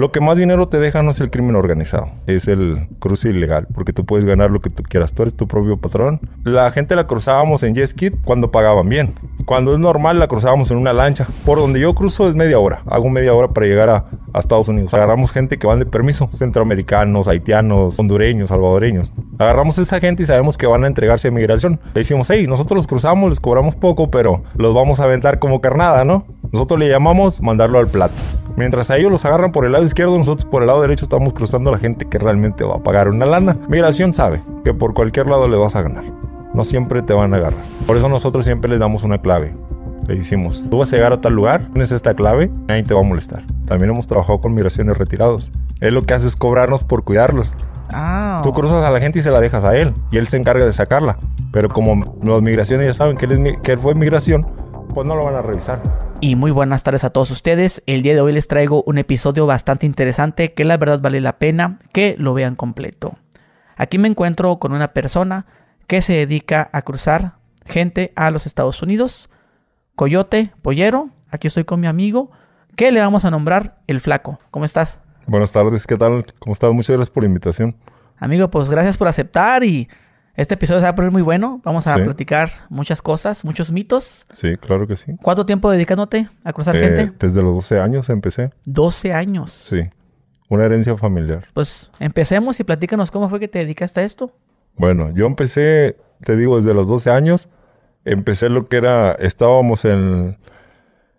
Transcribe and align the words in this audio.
Lo 0.00 0.12
que 0.12 0.22
más 0.22 0.38
dinero 0.38 0.66
te 0.66 0.80
deja 0.80 1.02
no 1.02 1.10
es 1.10 1.20
el 1.20 1.28
crimen 1.28 1.56
organizado, 1.56 2.08
es 2.26 2.48
el 2.48 2.88
cruce 3.00 3.28
ilegal, 3.28 3.66
porque 3.74 3.92
tú 3.92 4.06
puedes 4.06 4.24
ganar 4.24 4.50
lo 4.50 4.62
que 4.62 4.70
tú 4.70 4.82
quieras, 4.82 5.12
tú 5.12 5.20
eres 5.20 5.34
tu 5.34 5.46
propio 5.46 5.76
patrón. 5.76 6.20
La 6.42 6.70
gente 6.70 6.96
la 6.96 7.06
cruzábamos 7.06 7.62
en 7.64 7.76
ski 7.86 8.08
cuando 8.24 8.50
pagaban 8.50 8.88
bien. 8.88 9.12
Cuando 9.44 9.74
es 9.74 9.78
normal 9.78 10.18
la 10.18 10.26
cruzábamos 10.26 10.70
en 10.70 10.78
una 10.78 10.94
lancha. 10.94 11.26
Por 11.44 11.58
donde 11.58 11.80
yo 11.80 11.94
cruzo 11.94 12.30
es 12.30 12.34
media 12.34 12.58
hora, 12.58 12.80
hago 12.86 13.10
media 13.10 13.34
hora 13.34 13.48
para 13.48 13.66
llegar 13.66 13.90
a, 13.90 14.06
Estados 14.38 14.68
Unidos. 14.68 14.94
Agarramos 14.94 15.32
gente 15.32 15.58
que 15.58 15.66
van 15.66 15.80
de 15.80 15.86
permiso, 15.86 16.30
centroamericanos, 16.32 17.28
haitianos, 17.28 17.98
hondureños, 17.98 18.48
salvadoreños. 18.48 19.12
Agarramos 19.38 19.78
a 19.78 19.82
esa 19.82 20.00
gente 20.00 20.22
y 20.22 20.26
sabemos 20.26 20.56
que 20.56 20.66
van 20.66 20.84
a 20.84 20.86
entregarse 20.86 21.28
a 21.28 21.30
migración. 21.30 21.78
Le 21.92 22.00
decimos, 22.00 22.30
hey, 22.30 22.46
nosotros 22.46 22.76
los 22.76 22.86
cruzamos, 22.86 23.28
les 23.28 23.40
cobramos 23.40 23.74
poco, 23.74 24.10
pero 24.10 24.44
los 24.54 24.74
vamos 24.74 25.00
a 25.00 25.04
aventar 25.04 25.40
como 25.40 25.60
carnada, 25.60 26.04
¿no? 26.04 26.24
Nosotros 26.52 26.80
le 26.80 26.88
llamamos 26.88 27.40
mandarlo 27.40 27.78
al 27.78 27.88
plato. 27.88 28.14
Mientras 28.56 28.90
a 28.90 28.96
ellos 28.96 29.10
los 29.10 29.24
agarran 29.24 29.52
por 29.52 29.64
el 29.64 29.72
lado 29.72 29.84
izquierdo, 29.84 30.18
nosotros 30.18 30.44
por 30.50 30.62
el 30.62 30.66
lado 30.66 30.82
derecho 30.82 31.04
estamos 31.04 31.32
cruzando 31.32 31.70
a 31.70 31.74
la 31.74 31.78
gente 31.78 32.06
que 32.06 32.18
realmente 32.18 32.64
va 32.64 32.76
a 32.76 32.82
pagar 32.82 33.08
una 33.08 33.24
lana. 33.24 33.56
Migración 33.68 34.12
sabe 34.12 34.42
que 34.64 34.74
por 34.74 34.92
cualquier 34.92 35.28
lado 35.28 35.48
le 35.48 35.56
vas 35.56 35.76
a 35.76 35.82
ganar. 35.82 36.04
No 36.52 36.64
siempre 36.64 37.02
te 37.02 37.12
van 37.12 37.32
a 37.32 37.36
agarrar. 37.36 37.62
Por 37.86 37.96
eso 37.96 38.08
nosotros 38.08 38.44
siempre 38.44 38.70
les 38.70 38.80
damos 38.80 39.04
una 39.04 39.18
clave. 39.18 39.54
Le 40.08 40.16
decimos, 40.16 40.66
tú 40.68 40.78
vas 40.78 40.92
a 40.92 40.96
llegar 40.96 41.12
a 41.12 41.20
tal 41.20 41.34
lugar, 41.34 41.68
tienes 41.72 41.92
esta 41.92 42.14
clave, 42.14 42.50
nadie 42.66 42.82
te 42.82 42.94
va 42.94 43.00
a 43.00 43.04
molestar. 43.04 43.44
También 43.66 43.90
hemos 43.90 44.08
trabajado 44.08 44.40
con 44.40 44.52
migraciones 44.52 44.98
retirados. 44.98 45.52
Él 45.80 45.94
lo 45.94 46.02
que 46.02 46.14
hace 46.14 46.26
es 46.26 46.34
cobrarnos 46.34 46.82
por 46.82 47.04
cuidarlos. 47.04 47.54
Ah. 47.92 48.40
Tú 48.42 48.52
cruzas 48.52 48.84
a 48.84 48.90
la 48.90 49.00
gente 49.00 49.20
y 49.20 49.22
se 49.22 49.30
la 49.30 49.40
dejas 49.40 49.64
a 49.64 49.76
él. 49.76 49.94
Y 50.10 50.16
él 50.16 50.26
se 50.26 50.36
encarga 50.36 50.64
de 50.64 50.72
sacarla. 50.72 51.16
Pero 51.52 51.68
como 51.68 52.16
las 52.22 52.42
migraciones 52.42 52.86
ya 52.86 52.94
saben 52.94 53.16
que 53.16 53.26
él, 53.26 53.46
es, 53.46 53.60
que 53.60 53.72
él 53.72 53.78
fue 53.78 53.94
migración, 53.94 54.46
pues 54.94 55.06
no 55.06 55.14
lo 55.14 55.24
van 55.24 55.34
a 55.34 55.42
revisar. 55.42 55.80
Y 56.20 56.36
muy 56.36 56.50
buenas 56.50 56.82
tardes 56.82 57.04
a 57.04 57.10
todos 57.10 57.30
ustedes. 57.30 57.82
El 57.86 58.02
día 58.02 58.14
de 58.14 58.20
hoy 58.20 58.32
les 58.32 58.48
traigo 58.48 58.82
un 58.86 58.98
episodio 58.98 59.46
bastante 59.46 59.86
interesante 59.86 60.52
que 60.52 60.64
la 60.64 60.76
verdad 60.76 61.00
vale 61.00 61.20
la 61.20 61.38
pena 61.38 61.78
que 61.92 62.16
lo 62.18 62.34
vean 62.34 62.56
completo. 62.56 63.16
Aquí 63.76 63.98
me 63.98 64.08
encuentro 64.08 64.58
con 64.58 64.72
una 64.72 64.88
persona 64.92 65.46
que 65.86 66.02
se 66.02 66.12
dedica 66.12 66.68
a 66.72 66.82
cruzar 66.82 67.34
gente 67.64 68.12
a 68.16 68.30
los 68.30 68.46
Estados 68.46 68.82
Unidos. 68.82 69.30
Coyote, 69.96 70.52
pollero, 70.62 71.10
aquí 71.30 71.46
estoy 71.46 71.64
con 71.64 71.80
mi 71.80 71.86
amigo, 71.86 72.30
que 72.76 72.92
le 72.92 73.00
vamos 73.00 73.24
a 73.24 73.30
nombrar 73.30 73.78
el 73.86 74.00
flaco. 74.00 74.38
¿Cómo 74.50 74.64
estás? 74.64 75.00
Buenas 75.26 75.52
tardes, 75.52 75.86
¿qué 75.86 75.96
tal? 75.96 76.26
¿Cómo 76.38 76.52
estás? 76.52 76.72
Muchas 76.72 76.96
gracias 76.96 77.10
por 77.10 77.22
la 77.22 77.28
invitación. 77.28 77.76
Amigo, 78.18 78.50
pues 78.50 78.68
gracias 78.68 78.98
por 78.98 79.08
aceptar 79.08 79.64
y 79.64 79.88
este 80.36 80.54
episodio 80.54 80.80
se 80.80 80.84
va 80.84 80.90
a 80.90 80.94
poner 80.94 81.10
muy 81.10 81.22
bueno. 81.22 81.60
Vamos 81.64 81.86
a 81.86 81.96
platicar 81.96 82.50
muchas 82.68 83.02
cosas, 83.02 83.44
muchos 83.44 83.72
mitos. 83.72 84.26
Sí, 84.30 84.56
claro 84.56 84.86
que 84.86 84.96
sí. 84.96 85.12
¿Cuánto 85.22 85.44
tiempo 85.44 85.70
dedicándote 85.70 86.28
a 86.44 86.52
cruzar 86.52 86.76
eh, 86.76 86.80
gente? 86.80 87.12
Desde 87.18 87.42
los 87.42 87.54
12 87.54 87.80
años 87.80 88.08
empecé. 88.10 88.50
12 88.64 89.12
años. 89.12 89.50
Sí. 89.50 89.88
Una 90.48 90.64
herencia 90.64 90.96
familiar. 90.96 91.46
Pues 91.52 91.90
empecemos 91.98 92.58
y 92.60 92.64
platícanos 92.64 93.10
cómo 93.10 93.28
fue 93.28 93.40
que 93.40 93.48
te 93.48 93.58
dedicaste 93.58 94.00
a 94.00 94.04
esto. 94.04 94.32
Bueno, 94.76 95.10
yo 95.12 95.26
empecé, 95.26 95.96
te 96.24 96.36
digo, 96.36 96.58
desde 96.58 96.74
los 96.74 96.88
12 96.88 97.10
años. 97.10 97.48
Empecé 98.04 98.48
lo 98.48 98.68
que 98.68 98.78
era, 98.78 99.12
estábamos 99.12 99.84
en, 99.84 100.38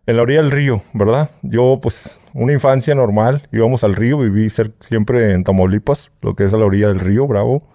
en 0.08 0.18
la 0.18 0.23
orilla 0.23 0.42
del 0.42 0.52
río, 0.52 0.81
¿verdad? 0.94 1.30
Yo, 1.44 1.80
pues, 1.81 2.23
una 2.34 2.53
infancia 2.53 2.96
normal, 2.96 3.48
íbamos 3.52 3.84
al 3.84 3.96
río, 3.96 4.18
viví 4.18 4.50
siempre 4.50 5.31
en 5.31 5.44
Tamaulipas, 5.44 6.12
lo 6.22 6.36
que 6.36 6.44
es 6.44 6.53
a 6.53 6.58
la 6.58 6.66
orilla 6.66 6.88
del 6.88 7.00
río, 7.00 7.28
bravo. 7.28 7.70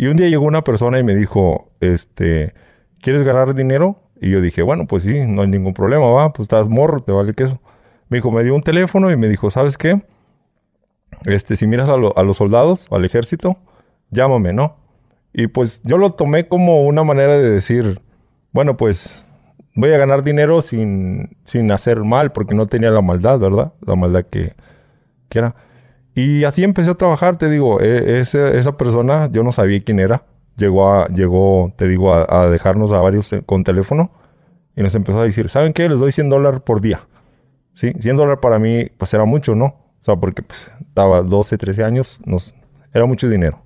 Y 0.00 0.06
un 0.06 0.16
día 0.16 0.30
llegó 0.30 0.46
una 0.46 0.64
persona 0.64 0.98
y 0.98 1.02
me 1.02 1.14
dijo, 1.14 1.72
este, 1.80 2.54
¿quieres 3.02 3.22
ganar 3.22 3.54
dinero? 3.54 4.00
Y 4.18 4.30
yo 4.30 4.40
dije, 4.40 4.62
bueno, 4.62 4.86
pues 4.86 5.02
sí, 5.02 5.26
no 5.26 5.42
hay 5.42 5.48
ningún 5.48 5.74
problema, 5.74 6.06
va, 6.06 6.32
pues 6.32 6.44
estás 6.44 6.70
morro, 6.70 7.02
te 7.02 7.12
vale 7.12 7.34
queso. 7.34 7.60
Me 8.08 8.16
dijo, 8.16 8.30
me 8.30 8.42
dio 8.42 8.54
un 8.54 8.62
teléfono 8.62 9.10
y 9.10 9.18
me 9.18 9.28
dijo, 9.28 9.50
¿sabes 9.50 9.76
qué? 9.76 10.00
Este, 11.26 11.54
si 11.54 11.66
miras 11.66 11.90
a, 11.90 11.98
los 11.98 12.36
soldados, 12.38 12.88
al 12.90 13.04
ejército, 13.04 13.58
llámame, 14.08 14.54
¿no? 14.54 14.78
Y 15.34 15.48
pues 15.48 15.82
yo 15.82 15.98
lo 15.98 16.12
tomé 16.12 16.48
como 16.48 16.80
una 16.84 17.04
manera 17.04 17.36
de 17.36 17.50
decir, 17.50 18.00
bueno, 18.52 18.78
pues 18.78 19.26
voy 19.74 19.92
a 19.92 19.98
ganar 19.98 20.24
dinero 20.24 20.62
sin, 20.62 21.36
sin 21.44 21.70
hacer 21.72 22.04
mal, 22.04 22.32
porque 22.32 22.54
no 22.54 22.68
tenía 22.68 22.90
la 22.90 23.02
maldad, 23.02 23.38
¿verdad? 23.38 23.74
La 23.86 23.96
maldad 23.96 24.24
que, 24.24 24.54
que 25.28 25.40
era. 25.40 25.56
Y 26.14 26.44
así 26.44 26.64
empecé 26.64 26.90
a 26.90 26.94
trabajar, 26.94 27.36
te 27.36 27.48
digo, 27.48 27.80
e, 27.80 28.20
esa 28.20 28.76
persona, 28.76 29.28
yo 29.30 29.42
no 29.42 29.52
sabía 29.52 29.82
quién 29.82 30.00
era. 30.00 30.24
Llegó, 30.56 30.92
a, 30.92 31.08
llegó 31.08 31.72
te 31.76 31.88
digo, 31.88 32.12
a, 32.12 32.48
dejarnos 32.48 32.92
a 32.92 33.00
varios 33.00 33.32
eh, 33.32 33.42
con 33.46 33.64
teléfono 33.64 34.10
y 34.76 34.82
nos 34.82 34.94
empezó 34.94 35.20
a 35.20 35.24
decir, 35.24 35.48
¿saben 35.48 35.72
qué? 35.72 35.88
Les 35.88 35.98
doy 35.98 36.12
100 36.12 36.28
dólares 36.28 36.60
por 36.60 36.80
día. 36.80 37.06
Sí, 37.72 37.92
100 37.98 38.16
dólares 38.16 38.40
para 38.42 38.58
mí, 38.58 38.86
pues 38.98 39.14
era 39.14 39.24
mucho, 39.24 39.54
¿no? 39.54 39.64
O 39.66 40.02
sea, 40.02 40.16
porque 40.16 40.42
pues, 40.42 40.74
estaba 40.80 41.22
12, 41.22 41.56
13 41.56 41.84
años, 41.84 42.20
nos, 42.24 42.54
era 42.92 43.06
mucho 43.06 43.28
dinero. 43.28 43.62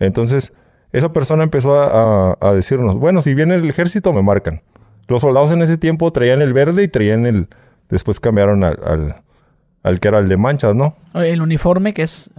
Entonces, 0.00 0.52
esa 0.92 1.12
persona 1.12 1.44
empezó 1.44 1.74
a, 1.74 2.36
a, 2.40 2.52
decirnos, 2.52 2.98
bueno, 2.98 3.22
si 3.22 3.34
viene 3.34 3.54
el 3.54 3.68
ejército, 3.68 4.12
me 4.12 4.22
marcan. 4.22 4.62
Los 5.06 5.22
soldados 5.22 5.52
en 5.52 5.62
ese 5.62 5.78
tiempo 5.78 6.12
traían 6.12 6.42
el 6.42 6.52
verde 6.52 6.82
y 6.82 6.88
traían 6.88 7.26
el... 7.26 7.48
Después 7.88 8.20
cambiaron 8.20 8.64
al 8.64 8.78
al 8.84 9.22
que 9.82 10.08
era 10.08 10.18
el 10.18 10.28
de 10.28 10.36
manchas, 10.36 10.74
¿no? 10.74 10.96
El 11.14 11.42
uniforme 11.42 11.94
que 11.94 12.02
es... 12.02 12.30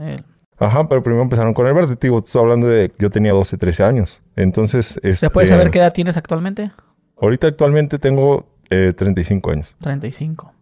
Ajá, 0.57 0.89
pero 0.89 1.01
primero 1.01 1.23
empezaron 1.23 1.53
con 1.53 1.67
el 1.67 1.73
verde. 1.73 1.97
Digo, 1.99 2.19
estoy 2.19 2.41
hablando 2.41 2.67
de... 2.67 2.91
Yo 2.99 3.09
tenía 3.09 3.31
12, 3.31 3.57
13 3.57 3.83
años. 3.83 4.21
Entonces... 4.35 4.97
Este... 4.97 5.15
¿Se 5.15 5.29
puede 5.29 5.47
saber 5.47 5.71
qué 5.71 5.79
edad 5.79 5.93
tienes 5.93 6.17
actualmente? 6.17 6.71
Ahorita 7.21 7.47
actualmente 7.47 7.97
tengo 7.97 8.45
35 8.69 9.49
eh, 9.49 9.53
años. 9.53 9.77
35. 9.81 10.53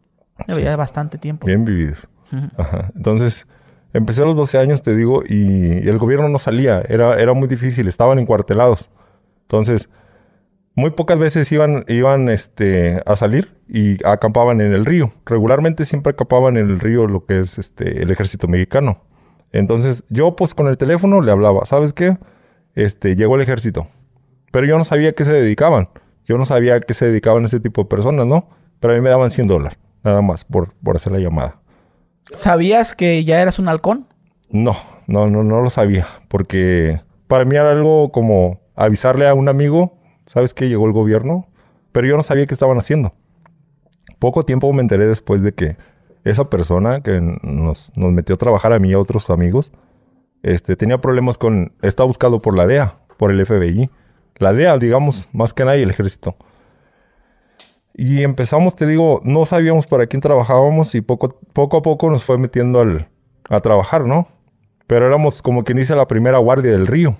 Ya 0.47 0.75
bastante 0.75 1.17
tiempo. 1.17 1.47
Bien 1.47 1.65
vividos. 1.65 2.09
Ajá. 2.57 2.91
Entonces, 2.95 3.47
empecé 3.93 4.21
a 4.21 4.25
los 4.25 4.35
12 4.35 4.59
años, 4.59 4.81
te 4.83 4.95
digo, 4.95 5.23
y, 5.27 5.87
el 5.87 5.97
gobierno 5.97 6.29
no 6.29 6.39
salía. 6.39 6.81
Era, 6.87 7.19
era 7.19 7.33
muy 7.33 7.47
difícil. 7.47 7.87
Estaban 7.87 8.19
encuartelados. 8.19 8.91
Entonces, 9.41 9.89
muy 10.75 10.91
pocas 10.91 11.17
veces 11.17 11.51
iban, 11.51 11.85
iban 11.87 12.29
este, 12.29 13.01
a 13.05 13.15
salir 13.15 13.56
y 13.69 14.03
acampaban 14.05 14.61
en 14.61 14.73
el 14.73 14.85
río. 14.85 15.11
Regularmente 15.25 15.85
siempre 15.85 16.11
acampaban 16.11 16.57
en 16.57 16.69
el 16.69 16.79
río 16.79 17.07
lo 17.07 17.25
que 17.25 17.39
es 17.39 17.57
este, 17.57 18.01
el 18.01 18.11
ejército 18.11 18.47
mexicano. 18.47 19.01
Entonces 19.51 20.03
yo 20.09 20.35
pues 20.35 20.53
con 20.53 20.67
el 20.67 20.77
teléfono 20.77 21.21
le 21.21 21.31
hablaba, 21.31 21.65
¿sabes 21.65 21.93
qué? 21.93 22.17
Este, 22.75 23.15
llegó 23.15 23.35
el 23.35 23.41
ejército. 23.41 23.87
Pero 24.51 24.65
yo 24.65 24.77
no 24.77 24.83
sabía 24.83 25.09
a 25.09 25.11
qué 25.13 25.23
se 25.23 25.33
dedicaban. 25.33 25.89
Yo 26.25 26.37
no 26.37 26.45
sabía 26.45 26.75
a 26.75 26.79
qué 26.81 26.93
se 26.93 27.07
dedicaban 27.07 27.45
ese 27.45 27.59
tipo 27.59 27.83
de 27.83 27.89
personas, 27.89 28.25
¿no? 28.25 28.49
Pero 28.79 28.93
a 28.93 28.95
mí 28.95 29.01
me 29.01 29.09
daban 29.09 29.29
100 29.29 29.47
dólares, 29.47 29.79
nada 30.03 30.21
más, 30.21 30.43
por, 30.43 30.73
por 30.83 30.95
hacer 30.95 31.11
la 31.11 31.19
llamada. 31.19 31.59
¿Sabías 32.33 32.93
que 32.93 33.23
ya 33.23 33.41
eras 33.41 33.59
un 33.59 33.69
halcón? 33.69 34.07
No, 34.49 34.75
no, 35.07 35.29
no, 35.29 35.43
no 35.43 35.61
lo 35.61 35.69
sabía. 35.69 36.05
Porque 36.27 37.01
para 37.27 37.45
mí 37.45 37.55
era 37.55 37.71
algo 37.71 38.11
como 38.11 38.59
avisarle 38.75 39.27
a 39.27 39.33
un 39.33 39.49
amigo 39.49 39.97
¿sabes 40.27 40.53
qué? 40.53 40.69
Llegó 40.69 40.85
el 40.85 40.91
gobierno, 40.91 41.47
pero 41.91 42.07
yo 42.07 42.15
no 42.15 42.21
sabía 42.21 42.45
qué 42.45 42.53
estaban 42.53 42.77
haciendo. 42.77 43.13
Poco 44.19 44.45
tiempo 44.45 44.71
me 44.73 44.81
enteré 44.81 45.05
después 45.05 45.41
de 45.41 45.53
que 45.53 45.77
esa 46.23 46.49
persona 46.49 47.01
que 47.01 47.21
nos, 47.43 47.91
metió 47.95 48.35
a 48.35 48.37
trabajar 48.37 48.73
a 48.73 48.79
mí 48.79 48.89
y 48.89 48.93
a 48.93 48.99
otros 48.99 49.29
amigos, 49.29 49.71
este, 50.43 50.75
tenía 50.75 50.99
problemas 50.99 51.37
con, 51.37 51.73
está 51.81 52.03
buscado 52.03 52.41
por 52.41 52.55
la 52.55 52.67
DEA, 52.67 52.97
por 53.17 53.31
el 53.31 53.45
FBI. 53.45 53.89
La 54.37 54.53
DEA, 54.53 54.77
digamos, 54.77 55.29
más 55.33 55.53
que 55.53 55.65
nadie 55.65 55.83
el 55.83 55.89
ejército. 55.89 56.35
Y 57.93 58.23
empezamos, 58.23 58.75
te 58.75 58.85
digo, 58.85 59.21
no 59.23 59.45
sabíamos 59.45 59.87
para 59.87 60.05
quién 60.05 60.21
trabajábamos 60.21 60.93
y 60.93 61.01
poco, 61.01 61.39
poco 61.53 61.77
a 61.77 61.81
poco 61.81 62.09
nos 62.11 62.23
fue 62.23 62.37
metiendo 62.37 62.79
al, 62.79 63.09
a 63.49 63.59
trabajar, 63.61 64.05
¿no? 64.05 64.27
Pero 64.85 65.07
éramos 65.07 65.41
como 65.41 65.63
quien 65.63 65.77
dice 65.77 65.95
la 65.95 66.07
primera 66.07 66.37
guardia 66.37 66.71
del 66.71 66.87
río. 66.87 67.17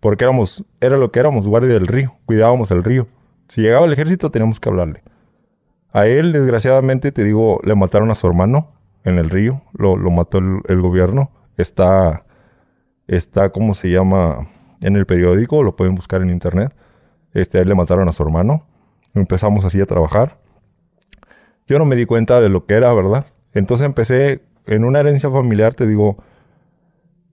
Porque 0.00 0.24
éramos, 0.24 0.64
era 0.80 0.96
lo 0.96 1.12
que 1.12 1.20
éramos, 1.20 1.46
guardia 1.46 1.72
del 1.72 1.86
río, 1.86 2.16
cuidábamos 2.26 2.72
el 2.72 2.82
río. 2.82 3.06
Si 3.46 3.62
llegaba 3.62 3.86
el 3.86 3.92
ejército 3.92 4.30
teníamos 4.30 4.58
que 4.58 4.68
hablarle. 4.68 5.02
A 5.92 6.06
él, 6.06 6.32
desgraciadamente, 6.32 7.12
te 7.12 7.24
digo, 7.24 7.60
le 7.64 7.74
mataron 7.74 8.10
a 8.10 8.14
su 8.14 8.26
hermano 8.26 8.68
en 9.04 9.18
el 9.18 9.30
río, 9.30 9.62
lo, 9.72 9.96
mató 10.10 10.38
el, 10.38 10.80
gobierno. 10.80 11.30
Está, 11.56 12.24
está, 13.06 13.50
¿cómo 13.50 13.74
se 13.74 13.90
llama? 13.90 14.48
En 14.80 14.96
el 14.96 15.06
periódico, 15.06 15.62
lo 15.62 15.76
pueden 15.76 15.94
buscar 15.94 16.22
en 16.22 16.30
internet. 16.30 16.74
Este, 17.34 17.58
a 17.58 17.60
él 17.62 17.68
le 17.68 17.74
mataron 17.74 18.08
a 18.08 18.12
su 18.12 18.22
hermano. 18.22 18.66
Empezamos 19.14 19.64
así 19.64 19.80
a 19.80 19.86
trabajar. 19.86 20.38
Yo 21.66 21.78
no 21.78 21.84
me 21.84 21.96
di 21.96 22.06
cuenta 22.06 22.40
de 22.40 22.48
lo 22.48 22.66
que 22.66 22.74
era, 22.74 22.92
¿verdad? 22.92 23.26
Entonces 23.52 23.84
empecé 23.84 24.42
en 24.66 24.84
una 24.84 25.00
herencia 25.00 25.30
familiar, 25.30 25.74
te 25.74 25.86
digo, 25.86 26.16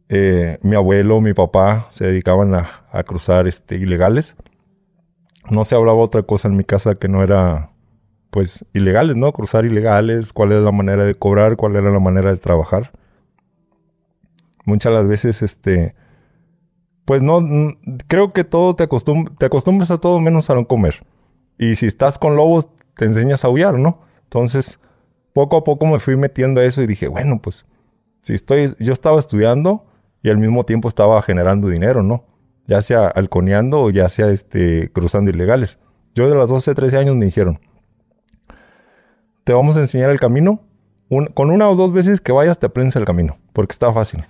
eh, 0.10 0.58
mi 0.62 0.76
abuelo, 0.76 1.22
mi 1.22 1.34
papá 1.34 1.86
se 1.90 2.08
dedicaban 2.08 2.56
a, 2.56 3.04
cruzar 3.04 3.48
este, 3.48 3.76
ilegales. 3.76 4.36
No 5.50 5.64
se 5.64 5.76
hablaba 5.76 6.00
otra 6.00 6.24
cosa 6.24 6.48
en 6.48 6.58
mi 6.58 6.64
casa 6.64 6.96
que 6.96 7.08
no 7.08 7.24
era, 7.24 7.72
pues, 8.30 8.66
ilegales, 8.74 9.16
¿no? 9.16 9.32
Cruzar 9.32 9.66
ilegales, 9.66 10.34
cuál 10.34 10.52
era 10.52 10.62
la 10.62 10.72
manera 10.72 11.04
de 11.06 11.16
cobrar, 11.16 11.56
cuál 11.56 11.76
era 11.76 11.92
la 11.92 12.00
manera 12.00 12.32
de 12.32 12.38
trabajar. 12.38 12.92
Muchas 14.66 14.94
las 14.94 15.08
veces, 15.08 15.42
este, 15.42 15.96
pues 17.06 17.22
no, 17.22 17.42
creo 18.08 18.34
que 18.34 18.44
todo 18.44 18.76
te, 18.76 18.88
te 18.88 19.46
acostumbras 19.46 19.90
a 19.92 19.98
todo 19.98 20.20
menos 20.20 20.50
a 20.50 20.56
no 20.56 20.68
comer. 20.68 21.04
Y 21.58 21.76
si 21.76 21.88
estás 21.88 22.20
con 22.20 22.36
lobos, 22.36 22.70
te 22.96 23.06
enseñas 23.06 23.44
a 23.44 23.48
aullar, 23.48 23.80
¿no? 23.80 24.02
Entonces, 24.24 24.80
poco 25.34 25.58
a 25.58 25.64
poco 25.64 25.86
me 25.86 26.00
fui 26.00 26.16
metiendo 26.16 26.62
a 26.62 26.66
eso 26.66 26.82
y 26.82 26.88
dije, 26.88 27.08
bueno, 27.08 27.42
pues 27.42 27.66
Si 28.22 28.34
estoy, 28.34 28.76
yo 28.80 28.94
estaba 28.94 29.20
estudiando 29.20 29.86
y 30.22 30.30
al 30.30 30.38
mismo 30.38 30.66
tiempo 30.66 30.88
estaba 30.88 31.22
generando 31.22 31.68
dinero, 31.70 32.04
¿no? 32.04 32.26
Ya 32.68 32.82
sea 32.82 33.08
halconeando 33.08 33.80
o 33.80 33.90
ya 33.90 34.10
sea 34.10 34.30
este, 34.30 34.92
cruzando 34.92 35.32
ilegales. 35.32 35.80
Yo 36.14 36.30
de 36.30 36.36
los 36.36 36.50
12, 36.50 36.76
13 36.76 36.98
años 36.98 37.16
me 37.16 37.26
dijeron, 37.26 37.60
te 39.50 39.54
vamos 39.54 39.78
a 39.78 39.80
enseñar 39.80 40.12
el 40.12 40.20
camino. 40.20 40.62
con 41.34 41.50
una 41.50 41.68
o 41.68 41.76
dos 41.76 41.92
veces 41.92 42.22
que 42.22 42.32
vayas 42.32 42.60
te 42.60 42.68
aprendes 42.68 42.96
el 42.98 43.04
camino, 43.04 43.40
porque 43.52 43.72
está 43.72 43.92
fácil. 43.92 44.24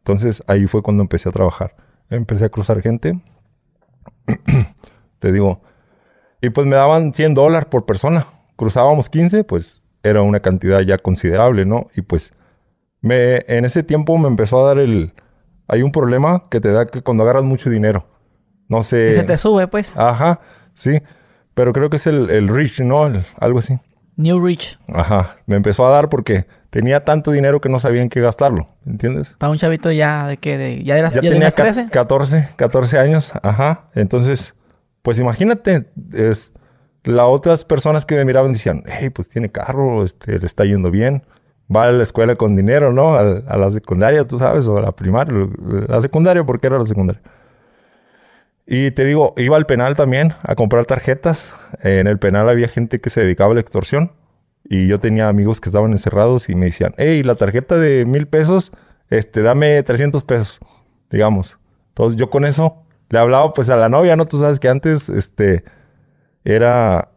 Entonces 0.00 0.42
ahí 0.48 0.66
fue 0.66 0.82
cuando 0.82 1.02
empecé 1.02 1.30
a 1.30 1.32
trabajar. 1.32 1.74
Empecé 2.10 2.44
a 2.44 2.50
cruzar 2.50 2.82
gente. 2.82 3.18
te 5.18 5.32
digo, 5.32 5.62
y 6.42 6.50
pues 6.50 6.66
me 6.66 6.76
daban 6.76 7.14
100 7.14 7.32
dólares 7.32 7.66
por 7.70 7.86
persona. 7.86 8.26
Cruzábamos 8.56 9.08
15, 9.08 9.44
pues 9.44 9.88
era 10.02 10.20
una 10.20 10.40
cantidad 10.40 10.80
ya 10.80 10.98
considerable, 10.98 11.64
¿no? 11.64 11.86
Y 11.96 12.02
pues 12.02 12.34
me, 13.00 13.36
en 13.46 13.64
ese 13.64 13.82
tiempo 13.82 14.18
me 14.18 14.28
empezó 14.28 14.62
a 14.62 14.68
dar 14.68 14.78
el... 14.78 15.14
Hay 15.68 15.80
un 15.80 15.90
problema 15.90 16.50
que 16.50 16.60
te 16.60 16.70
da 16.70 16.84
que 16.84 17.00
cuando 17.00 17.22
agarras 17.22 17.44
mucho 17.44 17.70
dinero. 17.70 18.06
No 18.68 18.82
sé... 18.82 19.08
Y 19.08 19.14
se 19.14 19.22
te 19.22 19.38
sube, 19.38 19.68
pues. 19.68 19.96
Ajá, 19.96 20.42
sí. 20.74 21.00
Pero 21.54 21.72
creo 21.72 21.88
que 21.88 21.96
es 21.96 22.06
el, 22.06 22.28
el 22.28 22.48
Rich, 22.48 22.82
¿no? 22.82 23.10
algo 23.40 23.58
así. 23.58 23.78
New 24.16 24.44
Rich. 24.44 24.78
Ajá. 24.88 25.36
Me 25.46 25.56
empezó 25.56 25.86
a 25.86 25.90
dar 25.90 26.08
porque 26.08 26.46
tenía 26.70 27.04
tanto 27.04 27.30
dinero 27.30 27.60
que 27.60 27.68
no 27.68 27.78
sabía 27.78 28.02
en 28.02 28.08
qué 28.08 28.20
gastarlo. 28.20 28.68
¿Entiendes? 28.86 29.34
Para 29.38 29.50
un 29.50 29.58
chavito 29.58 29.92
ya 29.92 30.26
de 30.26 30.36
que... 30.36 30.58
De, 30.58 30.84
ya 30.84 30.98
eras, 30.98 31.12
ya, 31.12 31.20
tenía 31.20 31.50
13? 31.50 31.86
14, 31.86 32.48
14 32.56 32.98
años. 32.98 33.32
Ajá. 33.42 33.88
Entonces 33.94 34.54
pues 35.06 35.20
imagínate, 35.20 35.86
es, 36.14 36.52
las 37.04 37.26
otras 37.28 37.64
personas 37.64 38.04
que 38.04 38.16
me 38.16 38.24
miraban 38.24 38.52
decían, 38.52 38.82
hey, 38.86 39.08
pues 39.10 39.28
tiene 39.28 39.52
carro, 39.52 40.02
este, 40.02 40.40
le 40.40 40.44
está 40.44 40.64
yendo 40.64 40.90
bien, 40.90 41.22
va 41.72 41.84
a 41.84 41.92
la 41.92 42.02
escuela 42.02 42.34
con 42.34 42.56
dinero, 42.56 42.92
¿no? 42.92 43.14
A, 43.14 43.22
la 43.22 43.70
secundaria, 43.70 44.26
tú 44.26 44.40
sabes, 44.40 44.66
o 44.66 44.78
a 44.78 44.80
la 44.80 44.90
primaria, 44.90 45.48
la 45.86 46.00
secundaria, 46.00 46.42
porque 46.42 46.66
era 46.66 46.78
la 46.78 46.84
secundaria. 46.84 47.22
Y 48.66 48.90
te 48.90 49.04
digo, 49.04 49.32
iba 49.36 49.56
al 49.56 49.66
penal 49.66 49.94
también 49.94 50.34
a 50.42 50.56
comprar 50.56 50.86
tarjetas. 50.86 51.54
En 51.82 52.08
el 52.08 52.18
penal 52.18 52.48
había 52.48 52.66
gente 52.66 53.00
que 53.00 53.10
se 53.10 53.20
dedicaba 53.22 53.52
a 53.52 53.54
la 53.54 53.60
extorsión. 53.60 54.12
Y 54.64 54.88
yo 54.88 54.98
tenía 54.98 55.28
amigos 55.28 55.60
que 55.60 55.68
estaban 55.68 55.92
encerrados 55.92 56.48
y 56.48 56.56
me 56.56 56.66
decían, 56.66 56.92
hey, 56.98 57.22
la 57.22 57.36
tarjeta 57.36 57.76
de 57.76 58.04
mil 58.04 58.26
pesos, 58.26 58.72
este, 59.08 59.42
dame 59.42 59.80
300 59.84 60.24
pesos, 60.24 60.58
digamos. 61.08 61.60
Entonces 61.90 62.18
yo 62.18 62.30
con 62.30 62.44
eso 62.44 62.82
le 63.08 63.20
hablaba 63.20 63.52
pues 63.52 63.70
a 63.70 63.76
la 63.76 63.88
novia, 63.88 64.16
¿no? 64.16 64.26
Tú 64.26 64.40
sabes 64.40 64.58
que 64.58 64.68
antes, 64.68 65.08
este, 65.08 65.62
era 66.44 67.10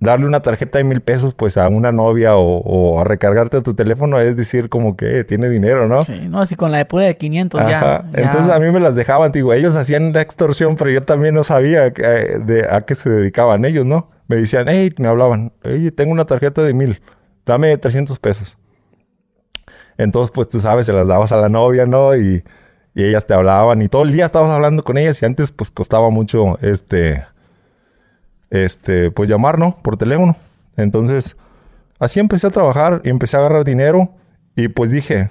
darle 0.00 0.26
una 0.26 0.40
tarjeta 0.40 0.78
de 0.78 0.84
mil 0.84 1.00
pesos 1.00 1.34
pues 1.34 1.56
a 1.56 1.68
una 1.68 1.90
novia 1.90 2.36
o, 2.36 3.00
a 3.00 3.04
recargarte 3.04 3.58
a 3.58 3.62
tu 3.62 3.74
teléfono 3.74 4.20
es 4.20 4.36
decir 4.36 4.68
como 4.68 4.96
que 4.96 5.24
tiene 5.24 5.48
dinero, 5.48 5.88
¿no? 5.88 6.04
Sí, 6.04 6.28
no, 6.28 6.40
así 6.40 6.54
con 6.54 6.70
la 6.72 6.78
de 6.78 6.84
pura 6.84 7.04
de 7.04 7.16
500 7.16 7.60
ya, 7.60 8.04
Entonces 8.12 8.52
a 8.52 8.58
mí 8.58 8.70
me 8.70 8.80
las 8.80 8.94
dejaban, 8.94 9.32
digo, 9.32 9.52
ellos 9.52 9.74
hacían 9.76 10.12
la 10.12 10.20
extorsión, 10.20 10.76
pero 10.76 10.90
yo 10.90 11.02
también 11.02 11.34
no 11.34 11.44
sabía 11.44 11.86
eh, 11.86 12.40
de, 12.44 12.66
a 12.70 12.82
qué 12.82 12.94
se 12.94 13.10
dedicaban 13.10 13.64
ellos, 13.64 13.86
¿no? 13.86 14.10
Me 14.28 14.36
decían, 14.36 14.66
hey, 14.68 14.92
me 14.98 15.08
hablaban, 15.08 15.52
hey, 15.62 15.90
tengo 15.90 16.12
una 16.12 16.24
tarjeta 16.24 16.62
de 16.62 16.74
mil, 16.74 17.00
dame 17.44 17.76
300 17.76 18.18
pesos. 18.18 18.58
Entonces 19.98 20.30
pues 20.30 20.48
tú 20.48 20.60
sabes, 20.60 20.86
se 20.86 20.92
las 20.92 21.06
dabas 21.06 21.32
a 21.32 21.36
la 21.36 21.48
novia, 21.48 21.86
¿no? 21.86 22.14
Y 22.14 22.44
y 22.96 23.04
ellas 23.04 23.26
te 23.26 23.34
hablaban 23.34 23.82
y 23.82 23.88
todo 23.88 24.04
el 24.04 24.12
día 24.12 24.24
estabas 24.24 24.50
hablando 24.50 24.82
con 24.82 24.96
ellas 24.96 25.20
y 25.20 25.26
antes 25.26 25.52
pues 25.52 25.70
costaba 25.70 26.08
mucho 26.08 26.58
este, 26.62 27.26
este, 28.50 29.10
pues 29.10 29.28
llamar, 29.28 29.58
¿no? 29.58 29.76
Por 29.82 29.96
teléfono. 29.96 30.36
Entonces, 30.76 31.36
así 31.98 32.20
empecé 32.20 32.46
a 32.46 32.50
trabajar 32.50 33.00
y 33.04 33.10
empecé 33.10 33.36
a 33.36 33.40
agarrar 33.40 33.64
dinero 33.64 34.10
y 34.54 34.68
pues 34.68 34.90
dije, 34.90 35.30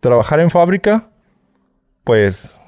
trabajar 0.00 0.40
en 0.40 0.50
fábrica, 0.50 1.10
pues 2.04 2.60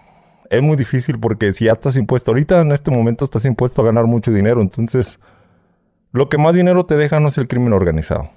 es 0.51 0.63
muy 0.63 0.77
difícil 0.77 1.19
porque 1.19 1.53
si 1.53 1.67
ya 1.67 1.73
estás 1.73 1.97
impuesto, 1.97 2.31
ahorita 2.31 2.61
en 2.61 2.73
este 2.73 2.91
momento 2.91 3.25
estás 3.25 3.45
impuesto 3.45 3.83
a 3.83 3.85
ganar 3.85 4.07
mucho 4.07 4.31
dinero, 4.31 4.61
entonces 4.61 5.21
lo 6.13 6.29
que 6.29 6.39
más 6.39 6.55
dinero 6.55 6.87
te 6.87 6.97
deja 6.97 7.19
no 7.21 7.29
es 7.29 7.39
el 7.39 7.49
crimen 7.49 7.73
organizado, 7.73 8.31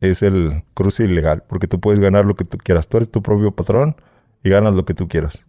es 0.00 0.22
el 0.22 0.64
cruce 0.74 1.04
ilegal, 1.04 1.42
porque 1.48 1.66
tú 1.66 1.80
puedes 1.80 2.00
ganar 2.00 2.24
lo 2.24 2.34
que 2.34 2.44
tú 2.44 2.58
quieras, 2.58 2.88
tú 2.88 2.98
eres 2.98 3.10
tu 3.10 3.22
propio 3.22 3.52
patrón 3.52 3.96
y 4.44 4.50
ganas 4.50 4.74
lo 4.74 4.84
que 4.84 4.94
tú 4.94 5.08
quieras. 5.08 5.46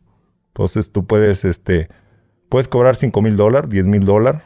Entonces 0.48 0.92
tú 0.92 1.06
puedes, 1.06 1.46
este, 1.46 1.90
puedes 2.50 2.68
cobrar 2.68 2.96
5 2.96 3.22
mil 3.22 3.36
dólares, 3.36 3.70
10 3.70 3.86
mil 3.86 4.06
dólares. 4.06 4.42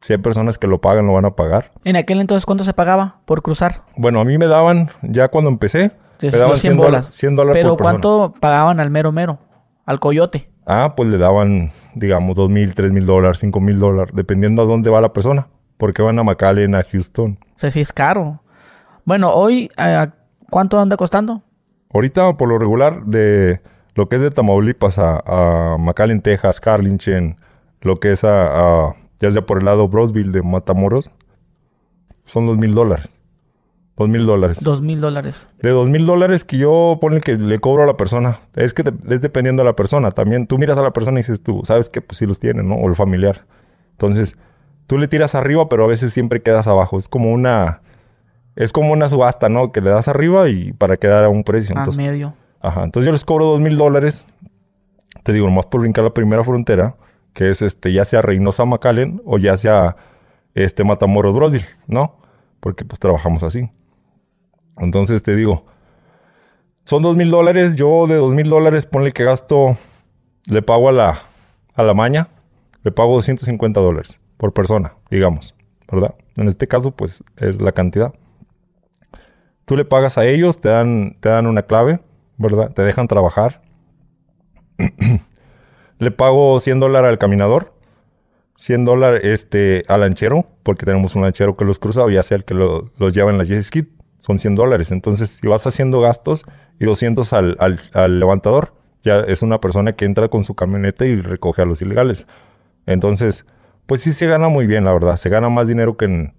Si 0.00 0.12
hay 0.12 0.18
personas 0.18 0.58
que 0.58 0.66
lo 0.66 0.80
pagan, 0.80 1.06
lo 1.06 1.14
van 1.14 1.24
a 1.24 1.30
pagar. 1.36 1.72
¿En 1.84 1.96
aquel 1.96 2.20
entonces 2.20 2.46
cuánto 2.46 2.64
se 2.64 2.72
pagaba 2.72 3.20
por 3.24 3.42
cruzar? 3.42 3.82
Bueno, 3.96 4.20
a 4.20 4.24
mí 4.24 4.38
me 4.38 4.46
daban, 4.46 4.90
ya 5.02 5.28
cuando 5.28 5.50
empecé, 5.50 5.92
me 6.22 6.30
daban 6.30 6.58
100 6.58 6.76
dólares. 6.76 7.06
100 7.10 7.36
dólares 7.36 7.62
Pero 7.62 7.76
¿cuánto 7.76 8.34
pagaban 8.40 8.80
al 8.80 8.90
mero 8.90 9.12
mero? 9.12 9.38
Al 9.84 10.00
coyote. 10.00 10.50
Ah, 10.66 10.94
pues 10.96 11.08
le 11.08 11.18
daban, 11.18 11.70
digamos, 11.94 12.36
2 12.36 12.50
mil, 12.50 12.74
3 12.74 12.92
mil 12.92 13.06
dólares, 13.06 13.38
5 13.38 13.60
mil 13.60 13.78
dólares, 13.78 14.12
dependiendo 14.14 14.62
a 14.62 14.64
dónde 14.64 14.90
va 14.90 15.00
la 15.00 15.12
persona. 15.12 15.48
Porque 15.76 16.02
van 16.02 16.18
a 16.18 16.24
McAllen, 16.24 16.74
a 16.74 16.82
Houston. 16.82 17.38
O 17.54 17.58
sea, 17.58 17.70
sí 17.70 17.80
es 17.80 17.92
caro. 17.92 18.40
Bueno, 19.04 19.32
hoy, 19.32 19.70
eh, 19.76 20.06
¿cuánto 20.50 20.80
anda 20.80 20.96
costando? 20.96 21.42
Ahorita, 21.92 22.36
por 22.36 22.48
lo 22.48 22.58
regular, 22.58 23.04
de 23.04 23.60
lo 23.94 24.08
que 24.08 24.16
es 24.16 24.22
de 24.22 24.30
Tamaulipas 24.30 24.98
a, 24.98 25.22
a 25.24 25.78
McAllen, 25.78 26.20
Texas, 26.20 26.60
Carlinchen, 26.60 27.36
lo 27.80 28.00
que 28.00 28.12
es 28.12 28.24
a, 28.24 28.94
ya 29.20 29.30
sea 29.30 29.42
por 29.44 29.58
el 29.58 29.64
lado 29.64 29.88
Brosville 29.88 30.32
de 30.32 30.42
Matamoros, 30.42 31.10
son 32.24 32.46
dos 32.46 32.58
mil 32.58 32.74
dólares. 32.74 33.18
Dos 33.96 34.08
mil 34.08 34.26
dólares. 34.26 34.62
Dos 34.62 34.82
mil 34.82 35.00
dólares. 35.00 35.48
De 35.62 35.70
dos 35.70 35.88
mil 35.88 36.04
dólares 36.04 36.44
que 36.44 36.58
yo 36.58 36.98
pone 37.00 37.20
que 37.20 37.36
le 37.36 37.58
cobro 37.60 37.84
a 37.84 37.86
la 37.86 37.96
persona. 37.96 38.40
Es 38.54 38.74
que 38.74 38.82
es 39.08 39.20
dependiendo 39.22 39.62
de 39.62 39.68
la 39.68 39.76
persona. 39.76 40.10
También 40.10 40.46
tú 40.46 40.58
miras 40.58 40.76
a 40.76 40.82
la 40.82 40.92
persona 40.92 41.18
y 41.18 41.22
dices 41.22 41.42
tú, 41.42 41.62
sabes 41.64 41.88
que 41.88 42.02
pues 42.02 42.18
sí 42.18 42.26
los 42.26 42.38
tiene, 42.38 42.62
¿no? 42.62 42.74
O 42.74 42.88
el 42.88 42.94
familiar. 42.94 43.46
Entonces, 43.92 44.36
tú 44.86 44.98
le 44.98 45.08
tiras 45.08 45.34
arriba, 45.34 45.70
pero 45.70 45.84
a 45.84 45.86
veces 45.86 46.12
siempre 46.12 46.42
quedas 46.42 46.66
abajo. 46.66 46.98
Es 46.98 47.08
como 47.08 47.32
una 47.32 47.80
es 48.54 48.72
como 48.72 48.92
una 48.92 49.08
subasta, 49.08 49.48
¿no? 49.48 49.70
Que 49.70 49.80
le 49.80 49.90
das 49.90 50.08
arriba 50.08 50.48
y 50.48 50.72
para 50.72 50.96
quedar 50.96 51.24
a 51.24 51.28
un 51.28 51.44
precio. 51.44 51.76
A 51.78 51.84
medio. 51.92 52.34
Ajá. 52.60 52.84
Entonces 52.84 53.06
yo 53.06 53.12
les 53.12 53.24
cobro 53.24 53.46
dos 53.46 53.60
mil 53.60 53.76
dólares. 53.76 54.26
Te 55.22 55.32
digo, 55.32 55.46
nomás 55.46 55.66
por 55.66 55.80
brincar 55.80 56.04
la 56.04 56.14
primera 56.14 56.42
frontera, 56.44 56.96
que 57.36 57.50
es 57.50 57.60
este, 57.60 57.92
ya 57.92 58.06
sea 58.06 58.22
Reynosa 58.22 58.64
McAllen 58.64 59.20
o 59.26 59.36
ya 59.36 59.58
sea 59.58 59.96
este 60.54 60.84
Matamoros 60.84 61.34
Brodville, 61.34 61.66
¿no? 61.86 62.16
Porque 62.60 62.86
pues 62.86 62.98
trabajamos 62.98 63.42
así. 63.42 63.70
Entonces 64.78 65.22
te 65.22 65.36
digo, 65.36 65.66
son 66.84 67.02
dos 67.02 67.14
mil 67.14 67.30
dólares. 67.30 67.76
Yo 67.76 68.06
de 68.06 68.14
dos 68.14 68.32
mil 68.32 68.48
dólares, 68.48 68.86
ponle 68.86 69.12
que 69.12 69.22
gasto, 69.22 69.76
le 70.46 70.62
pago 70.62 70.88
a 70.88 70.92
la, 70.92 71.18
a 71.74 71.82
la 71.82 71.92
maña, 71.92 72.28
le 72.84 72.90
pago 72.90 73.12
250 73.12 73.80
dólares 73.80 74.22
por 74.38 74.54
persona, 74.54 74.94
digamos, 75.10 75.54
¿verdad? 75.92 76.14
En 76.38 76.48
este 76.48 76.66
caso, 76.66 76.92
pues 76.92 77.22
es 77.36 77.60
la 77.60 77.72
cantidad. 77.72 78.14
Tú 79.66 79.76
le 79.76 79.84
pagas 79.84 80.16
a 80.16 80.24
ellos, 80.24 80.58
te 80.58 80.70
dan, 80.70 81.18
te 81.20 81.28
dan 81.28 81.46
una 81.46 81.64
clave, 81.64 82.00
¿verdad? 82.38 82.72
Te 82.72 82.80
dejan 82.80 83.08
trabajar. 83.08 83.60
le 85.98 86.10
pago 86.10 86.60
100 86.60 86.80
dólares 86.80 87.10
al 87.10 87.18
caminador, 87.18 87.72
100 88.56 88.84
dólares 88.84 89.20
este, 89.24 89.84
al 89.88 90.00
lanchero, 90.00 90.46
porque 90.62 90.86
tenemos 90.86 91.14
un 91.14 91.22
lanchero 91.22 91.56
que 91.56 91.64
los 91.64 91.78
cruza, 91.78 92.02
o 92.02 92.10
ya 92.10 92.22
sea 92.22 92.36
el 92.36 92.44
que 92.44 92.54
los 92.54 93.14
lleva 93.14 93.30
en 93.30 93.38
la 93.38 93.44
jet 93.44 93.62
ski, 93.62 93.88
son 94.18 94.38
100 94.38 94.54
dólares. 94.54 94.92
Entonces, 94.92 95.30
si 95.30 95.46
vas 95.46 95.66
haciendo 95.66 96.00
gastos 96.00 96.44
y 96.78 96.84
200 96.84 97.32
al, 97.32 97.56
al, 97.92 98.18
levantador, 98.18 98.74
ya 99.02 99.20
es 99.20 99.42
una 99.42 99.60
persona 99.60 99.92
que 99.92 100.04
entra 100.04 100.28
con 100.28 100.44
su 100.44 100.54
camioneta 100.54 101.06
y 101.06 101.20
recoge 101.20 101.62
a 101.62 101.64
los 101.66 101.82
ilegales. 101.82 102.26
Entonces, 102.86 103.46
pues 103.86 104.02
sí 104.02 104.12
se 104.12 104.26
gana 104.26 104.48
muy 104.48 104.66
bien, 104.66 104.84
la 104.84 104.92
verdad. 104.92 105.16
Se 105.16 105.28
gana 105.28 105.48
más 105.48 105.68
dinero 105.68 105.96
que 105.96 106.06
en, 106.06 106.34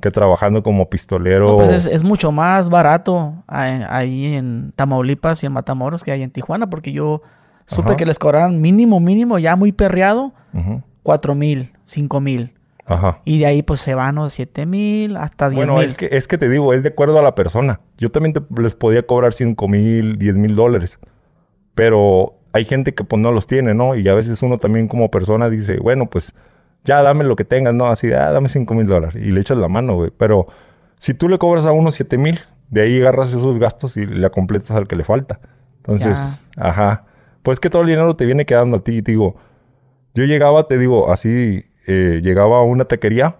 que 0.00 0.10
trabajando 0.10 0.62
como 0.62 0.90
pistolero. 0.90 1.56
pues 1.56 1.86
es, 1.86 2.04
mucho 2.04 2.32
más 2.32 2.68
barato 2.68 3.34
ahí 3.46 4.34
en 4.34 4.72
Tamaulipas 4.74 5.42
y 5.42 5.46
en 5.46 5.52
Matamoros 5.52 6.02
que 6.02 6.12
hay 6.12 6.22
en 6.22 6.30
Tijuana, 6.30 6.68
porque 6.68 6.92
yo 6.92 7.22
supe 7.70 7.96
que 7.96 8.06
les 8.06 8.18
cobraban 8.18 8.60
mínimo, 8.60 9.00
mínimo, 9.00 9.38
ya 9.38 9.56
muy 9.56 9.72
perreado, 9.72 10.32
cuatro 11.02 11.34
mil, 11.34 11.72
cinco 11.86 12.20
mil. 12.20 12.54
Ajá. 12.86 13.20
Y 13.24 13.38
de 13.38 13.46
ahí 13.46 13.62
pues 13.62 13.80
se 13.80 13.94
van 13.94 14.18
a 14.18 14.28
siete 14.30 14.66
mil 14.66 15.16
hasta 15.16 15.48
diez 15.48 15.60
mil. 15.60 15.70
Bueno, 15.70 15.84
es 15.84 15.94
que, 15.94 16.08
es 16.10 16.26
que 16.26 16.38
te 16.38 16.48
digo, 16.48 16.72
es 16.74 16.82
de 16.82 16.88
acuerdo 16.88 17.18
a 17.18 17.22
la 17.22 17.34
persona. 17.34 17.80
Yo 17.98 18.10
también 18.10 18.34
les 18.58 18.74
podía 18.74 19.06
cobrar 19.06 19.32
cinco 19.32 19.68
mil, 19.68 20.18
diez 20.18 20.36
mil 20.36 20.56
dólares. 20.56 20.98
Pero 21.74 22.34
hay 22.52 22.64
gente 22.64 22.94
que 22.94 23.04
pues 23.04 23.22
no 23.22 23.30
los 23.30 23.46
tiene, 23.46 23.74
¿no? 23.74 23.94
Y 23.94 24.08
a 24.08 24.14
veces 24.14 24.42
uno 24.42 24.58
también 24.58 24.88
como 24.88 25.10
persona 25.10 25.48
dice, 25.48 25.78
bueno, 25.78 26.06
pues 26.06 26.34
ya 26.84 27.02
dame 27.02 27.24
lo 27.24 27.36
que 27.36 27.44
tengas, 27.44 27.74
¿no? 27.74 27.86
Así, 27.86 28.12
ah, 28.12 28.32
dame 28.32 28.48
5 28.48 28.74
mil 28.74 28.86
dólares 28.86 29.14
y 29.16 29.30
le 29.30 29.40
echas 29.40 29.58
la 29.58 29.68
mano, 29.68 29.94
güey. 29.94 30.10
Pero 30.16 30.46
si 30.96 31.14
tú 31.14 31.28
le 31.28 31.38
cobras 31.38 31.66
a 31.66 31.72
uno 31.72 31.90
7 31.90 32.18
mil, 32.18 32.40
de 32.70 32.82
ahí 32.82 33.00
agarras 33.00 33.30
esos 33.30 33.58
gastos 33.58 33.96
y 33.96 34.06
le 34.06 34.28
completas 34.30 34.72
al 34.72 34.86
que 34.86 34.96
le 34.96 35.04
falta. 35.04 35.40
Entonces, 35.78 36.40
ajá. 36.56 37.04
Pues 37.42 37.60
que 37.60 37.70
todo 37.70 37.82
el 37.82 37.88
dinero 37.88 38.14
te 38.14 38.26
viene 38.26 38.46
quedando 38.46 38.78
a 38.78 38.84
ti. 38.84 39.02
Te 39.02 39.12
digo, 39.12 39.36
yo 40.14 40.24
llegaba, 40.24 40.68
te 40.68 40.78
digo, 40.78 41.10
así, 41.12 41.64
eh, 41.86 42.20
llegaba 42.22 42.58
a 42.58 42.62
una 42.62 42.84
taquería 42.84 43.36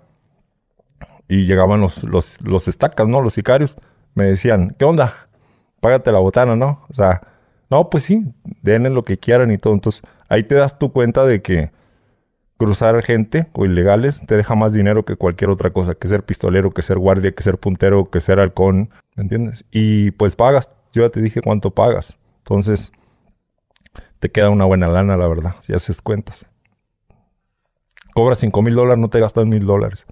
y 1.29 1.47
llegaban 1.47 1.81
los, 1.81 2.05
los, 2.05 2.41
los 2.43 2.69
estacas, 2.69 3.07
¿no? 3.07 3.21
Los 3.21 3.35
sicarios. 3.35 3.77
Me 4.15 4.25
decían, 4.25 4.75
¿qué 4.79 4.85
onda? 4.85 5.29
págate 5.81 6.13
la 6.13 6.19
botana, 6.19 6.57
¿no? 6.57 6.85
O 6.89 6.95
sea, 6.95 7.23
no, 7.71 7.91
pues 7.91 8.05
sí, 8.05 8.33
denle 8.63 8.91
lo 8.91 9.05
que 9.05 9.19
quieran 9.19 9.51
y 9.51 9.59
todo. 9.59 9.73
Entonces, 9.75 10.03
ahí 10.29 10.45
te 10.45 10.55
das 10.55 10.79
tu 10.79 10.93
cuenta 10.93 11.25
de 11.25 11.43
que 11.43 11.71
cruzar 12.57 13.03
gente 13.03 13.47
o 13.55 13.65
ilegales 13.65 14.23
te 14.27 14.37
deja 14.37 14.55
más 14.55 14.75
dinero 14.75 15.07
que 15.07 15.17
cualquier 15.17 15.49
otra 15.51 15.71
cosa, 15.71 15.95
que 15.95 16.09
ser 16.09 16.25
pistolero, 16.25 16.73
que 16.73 16.83
ser 16.83 16.99
guardia, 16.99 17.33
que 17.33 17.43
ser 17.43 17.57
puntero, 17.57 18.11
que 18.11 18.21
ser 18.21 18.39
halcón, 18.39 18.91
¿me 19.17 19.23
entiendes? 19.23 19.65
Y 19.71 20.11
pues 20.13 20.37
pagas, 20.37 20.71
yo 20.93 21.03
ya 21.03 21.09
te 21.09 21.23
dije 21.23 21.41
cuánto 21.41 21.71
pagas. 21.71 22.19
Entonces, 22.39 22.93
te 24.21 24.31
queda 24.31 24.51
una 24.51 24.67
buena 24.67 24.87
lana, 24.87 25.17
la 25.17 25.27
verdad, 25.27 25.55
si 25.61 25.73
haces 25.73 26.03
cuentas. 26.03 26.47
Cobras 28.15 28.39
5 28.39 28.63
mil 28.63 28.75
dólares, 28.75 29.01
no 29.01 29.09
te 29.09 29.19
gastas 29.19 29.47
mil 29.47 29.65
dólares. 29.67 30.07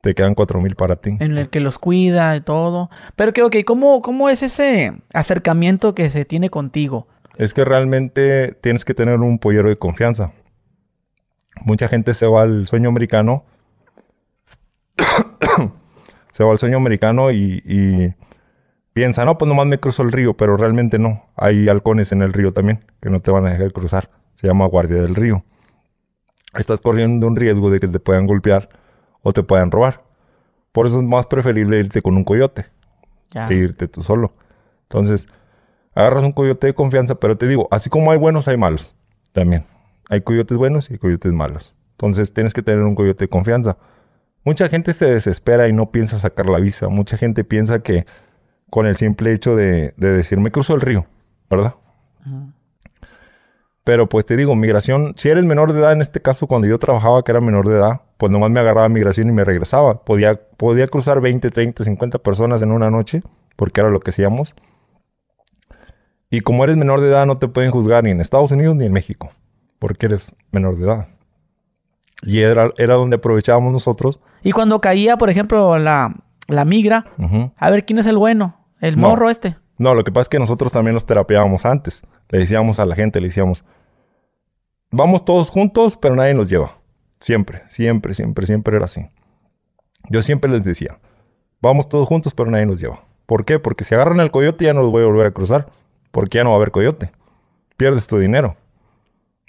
Te 0.00 0.14
quedan 0.14 0.34
4 0.34 0.60
mil 0.60 0.76
para 0.76 0.96
ti. 0.96 1.16
En 1.20 1.38
el 1.38 1.48
que 1.48 1.60
los 1.60 1.78
cuida 1.78 2.36
y 2.36 2.40
todo. 2.40 2.90
Pero 3.16 3.32
que, 3.32 3.42
ok, 3.42 3.56
¿cómo, 3.64 4.02
¿cómo 4.02 4.28
es 4.28 4.42
ese 4.42 4.92
acercamiento 5.12 5.94
que 5.94 6.10
se 6.10 6.24
tiene 6.24 6.50
contigo? 6.50 7.06
Es 7.36 7.54
que 7.54 7.64
realmente 7.64 8.56
tienes 8.60 8.84
que 8.84 8.94
tener 8.94 9.20
un 9.20 9.38
pollero 9.38 9.68
de 9.68 9.76
confianza. 9.76 10.32
Mucha 11.62 11.88
gente 11.88 12.14
se 12.14 12.26
va 12.26 12.42
al 12.42 12.66
sueño 12.66 12.88
americano. 12.88 13.44
se 16.30 16.44
va 16.44 16.52
al 16.52 16.58
sueño 16.58 16.76
americano 16.76 17.30
y, 17.30 17.62
y, 17.64 18.14
piensa, 18.92 19.24
no, 19.24 19.38
pues 19.38 19.48
nomás 19.48 19.66
me 19.66 19.78
cruzo 19.78 20.02
el 20.02 20.12
río, 20.12 20.36
pero 20.36 20.56
realmente 20.56 20.98
no. 20.98 21.24
Hay 21.36 21.68
halcones 21.68 22.12
en 22.12 22.22
el 22.22 22.32
río 22.32 22.52
también 22.52 22.84
que 23.00 23.10
no 23.10 23.20
te 23.20 23.30
van 23.30 23.46
a 23.46 23.50
dejar 23.50 23.72
cruzar. 23.72 24.10
Se 24.34 24.46
llama 24.46 24.66
guardia 24.66 25.00
del 25.00 25.14
río. 25.14 25.44
Estás 26.54 26.80
corriendo 26.80 27.26
un 27.26 27.36
riesgo 27.36 27.70
de 27.70 27.80
que 27.80 27.88
te 27.88 28.00
puedan 28.00 28.26
golpear 28.26 28.68
o 29.22 29.32
te 29.32 29.42
puedan 29.42 29.70
robar. 29.70 30.02
Por 30.72 30.86
eso 30.86 30.98
es 31.00 31.04
más 31.06 31.26
preferible 31.26 31.78
irte 31.78 32.02
con 32.02 32.16
un 32.16 32.24
coyote 32.24 32.66
Ya. 33.30 33.46
que 33.48 33.54
irte 33.54 33.88
tú 33.88 34.02
solo. 34.02 34.34
Entonces, 34.82 35.28
agarras 35.94 36.24
un 36.24 36.32
coyote 36.32 36.68
de 36.68 36.74
confianza, 36.74 37.16
pero 37.16 37.36
te 37.36 37.46
digo, 37.46 37.68
así 37.70 37.90
como 37.90 38.10
hay 38.12 38.18
buenos, 38.18 38.48
hay 38.48 38.56
malos 38.56 38.96
también. 39.32 39.64
Hay 40.08 40.22
coyotes 40.22 40.56
buenos 40.56 40.90
y 40.90 40.98
coyotes 40.98 41.32
malos. 41.32 41.76
Entonces, 41.92 42.32
tienes 42.32 42.54
que 42.54 42.62
tener 42.62 42.84
un 42.84 42.94
coyote 42.94 43.24
de 43.24 43.28
confianza. 43.28 43.76
Mucha 44.44 44.68
gente 44.68 44.92
se 44.92 45.10
desespera 45.10 45.68
y 45.68 45.72
no 45.72 45.90
piensa 45.90 46.18
sacar 46.18 46.46
la 46.46 46.58
visa. 46.58 46.88
Mucha 46.88 47.18
gente 47.18 47.44
piensa 47.44 47.80
que 47.82 48.06
con 48.70 48.86
el 48.86 48.96
simple 48.96 49.32
hecho 49.32 49.56
de, 49.56 49.94
de 49.96 50.12
decir, 50.12 50.38
me 50.38 50.50
cruzo 50.50 50.74
el 50.74 50.80
río, 50.80 51.06
¿verdad? 51.50 51.74
Ujú. 52.26 52.52
Pero 53.84 54.06
pues 54.08 54.26
te 54.26 54.36
digo, 54.36 54.54
migración, 54.54 55.14
si 55.16 55.30
eres 55.30 55.46
menor 55.46 55.72
de 55.72 55.80
edad, 55.80 55.92
en 55.92 56.02
este 56.02 56.20
caso 56.20 56.46
cuando 56.46 56.66
yo 56.68 56.78
trabajaba 56.78 57.22
que 57.24 57.30
era 57.32 57.40
menor 57.40 57.66
de 57.66 57.76
edad, 57.76 58.02
pues 58.18 58.30
nomás 58.30 58.50
me 58.50 58.60
agarraba 58.60 58.86
migración 58.90 59.30
y 59.30 59.32
me 59.32 59.44
regresaba. 59.44 60.04
Podía, 60.04 60.38
podía 60.58 60.86
cruzar 60.88 61.22
20, 61.22 61.50
30, 61.50 61.84
50 61.84 62.18
personas 62.18 62.60
en 62.60 62.70
una 62.70 62.90
noche, 62.90 63.22
porque 63.56 63.80
era 63.80 63.88
lo 63.88 64.00
que 64.00 64.10
hacíamos. 64.10 64.54
Y 66.30 66.40
como 66.42 66.64
eres 66.64 66.76
menor 66.76 67.00
de 67.00 67.08
edad, 67.08 67.24
no 67.24 67.38
te 67.38 67.48
pueden 67.48 67.70
juzgar 67.70 68.04
ni 68.04 68.10
en 68.10 68.20
Estados 68.20 68.50
Unidos 68.50 68.76
ni 68.76 68.84
en 68.84 68.92
México, 68.92 69.30
porque 69.78 70.04
eres 70.04 70.36
menor 70.50 70.76
de 70.76 70.84
edad. 70.84 71.08
Y 72.20 72.40
era, 72.40 72.70
era 72.76 72.94
donde 72.94 73.16
aprovechábamos 73.16 73.72
nosotros. 73.72 74.20
Y 74.42 74.52
cuando 74.52 74.82
caía, 74.82 75.16
por 75.16 75.30
ejemplo, 75.30 75.78
la, 75.78 76.14
la 76.46 76.64
migra, 76.66 77.06
Ujú. 77.16 77.52
a 77.56 77.70
ver, 77.70 77.86
¿quién 77.86 77.98
es 78.00 78.06
el 78.06 78.18
bueno? 78.18 78.56
El 78.80 79.00
No. 79.00 79.10
morro 79.10 79.30
este. 79.30 79.56
No, 79.78 79.94
lo 79.94 80.04
que 80.04 80.10
pasa 80.12 80.22
es 80.22 80.28
que 80.28 80.38
nosotros 80.38 80.72
también 80.72 80.94
los 80.94 81.06
terapeábamos 81.06 81.64
antes. 81.64 82.02
Le 82.30 82.40
decíamos 82.40 82.80
a 82.80 82.86
la 82.86 82.94
gente, 82.96 83.20
le 83.20 83.28
decíamos, 83.28 83.64
vamos 84.90 85.24
todos 85.24 85.50
juntos, 85.50 85.96
pero 85.96 86.14
nadie 86.16 86.34
nos 86.34 86.48
lleva. 86.48 86.72
Siempre, 87.20 87.62
siempre, 87.68 88.14
siempre, 88.14 88.46
siempre 88.46 88.76
era 88.76 88.84
así. 88.84 89.08
Yo 90.08 90.22
siempre 90.22 90.50
les 90.50 90.62
decía, 90.64 90.98
vamos 91.60 91.88
todos 91.88 92.08
juntos, 92.08 92.34
pero 92.34 92.50
nadie 92.50 92.66
nos 92.66 92.80
lleva. 92.80 93.04
¿Por 93.26 93.44
qué? 93.44 93.58
Porque 93.58 93.84
si 93.84 93.94
agarran 93.94 94.20
al 94.20 94.30
coyote 94.30 94.64
ya 94.64 94.74
no 94.74 94.82
los 94.82 94.90
voy 94.90 95.02
a 95.02 95.06
volver 95.06 95.26
a 95.26 95.30
cruzar. 95.32 95.66
Porque 96.10 96.38
ya 96.38 96.44
no 96.44 96.50
va 96.50 96.56
a 96.56 96.58
haber 96.58 96.70
coyote. 96.70 97.12
Pierdes 97.76 98.06
tu 98.06 98.18
dinero. 98.18 98.56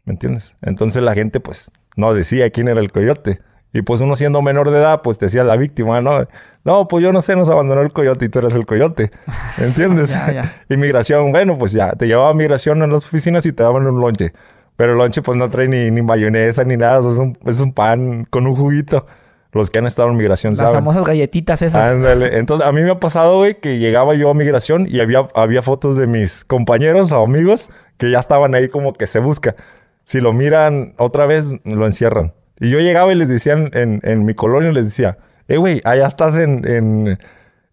¿Me 0.05 0.13
entiendes? 0.13 0.55
Entonces 0.61 1.01
la 1.01 1.13
gente 1.13 1.39
pues 1.39 1.71
no 1.95 2.13
decía 2.13 2.49
quién 2.49 2.67
era 2.67 2.81
el 2.81 2.91
coyote. 2.91 3.39
Y 3.71 3.83
pues 3.83 4.01
uno 4.01 4.15
siendo 4.15 4.41
menor 4.41 4.71
de 4.71 4.79
edad, 4.79 5.01
pues 5.03 5.19
te 5.19 5.27
decía 5.27 5.43
la 5.43 5.55
víctima, 5.55 6.01
¿no? 6.01 6.27
No, 6.63 6.87
pues 6.87 7.03
yo 7.03 7.13
no 7.13 7.21
sé, 7.21 7.35
nos 7.35 7.49
abandonó 7.49 7.81
el 7.81 7.93
coyote 7.93 8.25
y 8.25 8.29
tú 8.29 8.39
eres 8.39 8.55
el 8.55 8.65
coyote. 8.65 9.11
¿Entiendes? 9.57 10.11
Ya, 10.11 10.31
ya. 10.31 10.53
Inmigración, 10.69 11.31
bueno, 11.31 11.57
pues 11.57 11.71
ya, 11.71 11.91
te 11.91 12.07
llevaba 12.07 12.31
a 12.31 12.33
migración 12.33 12.81
en 12.81 12.91
las 12.91 13.05
oficinas 13.05 13.45
y 13.45 13.51
te 13.51 13.61
daban 13.61 13.85
un 13.85 13.99
lonche. 13.99 14.33
Pero 14.75 14.93
el 14.93 14.97
lonche 14.97 15.21
pues 15.21 15.37
no 15.37 15.49
trae 15.49 15.67
ni, 15.67 15.91
ni 15.91 16.01
mayonesa 16.01 16.63
ni 16.63 16.77
nada, 16.77 16.99
es 16.99 17.17
un, 17.17 17.37
es 17.45 17.59
un 17.59 17.73
pan 17.73 18.25
con 18.29 18.47
un 18.47 18.55
juguito. 18.55 19.05
Los 19.51 19.71
que 19.71 19.79
han 19.79 19.87
estado 19.87 20.09
en 20.09 20.17
migración 20.17 20.53
Las 20.53 20.59
saben. 20.59 20.75
famosas 20.75 21.03
galletitas 21.03 21.61
esas. 21.63 21.93
Ándale. 21.93 22.37
Entonces, 22.37 22.67
a 22.67 22.71
mí 22.71 22.81
me 22.81 22.91
ha 22.91 22.99
pasado, 22.99 23.37
güey, 23.39 23.59
que 23.59 23.79
llegaba 23.79 24.13
yo 24.13 24.29
a 24.29 24.35
migración 24.35 24.85
y 24.87 24.99
había, 24.99 25.27
había 25.33 25.63
fotos 25.63 25.95
de 25.97 26.05
mis 26.05 26.45
compañeros 26.45 27.11
o 27.11 27.23
amigos 27.23 27.71
que 27.97 28.11
ya 28.11 28.19
estaban 28.19 28.53
ahí 28.53 28.69
como 28.69 28.93
que 28.93 29.07
se 29.07 29.17
busca. 29.19 29.55
Si 30.03 30.21
lo 30.21 30.33
miran 30.33 30.93
otra 30.97 31.25
vez, 31.25 31.51
lo 31.63 31.85
encierran. 31.87 32.33
Y 32.59 32.69
yo 32.69 32.79
llegaba 32.79 33.11
y 33.11 33.15
les 33.15 33.27
decía 33.27 33.53
en, 33.53 33.69
en, 33.73 33.99
en 34.03 34.25
mi 34.25 34.33
colonia, 34.33 34.71
les 34.71 34.85
decía, 34.85 35.17
eh, 35.47 35.57
güey, 35.57 35.81
allá 35.85 36.07
estás 36.07 36.35
en, 36.37 36.67
en, 36.67 37.17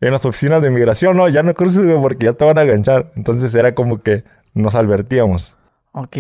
en 0.01 0.13
las 0.13 0.25
oficinas 0.27 0.63
de 0.63 0.71
migración, 0.71 1.17
no, 1.17 1.29
ya 1.29 1.43
no 1.43 1.55
cruces, 1.55 1.85
güey, 1.87 2.01
porque 2.01 2.27
ya 2.27 2.33
te 2.35 2.45
van 2.45 2.59
a 2.59 2.63
enganchar. 2.63 3.11
Entonces 3.17 3.55
era 3.55 3.75
como 3.75 4.01
que 4.03 4.25
nos 4.55 4.75
advertíamos. 4.75 5.57
Ok, 5.93 6.17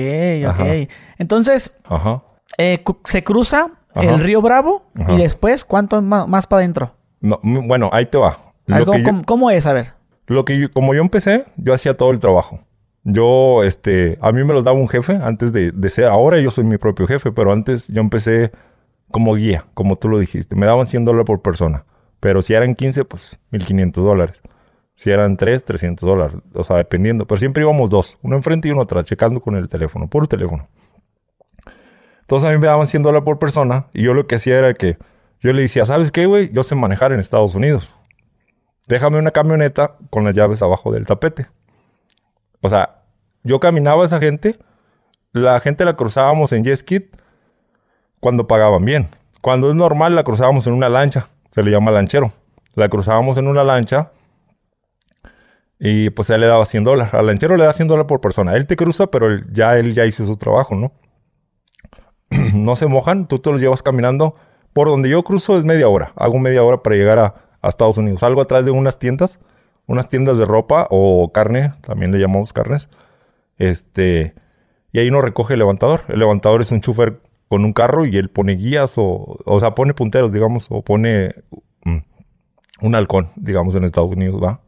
Ajá. 0.46 0.62
ok. 0.64 0.88
Entonces, 1.18 1.73
Ajá. 1.85 2.23
eh, 2.58 2.82
se 3.04 3.23
cruza 3.25 3.70
Ajá. 3.94 4.08
el 4.14 4.20
río 4.20 4.40
Bravo 4.42 4.90
y 5.08 5.16
después, 5.18 5.64
¿cuánto 5.64 6.00
ma- 6.02 6.26
más 6.26 6.46
para 6.46 6.61
adentro? 6.61 6.94
No, 7.20 7.38
bueno, 7.42 7.90
ahí 7.92 8.06
te 8.06 8.18
va. 8.18 8.38
Algo, 8.68 8.94
yo- 8.96 9.04
¿cómo, 9.04 9.25
cómo 9.25 9.50
es? 9.50 9.66
A 9.66 9.73
ver. 9.73 9.92
Lo 10.26 10.44
que 10.44 10.58
yo- 10.58 10.70
como 10.70 10.92
yo 10.94 11.00
empecé, 11.02 11.44
yo 11.56 11.73
hacía 11.73 11.96
todo 11.96 12.11
el 12.11 12.18
trabajo. 12.20 12.61
Yo, 13.09 13.63
este, 13.63 14.19
a 14.21 14.33
mí 14.33 14.43
me 14.43 14.53
los 14.53 14.65
daba 14.65 14.77
un 14.77 14.89
jefe 14.89 15.17
antes 15.23 15.53
de, 15.53 15.71
de 15.71 15.91
ser, 15.91 16.07
ahora 16.07 16.41
yo 16.41 16.51
soy 16.51 16.65
mi 16.65 16.77
propio 16.77 17.07
jefe, 17.07 17.31
pero 17.31 17.53
antes 17.53 17.89
yo 17.89 18.01
empecé 18.01 18.51
como 19.11 19.35
guía, 19.35 19.67
como 19.75 19.97
tú 19.97 20.09
lo 20.09 20.19
dijiste. 20.19 20.57
Me 20.57 20.67
daban 20.67 20.87
100 20.87 21.05
dólares 21.05 21.27
por 21.27 21.41
persona, 21.41 21.85
pero 22.21 22.43
si 22.43 22.55
eran 22.55 22.75
15, 22.75 23.05
pues 23.05 23.39
1500 23.51 24.05
dólares. 24.05 24.43
Si 24.95 25.11
eran 25.11 25.37
3, 25.37 25.65
300 25.65 26.09
dólares, 26.09 26.37
o 26.55 26.65
sea, 26.65 26.77
dependiendo. 26.77 27.27
Pero 27.27 27.39
siempre 27.39 27.63
íbamos 27.63 27.91
dos, 27.91 28.19
uno 28.23 28.37
enfrente 28.37 28.69
y 28.69 28.73
uno 28.73 28.83
atrás, 28.83 29.07
checando 29.07 29.41
con 29.41 29.55
el 29.55 29.69
teléfono, 29.69 30.09
puro 30.09 30.27
teléfono. 30.27 30.69
Entonces 32.23 32.49
a 32.49 32.53
mí 32.53 32.59
me 32.59 32.67
daban 32.67 32.87
100 32.87 33.03
dólares 33.03 33.25
por 33.25 33.39
persona 33.39 33.87
y 33.93 34.03
yo 34.03 34.15
lo 34.15 34.27
que 34.27 34.37
hacía 34.37 34.59
era 34.59 34.75
que 34.75 34.97
yo 35.41 35.53
le 35.53 35.63
decía, 35.63 35.85
¿sabes 35.85 36.11
qué, 36.11 36.27
güey? 36.27 36.51
Yo 36.53 36.63
sé 36.63 36.75
manejar 36.75 37.13
en 37.13 37.21
Estados 37.21 37.55
Unidos 37.55 37.97
déjame 38.89 39.19
una 39.19 39.31
camioneta 39.31 39.97
con 40.11 40.25
las 40.25 40.35
llaves 40.35 40.63
abajo 40.63 40.93
del 40.93 41.07
tapete. 41.07 41.47
O 42.66 42.68
sea, 42.68 43.02
yo 43.44 43.61
caminaba 43.61 44.02
a 44.02 44.06
esa 44.06 44.18
gente, 44.18 44.58
la 45.32 45.61
gente 45.61 45.85
la 45.85 45.94
cruzábamos 45.94 46.52
en 46.52 46.64
jet 46.64 46.76
ski 46.76 47.11
cuando 48.20 48.46
pagaban 48.49 48.85
bien. 48.85 49.08
Cuando 49.40 49.68
es 49.68 49.76
normal 49.76 50.16
la 50.16 50.25
cruzábamos 50.25 50.66
en 50.66 50.73
una 50.73 50.88
lancha, 50.88 51.28
se 51.50 51.62
le 51.62 51.70
llama 51.70 51.92
lanchero. 51.92 52.32
La 52.75 52.88
cruzábamos 52.88 53.38
en 53.38 53.46
una 53.46 53.62
lancha 53.62 54.11
y 55.78 56.11
pues 56.11 56.28
él 56.30 56.40
le 56.40 56.49
daba 56.49 56.64
100 56.64 56.82
dólares. 56.82 57.14
Al 57.14 57.26
lanchero 57.26 57.56
le 57.56 57.64
da 57.64 57.73
100 57.73 57.87
dólares 57.87 58.08
por 58.08 58.20
persona. 58.20 58.56
Él 58.56 58.66
te 58.66 58.75
cruza, 58.75 59.06
pero 59.06 59.28
ya 59.52 59.78
él 59.78 59.94
ya 59.94 60.06
hizo 60.06 60.26
su 60.26 60.37
trabajo, 60.37 60.75
¿no? 60.75 60.92
no 62.54 62.75
se 62.75 62.87
mojan, 62.87 63.28
tú 63.28 63.38
te 63.38 63.52
los 63.52 63.61
llevas 63.61 63.82
caminando. 63.82 64.35
Por 64.73 64.88
donde 64.88 65.08
yo 65.08 65.23
cruzo 65.23 65.56
es 65.56 65.64
media 65.64 65.88
hora. 65.88 66.12
Hago 66.16 66.38
media 66.40 66.64
hora 66.64 66.82
para 66.82 66.96
llegar 66.96 67.18
a, 67.20 67.35
a 67.62 67.68
Estados 67.68 67.96
Unidos. 67.96 68.20
Salgo 68.20 68.40
atrás 68.40 68.64
de 68.64 68.73
unas 68.73 68.99
tiendas, 68.99 69.38
unas 69.87 70.09
tiendas 70.09 70.38
de 70.38 70.45
ropa 70.45 70.87
o 70.90 71.33
carne, 71.33 71.73
también 71.83 72.12
le 72.12 72.19
llamamos 72.19 72.52
carnes. 72.52 72.88
Este, 73.59 74.35
y 74.93 74.99
ahí 74.99 75.09
uno 75.09 75.21
recoge 75.21 75.55
el 75.55 75.61
levantador. 75.61 76.02
El 76.09 76.19
levantador 76.19 76.61
es 76.61 76.73
un 76.73 76.81
chofer 76.81 77.21
con 77.49 77.64
un 77.64 77.73
carro 77.73 78.07
y 78.07 78.16
él 78.16 78.28
pone 78.28 78.55
guías 78.55 78.95
o, 78.99 79.38
o 79.45 79.61
sea, 79.61 79.75
pone 79.75 79.95
punteros, 79.95 80.33
digamos, 80.33 80.66
o 80.71 80.83
pone 80.83 81.35
mm, 81.85 81.99
un 82.83 82.95
halcón, 82.95 83.31
digamos, 83.37 83.76
en 83.76 83.85
Estados 83.85 84.11
Unidos, 84.11 84.43
¿va? 84.43 84.61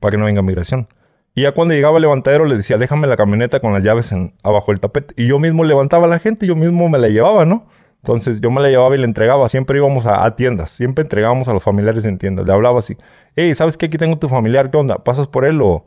Para 0.00 0.12
que 0.12 0.18
no 0.18 0.24
venga 0.24 0.42
migración. 0.42 0.88
Y 1.34 1.42
ya 1.42 1.52
cuando 1.52 1.74
llegaba 1.74 1.98
el 1.98 2.02
levantadero 2.02 2.46
le 2.46 2.56
decía, 2.56 2.78
déjame 2.78 3.06
la 3.06 3.16
camioneta 3.16 3.60
con 3.60 3.72
las 3.74 3.84
llaves 3.84 4.10
en, 4.10 4.34
abajo 4.42 4.72
del 4.72 4.80
tapete. 4.80 5.14
Y 5.22 5.28
yo 5.28 5.38
mismo 5.38 5.64
levantaba 5.64 6.06
a 6.06 6.08
la 6.08 6.18
gente, 6.18 6.46
yo 6.46 6.56
mismo 6.56 6.88
me 6.88 6.98
la 6.98 7.08
llevaba, 7.08 7.44
¿no? 7.44 7.66
Entonces 8.02 8.40
yo 8.40 8.50
me 8.50 8.60
la 8.60 8.68
llevaba 8.68 8.94
y 8.94 8.98
la 8.98 9.04
entregaba. 9.04 9.48
Siempre 9.48 9.78
íbamos 9.78 10.06
a, 10.06 10.24
a 10.24 10.36
tiendas, 10.36 10.70
siempre 10.70 11.02
entregábamos 11.02 11.48
a 11.48 11.52
los 11.52 11.62
familiares 11.62 12.04
en 12.04 12.18
tiendas. 12.18 12.46
Le 12.46 12.52
hablaba 12.52 12.78
así, 12.78 12.96
hey, 13.34 13.54
¿sabes 13.54 13.76
qué? 13.76 13.86
Aquí 13.86 13.98
tengo 13.98 14.16
tu 14.18 14.28
familiar, 14.28 14.70
¿qué 14.70 14.76
onda? 14.78 15.02
¿Pasas 15.02 15.26
por 15.26 15.44
él 15.44 15.60
o, 15.62 15.84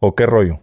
o 0.00 0.14
qué 0.14 0.26
rollo? 0.26 0.60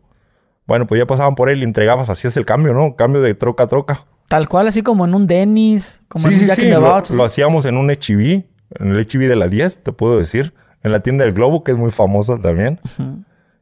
Bueno, 0.65 0.85
pues 0.85 0.99
ya 0.99 1.07
pasaban 1.07 1.35
por 1.35 1.49
él 1.49 1.61
y 1.61 1.63
entregabas, 1.63 2.09
así 2.09 2.27
es 2.27 2.35
el 2.35 2.45
cambio, 2.45 2.73
¿no? 2.73 2.95
Cambio 2.97 3.21
de 3.21 3.33
troca 3.35 3.63
a 3.63 3.67
troca. 3.67 4.05
Tal 4.27 4.49
cual, 4.49 4.67
así 4.67 4.81
como 4.81 5.05
en 5.05 5.13
un 5.13 5.25
Dennis, 5.25 6.01
como 6.09 6.27
sí, 6.27 6.33
en 6.33 6.41
un 6.41 6.47
sí, 6.55 6.61
sí. 6.61 6.69
Lo, 6.71 7.01
lo 7.15 7.23
hacíamos 7.23 7.65
en 7.65 7.77
un 7.77 7.87
HB, 7.89 8.43
en 8.81 8.91
el 8.91 9.05
HB 9.07 9.29
de 9.29 9.35
la 9.37 9.47
10, 9.47 9.83
te 9.83 9.93
puedo 9.93 10.17
decir. 10.17 10.53
En 10.83 10.91
la 10.91 10.99
tienda 10.99 11.23
del 11.23 11.33
Globo, 11.33 11.63
que 11.63 11.71
es 11.71 11.77
muy 11.77 11.91
famosa 11.91 12.37
también. 12.37 12.79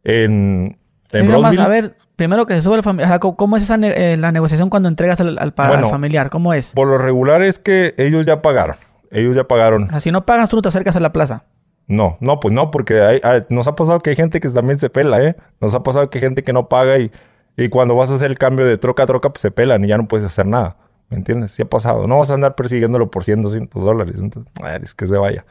En, 0.03 0.77
Sí, 1.11 1.17
en 1.17 1.27
Brownsville. 1.27 1.61
a 1.61 1.67
ver, 1.67 1.97
primero 2.15 2.45
que 2.45 2.55
se 2.55 2.61
sube 2.61 2.75
el 2.77 2.83
familiar. 2.83 3.07
O 3.07 3.09
sea, 3.11 3.19
¿cómo- 3.19 3.35
¿cómo 3.35 3.57
es 3.57 3.63
esa 3.63 3.77
ne- 3.77 4.13
eh, 4.13 4.17
la 4.17 4.31
negociación 4.31 4.69
cuando 4.69 4.89
entregas 4.89 5.19
al, 5.21 5.37
al 5.37 5.53
al 5.57 5.67
Bueno, 5.67 5.89
familiar? 5.89 6.29
¿Cómo 6.29 6.53
es? 6.53 6.71
Por 6.73 6.87
lo 6.87 6.97
regular 6.97 7.41
es 7.41 7.59
que 7.59 7.93
ellos 7.97 8.25
ya 8.25 8.41
pagaron. 8.41 8.75
Ellos 9.11 9.35
ya 9.35 9.45
pagaron. 9.47 9.83
O 9.85 9.89
sea, 9.89 9.99
si 9.99 10.11
no 10.11 10.25
pagas, 10.25 10.49
tú 10.49 10.55
no 10.57 10.61
te 10.61 10.67
acercas 10.69 10.95
a 10.95 10.99
la 10.99 11.11
plaza. 11.13 11.43
No, 11.87 12.17
no, 12.19 12.39
pues 12.39 12.53
no, 12.53 12.71
porque 12.71 13.01
hay- 13.01 13.19
hay- 13.23 13.43
nos 13.49 13.67
ha 13.67 13.75
pasado 13.75 13.99
que 13.99 14.09
hay 14.09 14.15
gente 14.15 14.39
que 14.39 14.49
también 14.49 14.79
se 14.79 14.89
pela, 14.89 15.21
¿eh? 15.23 15.35
Nos 15.61 15.75
ha 15.75 15.83
pasado 15.83 16.09
que 16.09 16.17
hay 16.17 16.23
gente 16.23 16.41
que 16.43 16.51
no 16.51 16.67
paga 16.67 16.97
y, 16.97 17.11
y 17.57 17.69
cuando 17.69 17.95
vas 17.95 18.09
a 18.11 18.15
hacer 18.15 18.31
el 18.31 18.37
cambio 18.39 18.65
de 18.65 18.77
troca 18.77 19.03
a 19.03 19.05
troca, 19.05 19.29
pues 19.29 19.41
se 19.41 19.51
pelan 19.51 19.85
y 19.85 19.87
ya 19.89 19.97
no 19.97 20.07
puedes 20.07 20.25
hacer 20.25 20.47
nada. 20.47 20.77
¿Me 21.09 21.17
entiendes? 21.17 21.51
Sí 21.51 21.61
ha 21.61 21.65
pasado. 21.69 22.07
No 22.07 22.17
vas 22.17 22.31
a 22.31 22.33
andar 22.33 22.55
persiguiéndolo 22.55 23.11
por 23.11 23.23
100, 23.23 23.43
200 23.43 23.83
dólares. 23.83 24.15
Entonces, 24.17 24.51
es 24.81 24.95
que 24.95 25.05
se 25.05 25.15
vaya. 25.17 25.45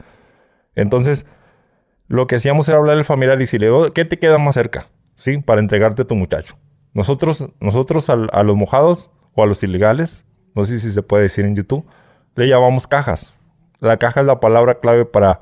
Entonces, 0.75 1.25
lo 2.07 2.27
que 2.27 2.35
hacíamos 2.35 2.67
era 2.67 2.77
hablar 2.77 2.97
al 2.97 3.05
familiar 3.05 3.41
y 3.41 3.47
si 3.47 3.57
le 3.57 3.67
digo, 3.67 3.93
¿qué 3.93 4.03
te 4.05 4.19
queda 4.19 4.37
más 4.37 4.55
cerca? 4.55 4.85
¿Sí? 5.15 5.37
Para 5.39 5.61
entregarte 5.61 6.03
a 6.03 6.05
tu 6.05 6.15
muchacho. 6.15 6.55
Nosotros, 6.93 7.45
nosotros 7.59 8.09
a 8.09 8.43
los 8.43 8.55
mojados 8.55 9.11
o 9.33 9.43
a 9.43 9.45
los 9.45 9.63
ilegales, 9.63 10.25
no 10.53 10.63
sé 10.63 10.79
si 10.79 10.91
se 10.91 11.01
puede 11.03 11.23
decir 11.23 11.45
en 11.45 11.55
YouTube, 11.55 11.85
le 12.35 12.47
llamamos 12.47 12.87
cajas. 12.87 13.41
La 13.79 13.97
caja 13.97 14.21
es 14.21 14.25
la 14.25 14.39
palabra 14.39 14.79
clave 14.79 15.05
para, 15.05 15.41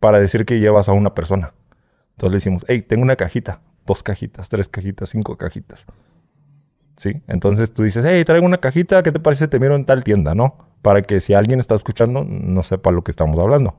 para 0.00 0.18
decir 0.18 0.46
que 0.46 0.60
llevas 0.60 0.88
a 0.88 0.92
una 0.92 1.14
persona. 1.14 1.52
Entonces 2.12 2.30
le 2.30 2.36
decimos, 2.36 2.64
hey, 2.68 2.82
tengo 2.82 3.02
una 3.02 3.16
cajita, 3.16 3.60
dos 3.86 4.02
cajitas, 4.02 4.48
tres 4.48 4.68
cajitas, 4.68 5.10
cinco 5.10 5.36
cajitas. 5.36 5.86
¿Sí? 6.96 7.22
Entonces 7.28 7.72
tú 7.72 7.82
dices, 7.84 8.04
hey, 8.06 8.24
traigo 8.24 8.44
una 8.44 8.58
cajita, 8.58 9.02
¿qué 9.02 9.12
te 9.12 9.20
parece? 9.20 9.46
Te 9.46 9.60
miro 9.60 9.76
en 9.76 9.84
tal 9.84 10.02
tienda, 10.02 10.34
¿no? 10.34 10.56
Para 10.82 11.02
que 11.02 11.20
si 11.20 11.34
alguien 11.34 11.60
está 11.60 11.74
escuchando, 11.74 12.24
no 12.24 12.62
sepa 12.62 12.90
lo 12.90 13.04
que 13.04 13.10
estamos 13.10 13.38
hablando. 13.38 13.78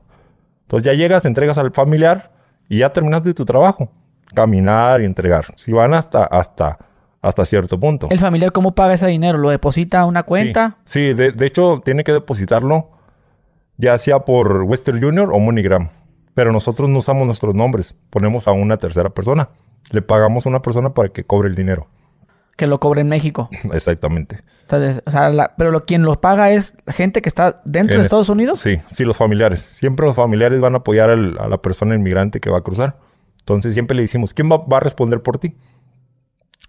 Entonces 0.62 0.86
ya 0.86 0.94
llegas, 0.94 1.24
entregas 1.24 1.58
al 1.58 1.72
familiar 1.72 2.32
y 2.68 2.78
ya 2.78 2.92
terminaste 2.92 3.34
tu 3.34 3.44
trabajo. 3.44 3.90
Caminar 4.34 5.00
y 5.02 5.04
entregar. 5.04 5.46
Si 5.56 5.72
van 5.72 5.94
hasta, 5.94 6.24
hasta, 6.24 6.78
hasta 7.22 7.44
cierto 7.44 7.78
punto. 7.78 8.08
¿El 8.10 8.18
familiar 8.18 8.52
cómo 8.52 8.74
paga 8.74 8.94
ese 8.94 9.06
dinero? 9.08 9.38
¿Lo 9.38 9.50
deposita 9.50 10.00
a 10.00 10.04
una 10.04 10.22
cuenta? 10.22 10.76
Sí, 10.84 11.08
sí, 11.10 11.14
de, 11.14 11.32
de 11.32 11.46
hecho 11.46 11.80
tiene 11.84 12.04
que 12.04 12.12
depositarlo 12.12 12.90
ya 13.76 13.96
sea 13.98 14.20
por 14.20 14.62
Western 14.64 15.00
Junior 15.02 15.30
o 15.32 15.38
MoneyGram. 15.38 15.88
Pero 16.34 16.52
nosotros 16.52 16.88
no 16.88 16.98
usamos 16.98 17.26
nuestros 17.26 17.54
nombres, 17.54 17.96
ponemos 18.10 18.46
a 18.46 18.52
una 18.52 18.76
tercera 18.76 19.10
persona. 19.10 19.48
Le 19.90 20.02
pagamos 20.02 20.46
a 20.46 20.48
una 20.50 20.62
persona 20.62 20.92
para 20.94 21.08
que 21.08 21.24
cobre 21.24 21.48
el 21.48 21.54
dinero. 21.54 21.88
Que 22.56 22.66
lo 22.66 22.78
cobre 22.78 23.00
en 23.00 23.08
México. 23.08 23.48
Exactamente. 23.72 24.42
Entonces, 24.62 25.02
o 25.06 25.10
sea, 25.10 25.30
la- 25.30 25.54
pero 25.56 25.70
lo, 25.70 25.86
quien 25.86 26.02
lo 26.02 26.20
paga 26.20 26.50
es 26.50 26.76
la 26.84 26.92
gente 26.92 27.22
que 27.22 27.28
está 27.28 27.62
dentro 27.64 27.94
En 27.94 27.98
de 27.98 28.02
es- 28.02 28.06
Estados 28.06 28.28
Unidos. 28.28 28.60
Sí, 28.60 28.80
sí, 28.90 29.04
los 29.04 29.16
familiares. 29.16 29.60
Siempre 29.62 30.06
los 30.06 30.14
familiares 30.14 30.60
van 30.60 30.74
a 30.74 30.78
apoyar 30.78 31.08
al- 31.10 31.38
a 31.40 31.48
la 31.48 31.60
persona 31.60 31.94
inmigrante 31.94 32.38
que 32.38 32.50
va 32.50 32.58
a 32.58 32.62
cruzar. 32.62 32.96
Entonces 33.40 33.74
siempre 33.74 33.96
le 33.96 34.02
decimos, 34.02 34.32
¿quién 34.34 34.50
va, 34.50 34.58
va 34.58 34.78
a 34.78 34.80
responder 34.80 35.22
por 35.22 35.38
ti? 35.38 35.56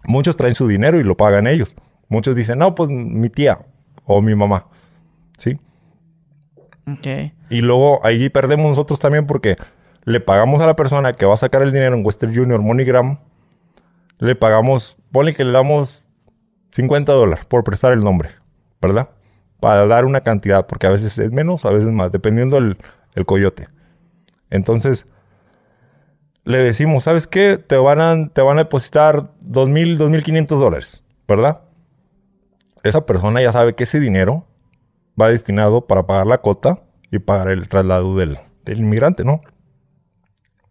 Muchos 0.04 0.36
traen 0.36 0.54
su 0.54 0.66
dinero 0.66 1.00
y 1.00 1.04
lo 1.04 1.16
pagan 1.16 1.46
ellos. 1.46 1.76
Muchos 2.08 2.34
dicen, 2.34 2.58
no, 2.58 2.74
pues 2.74 2.90
mi 2.90 3.28
tía 3.30 3.60
o 4.04 4.20
mi 4.20 4.34
mamá. 4.34 4.66
¿Sí? 5.38 5.58
Ok. 6.90 7.32
Y 7.50 7.60
luego 7.60 8.04
ahí 8.04 8.28
perdemos 8.28 8.66
nosotros 8.66 8.98
también 8.98 9.26
porque 9.26 9.56
le 10.04 10.20
pagamos 10.20 10.60
a 10.60 10.66
la 10.66 10.76
persona 10.76 11.12
que 11.12 11.26
va 11.26 11.34
a 11.34 11.38
sacar 11.38 11.62
el 11.62 11.72
dinero 11.72 11.96
en 11.96 12.04
Western 12.04 12.34
Junior 12.34 12.60
MoneyGram. 12.60 13.18
Le 14.18 14.34
pagamos, 14.34 14.96
ponle 15.10 15.34
que 15.34 15.44
le 15.44 15.52
damos 15.52 16.04
50 16.72 17.12
dólares 17.12 17.44
por 17.44 17.64
prestar 17.64 17.92
el 17.92 18.00
nombre, 18.00 18.30
¿verdad? 18.80 19.10
Para 19.60 19.86
dar 19.86 20.04
una 20.04 20.20
cantidad, 20.20 20.66
porque 20.66 20.86
a 20.86 20.90
veces 20.90 21.18
es 21.18 21.30
menos, 21.30 21.64
a 21.64 21.70
veces 21.70 21.90
más, 21.90 22.10
dependiendo 22.10 22.58
el, 22.58 22.78
el 23.14 23.26
coyote. 23.26 23.68
Entonces, 24.50 25.06
le 26.44 26.58
decimos, 26.58 27.04
¿sabes 27.04 27.26
qué? 27.26 27.58
Te 27.58 27.76
van 27.76 28.00
a, 28.00 28.28
te 28.28 28.42
van 28.42 28.58
a 28.58 28.64
depositar 28.64 29.30
2.000, 29.44 29.98
2.500 29.98 30.46
dólares, 30.58 31.04
¿verdad? 31.28 31.62
Esa 32.82 33.06
persona 33.06 33.40
ya 33.40 33.52
sabe 33.52 33.74
que 33.74 33.84
ese 33.84 34.00
dinero 34.00 34.46
va 35.20 35.28
destinado 35.28 35.86
para 35.86 36.06
pagar 36.06 36.26
la 36.26 36.38
cota 36.38 36.80
y 37.10 37.18
pagar 37.18 37.48
el 37.48 37.68
traslado 37.68 38.16
del, 38.16 38.38
del 38.64 38.80
inmigrante, 38.80 39.24
¿no? 39.24 39.40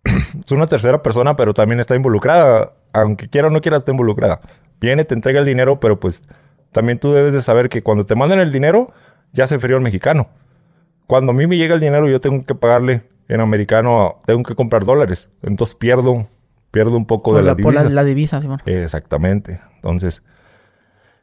es 0.43 0.51
una 0.51 0.67
tercera 0.67 1.01
persona, 1.01 1.35
pero 1.35 1.53
también 1.53 1.79
está 1.79 1.95
involucrada. 1.95 2.73
Aunque 2.93 3.29
quiera 3.29 3.47
o 3.47 3.51
no 3.51 3.61
quiera, 3.61 3.77
está 3.77 3.91
involucrada. 3.91 4.41
Viene, 4.81 5.05
te 5.05 5.13
entrega 5.13 5.39
el 5.39 5.45
dinero, 5.45 5.79
pero 5.79 5.99
pues 5.99 6.23
también 6.71 6.99
tú 6.99 7.13
debes 7.13 7.33
de 7.33 7.41
saber 7.41 7.69
que 7.69 7.83
cuando 7.83 8.05
te 8.05 8.15
mandan 8.15 8.39
el 8.39 8.51
dinero, 8.51 8.91
ya 9.31 9.48
se 9.48 9.59
frío 9.59 9.77
el 9.77 9.83
mexicano. 9.83 10.29
Cuando 11.07 11.31
a 11.31 11.35
mí 11.35 11.48
me 11.48 11.57
llega 11.57 11.75
el 11.75 11.81
dinero, 11.81 12.09
yo 12.09 12.19
tengo 12.19 12.43
que 12.43 12.55
pagarle 12.55 13.03
en 13.31 13.39
americano, 13.39 14.22
tengo 14.25 14.44
que 14.44 14.55
comprar 14.55 14.83
dólares. 14.83 15.29
Entonces 15.41 15.74
pierdo, 15.75 16.27
pierdo 16.70 16.98
un 16.98 17.05
poco 17.05 17.31
Por 17.31 17.39
de 17.39 17.44
la, 17.44 17.53
las 17.53 17.61
por 17.61 17.74
la, 17.74 17.83
la 17.85 18.03
divisa, 18.03 18.41
Simón. 18.41 18.61
Exactamente. 18.65 19.61
Entonces, 19.75 20.22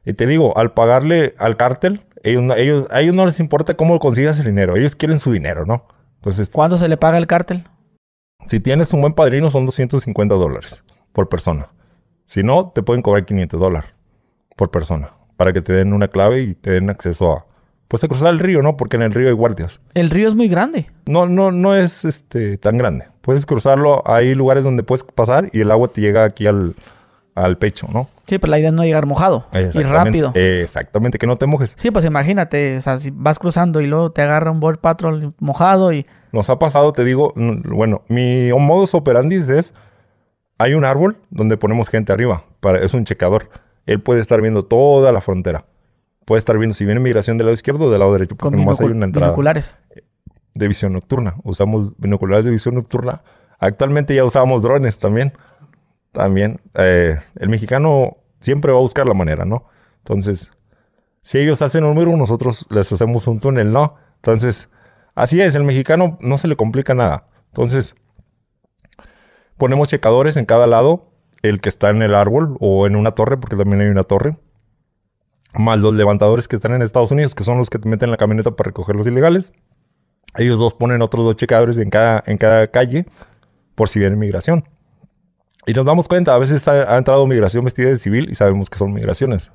y 0.07 0.15
te 0.15 0.27
digo, 0.27 0.57
al 0.57 0.73
pagarle 0.73 1.35
al 1.37 1.59
cártel, 1.59 2.07
ellos, 2.23 2.45
ellos, 2.57 2.89
a 2.91 3.03
ellos 3.03 3.15
no 3.15 3.27
les 3.27 3.41
importa 3.41 3.75
cómo 3.75 3.99
consigas 3.99 4.39
el 4.39 4.47
dinero. 4.47 4.75
Ellos 4.77 4.97
quieren 4.97 5.19
su 5.19 5.31
dinero, 5.31 5.67
¿no? 5.67 5.87
Entonces, 6.17 6.49
¿Cuándo 6.49 6.79
se 6.79 6.89
le 6.89 6.97
paga 6.97 7.19
el 7.19 7.27
cártel? 7.27 7.65
si 8.47 8.61
tienes 8.61 8.93
un 8.95 9.03
buen 9.03 9.13
padrino, 9.13 9.51
son 9.51 9.67
250 9.67 10.35
dólares 10.35 10.83
por 11.13 11.29
persona. 11.29 11.69
Si 12.25 12.43
no, 12.43 12.71
te 12.71 12.83
pueden 12.83 13.03
cobrar 13.03 13.27
500 13.27 13.61
dólares 13.61 13.91
por 14.57 14.71
persona 14.71 15.13
para 15.37 15.53
que 15.53 15.61
te 15.61 15.75
den 15.75 15.93
una 15.93 16.09
clave 16.09 16.41
y 16.41 16.55
te 16.55 16.71
den 16.71 16.89
acceso 16.89 17.33
a, 17.33 17.47
pues, 17.89 18.05
a 18.05 18.09
cruzar 18.09 18.33
el 18.33 18.39
río, 18.39 18.63
¿no? 18.63 18.77
Porque 18.77 18.97
en 18.97 19.03
el 19.03 19.13
río 19.13 19.29
hay 19.29 19.35
guardias. 19.35 19.81
El 19.95 20.11
río 20.11 20.29
es 20.29 20.35
muy 20.35 20.49
grande. 20.49 20.87
No, 21.07 21.27
no, 21.27 21.51
no 21.51 21.75
es 21.75 22.05
este, 22.05 22.59
tan 22.59 22.79
grande. 22.79 23.07
Puedes 23.23 23.47
cruzarlo, 23.47 24.03
hay 24.07 24.35
lugares 24.35 24.65
donde 24.65 24.83
puedes 24.83 25.03
pasar 25.05 25.51
y 25.53 25.61
el 25.61 25.71
agua 25.71 25.89
te 25.89 26.01
llega 26.01 26.25
aquí 26.25 26.47
al, 26.47 26.75
al 27.35 27.59
pecho, 27.59 27.87
¿no? 27.93 28.09
Sí, 28.27 28.39
pero 28.39 28.51
la 28.51 28.59
idea 28.59 28.69
es 28.69 28.75
no 28.75 28.85
llegar 28.85 29.07
mojado. 29.07 29.47
Y 29.53 29.83
rápido. 29.83 30.33
Exactamente, 30.35 31.19
que 31.19 31.27
no 31.27 31.37
te 31.37 31.47
mojes. 31.47 31.75
Sí, 31.79 31.91
pues 31.91 32.05
imagínate, 32.05 32.77
o 32.77 32.81
sea, 32.81 32.99
si 32.99 33.11
vas 33.11 33.39
cruzando 33.39 33.81
y 33.81 33.87
luego 33.87 34.11
te 34.11 34.23
agarra 34.23 34.51
un 34.51 34.61
Border 34.61 34.81
Patrol 34.81 35.35
mojado 35.39 35.93
y... 35.93 36.07
Nos 36.33 36.51
ha 36.51 36.59
pasado, 36.59 36.93
te 36.93 37.05
digo, 37.05 37.33
bueno, 37.37 38.03
mi 38.09 38.51
modus 38.53 38.95
operandi 38.95 39.37
es, 39.37 39.73
hay 40.59 40.75
un 40.75 40.85
árbol 40.85 41.17
donde 41.31 41.57
ponemos 41.57 41.89
gente 41.89 42.13
arriba, 42.13 42.45
para, 42.61 42.81
es 42.81 42.93
un 42.93 43.05
checador. 43.05 43.49
Él 43.87 44.03
puede 44.03 44.21
estar 44.21 44.43
viendo 44.43 44.67
toda 44.67 45.11
la 45.11 45.23
frontera. 45.23 45.65
Puede 46.29 46.41
estar 46.41 46.59
viendo 46.59 46.75
si 46.75 46.85
viene 46.85 47.01
migración 47.01 47.39
del 47.39 47.47
lado 47.47 47.55
izquierdo 47.55 47.87
o 47.87 47.91
del 47.91 48.01
lado 48.01 48.13
derecho, 48.13 48.37
porque 48.37 48.55
nomás 48.55 48.79
hay 48.81 48.89
una 48.89 49.07
entrada 49.07 49.29
binoculares. 49.29 49.79
de 50.53 50.69
visión 50.69 50.93
nocturna. 50.93 51.37
Usamos 51.43 51.95
binoculares 51.97 52.45
de 52.45 52.51
visión 52.51 52.75
nocturna. 52.75 53.23
Actualmente 53.59 54.15
ya 54.15 54.27
usamos 54.27 54.63
drones 54.63 54.99
también. 54.99 55.33
También. 56.13 56.61
eh, 56.75 57.19
el 57.37 57.49
mexicano 57.49 58.19
siempre 58.41 58.73
va 58.73 58.79
a 58.79 58.83
buscar 58.83 59.07
la 59.07 59.15
manera, 59.15 59.47
¿no? 59.47 59.69
Entonces, 60.01 60.53
si 61.23 61.39
ellos 61.39 61.63
hacen 61.63 61.85
un 61.85 61.95
muro, 61.95 62.15
nosotros 62.19 62.67
les 62.69 62.93
hacemos 62.93 63.27
un 63.27 63.41
túnel, 63.41 63.73
¿no? 63.73 63.95
Entonces, 64.17 64.69
así 65.15 65.41
es, 65.41 65.55
el 65.55 65.65
mexicano 65.65 66.19
no 66.21 66.37
se 66.37 66.47
le 66.47 66.57
complica 66.57 66.93
nada. 66.93 67.29
Entonces, 67.47 67.95
ponemos 69.57 69.89
checadores 69.89 70.37
en 70.37 70.45
cada 70.45 70.67
lado, 70.67 71.11
el 71.41 71.63
que 71.63 71.71
está 71.71 71.89
en 71.89 72.03
el 72.03 72.15
árbol 72.15 72.59
o 72.61 72.87
en 72.87 72.97
una 72.97 73.13
torre, 73.13 73.39
porque 73.39 73.57
también 73.57 73.81
hay 73.81 73.89
una 73.89 74.05
torre. 74.05 74.37
Más 75.55 75.79
los 75.79 75.95
levantadores 75.95 76.47
que 76.49 76.57
están 76.57 76.73
en 76.75 76.83
Estados 76.83 77.11
Unidos, 77.11 77.35
que 77.35 77.43
son 77.45 77.59
los 77.59 77.71
que 77.71 77.79
te 77.79 77.89
meten 77.89 78.09
en 78.09 78.11
la 78.13 78.17
camioneta 78.17 78.51
para 78.53 78.69
recoger 78.69 78.97
los 78.97 79.07
ilegales. 79.07 79.53
Ellos 80.37 80.59
dos 80.59 80.75
ponen 80.75 81.01
otros 81.03 81.25
dos 81.25 81.37
checadores 81.37 81.79
en 81.79 81.91
cada, 81.91 82.23
en 82.27 82.37
cada 82.37 82.67
calle 82.69 83.07
por 83.75 83.89
si 83.89 83.99
viene 83.99 84.15
migración. 84.17 84.65
Y 85.67 85.73
nos 85.73 85.85
damos 85.85 86.07
cuenta, 86.09 86.35
a 86.35 86.39
veces 86.39 86.67
ha, 86.69 86.95
ha 86.95 86.97
entrado 86.99 87.27
migración 87.27 87.65
vestida 87.65 87.89
de 87.89 87.97
civil 87.99 88.29
y 88.31 88.35
sabemos 88.35 88.69
que 88.71 88.79
son 88.79 88.93
migraciones. 88.93 89.53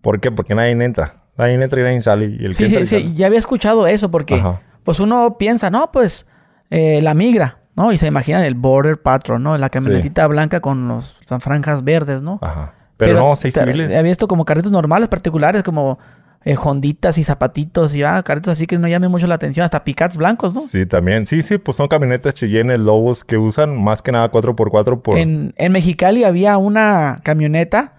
¿Por 0.00 0.20
qué? 0.20 0.30
Porque 0.30 0.54
nadie 0.54 0.72
entra. 0.72 1.22
Nadie 1.36 1.54
entra 1.54 1.80
y 1.80 1.84
nadie 1.84 2.00
sale. 2.02 2.26
Y 2.26 2.44
el 2.44 2.56
que 2.56 2.68
Sí, 2.68 2.76
entra 2.76 2.78
sí, 2.78 2.82
y 2.82 2.86
sí, 2.86 3.02
sale- 3.04 3.14
ya 3.14 3.26
había 3.26 3.38
escuchado 3.38 3.86
eso 3.86 4.10
porque 4.10 4.34
Ajá. 4.34 4.60
pues 4.82 5.00
uno 5.00 5.36
piensa, 5.38 5.70
no, 5.70 5.90
pues 5.92 6.26
eh, 6.70 7.00
la 7.02 7.14
migra, 7.14 7.58
¿no? 7.76 7.92
Y 7.92 7.98
se 7.98 8.06
imagina 8.06 8.44
el 8.46 8.54
Border 8.54 9.00
Patrol, 9.00 9.42
¿no? 9.42 9.56
La 9.58 9.70
camionetita 9.70 10.26
blanca 10.26 10.60
con 10.60 10.86
los 10.88 11.16
las 11.28 11.42
franjas 11.42 11.82
verdes, 11.84 12.22
¿no? 12.22 12.38
Ajá. 12.42 12.74
Pero, 12.96 13.18
no, 13.20 13.36
seis 13.36 13.54
civiles. 13.54 13.88
Había 13.88 14.02
visto 14.02 14.28
como 14.28 14.44
carritos 14.44 14.70
normales, 14.70 15.08
particulares, 15.08 15.62
como 15.62 15.98
eh, 16.44 16.56
honditas 16.62 17.18
y 17.18 17.24
zapatitos 17.24 17.94
y 17.94 18.02
ah, 18.02 18.22
carritos 18.22 18.52
así 18.52 18.66
que 18.66 18.78
no 18.78 18.86
llamen 18.86 19.10
mucho 19.10 19.26
la 19.26 19.34
atención, 19.34 19.64
hasta 19.64 19.82
picats 19.82 20.16
blancos, 20.16 20.54
¿no? 20.54 20.60
Sí, 20.60 20.86
también. 20.86 21.26
Sí, 21.26 21.42
sí, 21.42 21.58
pues 21.58 21.76
son 21.76 21.88
camionetas 21.88 22.34
Cheyenne, 22.34 22.76
lobos 22.78 23.24
que 23.24 23.38
usan 23.38 23.82
más 23.82 24.02
que 24.02 24.12
nada 24.12 24.30
4x4 24.30 25.02
por... 25.02 25.18
En, 25.18 25.54
en 25.56 25.72
Mexicali 25.72 26.24
había 26.24 26.56
una 26.58 27.20
camioneta 27.22 27.94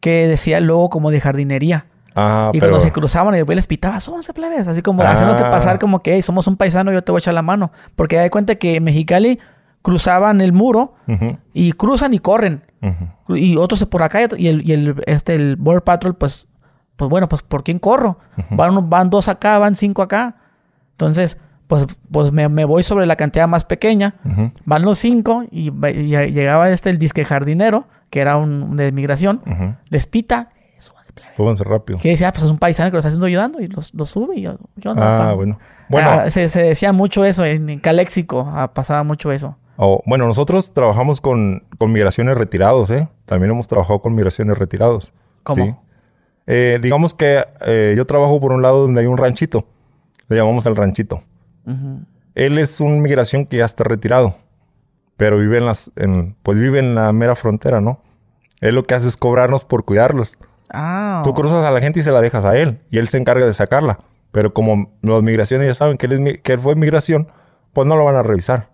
que 0.00 0.26
decía 0.26 0.58
el 0.58 0.66
logo 0.66 0.90
como 0.90 1.10
de 1.10 1.20
jardinería. 1.20 1.86
Ah, 2.16 2.50
y 2.52 2.60
pero... 2.60 2.72
cuando 2.72 2.84
se 2.84 2.92
cruzaban, 2.92 3.34
el 3.34 3.44
güey 3.44 3.56
les 3.56 3.66
pitaba, 3.66 4.00
somos 4.00 4.26
plebes, 4.34 4.68
así 4.68 4.82
como 4.82 5.02
Ah. 5.02 5.12
haciéndote 5.12 5.42
pasar 5.42 5.78
como 5.78 6.02
que, 6.02 6.14
hey, 6.14 6.22
somos 6.22 6.46
un 6.46 6.56
paisano, 6.56 6.92
yo 6.92 7.02
te 7.02 7.10
voy 7.10 7.18
a 7.18 7.20
echar 7.20 7.34
la 7.34 7.42
mano. 7.42 7.72
Porque 7.96 8.18
hay 8.18 8.30
cuenta 8.30 8.56
que 8.56 8.76
en 8.76 8.84
Mexicali 8.84 9.38
cruzaban 9.84 10.40
el 10.40 10.54
muro 10.54 10.94
y 11.52 11.72
cruzan 11.72 12.14
y 12.14 12.18
corren. 12.18 12.62
Y 13.28 13.56
otros 13.56 13.84
por 13.84 14.02
acá 14.02 14.20
y 14.38 14.48
el, 14.48 14.66
y 14.66 14.72
el, 14.72 15.02
este, 15.06 15.34
el 15.34 15.56
Border 15.56 15.82
Patrol, 15.82 16.14
pues, 16.16 16.48
pues 16.96 17.10
bueno, 17.10 17.28
pues 17.28 17.42
¿por 17.42 17.62
quién 17.62 17.78
corro? 17.78 18.18
van, 18.50 18.88
van 18.88 19.10
dos 19.10 19.28
acá, 19.28 19.58
van 19.58 19.76
cinco 19.76 20.00
acá. 20.00 20.36
Entonces, 20.92 21.36
pues, 21.66 21.86
pues 22.10 22.32
me, 22.32 22.48
me 22.48 22.64
voy 22.64 22.82
sobre 22.82 23.04
la 23.04 23.16
cantidad 23.16 23.46
más 23.46 23.64
pequeña. 23.64 24.14
Van 24.64 24.82
los 24.82 24.98
cinco 24.98 25.44
y, 25.50 25.70
llegaba 25.70 26.70
este 26.70 26.88
el 26.88 26.96
disque 26.96 27.22
jardinero, 27.22 27.84
que 28.08 28.20
era 28.20 28.38
un, 28.38 28.76
de 28.76 28.90
migración. 28.90 29.42
Les 29.90 30.06
pita. 30.06 30.48
Súbanse 31.36 31.62
rápido. 31.62 31.98
Que 31.98 32.08
decía, 32.08 32.32
pues 32.32 32.44
es 32.44 32.50
un 32.50 32.58
paisano 32.58 32.88
que 32.88 32.94
lo 32.94 32.98
está 33.00 33.08
haciendo 33.08 33.26
ayudando 33.26 33.60
y 33.60 33.68
los, 33.68 33.92
los 33.92 34.08
sube 34.08 34.36
y 34.36 34.42
yo, 34.42 34.56
¿qué 34.80 34.88
onda? 34.88 35.30
Ah, 35.30 35.34
bueno. 35.34 35.58
Bueno, 35.90 36.08
Ah, 36.10 36.30
se, 36.30 36.48
se 36.48 36.62
decía 36.62 36.92
mucho 36.92 37.24
eso, 37.24 37.44
en, 37.44 37.68
en 37.68 37.80
Caléxico 37.80 38.50
ah, 38.50 38.72
pasaba 38.72 39.02
mucho 39.02 39.30
eso. 39.30 39.56
Oh, 39.76 40.02
bueno, 40.06 40.26
nosotros 40.26 40.72
trabajamos 40.72 41.20
con, 41.20 41.64
con 41.78 41.92
migraciones 41.92 42.36
retirados, 42.36 42.90
¿eh? 42.90 43.08
También 43.26 43.50
hemos 43.52 43.66
trabajado 43.68 44.00
con 44.00 44.14
migraciones 44.14 44.56
retirados. 44.58 45.12
¿Cómo? 45.42 45.64
Sí. 45.64 45.74
Eh, 46.46 46.78
digamos 46.82 47.14
que 47.14 47.44
eh, 47.66 47.94
yo 47.96 48.06
trabajo 48.06 48.40
por 48.40 48.52
un 48.52 48.62
lado 48.62 48.82
donde 48.82 49.00
hay 49.00 49.06
un 49.06 49.16
ranchito. 49.16 49.66
Le 50.28 50.36
llamamos 50.36 50.66
el 50.66 50.76
ranchito. 50.76 51.22
Él 52.34 52.58
es 52.58 52.80
un 52.80 53.00
migración 53.00 53.46
que 53.46 53.58
ya 53.58 53.64
está 53.64 53.84
retirado. 53.84 54.34
Pero 55.16 55.38
vive 55.38 55.58
en 55.58 55.66
las... 55.66 55.92
En, 55.96 56.34
pues 56.42 56.58
vive 56.58 56.80
en 56.80 56.94
la 56.94 57.12
mera 57.12 57.36
frontera, 57.36 57.80
¿no? 57.80 58.00
Él 58.60 58.74
lo 58.74 58.82
que 58.82 58.94
hace 58.94 59.08
es 59.08 59.16
cobrarnos 59.16 59.64
por 59.64 59.84
cuidarlos. 59.84 60.36
Ah, 60.70 61.20
Tú 61.24 61.34
cruzas 61.34 61.64
a 61.64 61.70
la 61.70 61.80
gente 61.80 62.00
y 62.00 62.02
se 62.02 62.10
la 62.10 62.20
dejas 62.20 62.44
a 62.44 62.56
él. 62.58 62.80
Y 62.90 62.98
él 62.98 63.08
se 63.08 63.18
encarga 63.18 63.46
de 63.46 63.52
sacarla. 63.52 64.00
Pero 64.32 64.52
como 64.52 64.90
las 65.02 65.22
migraciones 65.22 65.68
ya 65.68 65.74
saben 65.74 65.96
que 65.96 66.06
él, 66.06 66.12
es 66.12 66.20
mi- 66.20 66.38
que 66.38 66.54
él 66.54 66.60
fue 66.60 66.74
migración, 66.74 67.28
pues 67.72 67.86
no 67.86 67.94
lo 67.96 68.04
van 68.04 68.16
a 68.16 68.22
revisar. 68.24 68.70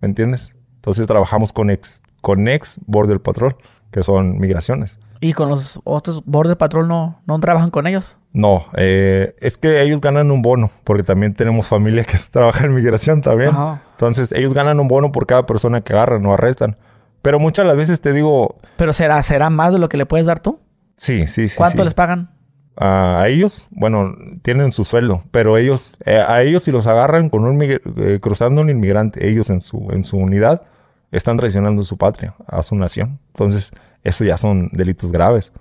¿Me 0.00 0.08
entiendes? 0.08 0.54
Entonces 0.76 1.06
trabajamos 1.06 1.52
con 1.52 1.70
ex, 1.70 2.02
con 2.20 2.48
ex 2.48 2.78
Border 2.86 3.20
Patrol, 3.20 3.56
que 3.90 4.02
son 4.02 4.38
migraciones. 4.38 4.98
y 5.20 5.32
con 5.32 5.48
los 5.48 5.80
otros 5.84 6.22
Border 6.26 6.56
Patrol 6.58 6.86
no, 6.86 7.20
no 7.26 7.40
trabajan 7.40 7.70
con 7.70 7.86
ellos. 7.86 8.18
No, 8.32 8.66
eh, 8.76 9.34
es 9.40 9.56
que 9.56 9.80
ellos 9.82 10.00
ganan 10.00 10.30
un 10.30 10.42
bono, 10.42 10.70
porque 10.84 11.02
también 11.02 11.34
tenemos 11.34 11.66
familia 11.66 12.04
que 12.04 12.18
trabaja 12.30 12.64
en 12.66 12.74
migración 12.74 13.22
también. 13.22 13.50
Ajá. 13.50 13.82
Entonces 13.92 14.32
ellos 14.32 14.52
ganan 14.54 14.78
un 14.78 14.88
bono 14.88 15.10
por 15.12 15.26
cada 15.26 15.46
persona 15.46 15.80
que 15.80 15.92
agarran 15.94 16.24
o 16.26 16.34
arrestan. 16.34 16.76
Pero 17.22 17.38
muchas 17.40 17.64
de 17.64 17.68
las 17.68 17.76
veces 17.76 18.00
te 18.00 18.12
digo, 18.12 18.56
Pero 18.76 18.92
será, 18.92 19.20
será 19.22 19.50
más 19.50 19.72
de 19.72 19.78
lo 19.78 19.88
que 19.88 19.96
le 19.96 20.06
puedes 20.06 20.26
dar 20.26 20.38
tú. 20.40 20.60
sí, 20.96 21.26
sí, 21.26 21.48
sí. 21.48 21.56
¿Cuánto 21.56 21.78
sí. 21.78 21.84
les 21.84 21.94
pagan? 21.94 22.30
A, 22.76 23.20
a 23.22 23.28
ellos, 23.28 23.68
bueno, 23.70 24.12
tienen 24.42 24.72
su 24.72 24.84
sueldo, 24.84 25.22
pero 25.30 25.56
ellos, 25.56 25.96
eh, 26.04 26.22
a 26.26 26.42
ellos 26.42 26.62
si 26.64 26.72
los 26.72 26.86
agarran 26.86 27.30
con 27.30 27.44
un 27.44 27.58
eh, 27.62 28.18
cruzando 28.20 28.60
un 28.60 28.70
inmigrante, 28.70 29.26
ellos 29.28 29.50
en 29.50 29.60
su, 29.60 29.88
en 29.90 30.04
su 30.04 30.16
unidad, 30.18 30.62
están 31.10 31.36
traicionando 31.36 31.82
a 31.82 31.84
su 31.84 31.96
patria, 31.96 32.34
a 32.46 32.62
su 32.62 32.74
nación. 32.76 33.18
Entonces, 33.28 33.70
eso 34.04 34.24
ya 34.24 34.36
son 34.36 34.68
delitos 34.72 35.12
graves. 35.12 35.52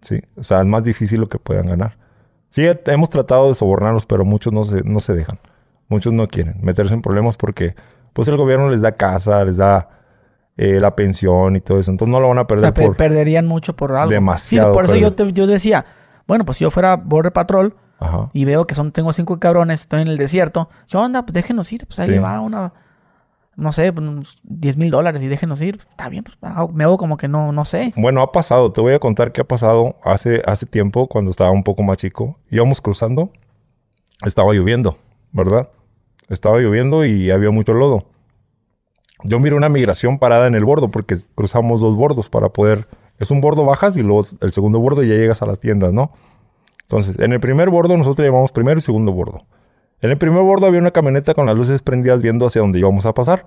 Sí, 0.00 0.20
o 0.36 0.42
sea, 0.42 0.60
es 0.60 0.66
más 0.66 0.84
difícil 0.84 1.20
lo 1.20 1.28
que 1.28 1.38
puedan 1.38 1.66
ganar. 1.66 1.96
Sí, 2.48 2.64
he- 2.66 2.80
hemos 2.86 3.08
tratado 3.08 3.48
de 3.48 3.54
sobornarlos, 3.54 4.04
pero 4.06 4.24
muchos 4.24 4.52
no 4.52 4.64
se, 4.64 4.82
no 4.82 5.00
se 5.00 5.14
dejan. 5.14 5.38
Muchos 5.88 6.12
no 6.12 6.26
quieren 6.28 6.56
meterse 6.62 6.94
en 6.94 7.02
problemas 7.02 7.36
porque, 7.36 7.74
pues, 8.12 8.28
el 8.28 8.36
gobierno 8.36 8.68
les 8.68 8.80
da 8.82 8.92
casa, 8.92 9.44
les 9.44 9.56
da 9.56 9.88
eh, 10.56 10.78
la 10.80 10.94
pensión 10.94 11.56
y 11.56 11.60
todo 11.60 11.78
eso. 11.80 11.90
Entonces, 11.90 12.12
no 12.12 12.20
lo 12.20 12.28
van 12.28 12.38
a 12.38 12.42
O 12.42 12.46
perder 12.46 12.66
sea, 12.66 12.74
pe- 12.74 12.86
por... 12.86 12.96
perderían 12.96 13.46
mucho 13.46 13.74
por 13.76 13.92
algo. 13.92 14.10
Demasiado 14.10 14.72
Sí, 14.72 14.74
por 14.74 14.84
eso 14.84 14.96
yo, 14.96 15.12
te- 15.14 15.32
yo 15.32 15.46
decía, 15.46 15.86
bueno, 16.30 16.44
pues 16.44 16.58
si 16.58 16.64
yo 16.64 16.70
fuera 16.70 16.94
Border 16.96 17.32
Patrol 17.32 17.74
Ajá. 17.98 18.26
y 18.32 18.44
veo 18.44 18.66
que 18.66 18.74
son 18.76 18.92
tengo 18.92 19.12
cinco 19.12 19.38
cabrones, 19.40 19.80
estoy 19.82 20.02
en 20.02 20.08
el 20.08 20.16
desierto, 20.16 20.68
¿qué 20.88 20.96
onda? 20.96 21.22
Pues 21.22 21.34
déjenos 21.34 21.72
ir. 21.72 21.86
Pues 21.86 21.98
ahí 21.98 22.08
Sí. 22.14 22.18
va 22.18 22.40
una, 22.40 22.72
no 23.56 23.72
sé, 23.72 23.90
unos 23.90 24.38
10 24.44 24.76
mil 24.76 24.90
dólares 24.90 25.22
y 25.22 25.28
déjenos 25.28 25.60
ir. 25.60 25.80
Está 25.90 26.08
bien, 26.08 26.22
pues 26.24 26.36
hago- 26.40 26.68
me 26.72 26.84
hago 26.84 26.96
como 26.98 27.16
que 27.16 27.26
no, 27.28 27.50
no 27.52 27.64
sé. 27.64 27.92
Bueno, 27.96 28.22
ha 28.22 28.30
pasado. 28.32 28.70
Te 28.72 28.80
voy 28.80 28.94
a 28.94 28.98
contar 29.00 29.32
qué 29.32 29.40
ha 29.40 29.44
pasado 29.44 29.96
hace, 30.04 30.40
hace 30.46 30.66
tiempo, 30.66 31.08
cuando 31.08 31.30
estaba 31.30 31.50
un 31.50 31.64
poco 31.64 31.82
más 31.82 31.98
chico. 31.98 32.38
Íbamos 32.50 32.80
cruzando. 32.80 33.30
Estaba 34.24 34.52
lloviendo, 34.52 34.96
¿verdad? 35.32 35.68
Estaba 36.28 36.58
lloviendo 36.58 37.04
y 37.04 37.30
había 37.30 37.50
mucho 37.50 37.72
lodo. 37.74 38.04
Yo 39.24 39.38
miré 39.40 39.54
una 39.56 39.68
migración 39.68 40.18
parada 40.18 40.46
en 40.46 40.54
el 40.54 40.64
bordo 40.64 40.90
porque 40.90 41.16
cruzamos 41.34 41.80
dos 41.80 41.96
bordos 41.96 42.28
para 42.30 42.48
poder... 42.50 42.86
Es 43.20 43.30
un 43.30 43.40
bordo 43.40 43.64
bajas 43.64 43.96
y 43.96 44.02
luego 44.02 44.26
el 44.40 44.52
segundo 44.52 44.80
bordo 44.80 45.02
ya 45.02 45.14
llegas 45.14 45.42
a 45.42 45.46
las 45.46 45.60
tiendas, 45.60 45.92
¿no? 45.92 46.10
Entonces, 46.82 47.18
en 47.20 47.32
el 47.32 47.38
primer 47.38 47.70
bordo 47.70 47.96
nosotros 47.96 48.26
llamamos 48.26 48.50
primero 48.50 48.78
y 48.78 48.82
segundo 48.82 49.12
bordo. 49.12 49.46
En 50.00 50.10
el 50.10 50.16
primer 50.16 50.42
bordo 50.42 50.66
había 50.66 50.80
una 50.80 50.90
camioneta 50.90 51.34
con 51.34 51.46
las 51.46 51.54
luces 51.54 51.82
prendidas 51.82 52.22
viendo 52.22 52.46
hacia 52.46 52.62
donde 52.62 52.78
íbamos 52.78 53.04
a 53.04 53.12
pasar. 53.12 53.46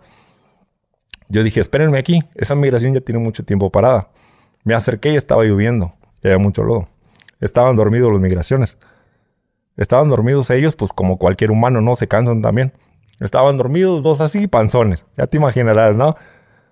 Yo 1.27 1.43
dije, 1.43 1.59
espérenme 1.59 1.97
aquí, 1.97 2.21
esa 2.35 2.53
migración 2.53 2.93
ya 2.93 3.01
tiene 3.01 3.19
mucho 3.19 3.43
tiempo 3.43 3.71
parada. 3.71 4.09
Me 4.63 4.75
acerqué 4.75 5.11
y 5.11 5.15
estaba 5.15 5.43
lloviendo, 5.43 5.93
y 6.23 6.27
había 6.27 6.37
mucho 6.37 6.63
lodo. 6.63 6.87
Estaban 7.41 7.75
dormidos 7.75 8.11
los 8.11 8.21
migraciones. 8.21 8.77
Estaban 9.75 10.07
dormidos 10.07 10.51
ellos, 10.51 10.75
pues 10.75 10.93
como 10.93 11.17
cualquier 11.17 11.49
humano, 11.49 11.81
¿no? 11.81 11.95
Se 11.95 12.07
cansan 12.07 12.43
también. 12.43 12.73
Estaban 13.19 13.57
dormidos, 13.57 14.03
dos 14.03 14.21
así, 14.21 14.47
panzones. 14.47 15.07
Ya 15.17 15.25
te 15.25 15.37
imaginarás, 15.37 15.95
¿no? 15.95 16.15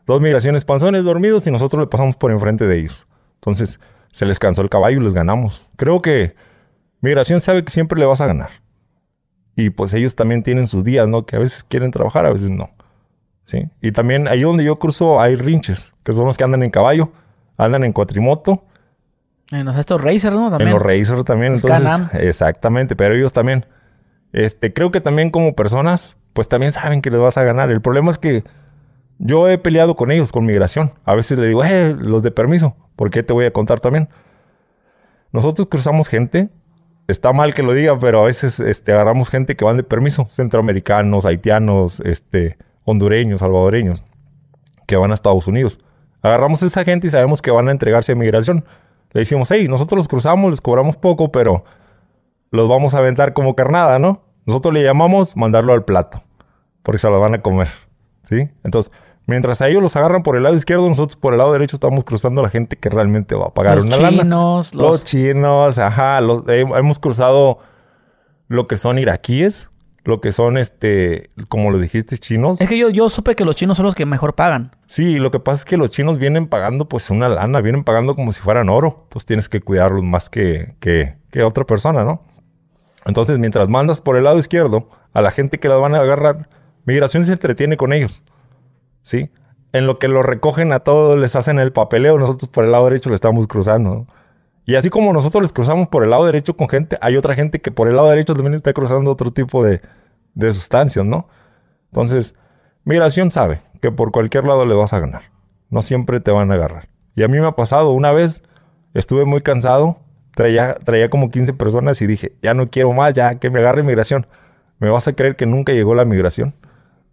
Dos 0.05 0.21
migraciones 0.21 0.65
panzones 0.65 1.03
dormidos 1.03 1.47
y 1.47 1.51
nosotros 1.51 1.81
le 1.81 1.87
pasamos 1.87 2.15
por 2.15 2.31
enfrente 2.31 2.67
de 2.67 2.79
ellos. 2.79 3.07
Entonces, 3.35 3.79
se 4.11 4.25
les 4.25 4.39
cansó 4.39 4.61
el 4.61 4.69
caballo 4.69 4.99
y 4.99 5.03
les 5.03 5.13
ganamos. 5.13 5.69
Creo 5.77 6.01
que 6.01 6.35
migración 7.01 7.41
sabe 7.41 7.63
que 7.63 7.71
siempre 7.71 7.99
le 7.99 8.05
vas 8.05 8.21
a 8.21 8.27
ganar. 8.27 8.49
Y 9.55 9.69
pues 9.69 9.93
ellos 9.93 10.15
también 10.15 10.43
tienen 10.43 10.67
sus 10.67 10.83
días, 10.83 11.07
¿no? 11.07 11.25
Que 11.25 11.35
a 11.35 11.39
veces 11.39 11.63
quieren 11.63 11.91
trabajar, 11.91 12.25
a 12.25 12.31
veces 12.31 12.49
no. 12.49 12.69
¿Sí? 13.43 13.67
Y 13.81 13.91
también 13.91 14.27
ahí 14.27 14.41
donde 14.41 14.63
yo 14.63 14.79
cruzo 14.79 15.19
hay 15.19 15.35
rinches, 15.35 15.93
que 16.03 16.13
son 16.13 16.25
los 16.25 16.37
que 16.37 16.43
andan 16.43 16.63
en 16.63 16.69
caballo, 16.69 17.11
andan 17.57 17.83
en 17.83 17.91
cuatrimoto, 17.91 18.63
En 19.51 19.65
los 19.65 19.75
estos 19.75 20.01
racers, 20.01 20.35
¿no? 20.35 20.49
También. 20.49 20.69
en 20.69 20.73
los 20.75 20.81
Racers 20.81 21.25
también. 21.25 21.53
Los 21.53 21.63
Entonces, 21.63 21.87
Can-Am. 21.87 22.09
exactamente, 22.13 22.95
pero 22.95 23.15
ellos 23.15 23.33
también. 23.33 23.65
Este, 24.31 24.71
creo 24.71 24.91
que 24.91 25.01
también 25.01 25.29
como 25.29 25.55
personas, 25.55 26.17
pues 26.33 26.47
también 26.47 26.71
saben 26.71 27.01
que 27.01 27.09
les 27.11 27.19
vas 27.19 27.37
a 27.37 27.43
ganar. 27.43 27.69
El 27.69 27.81
problema 27.81 28.11
es 28.11 28.17
que 28.17 28.43
yo 29.23 29.47
he 29.47 29.59
peleado 29.59 29.95
con 29.95 30.11
ellos, 30.11 30.31
con 30.31 30.45
migración. 30.45 30.93
A 31.05 31.13
veces 31.13 31.37
le 31.37 31.47
digo, 31.47 31.63
eh, 31.63 31.95
los 31.97 32.23
de 32.23 32.31
permiso, 32.31 32.75
porque 32.95 33.21
te 33.21 33.33
voy 33.33 33.45
a 33.45 33.53
contar 33.53 33.79
también. 33.79 34.09
Nosotros 35.31 35.67
cruzamos 35.69 36.07
gente, 36.07 36.49
está 37.07 37.31
mal 37.31 37.53
que 37.53 37.61
lo 37.61 37.73
diga, 37.73 37.97
pero 37.99 38.21
a 38.23 38.25
veces 38.25 38.59
este, 38.59 38.93
agarramos 38.93 39.29
gente 39.29 39.55
que 39.55 39.63
van 39.63 39.77
de 39.77 39.83
permiso, 39.83 40.25
centroamericanos, 40.27 41.25
haitianos, 41.25 41.99
este, 41.99 42.57
hondureños, 42.83 43.41
salvadoreños, 43.41 44.03
que 44.87 44.97
van 44.97 45.11
a 45.11 45.13
Estados 45.13 45.47
Unidos. 45.47 45.79
Agarramos 46.23 46.63
a 46.63 46.65
esa 46.65 46.83
gente 46.83 47.05
y 47.05 47.11
sabemos 47.11 47.43
que 47.43 47.51
van 47.51 47.67
a 47.67 47.71
entregarse 47.71 48.13
a 48.13 48.15
migración. 48.15 48.65
Le 49.13 49.19
decimos, 49.19 49.51
hey, 49.51 49.67
nosotros 49.67 49.97
los 49.97 50.07
cruzamos, 50.07 50.49
les 50.49 50.61
cobramos 50.61 50.97
poco, 50.97 51.31
pero 51.31 51.63
los 52.49 52.67
vamos 52.67 52.95
a 52.95 52.97
aventar 52.97 53.33
como 53.33 53.55
carnada, 53.55 53.99
¿no? 53.99 54.23
Nosotros 54.47 54.73
le 54.73 54.83
llamamos 54.83 55.37
mandarlo 55.37 55.73
al 55.73 55.85
plato, 55.85 56.23
porque 56.81 56.97
se 56.97 57.07
lo 57.07 57.19
van 57.19 57.35
a 57.35 57.41
comer, 57.43 57.67
¿sí? 58.23 58.49
Entonces, 58.63 58.91
mientras 59.27 59.61
a 59.61 59.67
ellos 59.69 59.81
los 59.81 59.95
agarran 59.95 60.23
por 60.23 60.35
el 60.35 60.43
lado 60.43 60.55
izquierdo, 60.55 60.87
nosotros 60.87 61.15
por 61.15 61.33
el 61.33 61.37
lado 61.39 61.53
derecho 61.53 61.75
estamos 61.75 62.03
cruzando 62.03 62.41
a 62.41 62.43
la 62.45 62.49
gente 62.49 62.75
que 62.77 62.89
realmente 62.89 63.35
va 63.35 63.47
a 63.47 63.53
pagar 63.53 63.75
los 63.77 63.85
una 63.85 63.97
lana. 63.97 64.23
chinos, 64.23 64.73
Los, 64.75 64.87
los... 64.91 65.03
chinos, 65.05 65.77
ajá. 65.79 66.21
los- 66.21 66.47
eh, 66.49 66.61
hemos 66.75 66.99
cruzado 66.99 67.59
lo 68.47 68.67
que 68.67 68.77
son 68.77 68.97
iraquíes, 68.99 69.69
lo 70.03 70.19
que 70.19 70.31
son, 70.33 70.57
este, 70.57 71.29
como 71.47 71.69
lo 71.71 71.77
dijiste, 71.77 72.17
chinos. 72.17 72.59
Es 72.59 72.67
que 72.67 72.77
yo, 72.77 72.89
yo 72.89 73.07
supe 73.09 73.35
que 73.35 73.45
los 73.45 73.55
chinos 73.55 73.77
son 73.77 73.85
los 73.85 73.93
que 73.95 74.05
mejor 74.05 74.33
pagan. 74.33 74.75
Sí, 74.87 75.19
lo 75.19 75.29
que 75.31 75.39
pasa 75.39 75.59
es 75.61 75.65
que 75.65 75.77
los 75.77 75.91
chinos 75.91 76.17
vienen 76.17 76.47
pagando 76.47 76.89
pues 76.89 77.09
una 77.11 77.29
lana, 77.29 77.61
vienen 77.61 77.83
pagando 77.83 78.15
como 78.15 78.31
si 78.33 78.41
fueran 78.41 78.67
oro. 78.69 79.01
Entonces 79.03 79.25
tienes 79.27 79.47
que 79.47 79.61
cuidarlos 79.61 80.03
más 80.03 80.29
que, 80.29 80.73
que, 80.79 81.15
que 81.29 81.43
otra 81.43 81.65
persona, 81.65 82.03
¿no? 82.03 82.23
Entonces, 83.05 83.37
mientras 83.39 83.69
mandas 83.69 84.01
por 84.01 84.15
el 84.17 84.23
lado 84.25 84.37
izquierdo 84.39 84.89
a 85.13 85.21
la 85.21 85.31
gente 85.31 85.59
que 85.59 85.67
las 85.69 85.79
van 85.79 85.95
a 85.95 85.99
agarrar, 85.99 86.49
migración 86.85 87.23
se 87.25 87.33
entretiene 87.33 87.77
con 87.77 87.93
ellos. 87.93 88.23
¿Sí? 89.01 89.29
En 89.73 89.87
lo 89.87 89.99
que 89.99 90.07
lo 90.07 90.21
recogen 90.21 90.73
a 90.73 90.79
todos, 90.79 91.19
les 91.19 91.35
hacen 91.35 91.59
el 91.59 91.71
papeleo, 91.71 92.17
nosotros 92.17 92.49
por 92.49 92.65
el 92.65 92.71
lado 92.71 92.85
derecho 92.85 93.09
le 93.09 93.15
estamos 93.15 93.47
cruzando. 93.47 94.05
Y 94.65 94.75
así 94.75 94.89
como 94.89 95.13
nosotros 95.13 95.41
les 95.41 95.53
cruzamos 95.53 95.87
por 95.87 96.03
el 96.03 96.09
lado 96.09 96.25
derecho 96.25 96.55
con 96.55 96.69
gente, 96.69 96.97
hay 97.01 97.17
otra 97.17 97.35
gente 97.35 97.59
que 97.59 97.71
por 97.71 97.87
el 97.87 97.95
lado 97.95 98.09
derecho 98.09 98.33
también 98.33 98.53
está 98.53 98.73
cruzando 98.73 99.11
otro 99.11 99.31
tipo 99.31 99.63
de, 99.63 99.81
de 100.33 100.53
sustancias, 100.53 101.05
¿no? 101.05 101.27
Entonces, 101.91 102.35
migración 102.83 103.31
sabe 103.31 103.61
que 103.81 103.91
por 103.91 104.11
cualquier 104.11 104.45
lado 104.45 104.65
le 104.65 104.75
vas 104.75 104.93
a 104.93 104.99
ganar. 104.99 105.23
No 105.69 105.81
siempre 105.81 106.19
te 106.19 106.31
van 106.31 106.51
a 106.51 106.55
agarrar. 106.55 106.89
Y 107.15 107.23
a 107.23 107.27
mí 107.27 107.39
me 107.39 107.47
ha 107.47 107.51
pasado, 107.53 107.91
una 107.91 108.11
vez 108.11 108.43
estuve 108.93 109.25
muy 109.25 109.41
cansado, 109.41 109.97
traía, 110.35 110.75
traía 110.75 111.09
como 111.09 111.29
15 111.29 111.53
personas 111.53 112.01
y 112.01 112.07
dije, 112.07 112.33
ya 112.41 112.53
no 112.53 112.69
quiero 112.69 112.93
más, 112.93 113.13
ya 113.13 113.35
que 113.35 113.49
me 113.49 113.59
agarre 113.59 113.83
migración. 113.83 114.27
¿Me 114.79 114.89
vas 114.89 115.07
a 115.07 115.13
creer 115.13 115.35
que 115.35 115.45
nunca 115.45 115.73
llegó 115.73 115.95
la 115.95 116.05
migración? 116.05 116.55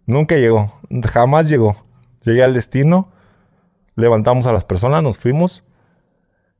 Nunca 0.09 0.35
llegó, 0.37 0.73
jamás 1.13 1.47
llegó. 1.47 1.75
Llegué 2.23 2.43
al 2.43 2.55
destino, 2.55 3.09
levantamos 3.95 4.47
a 4.47 4.53
las 4.53 4.65
personas, 4.65 5.03
nos 5.03 5.19
fuimos. 5.19 5.63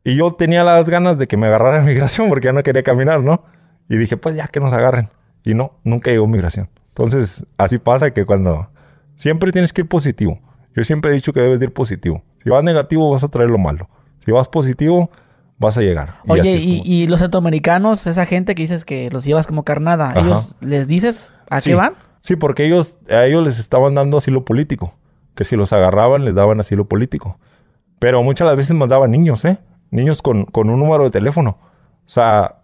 Y 0.04 0.16
yo 0.16 0.32
tenía 0.34 0.64
las 0.64 0.88
ganas 0.90 1.18
de 1.18 1.28
que 1.28 1.36
me 1.36 1.48
agarraran 1.48 1.84
migración 1.86 2.30
porque 2.30 2.46
ya 2.46 2.54
no 2.54 2.62
quería 2.62 2.84
caminar, 2.84 3.22
¿no? 3.22 3.44
Y 3.90 3.98
dije, 3.98 4.18
pues 4.18 4.36
ya 4.36 4.48
que 4.48 4.60
nos 4.60 4.72
agarren. 4.72 5.10
Y 5.44 5.56
no, 5.56 5.74
nunca 5.84 6.12
llegó 6.12 6.28
migración. 6.28 6.70
Entonces, 6.90 7.46
así 7.58 7.80
pasa 7.80 8.12
que 8.12 8.24
cuando... 8.26 8.70
Siempre 9.16 9.52
tienes 9.52 9.74
que 9.74 9.82
ir 9.82 9.88
positivo. 9.88 10.40
Yo 10.76 10.84
siempre 10.84 11.10
he 11.12 11.14
dicho 11.16 11.34
que 11.34 11.42
debes 11.42 11.60
de 11.60 11.66
ir 11.66 11.74
positivo. 11.74 12.22
Si 12.44 12.50
vas 12.52 12.64
negativo, 12.64 13.10
vas 13.12 13.24
a 13.24 13.28
traer 13.30 13.50
lo 13.50 13.58
malo. 13.58 13.90
Si 14.18 14.32
vas 14.32 14.48
positivo, 14.48 15.10
vas 15.58 15.76
a 15.78 15.82
llegar. 15.82 16.20
Y 16.26 16.32
Oye, 16.32 16.56
y, 16.56 16.78
como- 16.78 16.84
y 16.90 17.08
los 17.08 17.20
centroamericanos, 17.20 18.06
esa 18.08 18.26
gente 18.28 18.54
que 18.56 18.62
dices 18.62 18.86
que 18.86 19.10
los 19.10 19.26
llevas 19.26 19.48
como 19.48 19.64
carnada, 19.64 20.12
Ajá. 20.12 20.20
¿ellos 20.22 20.56
les 20.62 20.88
dices 20.88 21.34
a 21.50 21.60
Sí. 21.60 21.72
qué 21.72 21.76
van? 21.76 21.96
Sí, 22.20 22.36
porque 22.36 22.66
ellos, 22.66 22.98
a 23.10 23.26
ellos 23.26 23.44
les 23.44 23.60
estaban 23.60 23.96
dando 23.96 24.18
asilo 24.18 24.46
político. 24.46 24.94
Que 25.36 25.44
si 25.44 25.56
los 25.56 25.72
agarraban, 25.74 26.26
les 26.26 26.36
daban 26.36 26.60
asilo 26.60 26.86
político. 26.86 27.38
Pero 28.00 28.24
muchas 28.24 28.48
las 28.48 28.58
veces 28.58 28.76
mandaban 28.76 29.12
niños, 29.12 29.46
¿eh? 29.46 29.58
niños 29.92 30.22
con, 30.22 30.46
con 30.46 30.70
un 30.70 30.80
número 30.80 31.06
de 31.06 31.12
teléfono. 31.12 31.58
O 31.62 32.12
sea, 32.12 32.60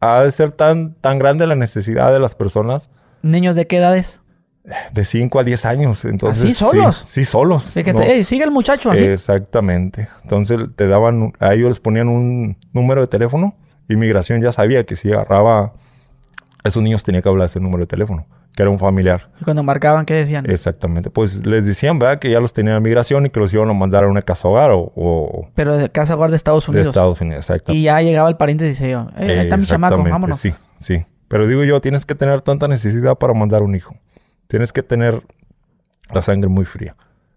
ha 0.00 0.22
de 0.22 0.30
ser 0.30 0.52
tan, 0.52 0.94
tan 0.94 1.18
grande 1.18 1.46
la 1.46 1.54
necesidad 1.54 2.12
de 2.12 2.20
las 2.20 2.34
personas. 2.34 2.90
¿Niños 3.22 3.56
de 3.56 3.66
qué 3.66 3.78
edades? 3.78 4.20
De 4.92 5.04
5 5.04 5.38
a 5.38 5.44
10 5.44 5.64
años. 5.64 6.04
Entonces, 6.04 6.42
¿Así 6.42 6.52
solos? 6.52 6.96
Sí, 6.96 7.04
sí 7.04 7.24
solos. 7.24 7.74
De 7.74 7.84
que 7.84 7.92
¿no? 7.92 8.00
te, 8.00 8.12
"Ey, 8.12 8.24
sigue 8.24 8.44
el 8.44 8.50
muchacho 8.50 8.90
así. 8.90 9.04
Exactamente. 9.04 10.08
Entonces 10.22 10.58
te 10.76 10.86
daban, 10.86 11.32
a 11.40 11.54
ellos 11.54 11.68
les 11.68 11.80
ponían 11.80 12.08
un 12.08 12.56
número 12.72 13.00
de 13.00 13.06
teléfono. 13.06 13.54
Inmigración 13.88 14.42
ya 14.42 14.52
sabía 14.52 14.84
que 14.84 14.94
si 14.96 15.10
agarraba 15.10 15.72
a 16.62 16.68
esos 16.68 16.82
niños 16.82 17.02
tenía 17.02 17.22
que 17.22 17.28
hablar 17.28 17.46
ese 17.46 17.60
número 17.60 17.80
de 17.80 17.86
teléfono, 17.86 18.26
que 18.58 18.62
era 18.62 18.70
un 18.70 18.78
familiar. 18.80 19.30
Y 19.40 19.44
cuando 19.44 19.62
marcaban, 19.62 20.04
¿qué 20.04 20.14
decían? 20.14 20.50
Exactamente. 20.50 21.10
Pues 21.10 21.46
les 21.46 21.64
decían, 21.64 22.00
¿verdad? 22.00 22.18
Que 22.18 22.28
ya 22.28 22.40
los 22.40 22.52
tenían 22.52 22.74
en 22.78 22.82
migración 22.82 23.24
y 23.24 23.30
que 23.30 23.38
los 23.38 23.54
iban 23.54 23.70
a 23.70 23.72
mandar 23.72 24.02
a 24.02 24.08
una 24.08 24.22
casa 24.22 24.48
hogar 24.48 24.72
o, 24.72 24.90
o 24.96 25.48
Pero 25.54 25.76
de 25.76 25.88
casa 25.90 26.14
guarda 26.14 26.32
de 26.32 26.38
Estados 26.38 26.66
de 26.66 26.72
Unidos. 26.72 26.88
Estados 26.88 27.20
Unidos. 27.20 27.48
Exacto. 27.48 27.72
Y 27.72 27.84
ya 27.84 28.00
llegaba 28.02 28.28
el 28.28 28.36
pariente 28.36 28.64
y 28.64 28.70
decía, 28.70 29.10
"Eh, 29.16 29.30
ahí 29.30 29.38
está 29.44 29.56
mi 29.58 29.64
chamaco, 29.64 30.02
vámonos. 30.02 30.40
Sí, 30.40 30.52
sí. 30.78 31.06
Pero 31.28 31.46
digo 31.46 31.62
yo, 31.62 31.80
tienes 31.80 32.04
que 32.04 32.16
tener 32.16 32.40
tanta 32.42 32.66
necesidad 32.66 33.14
para 33.14 33.32
mandar 33.32 33.62
un 33.62 33.76
hijo. 33.76 33.94
Tienes 34.48 34.72
que 34.72 34.82
tener 34.82 35.22
la 36.12 36.20
sangre 36.20 36.48
muy 36.48 36.64
fría. 36.64 36.96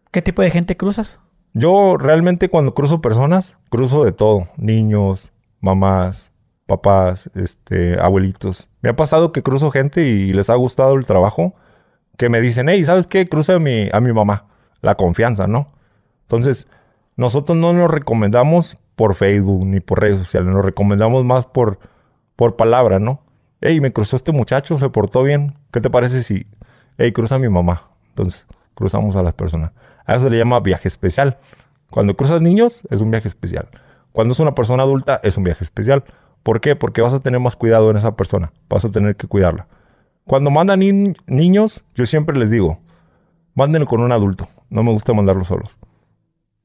¿Qué 0.10 0.23
tipo 0.23 0.41
de 0.41 0.49
gente 0.49 0.75
cruzas? 0.75 1.19
Yo 1.53 1.97
realmente 1.97 2.49
cuando 2.49 2.73
cruzo 2.73 2.99
personas, 2.99 3.60
cruzo 3.69 4.03
de 4.03 4.12
todo. 4.12 4.47
Niños, 4.57 5.31
mamás, 5.60 6.34
papás, 6.71 7.29
este, 7.36 7.99
abuelitos. 7.99 8.69
Me 8.81 8.89
ha 8.89 8.95
pasado 8.95 9.31
que 9.31 9.43
cruzo 9.43 9.71
gente 9.71 10.07
y 10.07 10.31
les 10.31 10.49
ha 10.49 10.55
gustado 10.55 10.95
el 10.95 11.05
trabajo. 11.05 11.53
Que 12.17 12.29
me 12.29 12.39
dicen, 12.39 12.69
hey, 12.69 12.86
¿sabes 12.86 13.07
qué? 13.07 13.27
Cruza 13.27 13.55
a 13.55 13.60
mi, 13.60 13.89
a 13.91 13.99
mi 13.99 14.13
mamá. 14.13 14.45
La 14.81 14.95
confianza, 14.95 15.47
¿no? 15.47 15.67
Entonces, 16.23 16.67
nosotros 17.17 17.57
no 17.57 17.73
nos 17.73 17.91
recomendamos 17.91 18.77
por 18.95 19.15
Facebook 19.15 19.65
ni 19.65 19.81
por 19.81 19.99
redes 19.99 20.19
sociales. 20.19 20.53
Nos 20.53 20.63
recomendamos 20.63 21.25
más 21.25 21.45
por, 21.45 21.79
por 22.36 22.55
palabra, 22.55 22.99
¿no? 22.99 23.21
Hey, 23.60 23.81
me 23.81 23.91
cruzó 23.91 24.15
este 24.15 24.31
muchacho, 24.31 24.77
se 24.77 24.89
portó 24.89 25.23
bien. 25.23 25.57
¿Qué 25.71 25.81
te 25.81 25.89
parece 25.89 26.23
si, 26.23 26.47
hey, 26.97 27.12
cruza 27.12 27.36
a 27.36 27.39
mi 27.39 27.49
mamá? 27.49 27.89
Entonces, 28.10 28.47
cruzamos 28.75 29.15
a 29.17 29.23
las 29.23 29.34
personas. 29.34 29.71
A 30.05 30.15
eso 30.15 30.23
se 30.23 30.29
le 30.29 30.38
llama 30.38 30.60
viaje 30.62 30.88
especial. 30.88 31.38
Cuando 31.91 32.15
cruzas 32.15 32.41
niños, 32.41 32.84
es 32.89 33.01
un 33.01 33.12
viaje 33.12 33.27
especial. 33.27 33.67
Cuando 34.13 34.31
es 34.31 34.39
una 34.39 34.55
persona 34.55 34.84
adulta, 34.84 35.19
es 35.23 35.38
un 35.38 35.43
viaje 35.43 35.63
especial. 35.63 36.03
¿Por 36.43 36.60
qué? 36.62 36.75
Porque 36.75 37.01
vas 37.01 37.13
a 37.13 37.19
tener 37.19 37.39
más 37.39 37.56
cuidado 37.56 37.91
en 37.91 37.97
esa 37.97 38.15
persona. 38.15 38.51
Vas 38.69 38.86
a 38.86 38.91
tener 38.91 39.15
que 39.15 39.27
cuidarla. 39.27 39.67
Cuando 40.25 40.49
mandan 40.51 40.80
ni- 40.80 41.13
niños, 41.27 41.84
yo 41.95 42.06
siempre 42.06 42.38
les 42.38 42.49
digo, 42.49 42.80
mándenlo 43.54 43.88
con 43.88 44.01
un 44.01 44.12
adulto. 44.12 44.47
No 44.69 44.84
me 44.84 44.91
gusta 44.91 45.13
mandarlos 45.13 45.47
solos. 45.47 45.77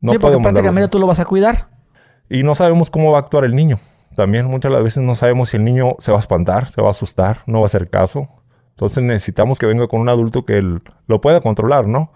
No 0.00 0.12
sí, 0.12 0.18
porque 0.18 0.38
prácticamente 0.38 0.88
tú 0.88 0.98
lo 0.98 1.06
vas 1.06 1.20
a 1.20 1.24
cuidar. 1.24 1.68
Y 2.28 2.42
no 2.42 2.54
sabemos 2.54 2.90
cómo 2.90 3.10
va 3.12 3.18
a 3.18 3.20
actuar 3.22 3.44
el 3.44 3.54
niño. 3.54 3.78
También 4.14 4.46
muchas 4.46 4.70
de 4.70 4.74
las 4.76 4.84
veces 4.84 5.02
no 5.02 5.14
sabemos 5.14 5.50
si 5.50 5.56
el 5.58 5.64
niño 5.64 5.94
se 5.98 6.10
va 6.12 6.18
a 6.18 6.20
espantar, 6.20 6.68
se 6.68 6.80
va 6.80 6.88
a 6.88 6.90
asustar, 6.90 7.40
no 7.46 7.58
va 7.60 7.64
a 7.64 7.66
hacer 7.66 7.90
caso. 7.90 8.28
Entonces 8.70 9.02
necesitamos 9.02 9.58
que 9.58 9.66
venga 9.66 9.88
con 9.88 10.00
un 10.00 10.08
adulto 10.08 10.44
que 10.44 10.58
él 10.58 10.82
lo 11.06 11.20
pueda 11.20 11.40
controlar, 11.40 11.86
¿no? 11.86 12.12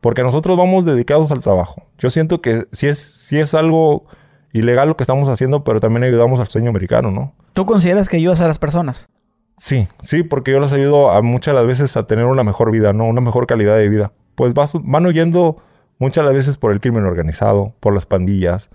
Porque 0.00 0.22
nosotros 0.22 0.56
vamos 0.56 0.84
dedicados 0.84 1.30
al 1.30 1.40
trabajo. 1.40 1.82
Yo 1.98 2.10
siento 2.10 2.40
que 2.40 2.66
si 2.72 2.86
es, 2.88 2.98
si 2.98 3.38
es 3.38 3.54
algo 3.54 4.04
ilegal 4.52 4.88
lo 4.88 4.96
que 4.96 5.02
estamos 5.04 5.28
haciendo, 5.28 5.64
pero 5.64 5.80
también 5.80 6.04
ayudamos 6.04 6.40
al 6.40 6.48
sueño 6.48 6.70
americano, 6.70 7.10
¿no? 7.10 7.32
¿Tú 7.52 7.66
consideras 7.66 8.08
que 8.08 8.16
ayudas 8.16 8.40
a 8.40 8.48
las 8.48 8.58
personas? 8.58 9.08
Sí, 9.56 9.88
sí, 10.00 10.22
porque 10.22 10.52
yo 10.52 10.60
les 10.60 10.72
ayudo 10.72 11.10
a 11.10 11.20
muchas 11.22 11.52
de 11.52 11.58
las 11.60 11.66
veces 11.66 11.96
a 11.96 12.06
tener 12.06 12.24
una 12.26 12.42
mejor 12.44 12.70
vida, 12.70 12.92
¿no? 12.92 13.04
Una 13.06 13.20
mejor 13.20 13.46
calidad 13.46 13.76
de 13.76 13.88
vida. 13.88 14.12
Pues 14.34 14.54
vas- 14.54 14.76
van 14.82 15.04
huyendo 15.06 15.58
muchas 15.98 16.22
de 16.22 16.26
las 16.26 16.34
veces 16.34 16.56
por 16.56 16.72
el 16.72 16.80
crimen 16.80 17.04
organizado, 17.04 17.74
por 17.80 17.92
las 17.92 18.06
pandillas, 18.06 18.70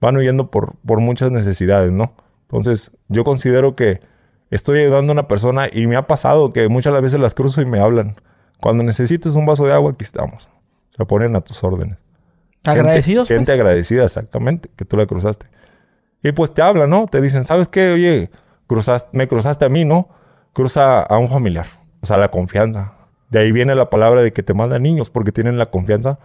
van 0.00 0.16
huyendo 0.16 0.50
por, 0.50 0.76
por 0.86 1.00
muchas 1.00 1.32
necesidades, 1.32 1.90
¿no? 1.90 2.12
Entonces, 2.42 2.92
yo 3.08 3.24
considero 3.24 3.74
que 3.74 4.00
estoy 4.50 4.80
ayudando 4.80 5.10
a 5.10 5.14
una 5.14 5.28
persona 5.28 5.66
y 5.72 5.86
me 5.88 5.96
ha 5.96 6.06
pasado 6.06 6.52
que 6.52 6.68
muchas 6.68 6.92
de 6.92 6.94
las 6.94 7.02
veces 7.02 7.20
las 7.20 7.34
cruzo 7.34 7.60
y 7.60 7.66
me 7.66 7.80
hablan. 7.80 8.16
Cuando 8.60 8.84
necesites 8.84 9.34
un 9.36 9.44
vaso 9.44 9.66
de 9.66 9.72
agua, 9.72 9.90
aquí 9.92 10.04
estamos. 10.04 10.50
Se 10.96 11.04
ponen 11.04 11.34
a 11.36 11.40
tus 11.40 11.62
órdenes. 11.64 11.98
Gente- 12.64 12.80
¿Agradecidos? 12.80 13.28
Gente, 13.28 13.44
pues? 13.46 13.58
agradecida, 13.60 14.04
exactamente, 14.04 14.68
que 14.76 14.84
tú 14.84 14.96
la 14.96 15.06
cruzaste. 15.06 15.46
Y 16.22 16.32
pues 16.32 16.52
te 16.52 16.62
hablan, 16.62 16.90
¿no? 16.90 17.06
Te 17.06 17.20
dicen, 17.20 17.44
¿sabes 17.44 17.68
qué? 17.68 17.92
Oye, 17.92 18.30
cruzaste, 18.66 19.16
me 19.16 19.28
cruzaste 19.28 19.64
a 19.64 19.68
mí, 19.68 19.84
¿no? 19.84 20.08
Cruza 20.52 21.02
a 21.02 21.16
un 21.18 21.28
familiar. 21.28 21.66
O 22.00 22.06
sea, 22.06 22.16
la 22.16 22.30
confianza. 22.30 22.94
De 23.30 23.38
ahí 23.38 23.52
viene 23.52 23.74
la 23.74 23.90
palabra 23.90 24.22
de 24.22 24.32
que 24.32 24.42
te 24.42 24.54
mandan 24.54 24.82
niños 24.82 25.10
porque 25.10 25.32
tienen 25.32 25.58
la 25.58 25.66
confianza 25.66 26.18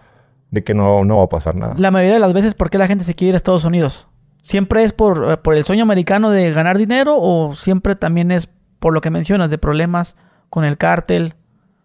de 0.50 0.64
que 0.64 0.74
no, 0.74 1.04
no 1.04 1.18
va 1.18 1.24
a 1.24 1.28
pasar 1.28 1.54
nada. 1.54 1.74
La 1.78 1.90
mayoría 1.90 2.14
de 2.14 2.20
las 2.20 2.32
veces, 2.32 2.54
¿por 2.54 2.70
qué 2.70 2.78
la 2.78 2.86
gente 2.88 3.04
se 3.04 3.14
quiere 3.14 3.30
ir 3.30 3.34
a 3.34 3.36
Estados 3.36 3.64
Unidos? 3.64 4.08
¿Siempre 4.42 4.84
es 4.84 4.92
por, 4.92 5.32
eh, 5.32 5.36
por 5.36 5.54
el 5.54 5.64
sueño 5.64 5.82
americano 5.82 6.30
de 6.30 6.52
ganar 6.52 6.76
dinero 6.78 7.16
o 7.18 7.54
siempre 7.54 7.96
también 7.96 8.30
es 8.30 8.48
por 8.78 8.92
lo 8.92 9.00
que 9.00 9.10
mencionas 9.10 9.50
de 9.50 9.58
problemas 9.58 10.16
con 10.50 10.64
el 10.64 10.76
cártel? 10.76 11.34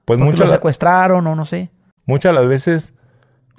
Pues 0.05 0.19
muchas, 0.19 0.47
lo 0.49 0.55
secuestraron 0.55 1.25
o 1.27 1.35
no 1.35 1.45
sé. 1.45 1.69
muchas 2.05 2.33
de 2.33 2.39
las 2.39 2.49
veces, 2.49 2.93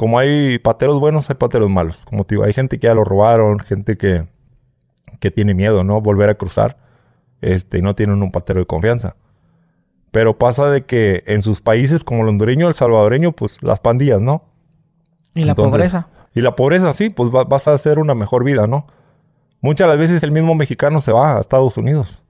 como 0.00 0.18
hay 0.18 0.58
pateros 0.58 0.98
buenos, 0.98 1.28
hay 1.28 1.36
pateros 1.36 1.68
malos. 1.68 2.06
Como 2.06 2.24
te 2.24 2.34
digo, 2.34 2.44
hay 2.44 2.54
gente 2.54 2.78
que 2.78 2.86
ya 2.86 2.94
lo 2.94 3.04
robaron, 3.04 3.58
gente 3.58 3.98
que, 3.98 4.26
que 5.18 5.30
tiene 5.30 5.52
miedo, 5.52 5.84
¿no? 5.84 6.00
Volver 6.00 6.30
a 6.30 6.36
cruzar. 6.36 6.78
Este, 7.42 7.76
y 7.80 7.82
no 7.82 7.94
tienen 7.94 8.22
un 8.22 8.32
patero 8.32 8.60
de 8.60 8.66
confianza. 8.66 9.16
Pero 10.10 10.38
pasa 10.38 10.70
de 10.70 10.86
que 10.86 11.22
en 11.26 11.42
sus 11.42 11.60
países 11.60 12.02
como 12.02 12.22
el 12.22 12.30
hondureño, 12.30 12.66
el 12.66 12.72
salvadoreño, 12.72 13.32
pues 13.32 13.58
las 13.62 13.80
pandillas, 13.80 14.22
¿no? 14.22 14.44
Y 15.34 15.44
la 15.44 15.50
Entonces, 15.52 15.70
pobreza. 15.72 16.08
Y 16.34 16.40
la 16.40 16.56
pobreza, 16.56 16.94
sí, 16.94 17.10
pues 17.10 17.28
va- 17.30 17.44
vas 17.44 17.68
a 17.68 17.74
hacer 17.74 17.98
una 17.98 18.14
mejor 18.14 18.42
vida, 18.42 18.66
¿no? 18.66 18.86
Muchas 19.60 19.84
de 19.86 19.88
las 19.90 19.98
veces 19.98 20.22
el 20.22 20.32
mismo 20.32 20.54
mexicano 20.54 21.00
se 21.00 21.12
va 21.12 21.36
a 21.36 21.40
Estados 21.40 21.76
Unidos. 21.76 22.22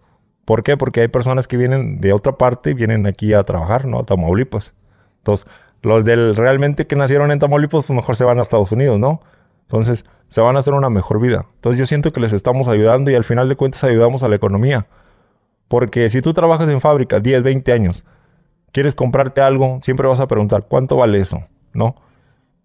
¿Por 0.45 0.65
qué? 0.65 0.77
Porque 0.77 1.03
hay 1.03 1.09
personas 1.09 1.47
que 1.47 1.57
vienen 1.57 2.01
de 2.01 2.13
otra 2.13 2.37
parte, 2.37 2.75
vienen 2.75 3.07
aquí 3.07 3.33
a 3.33 3.45
trabajar, 3.45 3.85
¿no? 3.87 4.01
A 4.01 4.05
Tamaulipas. 4.07 4.75
Entonces, 5.19 5.47
los 5.83 6.05
del 6.05 6.37
realmente 6.37 6.87
que 6.87 6.97
nacieron 6.97 7.31
en 7.31 7.39
Tamaulipas, 7.39 7.87
pues 7.87 7.97
mejor 7.97 8.17
se 8.17 8.25
van 8.25 8.39
a 8.39 8.43
Estados 8.43 8.73
Unidos, 8.73 8.99
¿no? 8.99 9.21
Entonces, 9.63 10.05
se 10.29 10.41
van 10.41 10.57
a 10.57 10.59
hacer 10.59 10.75
una 10.75 10.91
mejor 10.91 11.21
vida. 11.21 11.47
Entonces, 11.55 11.79
yo 11.79 11.87
siento 11.87 12.13
que 12.13 12.21
les 12.21 12.33
estamos 12.33 12.69
ayudando 12.69 13.11
y 13.11 13.15
al 13.15 13.25
final 13.25 13.49
de 13.49 13.57
cuentas 13.57 13.85
ayudamos 13.85 14.23
a 14.23 14.29
la 14.29 14.37
economía. 14.37 14.87
Porque 15.69 16.09
si 16.09 16.21
tú 16.23 16.35
trabajas 16.35 16.69
en 16.69 16.81
fábrica 16.81 17.21
10, 17.21 17.43
20 17.45 17.73
años, 17.73 18.05
quieres 18.73 18.95
comprarte 18.95 19.41
algo, 19.41 19.79
siempre 19.83 20.09
vas 20.09 20.21
a 20.21 20.27
preguntar, 20.27 20.67
¿cuánto 20.69 20.97
vale 20.97 21.21
eso? 21.21 21.45
¿No? 21.73 21.95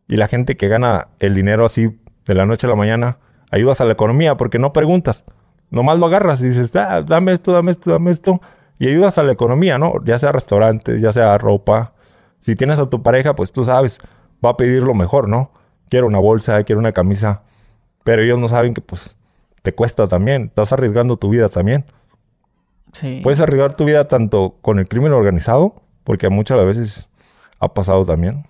Y 0.07 0.17
la 0.17 0.27
gente 0.27 0.57
que 0.57 0.67
gana 0.67 1.09
el 1.19 1.35
dinero 1.35 1.65
así 1.65 1.99
de 2.25 2.35
la 2.35 2.45
noche 2.45 2.67
a 2.67 2.69
la 2.69 2.75
mañana, 2.75 3.19
ayudas 3.51 3.81
a 3.81 3.85
la 3.85 3.93
economía 3.93 4.37
porque 4.37 4.59
no 4.59 4.73
preguntas. 4.73 5.25
Nomás 5.69 5.99
lo 5.99 6.05
agarras 6.07 6.41
y 6.41 6.47
dices, 6.47 6.75
ah, 6.75 7.01
dame 7.01 7.31
esto, 7.31 7.51
dame 7.51 7.71
esto, 7.71 7.91
dame 7.91 8.11
esto. 8.11 8.41
Y 8.79 8.87
ayudas 8.87 9.17
a 9.17 9.23
la 9.23 9.31
economía, 9.31 9.77
¿no? 9.77 10.03
Ya 10.03 10.19
sea 10.19 10.31
restaurantes, 10.31 11.01
ya 11.01 11.13
sea 11.13 11.37
ropa. 11.37 11.93
Si 12.45 12.55
tienes 12.55 12.79
a 12.79 12.87
tu 12.87 13.01
pareja, 13.01 13.35
pues 13.35 13.51
tú 13.51 13.65
sabes, 13.65 13.99
va 14.45 14.51
a 14.51 14.55
pedir 14.55 14.83
lo 14.83 14.93
mejor, 14.93 15.27
¿no? 15.27 15.49
Quiero 15.89 16.05
una 16.05 16.19
bolsa, 16.19 16.63
quiero 16.63 16.77
una 16.77 16.91
camisa. 16.91 17.41
Pero 18.03 18.21
ellos 18.21 18.37
no 18.37 18.47
saben 18.47 18.75
que 18.75 18.81
pues 18.81 19.17
te 19.63 19.73
cuesta 19.73 20.07
también. 20.07 20.43
Estás 20.43 20.71
arriesgando 20.71 21.17
tu 21.17 21.29
vida 21.29 21.49
también. 21.49 21.85
Sí. 22.93 23.21
Puedes 23.23 23.39
arriesgar 23.39 23.75
tu 23.75 23.85
vida 23.85 24.07
tanto 24.07 24.59
con 24.61 24.77
el 24.77 24.87
crimen 24.87 25.11
organizado, 25.11 25.81
porque 26.03 26.29
muchas 26.29 26.63
veces 26.63 27.09
ha 27.59 27.73
pasado 27.73 28.05
también. 28.05 28.45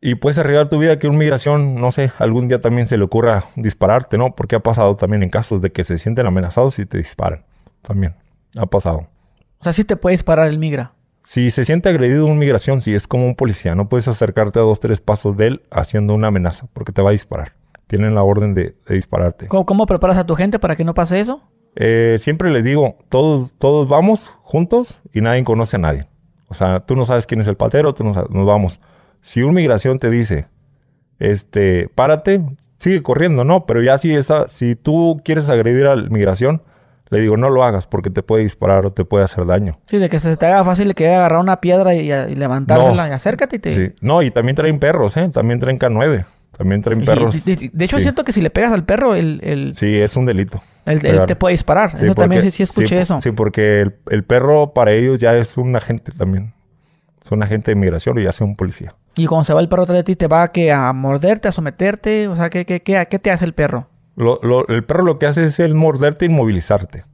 Y 0.00 0.16
puedes 0.16 0.38
arriesgar 0.38 0.68
tu 0.68 0.80
vida 0.80 0.98
que 0.98 1.06
una 1.06 1.18
migración, 1.18 1.76
no 1.76 1.92
sé, 1.92 2.10
algún 2.18 2.48
día 2.48 2.60
también 2.60 2.88
se 2.88 2.98
le 2.98 3.04
ocurra 3.04 3.44
dispararte, 3.54 4.18
¿no? 4.18 4.34
Porque 4.34 4.56
ha 4.56 4.60
pasado 4.64 4.96
también 4.96 5.22
en 5.22 5.30
casos 5.30 5.62
de 5.62 5.70
que 5.70 5.84
se 5.84 5.98
sienten 5.98 6.26
amenazados 6.26 6.76
y 6.80 6.86
te 6.86 6.98
disparan. 6.98 7.44
También 7.82 8.16
ha 8.56 8.66
pasado. 8.66 9.06
o 9.60 9.62
sea, 9.62 9.72
sí 9.72 9.84
te 9.84 9.94
puedes 9.94 10.24
parar 10.24 10.48
el 10.48 10.58
migra. 10.58 10.93
Si 11.24 11.50
se 11.50 11.64
siente 11.64 11.88
agredido 11.88 12.28
en 12.28 12.38
migración, 12.38 12.82
si 12.82 12.94
es 12.94 13.08
como 13.08 13.26
un 13.26 13.34
policía, 13.34 13.74
no 13.74 13.88
puedes 13.88 14.06
acercarte 14.08 14.58
a 14.58 14.62
dos, 14.62 14.78
tres 14.78 15.00
pasos 15.00 15.38
de 15.38 15.46
él 15.46 15.62
haciendo 15.70 16.14
una 16.14 16.28
amenaza, 16.28 16.68
porque 16.74 16.92
te 16.92 17.00
va 17.00 17.08
a 17.08 17.12
disparar. 17.12 17.54
Tienen 17.86 18.14
la 18.14 18.22
orden 18.22 18.54
de, 18.54 18.76
de 18.86 18.94
dispararte. 18.94 19.48
¿Cómo, 19.48 19.64
cómo 19.64 19.86
preparas 19.86 20.18
a 20.18 20.26
tu 20.26 20.34
gente 20.34 20.58
para 20.58 20.76
que 20.76 20.84
no 20.84 20.92
pase 20.92 21.18
eso? 21.18 21.42
Eh, 21.76 22.16
siempre 22.18 22.50
les 22.50 22.62
digo, 22.62 22.98
todos, 23.08 23.54
todos 23.54 23.88
vamos 23.88 24.34
juntos 24.42 25.02
y 25.14 25.22
nadie 25.22 25.42
conoce 25.44 25.76
a 25.76 25.78
nadie. 25.78 26.06
O 26.48 26.54
sea, 26.54 26.80
tú 26.80 26.94
no 26.94 27.06
sabes 27.06 27.26
quién 27.26 27.40
es 27.40 27.46
el 27.46 27.56
patero, 27.56 27.94
tú 27.94 28.04
no 28.04 28.12
sabes, 28.12 28.30
nos 28.30 28.46
vamos. 28.46 28.80
Si 29.22 29.42
un 29.42 29.54
migración 29.54 29.98
te 29.98 30.10
dice, 30.10 30.46
este, 31.18 31.88
párate, 31.94 32.42
sigue 32.78 33.02
corriendo, 33.02 33.44
¿no? 33.44 33.64
Pero 33.64 33.82
ya 33.82 33.96
si 33.96 34.14
esa, 34.14 34.46
si 34.46 34.76
tú 34.76 35.20
quieres 35.24 35.48
agredir 35.48 35.86
a 35.86 35.96
la 35.96 36.08
migración, 36.10 36.62
le 37.14 37.20
digo, 37.20 37.36
no 37.36 37.48
lo 37.50 37.62
hagas 37.64 37.86
porque 37.86 38.10
te 38.10 38.22
puede 38.22 38.42
disparar 38.42 38.84
o 38.86 38.92
te 38.92 39.04
puede 39.04 39.24
hacer 39.24 39.46
daño. 39.46 39.78
Sí, 39.86 39.98
de 39.98 40.08
que 40.08 40.18
se 40.18 40.36
te 40.36 40.46
haga 40.46 40.64
fácil 40.64 40.94
que 40.94 41.08
agarrar 41.14 41.40
una 41.40 41.60
piedra 41.60 41.94
y, 41.94 42.10
y 42.12 42.34
levantársela 42.34 43.04
No. 43.06 43.08
y 43.08 43.12
acércate 43.12 43.56
y 43.56 43.58
te... 43.58 43.70
Sí. 43.70 43.92
No, 44.00 44.22
y 44.22 44.30
también 44.30 44.56
traen 44.56 44.78
perros, 44.78 45.16
¿eh? 45.16 45.28
También 45.32 45.60
traen 45.60 45.78
K9. 45.78 46.24
También 46.56 46.82
traen 46.82 47.04
perros. 47.04 47.44
de, 47.44 47.56
de- 47.56 47.70
de 47.72 47.84
hecho, 47.84 47.96
Sí. 47.96 48.02
siento 48.04 48.22
que 48.24 48.30
si 48.32 48.40
le 48.40 48.48
pegas 48.50 48.72
al 48.72 48.84
perro, 48.84 49.14
el, 49.16 49.40
el, 49.42 49.74
Sí, 49.74 50.00
es 50.00 50.16
un 50.16 50.24
delito. 50.26 50.62
el- 50.86 51.04
él 51.04 51.26
te 51.26 51.34
puede 51.34 51.52
disparar. 51.52 51.96
Sí, 51.98 52.04
eso 52.06 52.14
también 52.14 52.50
sí, 52.52 52.62
escuché 52.62 53.00
eso. 53.00 53.20
Sí, 53.20 53.32
porque 53.32 53.80
el, 53.80 53.96
el 54.10 54.22
perro 54.24 54.72
para 54.72 54.92
ellos 54.92 55.18
ya 55.18 55.34
es 55.36 55.56
un 55.56 55.74
agente 55.74 56.12
también. 56.12 56.52
Es 57.20 57.32
un 57.32 57.42
agente 57.42 57.70
de 57.72 57.74
migración 57.76 58.18
y 58.18 58.22
ya 58.24 58.30
es 58.30 58.40
un 58.40 58.54
policía. 58.54 58.94
Y 59.16 59.26
cuando 59.26 59.44
se 59.44 59.54
va 59.54 59.60
el 59.60 59.68
perro 59.68 59.82
atrás 59.84 59.96
de 59.98 60.04
ti, 60.04 60.14
¿te 60.16 60.26
va 60.28 60.42
a, 60.44 60.52
que 60.52 60.72
a 60.72 60.92
morderte, 60.92 61.48
a 61.48 61.52
someterte? 61.52 62.28
O 62.28 62.36
sea, 62.36 62.50
¿qué, 62.50 62.64
qué, 62.66 62.82
qué, 62.82 63.06
qué 63.10 63.18
te 63.18 63.30
hace 63.30 63.44
el 63.44 63.54
perro? 63.54 63.88
Lo- 64.16 64.38
lo- 64.42 64.66
el 64.68 64.84
perro 64.84 65.02
lo 65.02 65.18
que 65.18 65.26
hace 65.26 65.44
es 65.44 65.58
el 65.60 65.74
morderte 65.74 66.24
e 66.24 66.28
inmovilizarte. 66.30 67.04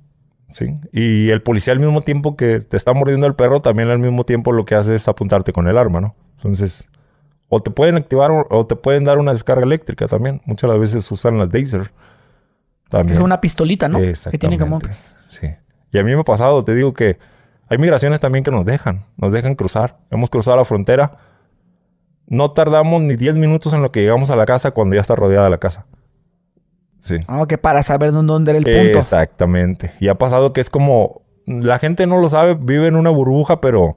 ¿Sí? 0.49 0.75
Y 0.93 1.31
el 1.31 1.43
policía 1.43 1.73
al 1.73 1.79
mismo 1.79 2.03
tiempo 2.03 2.37
que 2.37 2.59
te 2.61 2.77
está 2.77 2.93
mordiendo 2.93 3.27
el 3.27 3.35
perro, 3.35 3.61
también 3.63 3.89
al 3.89 4.01
mismo 4.01 4.25
tiempo 4.25 4.51
lo 4.53 4.65
que 4.65 4.75
hace 4.75 4.97
es 4.97 5.07
apuntarte 5.07 5.53
con 5.53 5.69
el 5.69 5.79
arma, 5.79 6.01
¿no? 6.01 6.17
Entonces, 6.39 6.89
o 7.49 7.63
te 7.63 7.71
pueden 7.71 7.95
activar 7.97 8.31
o, 8.51 8.67
te 8.67 8.75
pueden 8.75 9.05
dar 9.05 9.19
una 9.19 9.31
descarga 9.33 9.63
eléctrica 9.65 10.09
también. 10.09 10.41
Muchas 10.47 10.69
de 10.69 10.77
las 10.77 10.81
veces 10.81 11.11
usan 11.13 11.39
las 11.39 11.51
Dazer. 11.51 11.93
También. 12.89 13.17
Es 13.19 13.23
una 13.23 13.41
pistolita, 13.41 13.89
¿no? 13.89 13.99
Que 13.99 14.39
tiene 14.39 14.59
como... 14.59 14.81
Sí. 15.29 15.47
Y 15.93 15.99
a 15.99 16.03
mí 16.05 16.13
me 16.15 16.21
ha 16.21 16.25
pasado, 16.25 16.65
te 16.65 16.75
digo 16.75 16.93
que 16.95 17.19
hay 17.69 17.79
migraciones 17.79 18.19
también 18.19 18.43
que 18.43 18.51
nos 18.51 18.67
dejan, 18.67 19.05
nos 19.17 19.31
dejan 19.31 19.55
cruzar. 19.55 19.99
Hemos 20.11 20.31
cruzado 20.31 20.57
la 20.57 20.65
frontera. 20.65 21.19
No 22.27 22.51
tardamos 22.51 23.03
ni 23.03 23.15
10 23.15 23.37
minutos 23.37 23.73
en 23.73 23.83
lo 23.83 23.93
que 23.93 24.01
llegamos 24.01 24.31
a 24.31 24.37
la 24.37 24.47
casa 24.47 24.73
cuando 24.73 24.97
ya 24.97 25.01
está 25.01 25.15
rodeada 25.15 25.49
la 25.51 25.59
casa. 25.59 25.87
Sí. 27.01 27.17
Ah, 27.27 27.47
que 27.49 27.59
para 27.59 27.83
saber 27.83 28.13
dónde, 28.13 28.33
dónde 28.33 28.51
era 28.53 28.59
el 28.59 28.65
punto. 28.65 28.99
Exactamente. 28.99 29.93
Y 30.01 30.09
ha 30.09 30.17
pasado 30.17 30.53
que 30.53 30.61
es 30.61 30.71
como 30.71 31.23
la 31.47 31.79
gente 31.79 32.07
no 32.07 32.19
lo 32.19 32.29
sabe, 32.29 32.55
vive 32.55 32.87
en 32.87 32.97
una 32.97 33.11
burbuja, 33.11 33.61
pero 33.61 33.97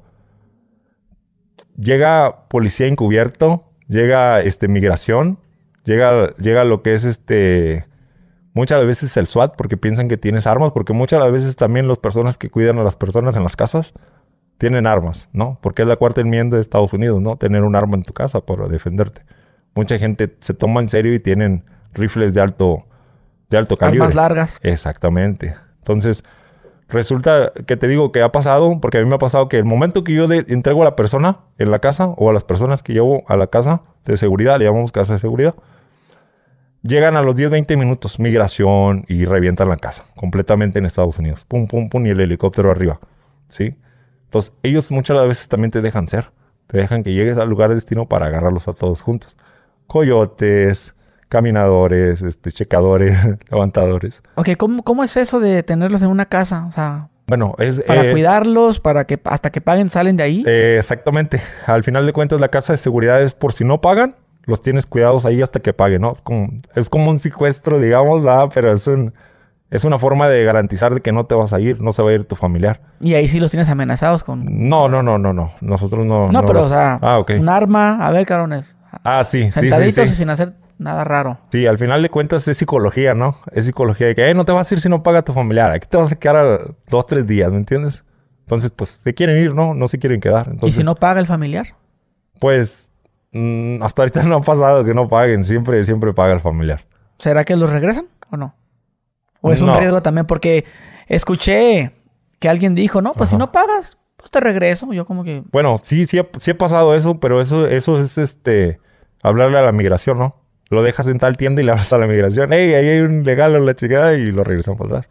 llega 1.78 2.48
policía 2.48 2.88
encubierto, 2.88 3.66
llega 3.88 4.42
este 4.42 4.68
migración, 4.68 5.40
llega 5.84 6.34
llega 6.38 6.64
lo 6.64 6.82
que 6.82 6.94
es 6.94 7.04
este 7.04 7.86
muchas 8.54 8.86
veces 8.86 9.16
el 9.18 9.28
SWAT 9.28 9.56
porque 9.56 9.78
piensan 9.78 10.08
que 10.08 10.18
tienes 10.18 10.48
armas, 10.48 10.72
porque 10.72 10.94
muchas 10.94 11.20
de 11.20 11.26
las 11.26 11.34
veces 11.34 11.56
también 11.56 11.88
las 11.88 12.00
personas 12.00 12.38
que 12.38 12.50
cuidan 12.50 12.80
a 12.80 12.84
las 12.84 12.96
personas 12.96 13.36
en 13.36 13.44
las 13.44 13.56
casas 13.56 13.94
tienen 14.58 14.88
armas, 14.88 15.30
¿no? 15.34 15.60
Porque 15.62 15.82
es 15.82 15.88
la 15.88 15.98
cuarta 15.98 16.22
enmienda 16.22 16.56
de 16.56 16.62
Estados 16.62 16.94
Unidos, 16.94 17.22
¿no? 17.22 17.36
Tener 17.36 17.64
un 17.64 17.76
arma 17.76 17.98
en 17.98 18.04
tu 18.04 18.14
casa 18.14 18.42
para 18.46 18.68
defenderte. 18.68 19.24
Mucha 19.76 19.98
gente 19.98 20.36
se 20.40 20.54
toma 20.54 20.80
en 20.80 20.88
serio 20.88 21.14
y 21.14 21.20
tienen 21.20 21.66
rifles 21.94 22.34
de 22.34 22.42
alto 22.42 22.86
de 23.54 23.60
alto 23.60 23.78
calibre. 23.78 24.02
Armas 24.04 24.16
largas. 24.16 24.60
Exactamente. 24.64 25.56
Entonces, 25.80 26.24
resulta 26.90 27.52
que 27.66 27.78
te 27.78 27.88
digo 27.88 28.12
que 28.12 28.22
ha 28.22 28.32
pasado, 28.32 28.80
porque 28.82 28.98
a 28.98 29.02
mí 29.02 29.08
me 29.10 29.16
ha 29.16 29.20
pasado 29.20 29.48
que 29.48 29.58
el 29.58 29.66
momento 29.66 30.04
que 30.04 30.14
yo 30.14 30.28
de- 30.28 30.46
entrego 30.50 30.82
a 30.82 30.86
la 30.86 30.96
persona 30.96 31.40
en 31.58 31.72
la 31.72 31.80
casa 31.80 32.06
o 32.08 32.30
a 32.30 32.34
las 32.34 32.44
personas 32.44 32.84
que 32.84 32.94
llevo 32.94 33.24
a 33.28 33.38
la 33.38 33.48
casa 33.48 33.82
de 34.06 34.18
seguridad, 34.18 34.60
le 34.60 34.66
llamamos 34.66 34.92
casa 34.92 35.14
de 35.14 35.20
seguridad, 35.20 35.56
llegan 36.82 37.16
a 37.16 37.22
los 37.22 37.36
10, 37.36 37.50
20 37.50 37.78
minutos, 37.78 38.20
migración 38.20 39.06
y 39.08 39.26
revientan 39.26 39.70
la 39.70 39.78
casa 39.78 40.06
completamente 40.16 40.80
en 40.80 40.86
Estados 40.86 41.18
Unidos. 41.18 41.46
Pum, 41.46 41.68
pum, 41.68 41.90
pum, 41.90 42.06
y 42.06 42.10
el 42.10 42.20
helicóptero 42.20 42.72
arriba. 42.72 43.00
¿Sí? 43.48 43.76
Entonces, 44.26 44.54
ellos 44.64 44.92
muchas 44.92 45.16
de 45.16 45.20
las 45.20 45.28
veces 45.28 45.48
también 45.48 45.72
te 45.72 45.82
dejan 45.82 46.08
ser. 46.08 46.32
Te 46.68 46.78
dejan 46.78 47.04
que 47.04 47.14
llegues 47.14 47.38
al 47.38 47.50
lugar 47.50 47.70
de 47.70 47.76
destino 47.76 48.08
para 48.08 48.26
agarrarlos 48.28 48.68
a 48.68 48.74
todos 48.74 49.02
juntos. 49.02 49.38
Coyotes, 49.88 50.96
caminadores, 51.34 52.22
este, 52.22 52.52
checadores, 52.52 53.18
levantadores. 53.52 54.22
Ok, 54.36 54.50
¿cómo, 54.58 54.84
¿cómo 54.84 55.04
es 55.04 55.18
eso 55.18 55.40
de 55.40 55.64
tenerlos 55.64 56.02
en 56.04 56.10
una 56.10 56.28
casa? 56.28 56.66
O 56.68 56.72
sea, 56.72 57.10
Bueno, 57.28 57.56
es... 57.58 57.80
para 57.82 58.06
eh, 58.06 58.12
cuidarlos, 58.12 58.80
para 58.80 59.06
que 59.06 59.20
hasta 59.26 59.52
que 59.52 59.60
paguen 59.62 59.90
salen 59.90 60.16
de 60.18 60.24
ahí. 60.24 60.44
eh, 60.48 60.76
exactamente. 60.80 61.42
Al 61.66 61.84
final 61.84 62.06
de 62.06 62.14
cuentas, 62.14 62.40
la 62.40 62.50
casa 62.50 62.74
de 62.74 62.78
seguridad 62.78 63.22
es 63.22 63.34
por 63.34 63.52
si 63.54 63.66
no 63.66 63.82
pagan, 63.82 64.16
los 64.46 64.62
tienes 64.62 64.86
cuidados 64.86 65.26
ahí 65.26 65.42
hasta 65.42 65.60
que 65.60 65.74
paguen, 65.74 66.02
¿no? 66.02 66.12
Es 66.14 66.22
como, 66.22 66.50
es 66.76 66.90
como 66.90 67.10
un 67.10 67.20
secuestro, 67.20 67.80
digamos, 67.80 68.24
¿verdad? 68.24 68.50
Pero 68.54 68.72
es 68.72 68.88
un... 68.88 69.14
Es 69.72 69.86
una 69.86 69.98
forma 69.98 70.30
de 70.30 70.44
garantizar 70.44 70.94
de 70.94 71.02
que 71.02 71.12
no 71.12 71.26
te 71.26 71.34
vas 71.34 71.52
a 71.52 71.60
ir, 71.60 71.82
no 71.82 71.90
se 71.90 72.04
va 72.04 72.12
a 72.12 72.14
ir 72.14 72.26
tu 72.26 72.36
familiar. 72.36 72.80
Y 73.00 73.16
ahí 73.16 73.28
sí 73.28 73.40
los 73.40 73.50
tienes 73.50 73.68
amenazados 73.70 74.24
con... 74.24 74.70
No, 74.70 74.88
no, 74.88 75.02
no, 75.02 75.18
no, 75.18 75.34
no. 75.34 75.52
Nosotros 75.62 76.06
no. 76.06 76.32
No, 76.32 76.42
pero 76.46 76.60
los- 76.60 76.68
o 76.68 76.70
sea, 76.70 77.00
Ah, 77.02 77.26
un 77.28 77.50
arma, 77.50 77.98
a 78.06 78.12
ver, 78.12 78.24
cabrones. 78.28 78.78
Ah, 79.04 79.24
sí, 79.24 79.46
sí, 79.46 79.52
sí, 79.52 79.60
Sentaditos 79.62 80.10
sí. 80.10 80.14
y 80.14 80.16
sin 80.18 80.30
hacer 80.30 80.54
nada 80.84 81.04
raro. 81.04 81.40
Sí, 81.52 81.66
al 81.66 81.78
final 81.78 82.02
de 82.04 82.10
cuentas 82.10 82.48
es 82.48 82.58
psicología, 82.58 83.14
¿no? 83.14 83.38
Es 83.52 83.66
psicología 83.66 84.08
de 84.08 84.16
que, 84.16 84.30
"Eh, 84.30 84.34
no 84.34 84.46
te 84.46 84.52
vas 84.52 84.70
a 84.72 84.76
ir 84.76 84.82
si 84.82 84.90
no 84.90 85.02
paga 85.04 85.22
tu 85.24 85.34
familiar. 85.34 85.72
Aquí 85.72 85.88
te 85.90 85.98
vas 85.98 86.12
a 86.12 86.16
quedar 86.16 86.36
a 86.38 86.60
dos, 86.90 87.06
tres 87.08 87.26
días, 87.26 87.50
¿me 87.52 87.58
entiendes? 87.58 88.04
Entonces, 88.42 88.72
pues, 88.72 88.90
se 88.90 89.14
quieren 89.14 89.38
ir, 89.44 89.56
¿no? 89.56 89.74
No 89.74 89.88
se 89.88 89.98
quieren 90.00 90.20
quedar. 90.20 90.48
Entonces, 90.52 90.76
¿Y 90.78 90.82
si 90.82 90.84
no 90.86 90.96
paga 90.96 91.20
el 91.20 91.26
familiar? 91.28 91.76
pues, 92.40 92.92
mm, 93.32 93.82
hasta 93.82 94.02
ahorita 94.02 94.24
no 94.24 94.36
ha 94.38 94.42
pasado 94.42 94.84
que 94.84 94.94
no 94.94 95.08
paguen. 95.08 95.44
Siempre, 95.44 95.84
siempre 95.86 96.14
paga 96.14 96.34
el 96.34 96.40
familiar. 96.42 96.86
¿Será 97.18 97.46
que 97.46 97.56
los 97.56 97.70
regresan 97.70 98.08
o 98.32 98.38
no? 98.38 98.56
¿O 99.42 99.52
es 99.52 99.62
un 99.62 99.76
riesgo 99.78 100.02
también? 100.02 100.26
Porque 100.26 100.66
escuché 101.08 101.92
que 102.40 102.50
alguien 102.50 102.76
dijo, 102.76 103.02
no, 103.02 103.14
pues 103.14 103.30
si 103.30 103.38
no 103.38 103.52
pagas, 103.52 103.98
pues 104.18 104.30
te 104.32 104.40
regreso. 104.40 104.92
Yo 104.94 105.06
como 105.06 105.24
que... 105.24 105.44
Bueno, 105.52 105.78
sí, 105.82 106.06
sí, 106.08 106.20
ha- 106.20 106.28
sí 106.38 106.52
ha 106.52 106.58
pasado 106.58 106.96
eso, 106.96 107.20
pero 107.20 107.40
eso, 107.42 107.68
eso 107.68 107.98
es 108.00 108.18
este 108.18 108.80
hablarle 109.22 109.58
a 109.58 109.62
la 109.62 109.72
migración, 109.72 110.18
¿no? 110.18 110.36
Lo 110.74 110.84
dejas 110.84 111.08
en 111.08 111.20
tal 111.20 111.38
tienda 111.38 111.62
y 111.62 111.66
le 111.66 111.72
hablas 111.72 111.92
a 111.94 111.98
la 111.98 112.08
migración, 112.08 112.50
hey, 112.52 112.74
ahí 112.74 112.88
hay 112.90 113.00
un 113.02 113.24
legal 113.24 113.56
a 113.56 113.60
la 113.60 113.74
chingada 113.76 114.14
y 114.16 114.32
lo 114.32 114.44
regresan 114.44 114.76
para 114.76 114.90
atrás. 114.90 115.10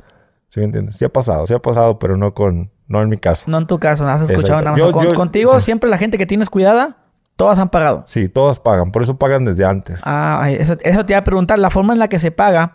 ¿Sí 0.49 0.61
me 0.61 0.67
entiendes? 0.67 0.97
Sí 0.99 1.05
ha 1.05 1.09
pasado, 1.09 1.47
sí 1.47 1.55
ha 1.55 1.59
pasado, 1.61 1.99
pero 1.99 2.17
no 2.17 2.35
con, 2.35 2.71
no 2.87 3.01
en 3.01 3.09
mi 3.09 3.17
caso. 3.17 3.45
No 3.49 3.59
en 3.59 3.67
tu 3.67 3.79
caso, 3.79 4.07
has 4.07 4.21
escuchado 4.23 4.61
Exacto. 4.61 4.65
nada 4.65 4.71
más. 4.73 4.79
Yo- 4.81 4.93
Con- 4.93 5.05
yo- 5.09 5.15
contigo 5.15 5.59
sí. 5.61 5.65
siempre 5.67 5.89
la 5.89 5.97
gente 5.97 6.19
que 6.19 6.27
tienes 6.27 6.51
cuidada, 6.51 6.99
todas 7.37 7.59
han 7.59 7.71
pagado. 7.71 8.03
Sí, 8.05 8.29
todas 8.29 8.61
pagan, 8.61 8.93
por 8.93 9.01
eso 9.03 9.17
pagan 9.17 9.45
desde 9.47 9.65
antes. 9.65 10.01
Ah, 10.05 10.49
eso, 10.51 10.77
eso 10.83 11.07
te 11.07 11.15
iba 11.15 11.21
a 11.21 11.25
preguntar. 11.25 11.59
La 11.59 11.71
forma 11.71 11.95
en 11.95 11.99
la 11.99 12.09
que 12.09 12.19
se 12.19 12.31
paga 12.31 12.75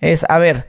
es, 0.00 0.26
a 0.28 0.38
ver, 0.38 0.68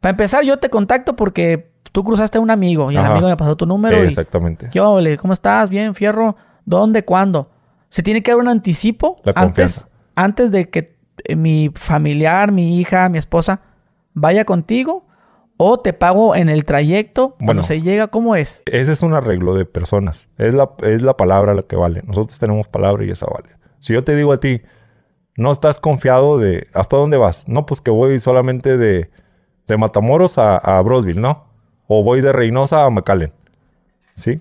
para 0.00 0.10
empezar 0.10 0.44
yo 0.44 0.58
te 0.58 0.70
contacto 0.70 1.16
porque 1.16 1.72
tú 1.90 2.04
cruzaste 2.04 2.38
a 2.38 2.40
un 2.40 2.50
amigo 2.52 2.92
y 2.92 2.94
el 2.96 3.00
Ajá. 3.02 3.10
amigo 3.12 3.26
me 3.28 3.36
pasó 3.36 3.56
tu 3.56 3.66
número 3.66 4.04
y... 4.04 4.06
Exactamente. 4.06 4.68
¿Qué 4.70 4.80
ole? 4.80 5.16
¿Cómo 5.16 5.32
estás? 5.32 5.68
Bien, 5.68 5.94
fierro. 5.96 6.36
¿Dónde? 6.64 7.04
¿Cuándo? 7.04 7.50
Se 7.88 8.02
tiene 8.04 8.22
que 8.22 8.30
dar 8.30 8.38
un 8.38 8.48
anticipo 8.48 9.20
La 9.24 9.32
antes, 9.34 9.86
antes 10.14 10.52
de 10.52 10.68
que 10.68 10.97
mi 11.36 11.70
familiar, 11.74 12.52
mi 12.52 12.78
hija, 12.78 13.08
mi 13.08 13.18
esposa 13.18 13.60
vaya 14.14 14.44
contigo 14.44 15.06
o 15.56 15.80
te 15.80 15.92
pago 15.92 16.34
en 16.36 16.48
el 16.48 16.64
trayecto 16.64 17.30
cuando 17.30 17.46
Bueno. 17.46 17.62
se 17.62 17.80
llega. 17.82 18.06
¿Cómo 18.08 18.36
es? 18.36 18.62
Ese 18.66 18.92
es 18.92 19.02
un 19.02 19.12
arreglo 19.14 19.54
de 19.54 19.64
personas. 19.64 20.28
Es 20.38 20.54
la, 20.54 20.70
es 20.82 21.02
la 21.02 21.16
palabra 21.16 21.54
la 21.54 21.62
que 21.62 21.76
vale. 21.76 22.02
Nosotros 22.06 22.38
tenemos 22.38 22.68
palabra 22.68 23.04
y 23.04 23.10
esa 23.10 23.26
vale. 23.26 23.48
Si 23.80 23.92
yo 23.92 24.04
te 24.04 24.14
digo 24.14 24.32
a 24.32 24.40
ti, 24.40 24.62
no 25.36 25.50
estás 25.52 25.80
confiado 25.80 26.38
de 26.38 26.66
hasta 26.74 26.96
dónde 26.96 27.16
vas. 27.16 27.48
No, 27.48 27.66
pues 27.66 27.80
que 27.80 27.90
voy 27.90 28.18
solamente 28.20 28.76
de, 28.76 29.10
de 29.66 29.76
Matamoros 29.76 30.38
a, 30.38 30.56
a 30.56 30.80
Brosville, 30.82 31.20
¿no? 31.20 31.46
O 31.86 32.02
voy 32.04 32.20
de 32.20 32.32
Reynosa 32.32 32.84
a 32.84 32.90
McAllen. 32.90 33.32
¿Sí? 34.14 34.40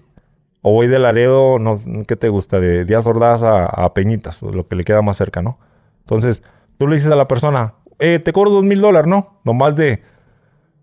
O 0.64 0.74
voy 0.74 0.88
de 0.88 1.00
Laredo, 1.00 1.60
no, 1.60 1.76
¿qué 2.08 2.16
te 2.16 2.30
gusta? 2.30 2.60
De 2.60 2.84
Díaz 2.84 3.06
Ordaz 3.08 3.42
a, 3.44 3.66
a 3.66 3.94
Peñitas, 3.94 4.42
lo 4.42 4.68
que 4.68 4.76
le 4.76 4.84
queda 4.84 5.02
más 5.02 5.18
cerca, 5.18 5.42
¿no? 5.42 5.60
Entonces, 6.02 6.44
tú 6.78 6.88
le 6.88 6.96
dices 6.96 7.12
a 7.12 7.16
la 7.16 7.28
persona, 7.28 7.76
eh, 8.00 8.20
te 8.20 8.34
cobro 8.34 8.52
dos 8.52 8.64
mil 8.64 8.82
dólares, 8.82 9.10
¿no? 9.10 9.40
Nomás 9.44 9.76
de, 9.76 10.04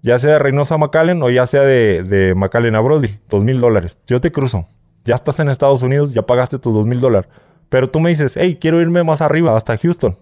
ya 0.02 0.18
sea 0.18 0.32
de 0.32 0.38
Reynosa 0.38 0.74
a 0.74 0.78
McAllen 0.78 1.22
o 1.22 1.30
ya 1.30 1.46
sea 1.46 1.62
de, 1.62 2.02
de 2.02 2.34
McAllen 2.34 2.74
a 2.74 2.80
Brosville, 2.80 3.20
dos 3.28 3.44
mil 3.44 3.60
dólares. 3.60 3.98
Yo 4.06 4.20
te 4.20 4.32
cruzo. 4.32 4.66
Ya 5.04 5.14
estás 5.14 5.38
en 5.40 5.48
Estados 5.48 5.82
Unidos, 5.82 6.14
ya 6.14 6.22
pagaste 6.22 6.58
tus 6.58 6.72
dos 6.72 6.86
mil 6.86 7.00
dólares. 7.00 7.30
Pero 7.68 7.90
tú 7.90 8.00
me 8.00 8.10
dices, 8.10 8.36
hey, 8.36 8.58
quiero 8.60 8.80
irme 8.80 9.04
más 9.04 9.20
arriba, 9.20 9.56
hasta 9.56 9.76
Houston, 9.76 10.16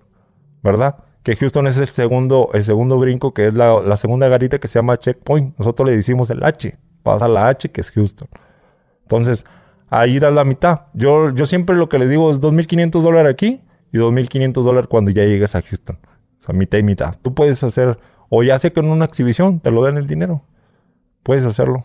¿verdad? 0.63 0.97
Que 1.23 1.37
Houston 1.37 1.67
es 1.67 1.79
el 1.79 1.89
segundo, 1.89 2.51
el 2.53 2.65
segundo 2.65 2.99
brinco, 2.99 3.33
que 3.33 3.49
es 3.49 3.55
la, 3.55 3.81
la 3.81 3.97
segunda 3.97 4.29
garita 4.29 4.59
que 4.59 4.69
se 4.69 4.79
llama 4.79 4.97
Checkpoint. 4.97 5.57
Nosotros 5.59 5.89
le 5.89 5.97
decimos 5.97 6.31
el 6.31 6.43
H. 6.43 6.77
Pasa 7.03 7.29
la 7.29 7.49
H, 7.49 7.71
que 7.71 7.81
es 7.81 7.91
Houston. 7.93 8.29
Entonces, 9.03 9.45
ahí 9.89 10.19
das 10.19 10.33
la 10.33 10.45
mitad. 10.45 10.83
Yo, 10.95 11.31
yo 11.31 11.47
siempre 11.47 11.77
lo 11.77 11.89
que 11.89 11.99
les 11.99 12.11
digo 12.11 12.33
es 12.33 12.41
2.500 12.41 13.03
dólares 13.03 13.33
aquí 13.33 13.61
y 13.93 13.99
2.500 13.99 14.63
dólares 14.63 14.89
cuando 14.89 15.11
ya 15.11 15.25
llegues 15.25 15.55
a 15.55 15.63
Houston. 15.63 15.99
O 16.39 16.41
sea, 16.41 16.55
mitad 16.55 16.79
y 16.79 16.83
mitad. 16.83 17.15
Tú 17.23 17.35
puedes 17.35 17.63
hacer, 17.63 17.99
o 18.29 18.43
ya 18.43 18.59
sea 18.59 18.71
que 18.71 18.81
en 18.81 18.91
una 18.91 19.05
exhibición 19.05 19.61
te 19.61 19.71
lo 19.71 19.85
den 19.85 19.97
el 19.97 20.07
dinero. 20.07 20.43
Puedes 21.23 21.45
hacerlo. 21.45 21.85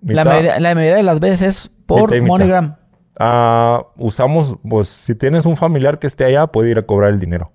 La 0.00 0.24
mayoría, 0.24 0.60
la 0.60 0.74
mayoría 0.74 0.96
de 0.96 1.02
las 1.02 1.20
veces 1.20 1.42
es 1.42 1.70
por 1.86 2.02
Mitad 2.02 2.16
y 2.16 2.20
mitad. 2.20 2.32
MoneyGram. 2.32 2.76
Ah, 3.18 3.86
usamos, 3.96 4.56
pues 4.68 4.86
si 4.86 5.14
tienes 5.16 5.44
un 5.44 5.56
familiar 5.56 5.98
que 5.98 6.06
esté 6.06 6.24
allá, 6.24 6.46
puede 6.46 6.70
ir 6.70 6.78
a 6.78 6.82
cobrar 6.82 7.12
el 7.12 7.18
dinero. 7.18 7.52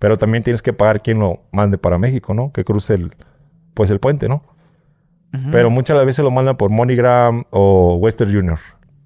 Pero 0.00 0.18
también 0.18 0.42
tienes 0.42 0.60
que 0.60 0.72
pagar 0.72 1.02
quien 1.02 1.20
lo 1.20 1.44
mande 1.52 1.78
para 1.78 1.98
México, 1.98 2.34
¿no? 2.34 2.52
Que 2.52 2.64
cruce 2.64 2.94
el, 2.94 3.14
pues 3.74 3.90
el 3.90 4.00
puente, 4.00 4.28
¿no? 4.28 4.42
Pero 5.50 5.68
muchas 5.68 5.94
de 5.94 5.98
las 5.98 6.06
veces 6.06 6.24
lo 6.24 6.30
mandan 6.30 6.56
por 6.56 6.70
MoneyGram 6.70 7.44
o 7.50 7.96
Western 7.96 8.32
Junior. 8.32 8.58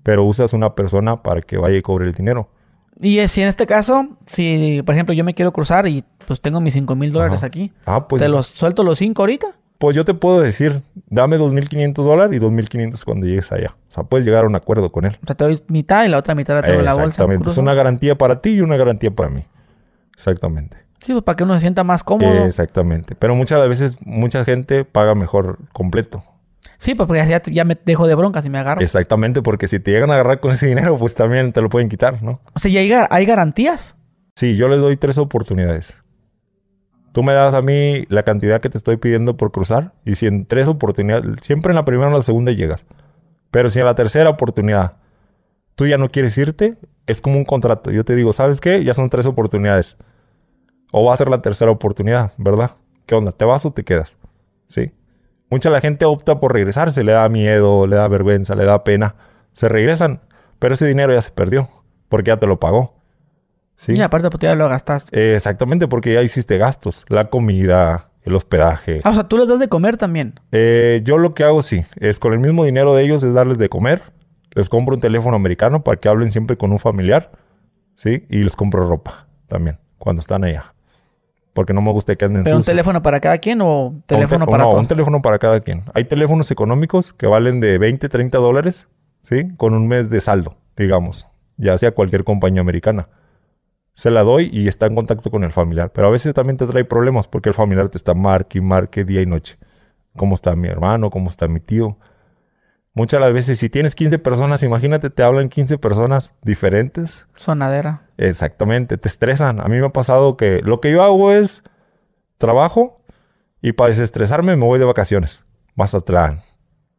Pero 0.03 0.25
usas 0.25 0.53
una 0.53 0.75
persona 0.75 1.23
para 1.23 1.41
que 1.41 1.57
vaya 1.57 1.79
y 1.79 1.83
cobre 1.83 2.05
el 2.05 2.13
dinero. 2.13 2.51
Y 3.01 3.27
si 3.29 3.43
en 3.43 3.49
este 3.49 3.67
caso, 3.67 4.09
si 4.27 4.83
por 4.85 4.95
ejemplo 4.95 5.15
yo 5.15 5.25
me 5.25 5.35
quiero 5.35 5.53
cruzar 5.53 5.87
y 5.87 6.05
pues 6.27 6.41
tengo 6.41 6.61
mis 6.61 6.75
5 6.75 6.95
mil 6.97 7.13
dólares 7.13 7.43
aquí, 7.45 7.73
Ah, 7.87 8.09
pues, 8.09 8.23
¿te 8.23 8.29
los 8.29 8.47
suelto 8.47 8.83
los 8.83 8.99
5 8.99 9.23
ahorita? 9.23 9.47
pues 9.79 9.95
yo 9.95 10.05
te 10.05 10.13
puedo 10.13 10.41
decir, 10.41 10.83
dame 11.07 11.39
2.500 11.39 11.93
dólares 12.03 12.37
y 12.37 12.41
2.500 12.45 13.05
cuando 13.05 13.27
llegues 13.29 13.53
allá. 13.53 13.77
O 13.89 13.93
sea, 13.93 14.03
puedes 14.03 14.27
llegar 14.27 14.43
a 14.43 14.49
un 14.49 14.57
acuerdo 14.57 14.91
con 14.91 15.05
él. 15.05 15.17
O 15.23 15.27
sea, 15.27 15.37
te 15.37 15.45
doy 15.45 15.63
mitad 15.69 16.05
y 16.05 16.09
la 16.09 16.19
otra 16.19 16.35
mitad 16.35 16.55
la 16.57 16.63
tengo 16.63 16.81
en 16.81 16.85
la 16.85 16.95
bolsa. 16.95 17.07
Exactamente. 17.23 17.49
Es 17.49 17.59
una 17.59 17.75
garantía 17.75 18.19
para 18.19 18.41
ti 18.43 18.51
y 18.55 18.61
una 18.61 18.77
garantía 18.77 19.13
para 19.13 19.29
mí. 19.31 19.45
Exactamente. 20.15 20.79
Sí, 20.99 21.13
pues 21.13 21.23
para 21.23 21.37
que 21.37 21.45
uno 21.45 21.55
se 21.55 21.61
sienta 21.61 21.85
más 21.85 22.03
cómodo. 22.03 22.45
Exactamente. 22.45 23.15
Pero 23.15 23.37
muchas 23.37 23.69
veces, 23.69 23.99
mucha 24.05 24.45
gente 24.45 24.85
paga 24.85 25.15
mejor 25.15 25.59
completo. 25.73 26.25
Sí, 26.79 26.95
pues 26.95 27.07
porque 27.07 27.27
ya, 27.29 27.43
ya 27.43 27.65
me 27.65 27.77
dejo 27.85 28.07
de 28.07 28.15
broncas 28.15 28.47
y 28.47 28.51
me 28.51 28.59
agarro. 28.59 28.81
Exactamente, 28.81 29.43
porque 29.43 29.69
si 29.69 29.81
te 29.81 29.91
llegan 29.91 30.11
a 30.11 30.15
agarrar 30.15 30.41
con 30.41 30.53
ese 30.53 30.67
dinero, 30.69 30.97
pues 30.97 31.15
también 31.15 31.53
te 31.53 31.61
lo 31.61 31.69
pueden 31.69 31.89
quitar, 31.89 32.23
¿no? 32.23 32.41
O 32.55 32.59
sea, 32.59 32.71
¿y 32.71 32.79
hay 32.79 33.27
garantías? 33.27 33.97
Sí, 34.37 34.57
yo 34.57 34.69
les 34.69 34.81
doy 34.81 34.97
tres 34.97 35.19
oportunidades. 35.19 36.05
Tú 37.13 37.25
me 37.25 37.33
das 37.33 37.55
a 37.55 37.63
mí 37.63 38.05
la 38.09 38.23
cantidad 38.23 38.61
que 38.61 38.69
te 38.69 38.79
estoy 38.79 38.97
pidiendo 38.97 39.37
por 39.37 39.51
cruzar 39.51 39.93
y 40.05 40.15
si 40.15 40.27
en 40.27 40.47
tres 40.47 40.69
oportunidades, 40.69 41.25
siempre 41.41 41.73
en 41.73 41.77
la 41.77 41.85
primera 41.85 42.11
o 42.11 42.17
la 42.17 42.23
segunda 42.23 42.53
llegas. 42.53 42.87
Pero 43.51 43.71
si 43.71 43.81
en 43.81 43.87
la 43.87 43.97
tercera 43.97 44.31
oportunidad 44.31 44.99
tú 45.75 45.87
ya 45.87 45.99
no 45.99 46.11
quieres 46.11 46.39
irte, 46.39 46.77
es 47.07 47.21
como 47.21 47.39
un 47.39 47.45
contrato. 47.45 47.91
Yo 47.91 48.05
te 48.05 48.15
digo, 48.15 48.33
¿sabes 48.33 48.61
qué? 48.61 48.85
Ya 48.85 48.95
son 48.95 49.11
tres 49.11 49.27
oportunidades. 49.27 49.97
O 50.93 51.05
va 51.07 51.15
a 51.15 51.17
ser 51.17 51.29
la 51.29 51.43
tercera 51.43 51.71
oportunidad, 51.71 52.33
¿verdad? 52.37 52.73
¿Qué 53.07 53.15
onda? 53.15 53.33
¿Te 53.33 53.45
vas 53.45 53.65
o 53.67 53.73
te 53.73 53.83
quedas? 53.83 54.17
Sí. 54.67 54.93
Mucha 55.51 55.71
la 55.71 55.81
gente 55.81 56.05
opta 56.05 56.41
por 56.41 56.53
regresarse, 56.53 57.05
le 57.05 57.13
da 57.13 57.29
miedo, 57.29 57.87
le 57.87 57.97
da 57.97 58.09
vergüenza, 58.09 58.55
le 58.55 58.65
da 58.65 58.85
pena. 58.85 59.15
Se 59.53 59.69
regresan, 59.69 60.21
pero 60.59 60.75
ese 60.75 60.87
dinero 60.87 61.15
ya 61.15 61.23
se 61.23 61.31
perdió 61.31 61.69
porque 62.09 62.29
ya 62.29 62.37
te 62.37 62.47
lo 62.47 62.61
pagó. 62.61 62.95
Sí. 63.77 63.95
Y 63.97 64.01
aparte, 64.01 64.29
pues 64.29 64.41
ya 64.41 64.55
lo 64.55 64.69
gastaste. 64.69 65.17
Eh, 65.19 65.37
exactamente, 65.37 65.87
porque 65.87 66.13
ya 66.13 66.23
hiciste 66.23 66.59
gastos. 66.59 67.05
La 67.09 67.31
comida, 67.31 68.11
el 68.23 68.35
hospedaje. 68.35 69.01
Ah, 69.05 69.11
o 69.11 69.15
sea, 69.15 69.25
tú 69.25 69.39
les 69.39 69.49
das 69.49 69.61
de 69.61 69.69
comer 69.69 69.97
también. 69.97 70.41
Eh, 70.53 71.01
yo 71.05 71.17
lo 71.17 71.33
que 71.35 71.45
hago, 71.45 71.63
sí, 71.63 71.85
es 71.97 72.19
con 72.19 72.33
el 72.33 72.41
mismo 72.41 72.65
dinero 72.65 72.95
de 72.95 73.05
ellos, 73.05 73.23
es 73.23 73.35
darles 73.35 73.59
de 73.59 73.69
comer. 73.69 74.03
Les 74.51 74.69
compro 74.69 74.97
un 74.97 75.01
teléfono 75.01 75.37
americano 75.37 75.85
para 75.85 75.99
que 75.99 76.09
hablen 76.09 76.31
siempre 76.31 76.57
con 76.57 76.73
un 76.73 76.79
familiar. 76.79 77.31
¿Sí? 77.95 78.27
Y 78.29 78.43
les 78.43 78.55
compro 78.55 78.89
ropa 78.89 79.27
también, 79.47 79.79
cuando 79.99 80.21
están 80.21 80.45
allá. 80.45 80.75
Porque 81.59 81.75
no 81.75 81.83
me 81.83 81.91
gusta 81.91 82.15
que 82.15 82.25
anden 82.25 82.45
¿Pero 82.45 82.57
un 82.59 82.63
teléfono 82.63 83.03
para 83.03 83.19
cada 83.19 83.39
quien 83.39 83.61
o 83.63 84.01
teléfono 84.07 84.45
te- 84.45 84.51
para 84.53 84.63
no, 84.63 84.71
todos? 84.71 84.83
un 84.83 84.87
teléfono 84.87 85.21
para 85.21 85.41
cada 85.41 85.59
quien. 85.59 85.83
Hay 85.93 86.05
teléfonos 86.05 86.53
económicos 86.53 87.13
que 87.13 87.27
valen 87.27 87.59
de 87.59 87.79
20, 87.79 88.09
30 88.09 88.39
dólares, 88.39 88.87
¿sí? 89.23 89.43
Con 89.57 89.75
un 89.75 89.89
mes 89.89 90.09
de 90.09 90.21
saldo, 90.21 90.55
digamos. 90.77 91.27
Ya 91.57 91.77
sea 91.77 91.91
cualquier 91.91 92.23
compañía 92.23 92.61
americana. 92.61 93.09
Se 93.93 94.13
la 94.13 94.23
doy 94.23 94.51
y 94.53 94.69
está 94.69 94.87
en 94.87 94.95
contacto 94.95 95.33
con 95.33 95.43
el 95.43 95.51
familiar. 95.51 95.91
Pero 95.93 96.07
a 96.07 96.11
veces 96.11 96.33
también 96.33 96.59
te 96.59 96.67
trae 96.69 96.85
problemas 96.85 97.27
porque 97.27 97.49
el 97.49 97.57
familiar 97.57 97.89
te 97.89 97.99
está 97.99 98.15
marque 98.15 98.59
y 98.59 98.61
marque 98.61 99.03
día 99.05 99.21
y 99.21 99.27
noche. 99.27 99.59
¿Cómo 100.17 100.37
está 100.37 100.55
mi 100.55 100.69
hermano? 100.69 101.11
¿Cómo 101.11 101.29
está 101.29 101.49
mi 101.49 101.59
tío? 101.59 101.99
Muchas 102.99 103.21
de 103.21 103.27
las 103.27 103.33
veces, 103.33 103.61
si 103.61 103.71
tienes 103.71 103.95
15 103.95 104.19
personas, 104.19 104.65
imagínate, 104.65 105.09
te 105.09 105.23
hablan 105.23 105.51
15 105.51 105.79
personas 105.79 106.35
diferentes. 106.43 107.29
Sonadera. 107.37 108.03
Exactamente, 108.17 108.99
te 108.99 109.07
estresan. 109.07 109.61
A 109.61 109.67
mí 109.67 109.79
me 109.79 109.87
ha 109.87 109.93
pasado 109.93 110.37
que 110.37 110.63
lo 110.65 110.81
que 110.81 110.91
yo 110.91 111.05
hago 111.05 111.31
es 111.31 111.63
trabajo 112.39 113.01
y 113.63 113.71
para 113.71 113.91
desestresarme 113.91 114.57
me 114.57 114.65
voy 114.65 114.81
de 114.81 114.85
vacaciones. 114.85 115.45
Mazatlán, 115.77 116.43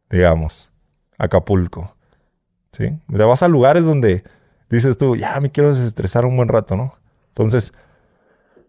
digamos, 0.08 0.72
Acapulco. 1.18 1.94
¿Sí? 2.72 2.98
Te 3.14 3.22
vas 3.22 3.42
a 3.42 3.48
lugares 3.48 3.84
donde 3.84 4.24
dices 4.70 4.96
tú, 4.96 5.16
ya 5.16 5.38
me 5.38 5.50
quiero 5.50 5.74
desestresar 5.74 6.24
un 6.24 6.34
buen 6.34 6.48
rato, 6.48 6.76
¿no? 6.76 6.94
Entonces, 7.28 7.74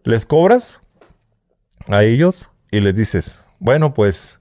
les 0.04 0.26
cobras 0.26 0.82
a 1.88 2.02
ellos 2.02 2.50
y 2.70 2.80
les 2.80 2.94
dices, 2.94 3.42
bueno, 3.58 3.94
pues 3.94 4.38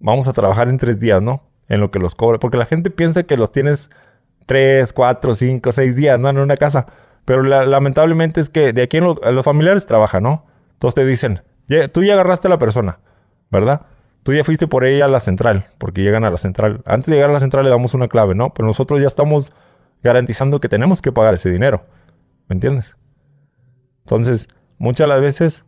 vamos 0.00 0.26
a 0.26 0.32
trabajar 0.32 0.68
en 0.68 0.78
tres 0.78 0.98
días, 0.98 1.22
¿no? 1.22 1.51
En 1.72 1.80
lo 1.80 1.90
que 1.90 1.98
los 1.98 2.14
cobra. 2.14 2.38
Porque 2.38 2.56
la 2.58 2.66
gente 2.66 2.90
piensa 2.90 3.22
que 3.22 3.36
los 3.36 3.50
tienes 3.50 3.88
tres, 4.46 4.92
cuatro, 4.92 5.34
cinco, 5.34 5.72
seis 5.72 5.96
días, 5.96 6.18
¿no? 6.18 6.28
En 6.28 6.38
una 6.38 6.56
casa. 6.56 6.86
Pero 7.24 7.42
la- 7.42 7.64
lamentablemente 7.64 8.40
es 8.40 8.48
que 8.50 8.72
de 8.72 8.82
aquí 8.82 8.98
en 8.98 9.04
lo- 9.04 9.14
los 9.32 9.44
familiares 9.44 9.86
trabajan, 9.86 10.22
¿no? 10.24 10.44
Entonces 10.74 10.94
te 10.96 11.04
dicen, 11.06 11.42
"Ya- 11.68 11.88
tú 11.88 12.02
ya 12.02 12.14
agarraste 12.14 12.48
a 12.48 12.50
la 12.50 12.58
persona, 12.58 12.98
¿verdad? 13.50 13.82
Tú 14.24 14.32
ya 14.32 14.44
fuiste 14.44 14.66
por 14.68 14.84
ella 14.84 15.06
a 15.06 15.08
la 15.08 15.20
central, 15.20 15.66
porque 15.78 16.02
llegan 16.02 16.24
a 16.24 16.30
la 16.30 16.36
central. 16.36 16.82
Antes 16.84 17.06
de 17.06 17.14
llegar 17.16 17.30
a 17.30 17.32
la 17.32 17.40
central 17.40 17.64
le 17.64 17.70
damos 17.70 17.94
una 17.94 18.08
clave, 18.08 18.34
¿no? 18.34 18.52
Pero 18.54 18.66
nosotros 18.66 19.00
ya 19.00 19.06
estamos 19.06 19.52
garantizando 20.02 20.60
que 20.60 20.68
tenemos 20.68 21.00
que 21.00 21.10
pagar 21.12 21.34
ese 21.34 21.50
dinero. 21.50 21.86
¿Me 22.48 22.54
entiendes? 22.54 22.96
Entonces, 24.04 24.48
muchas 24.78 25.04
de 25.06 25.08
las 25.08 25.20
veces 25.20 25.64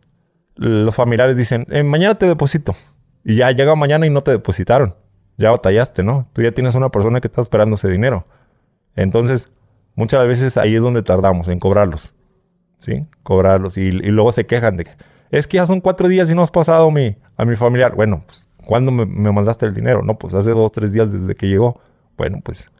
los 0.55 0.93
familiares 0.95 1.35
dicen, 1.35 1.65
"Eh, 1.69 1.83
mañana 1.83 2.15
te 2.15 2.27
deposito. 2.27 2.75
Y 3.23 3.35
ya 3.37 3.51
llega 3.51 3.75
mañana 3.75 4.05
y 4.05 4.09
no 4.09 4.23
te 4.23 4.31
depositaron. 4.31 4.95
Ya 5.37 5.51
batallaste, 5.51 6.03
¿no? 6.03 6.27
Tú 6.33 6.41
ya 6.41 6.51
tienes 6.51 6.75
una 6.75 6.89
persona 6.89 7.19
que 7.21 7.27
está 7.27 7.41
esperando 7.41 7.75
ese 7.75 7.89
dinero. 7.89 8.25
Entonces, 8.95 9.49
muchas 9.95 10.27
veces 10.27 10.57
ahí 10.57 10.75
es 10.75 10.81
donde 10.81 11.03
tardamos 11.03 11.47
en 11.47 11.59
cobrarlos. 11.59 12.13
¿Sí? 12.77 13.05
Cobrarlos. 13.23 13.77
Y, 13.77 13.81
y 13.81 14.11
luego 14.11 14.31
se 14.31 14.45
quejan 14.45 14.77
de 14.77 14.85
que 14.85 14.91
es 15.31 15.47
que 15.47 15.57
ya 15.57 15.65
son 15.65 15.81
cuatro 15.81 16.07
días 16.07 16.29
y 16.29 16.35
no 16.35 16.41
has 16.41 16.51
pasado 16.51 16.87
a 16.87 16.91
mi, 16.91 17.17
a 17.35 17.45
mi 17.45 17.55
familiar. 17.55 17.95
Bueno, 17.95 18.23
pues, 18.25 18.47
¿cuándo 18.65 18.91
me, 18.91 19.05
me 19.05 19.31
mandaste 19.31 19.65
el 19.65 19.73
dinero? 19.73 20.01
No, 20.01 20.17
pues 20.17 20.33
hace 20.33 20.51
dos, 20.51 20.71
tres 20.71 20.91
días 20.91 21.11
desde 21.11 21.35
que 21.35 21.47
llegó. 21.47 21.79
Bueno, 22.17 22.39
pues 22.43 22.71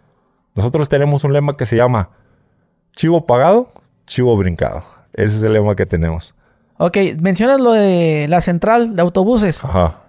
nosotros 0.55 0.87
tenemos 0.87 1.23
un 1.23 1.33
lema 1.33 1.57
que 1.57 1.65
se 1.65 1.75
llama 1.75 2.11
chivo 2.93 3.25
pagado, 3.25 3.69
chivo 4.05 4.37
brincado. 4.37 4.83
Ese 5.13 5.37
es 5.37 5.43
el 5.43 5.53
lema 5.53 5.75
que 5.75 5.85
tenemos. 5.85 6.35
Ok, 6.77 6.97
mencionas 7.19 7.59
lo 7.59 7.71
de 7.71 8.27
la 8.29 8.41
central 8.41 8.95
de 8.95 9.01
autobuses. 9.01 9.63
Ajá. 9.63 10.01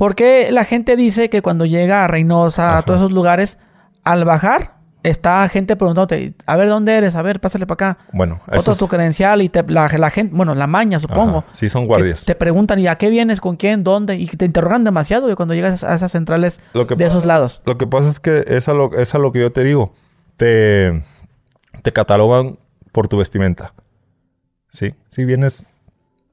¿Por 0.00 0.14
qué 0.14 0.48
la 0.50 0.64
gente 0.64 0.96
dice 0.96 1.28
que 1.28 1.42
cuando 1.42 1.66
llega 1.66 2.02
a 2.04 2.06
Reynosa, 2.08 2.78
a 2.78 2.82
todos 2.82 3.00
esos 3.00 3.12
lugares, 3.12 3.58
al 4.02 4.24
bajar, 4.24 4.76
está 5.02 5.46
gente 5.48 5.76
preguntándote, 5.76 6.32
a 6.46 6.56
ver, 6.56 6.70
¿dónde 6.70 6.94
eres? 6.96 7.16
A 7.16 7.20
ver, 7.20 7.38
pásale 7.38 7.66
para 7.66 7.74
acá. 7.92 7.98
Bueno, 8.14 8.40
Foto 8.46 8.56
eso 8.56 8.72
de 8.72 8.78
tu 8.78 8.84
es- 8.86 8.90
credencial 8.90 9.42
y 9.42 9.50
te- 9.50 9.62
la, 9.64 9.88
la 9.88 10.08
gente, 10.08 10.34
bueno, 10.34 10.54
la 10.54 10.66
maña, 10.66 10.98
supongo. 11.00 11.40
Ajá, 11.40 11.48
Sí, 11.50 11.68
son 11.68 11.86
guardias. 11.86 12.24
Te 12.24 12.34
preguntan, 12.34 12.78
¿y 12.78 12.86
a 12.86 12.94
qué 12.96 13.10
vienes? 13.10 13.42
¿Con 13.42 13.56
quién? 13.56 13.84
¿Dónde? 13.84 14.16
Y 14.16 14.26
te 14.26 14.46
interrogan 14.46 14.84
demasiado 14.84 15.36
cuando 15.36 15.52
llegas 15.52 15.84
a 15.84 15.94
esas 15.94 16.12
centrales 16.12 16.62
Lo 16.72 16.86
que 16.86 16.94
de 16.96 17.04
esos 17.04 17.26
lados. 17.26 17.60
Lo 17.66 17.76
que 17.76 17.86
pasa 17.86 18.08
es 18.08 18.20
que 18.20 18.42
es 18.48 18.70
a 18.70 18.72
lo, 18.72 18.94
es 18.98 19.14
a 19.14 19.18
lo 19.18 19.32
que 19.32 19.40
yo 19.40 19.52
te 19.52 19.64
digo. 19.64 19.92
Te, 20.38 21.02
te 21.82 21.92
catalogan 21.92 22.58
por 22.90 23.06
tu 23.06 23.18
vestimenta. 23.18 23.74
Sí, 24.70 24.94
si 25.10 25.26
vienes. 25.26 25.66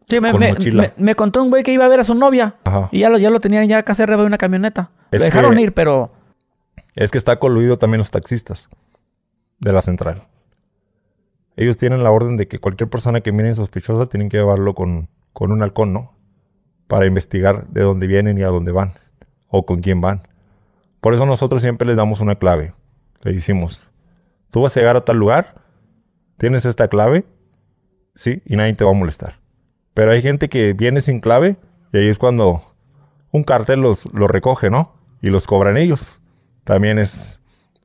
Sí, 0.08 0.22
me, 0.22 0.32
con 0.32 0.40
me- 0.40 0.50
mochila. 0.54 0.94
me- 0.98 1.04
me 1.04 1.16
contó 1.16 1.44
un 1.44 1.50
güey 1.50 1.64
que 1.64 1.74
iba 1.74 1.84
a 1.86 1.88
ver 1.90 2.00
a 2.00 2.04
su 2.04 2.16
novia. 2.16 2.56
Ajá. 2.64 2.90
Y 2.92 3.00
ya 3.00 3.10
lo, 3.10 3.18
ya 3.18 3.30
lo 3.30 3.40
tenían 3.40 3.68
ya 3.68 3.84
casi 3.84 4.04
arriba 4.04 4.22
de 4.22 4.28
una 4.28 4.38
camioneta. 4.38 4.92
Es 5.12 5.20
lo 5.20 5.26
dejaron 5.26 5.56
que- 5.56 5.62
ir, 5.62 5.74
pero... 5.74 6.12
Es 6.96 7.12
que 7.12 7.18
está 7.18 7.38
coludido 7.40 7.78
también 7.78 8.00
los 8.00 8.10
taxistas 8.12 8.70
de 9.60 9.72
la 9.74 9.82
central. 9.82 10.24
Ellos 11.56 11.78
tienen 11.78 12.04
la 12.04 12.12
orden 12.12 12.38
de 12.38 12.48
que 12.48 12.60
cualquier 12.60 12.90
persona 12.90 13.22
que 13.22 13.32
miren 13.32 13.56
sospechosa 13.56 14.08
tienen 14.08 14.30
que 14.30 14.38
llevarlo 14.38 14.74
con, 14.76 15.10
con 15.34 15.52
un 15.52 15.62
halcón, 15.62 15.92
¿no? 15.94 16.14
Para 16.88 17.06
investigar 17.06 17.68
de 17.68 17.82
dónde 17.82 18.08
vienen 18.08 18.38
y 18.38 18.44
a 18.44 18.48
dónde 18.48 18.72
van. 18.72 18.94
O 19.50 19.66
con 19.66 19.82
quién 19.82 20.00
van. 20.02 20.22
Por 21.02 21.14
eso 21.14 21.26
nosotros 21.26 21.62
siempre 21.62 21.88
les 21.88 21.98
damos 21.98 22.20
una 22.22 22.36
clave. 22.36 22.74
Le 23.22 23.34
decimos, 23.34 23.90
tú 24.52 24.62
vas 24.62 24.76
a 24.78 24.80
llegar 24.80 24.96
a 24.96 25.06
tal 25.06 25.18
lugar, 25.18 25.56
tienes 26.38 26.66
esta 26.66 26.88
clave, 26.88 27.26
sí, 28.16 28.42
y 28.46 28.56
nadie 28.56 28.74
te 28.74 28.84
va 28.84 28.92
a 28.92 28.94
molestar. 28.96 29.40
Pero 29.98 30.12
hay 30.12 30.22
gente 30.22 30.48
que 30.48 30.74
viene 30.74 31.02
sin 31.02 31.20
clave 31.20 31.58
y 31.92 31.98
ahí 31.98 32.08
es 32.08 32.20
cuando 32.20 32.62
un 33.32 33.44
cartel 33.44 33.82
los, 33.82 34.06
los 34.14 34.30
recoge, 34.30 34.70
¿no? 34.70 34.94
Y 35.24 35.32
los 35.32 35.48
cobran 35.48 35.76
ellos. 35.76 36.20
También 36.66 37.00
es, 37.00 37.42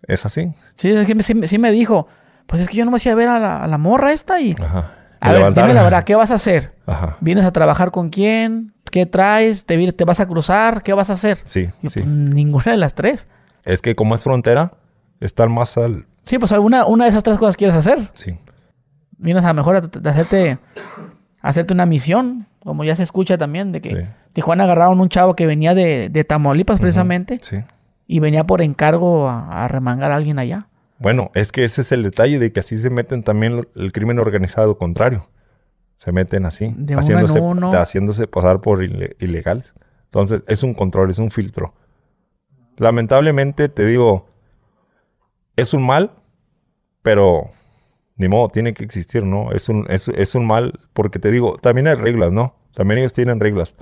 es 0.07 0.27
así. 0.27 0.53
Sí, 0.77 0.91
es 0.91 1.07
que 1.07 1.23
sí, 1.23 1.35
sí 1.47 1.57
me 1.57 1.73
dijo, 1.73 2.09
pues 2.47 2.61
es 2.61 2.69
que 2.69 2.77
yo 2.77 2.85
no 2.85 2.91
me 2.91 2.99
hacía 2.99 3.15
ver 3.15 3.31
a 3.31 3.39
la, 3.39 3.65
a 3.65 3.67
la 3.67 3.79
morra 3.79 4.13
esta 4.13 4.43
y... 4.43 4.55
Ajá. 4.63 4.93
A 5.21 5.31
ver, 5.31 5.39
levantaron. 5.39 5.71
dime 5.71 5.75
la 5.75 5.85
verdad, 5.85 6.05
¿qué 6.05 6.15
vas 6.15 6.31
a 6.31 6.35
hacer? 6.35 6.75
Ajá. 6.85 7.17
¿Vienes 7.23 7.47
a 7.47 7.51
trabajar 7.51 7.91
con 7.91 8.11
quién? 8.11 8.75
¿Qué 8.91 9.07
traes? 9.07 9.65
¿Te, 9.65 9.93
te 9.93 10.05
vas 10.05 10.21
a 10.21 10.29
cruzar? 10.29 10.83
¿Qué 10.83 10.93
vas 10.93 11.09
a 11.09 11.15
hacer? 11.15 11.39
Sí, 11.45 11.71
Y, 11.81 11.89
sí. 11.89 12.01
pues, 12.01 12.07
ninguna 12.13 12.73
de 12.73 12.77
las 12.77 12.95
tres. 12.95 13.27
Es 13.65 13.81
que 13.81 13.95
como 13.97 14.15
es 14.15 14.23
frontera, 14.23 14.75
están 15.19 15.51
más 15.51 15.79
al... 15.79 16.05
Sí, 16.25 16.39
pues 16.39 16.53
alguna 16.53 16.85
una 16.85 17.05
de 17.05 17.11
esas 17.11 17.23
tres 17.23 17.39
cosas 17.39 17.57
quieres 17.57 17.75
hacer. 17.75 18.11
Sí. 18.13 18.39
Vienes 19.17 19.47
a 19.47 19.55
mejor 19.55 19.77
a, 19.77 20.11
hacerte, 20.11 20.59
hacerte 21.43 21.75
una 21.75 21.85
misión, 21.87 22.47
como 22.65 22.85
ya 22.85 22.97
se 22.97 23.03
escucha 23.03 23.37
también, 23.37 23.73
de 23.73 23.81
que 23.83 23.89
Sí. 23.91 24.03
Tijuana 24.33 24.65
agarraron 24.65 24.99
un 25.01 25.09
chavo 25.11 25.37
que 25.37 25.45
venía 25.45 25.75
de, 25.75 26.09
de 26.09 26.25
Tamaulipas 26.25 26.81
precisamente 26.81 27.39
Sí. 27.43 27.59
y 28.07 28.21
venía 28.21 28.45
por 28.45 28.63
encargo 28.63 29.29
a, 29.29 29.65
a 29.65 29.69
remangar 29.69 30.11
a 30.13 30.17
alguien 30.17 30.39
allá. 30.39 30.69
Bueno, 30.99 31.31
es 31.35 31.53
que 31.53 31.65
ese 31.65 31.81
es 31.83 31.93
el 31.93 32.03
detalle 32.05 32.39
de 32.39 32.53
que 32.53 32.61
así 32.61 32.79
se 32.79 32.89
meten 32.89 33.25
también 33.25 33.67
el 33.75 33.93
crimen 33.93 34.19
organizado 34.21 34.79
contrario. 34.79 35.29
Se 35.97 36.13
meten 36.13 36.47
así, 36.47 36.73
De 36.79 36.95
haciéndose, 36.95 37.41
uno. 37.41 37.73
haciéndose 37.73 38.27
pasar 38.27 38.61
por 38.61 38.83
ile- 38.83 39.17
ilegales. 39.19 39.75
Entonces, 40.07 40.45
es 40.47 40.63
un 40.63 40.75
control, 40.75 41.11
es 41.11 41.19
un 41.19 41.31
filtro. 41.31 41.75
Lamentablemente, 42.77 43.69
te 43.69 43.85
digo, 43.87 44.27
es 45.57 45.75
un 45.75 45.85
mal, 45.87 46.13
pero 47.03 47.51
ni 48.23 48.29
modo, 48.29 48.49
tiene 48.49 48.73
que 48.73 48.85
existir, 48.85 49.25
¿no? 49.25 49.53
Es 49.53 49.69
un, 49.69 49.85
es, 49.91 50.09
es 50.09 50.35
un 50.35 50.47
mal 50.47 50.81
porque 50.95 51.19
te 51.19 51.31
digo, 51.31 51.57
también 51.61 51.87
hay 51.89 51.97
reglas, 51.97 52.33
¿no? 52.33 52.55
También 52.75 52.99
ellos 53.01 53.13
tienen 53.13 53.39
reglas. 53.41 53.77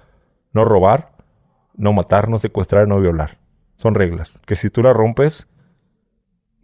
No 0.53 0.64
robar, 0.64 1.12
no 1.76 1.93
matar, 1.93 2.28
no 2.28 2.38
secuestrar, 2.38 2.88
no 2.88 2.99
violar. 3.01 3.38
Son 3.74 3.95
reglas. 3.95 4.41
Que 4.47 4.57
si 4.57 4.68
tú 4.70 4.82
las 4.82 4.95
rompes, 4.97 5.49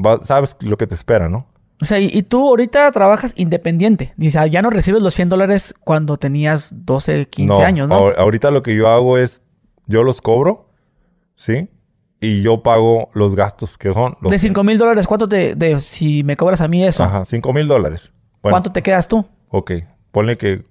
va- 0.04 0.22
sabes 0.24 0.56
lo 0.60 0.76
que 0.76 0.86
te 0.86 0.94
espera, 0.94 1.28
¿no? 1.28 1.46
O 1.80 1.84
sea, 1.84 1.98
y, 2.00 2.10
y 2.12 2.22
tú 2.22 2.48
ahorita 2.48 2.90
trabajas 2.90 3.34
independiente. 3.36 4.14
Dice, 4.16 4.38
ah, 4.38 4.46
ya 4.46 4.62
no 4.62 4.70
recibes 4.70 5.02
los 5.02 5.14
100 5.14 5.28
dólares 5.28 5.74
cuando 5.80 6.16
tenías 6.16 6.70
12, 6.74 7.26
15 7.28 7.52
años, 7.62 7.88
¿no? 7.88 7.96
ahor- 7.98 8.14
ahorita 8.18 8.50
lo 8.50 8.62
que 8.62 8.74
yo 8.74 8.88
hago 8.88 9.18
es, 9.18 9.42
yo 9.86 10.02
los 10.02 10.20
cobro, 10.22 10.70
¿sí? 11.34 11.68
Y 12.20 12.40
yo 12.42 12.62
pago 12.62 13.10
los 13.14 13.34
gastos 13.36 13.76
que 13.78 13.92
son. 13.92 14.16
Los 14.20 14.30
de 14.32 14.38
5 14.38 14.64
mil 14.64 14.78
dólares, 14.78 15.06
¿cuánto 15.06 15.28
te... 15.28 15.54
De, 15.54 15.80
si 15.80 16.22
me 16.24 16.36
cobras 16.36 16.60
a 16.60 16.68
mí 16.68 16.84
eso, 16.84 17.02
Ajá, 17.04 17.24
5 17.24 17.52
mil 17.52 17.68
dólares. 17.68 18.12
Bueno, 18.42 18.54
¿cuánto 18.54 18.70
te 18.72 18.82
quedas 18.82 19.06
tú? 19.08 19.26
Ok, 19.50 19.72
ponle 20.12 20.36
que 20.38 20.64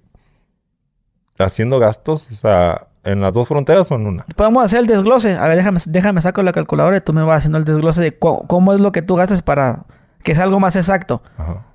haciendo 1.38 1.78
gastos, 1.78 2.28
o 2.30 2.34
sea, 2.34 2.88
en 3.04 3.20
las 3.20 3.32
dos 3.34 3.48
fronteras 3.48 3.90
o 3.90 3.94
en 3.94 4.06
una. 4.06 4.24
Podemos 4.36 4.64
hacer 4.64 4.80
el 4.80 4.86
desglose. 4.86 5.36
A 5.36 5.46
ver, 5.48 5.56
déjame, 5.56 5.80
déjame 5.86 6.20
sacar 6.20 6.44
la 6.44 6.52
calculadora 6.52 6.96
y 6.96 7.00
tú 7.00 7.12
me 7.12 7.22
vas 7.22 7.38
haciendo 7.38 7.58
el 7.58 7.64
desglose 7.64 8.00
de 8.00 8.18
cómo 8.18 8.72
es 8.72 8.80
lo 8.80 8.92
que 8.92 9.02
tú 9.02 9.14
gastas 9.16 9.42
para 9.42 9.84
que 10.22 10.34
sea 10.34 10.44
algo 10.44 10.60
más 10.60 10.76
exacto. 10.76 11.22
Ajá. 11.36 11.66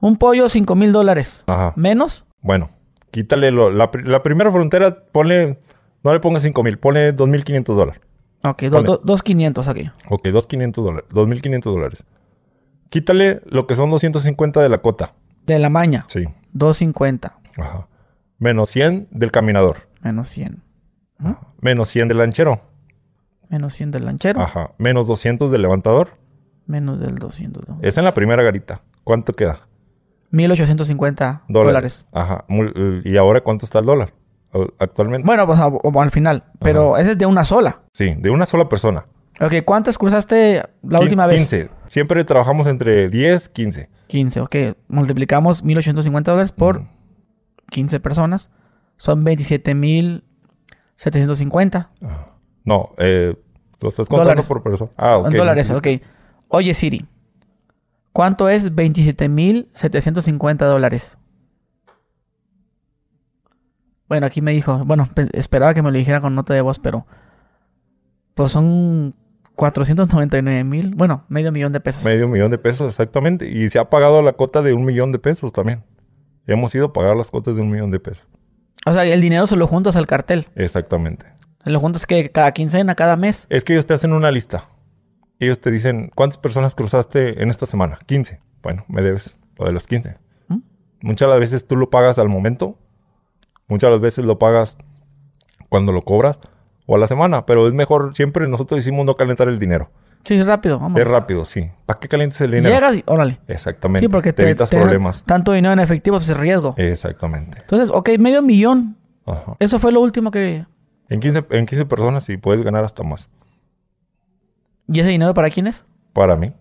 Un 0.00 0.16
pollo, 0.16 0.48
5 0.48 0.74
mil 0.74 0.92
dólares. 0.92 1.44
Ajá. 1.46 1.72
¿Menos? 1.76 2.24
Bueno, 2.40 2.70
quítale 3.10 3.50
lo- 3.50 3.70
la, 3.70 3.90
la 4.04 4.22
primera 4.22 4.50
frontera, 4.50 5.04
ponle, 5.12 5.58
no 6.02 6.12
le 6.12 6.20
pongas 6.20 6.42
5 6.42 6.62
mil, 6.62 6.78
ponle 6.78 7.14
2.500 7.14 7.64
dólares. 7.74 8.00
Ok, 8.44 8.62
do- 8.64 8.70
Ponle. 8.70 8.86
do- 8.86 9.00
dos 9.04 9.22
500 9.22 9.68
aquí. 9.68 9.90
Ok, 10.08 10.26
2.500 10.28 10.84
dólares, 10.84 11.08
2.500 11.10 11.62
dólares. 11.72 12.04
Quítale 12.90 13.40
lo 13.46 13.66
que 13.66 13.74
son 13.74 13.90
250 13.90 14.60
de 14.62 14.68
la 14.68 14.78
cota. 14.78 15.14
De 15.46 15.58
la 15.58 15.70
maña, 15.70 16.04
Sí. 16.08 16.24
250. 16.52 17.38
Ajá. 17.56 17.88
Menos 18.38 18.68
100 18.70 19.08
del 19.10 19.30
caminador. 19.30 19.88
Menos 20.02 20.28
100. 20.28 20.62
Menos 21.60 21.88
100 21.88 22.08
del 22.08 22.18
lanchero. 22.18 22.60
Menos 23.48 23.74
100 23.74 23.90
del 23.90 24.04
lanchero. 24.04 24.40
Ajá. 24.40 24.72
Menos 24.78 25.06
200 25.08 25.50
del 25.50 25.62
levantador. 25.62 26.10
Menos 26.66 27.00
del 27.00 27.14
200. 27.16 27.66
¿no? 27.68 27.78
Es 27.82 27.96
en 27.96 28.04
la 28.04 28.12
primera 28.14 28.42
garita. 28.42 28.82
¿Cuánto 29.04 29.32
queda? 29.32 29.60
1850 30.30 31.42
Dólares. 31.48 32.06
dólares. 32.06 32.06
Ajá. 32.12 32.44
¿Y 33.04 33.16
ahora 33.16 33.40
cuánto 33.40 33.64
está 33.64 33.78
el 33.78 33.86
dólar? 33.86 34.12
Al- 34.56 34.72
Actualmente. 34.78 35.26
Bueno, 35.26 35.46
pues 35.46 35.58
a- 35.58 35.70
al 36.02 36.10
final. 36.10 36.44
Pero 36.60 36.96
ese 36.96 37.12
es 37.12 37.18
de 37.18 37.26
una 37.26 37.44
sola. 37.44 37.80
Sí, 37.92 38.14
de 38.16 38.30
una 38.30 38.46
sola 38.46 38.68
persona. 38.68 39.06
Ok, 39.40 39.52
¿cuántas 39.64 39.98
cruzaste 39.98 40.62
la 40.82 41.00
última 41.00 41.26
vez? 41.26 41.38
15. 41.38 41.68
Siempre 41.88 42.24
trabajamos 42.24 42.66
entre 42.66 43.08
10, 43.10 43.48
15. 43.50 43.90
15, 44.06 44.40
ok. 44.40 44.56
Multiplicamos 44.88 45.62
1850 45.62 46.30
dólares 46.30 46.52
por 46.52 46.78
Ujú. 46.78 46.86
15 47.70 48.00
personas. 48.00 48.48
Son 48.96 49.24
27,750 49.24 51.90
Ajá. 52.02 52.28
No, 52.64 52.90
eh, 52.98 53.36
lo 53.80 53.88
estás 53.88 54.08
contando 54.08 54.30
Dólares. 54.30 54.46
por 54.46 54.62
persona. 54.62 54.90
Ah, 54.96 55.16
ok. 55.18 55.26
en 55.30 55.36
dólares. 55.36 55.70
Ok. 55.70 55.86
Oye, 56.48 56.72
Siri. 56.74 57.04
¿Cuánto 58.12 58.48
es 58.48 58.74
27,750 58.74 60.64
dólares? 60.66 61.18
Bueno, 64.08 64.26
aquí 64.26 64.40
me 64.40 64.52
dijo. 64.52 64.78
Bueno, 64.84 65.08
pe- 65.14 65.28
esperaba 65.32 65.74
que 65.74 65.82
me 65.82 65.90
lo 65.90 65.98
dijera 65.98 66.20
con 66.20 66.34
nota 66.34 66.54
de 66.54 66.60
voz, 66.60 66.78
pero. 66.78 67.06
Pues 68.34 68.52
son 68.52 69.14
499 69.54 70.64
mil. 70.64 70.94
Bueno, 70.94 71.24
medio 71.28 71.50
millón 71.52 71.72
de 71.72 71.80
pesos. 71.80 72.04
Medio 72.04 72.28
millón 72.28 72.50
de 72.50 72.58
pesos, 72.58 72.86
exactamente. 72.88 73.48
Y 73.48 73.68
se 73.70 73.78
ha 73.78 73.88
pagado 73.90 74.22
la 74.22 74.34
cota 74.34 74.62
de 74.62 74.74
un 74.74 74.84
millón 74.84 75.12
de 75.12 75.18
pesos 75.18 75.52
también. 75.52 75.82
Hemos 76.46 76.74
ido 76.74 76.86
a 76.86 76.92
pagar 76.92 77.16
las 77.16 77.30
cotas 77.30 77.56
de 77.56 77.62
un 77.62 77.70
millón 77.70 77.90
de 77.90 77.98
pesos. 77.98 78.28
O 78.84 78.92
sea, 78.92 79.04
el 79.04 79.20
dinero 79.20 79.46
se 79.46 79.56
lo 79.56 79.66
juntas 79.66 79.96
al 79.96 80.06
cartel. 80.06 80.46
Exactamente. 80.54 81.26
Se 81.64 81.70
lo 81.70 81.80
juntas 81.80 82.06
que 82.06 82.30
cada 82.30 82.52
quincena, 82.52 82.94
cada 82.94 83.16
mes. 83.16 83.46
Es 83.50 83.64
que 83.64 83.72
ellos 83.72 83.86
te 83.86 83.94
hacen 83.94 84.12
una 84.12 84.30
lista. 84.30 84.68
Ellos 85.40 85.60
te 85.60 85.70
dicen, 85.70 86.10
¿cuántas 86.14 86.38
personas 86.38 86.74
cruzaste 86.74 87.42
en 87.42 87.50
esta 87.50 87.66
semana? 87.66 87.98
15. 88.06 88.40
Bueno, 88.62 88.84
me 88.88 89.02
debes 89.02 89.38
lo 89.58 89.66
de 89.66 89.72
los 89.72 89.86
15. 89.86 90.18
¿Mm? 90.48 90.58
Muchas 91.02 91.26
de 91.26 91.30
las 91.32 91.40
veces 91.40 91.66
tú 91.66 91.76
lo 91.76 91.90
pagas 91.90 92.18
al 92.18 92.28
momento. 92.28 92.78
Muchas 93.68 93.88
de 93.88 93.92
las 93.92 94.00
veces 94.00 94.24
lo 94.24 94.38
pagas 94.38 94.78
cuando 95.68 95.92
lo 95.92 96.02
cobras 96.02 96.40
o 96.86 96.96
a 96.96 96.98
la 96.98 97.06
semana. 97.06 97.46
Pero 97.46 97.66
es 97.68 97.74
mejor, 97.74 98.14
siempre 98.14 98.46
nosotros 98.48 98.78
decimos 98.78 99.04
no 99.04 99.14
calentar 99.16 99.48
el 99.48 99.58
dinero. 99.58 99.90
Sí, 100.26 100.34
es 100.34 100.44
rápido, 100.44 100.80
vamos. 100.80 101.00
Es 101.00 101.06
rápido, 101.06 101.44
sí. 101.44 101.70
¿Para 101.86 102.00
qué 102.00 102.08
calientes 102.08 102.40
el 102.40 102.50
dinero? 102.50 102.74
Llegas 102.74 102.96
y 102.96 103.04
órale. 103.06 103.38
Exactamente. 103.46 104.06
Sí, 104.06 104.08
porque 104.08 104.32
te, 104.32 104.42
evitas 104.42 104.70
problemas. 104.70 105.22
Tanto 105.24 105.52
dinero 105.52 105.72
en 105.72 105.78
efectivo, 105.78 106.16
pues 106.16 106.28
es 106.28 106.36
riesgo. 106.36 106.74
Exactamente. 106.76 107.58
Entonces, 107.60 107.90
ok, 107.92 108.10
medio 108.18 108.42
millón. 108.42 108.96
Ajá. 109.24 109.56
Eso 109.60 109.78
fue 109.78 109.92
lo 109.92 110.00
último 110.00 110.32
que. 110.32 110.66
En 111.08 111.20
15, 111.20 111.46
en 111.50 111.66
15 111.66 111.86
personas 111.86 112.24
sí 112.24 112.38
puedes 112.38 112.64
ganar 112.64 112.82
hasta 112.82 113.04
más. 113.04 113.30
¿Y 114.88 114.98
ese 114.98 115.10
dinero 115.10 115.32
para 115.32 115.48
quién 115.50 115.68
es? 115.68 115.86
Para 116.12 116.34
mí. 116.34 116.52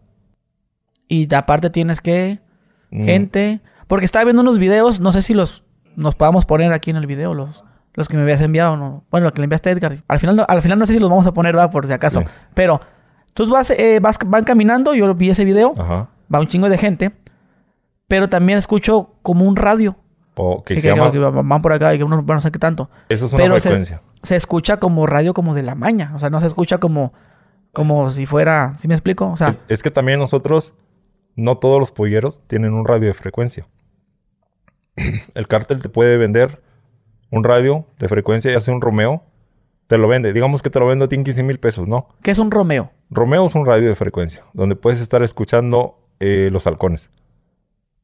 Y 1.07 1.33
aparte 1.33 1.71
tienes 1.71 2.01
que. 2.01 2.39
Mm, 2.91 3.03
Gente. 3.03 3.61
Porque 3.87 4.05
estaba 4.05 4.25
viendo 4.25 4.43
unos 4.43 4.59
videos, 4.59 4.99
no 4.99 5.11
sé 5.11 5.23
si 5.23 5.33
los 5.33 5.64
nos 5.95 6.15
podamos 6.15 6.45
poner 6.45 6.73
aquí 6.73 6.91
en 6.91 6.97
el 6.97 7.05
video, 7.07 7.33
los, 7.33 7.63
los 7.93 8.07
que 8.07 8.17
me 8.17 8.23
habías 8.23 8.41
enviado. 8.41 8.75
No. 8.77 9.03
Bueno, 9.11 9.25
lo 9.27 9.33
que 9.33 9.39
le 9.41 9.45
enviaste 9.45 9.69
a 9.69 9.73
Edgar. 9.73 9.97
Al 10.07 10.19
final, 10.19 10.35
no, 10.35 10.45
al 10.47 10.61
final 10.61 10.79
no 10.79 10.85
sé 10.85 10.93
si 10.93 10.99
los 10.99 11.09
vamos 11.09 11.27
a 11.27 11.33
poner, 11.33 11.57
va, 11.57 11.69
por 11.69 11.87
si 11.87 11.93
acaso. 11.93 12.21
Sí. 12.21 12.27
Pero 12.53 12.79
tú 13.33 13.49
vas, 13.49 13.71
eh, 13.71 13.99
vas, 14.01 14.17
van 14.25 14.43
caminando, 14.43 14.93
yo 14.93 15.13
vi 15.15 15.29
ese 15.29 15.45
video, 15.45 15.71
Ajá. 15.77 16.07
va 16.33 16.39
un 16.39 16.47
chingo 16.47 16.69
de 16.69 16.77
gente. 16.77 17.11
Pero 18.07 18.29
también 18.29 18.57
escucho 18.59 19.11
como 19.21 19.45
un 19.45 19.55
radio. 19.55 19.95
O 20.35 20.63
que 20.63 20.75
que, 20.75 20.81
se 20.81 20.89
que- 20.89 20.95
llama... 20.95 21.11
que 21.11 21.17
van 21.17 21.61
por 21.61 21.71
acá 21.73 21.93
y 21.95 21.97
que 21.97 22.03
uno 22.03 22.21
no 22.21 22.41
sé 22.41 22.51
qué 22.51 22.59
tanto. 22.59 22.89
Eso 23.09 23.25
es 23.25 23.33
una 23.33 23.41
pero 23.43 23.55
se- 23.55 23.61
frecuencia. 23.61 24.01
se 24.21 24.35
escucha 24.35 24.77
como 24.77 25.07
radio 25.07 25.33
como 25.33 25.53
de 25.55 25.63
la 25.63 25.75
maña. 25.75 26.11
O 26.15 26.19
sea, 26.19 26.29
no 26.29 26.39
se 26.41 26.47
escucha 26.47 26.77
como, 26.77 27.13
como 27.73 28.09
si 28.09 28.25
fuera. 28.25 28.75
¿Sí 28.79 28.87
me 28.87 28.93
explico? 28.95 29.27
O 29.31 29.37
sea, 29.37 29.47
Es, 29.49 29.59
es 29.69 29.83
que 29.83 29.91
también 29.91 30.19
nosotros, 30.19 30.73
no 31.35 31.57
todos 31.57 31.79
los 31.79 31.91
polleros 31.91 32.41
tienen 32.47 32.73
un 32.73 32.85
radio 32.85 33.07
de 33.07 33.13
frecuencia. 33.13 33.65
El 35.33 35.47
cártel 35.47 35.81
te 35.81 35.89
puede 35.89 36.17
vender 36.17 36.61
un 37.31 37.43
radio 37.43 37.85
de 37.99 38.07
frecuencia, 38.07 38.51
ya 38.51 38.59
sea 38.59 38.73
un 38.73 38.81
Romeo, 38.81 39.23
te 39.87 39.97
lo 39.97 40.07
vende. 40.07 40.33
Digamos 40.33 40.61
que 40.61 40.69
te 40.69 40.79
lo 40.79 40.87
vende 40.87 41.05
a 41.05 41.07
ti 41.07 41.15
en 41.15 41.23
15 41.23 41.43
mil 41.43 41.59
pesos, 41.59 41.87
¿no? 41.87 42.07
¿qué 42.21 42.31
es 42.31 42.39
un 42.39 42.51
Romeo? 42.51 42.91
Romeo 43.09 43.45
es 43.45 43.55
un 43.55 43.65
radio 43.65 43.89
de 43.89 43.95
frecuencia, 43.95 44.43
donde 44.53 44.75
puedes 44.75 44.99
estar 44.99 45.21
escuchando 45.23 45.99
eh, 46.19 46.49
los 46.51 46.65
halcones. 46.67 47.11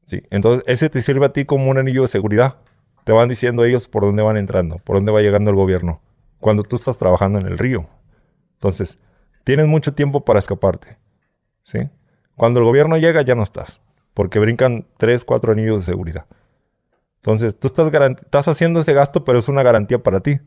Sí, 0.04 0.22
entonces 0.30 0.64
ese 0.66 0.90
te 0.90 1.00
sirve 1.00 1.26
a 1.26 1.32
ti 1.32 1.44
como 1.44 1.70
un 1.70 1.78
anillo 1.78 2.02
de 2.02 2.08
seguridad. 2.08 2.58
Te 3.04 3.12
van 3.12 3.28
diciendo 3.28 3.64
ellos 3.64 3.88
por 3.88 4.02
dónde 4.02 4.22
van 4.22 4.36
entrando, 4.36 4.78
por 4.78 4.96
dónde 4.96 5.12
va 5.12 5.22
llegando 5.22 5.50
el 5.50 5.56
gobierno, 5.56 6.00
cuando 6.38 6.62
tú 6.62 6.76
estás 6.76 6.98
trabajando 6.98 7.38
en 7.38 7.46
el 7.46 7.58
río. 7.58 7.88
Entonces, 8.54 8.98
tienes 9.44 9.66
mucho 9.66 9.94
tiempo 9.94 10.24
para 10.24 10.38
escaparte. 10.38 10.98
¿Sí? 11.62 11.88
Cuando 12.36 12.60
el 12.60 12.66
gobierno 12.66 12.96
llega 12.96 13.22
ya 13.22 13.34
no 13.34 13.42
estás, 13.42 13.82
porque 14.14 14.38
brincan 14.38 14.86
tres, 14.98 15.24
cuatro 15.24 15.52
anillos 15.52 15.78
de 15.78 15.92
seguridad. 15.92 16.26
Entonces, 17.22 17.56
tú 17.58 17.68
estás, 17.68 17.90
estás 18.20 18.48
haciendo 18.48 18.80
ese 18.80 18.92
gasto, 18.94 19.24
pero 19.24 19.38
es 19.38 19.48
una 19.48 19.62
garantía 19.62 20.02
para 20.02 20.20
ti. 20.20 20.38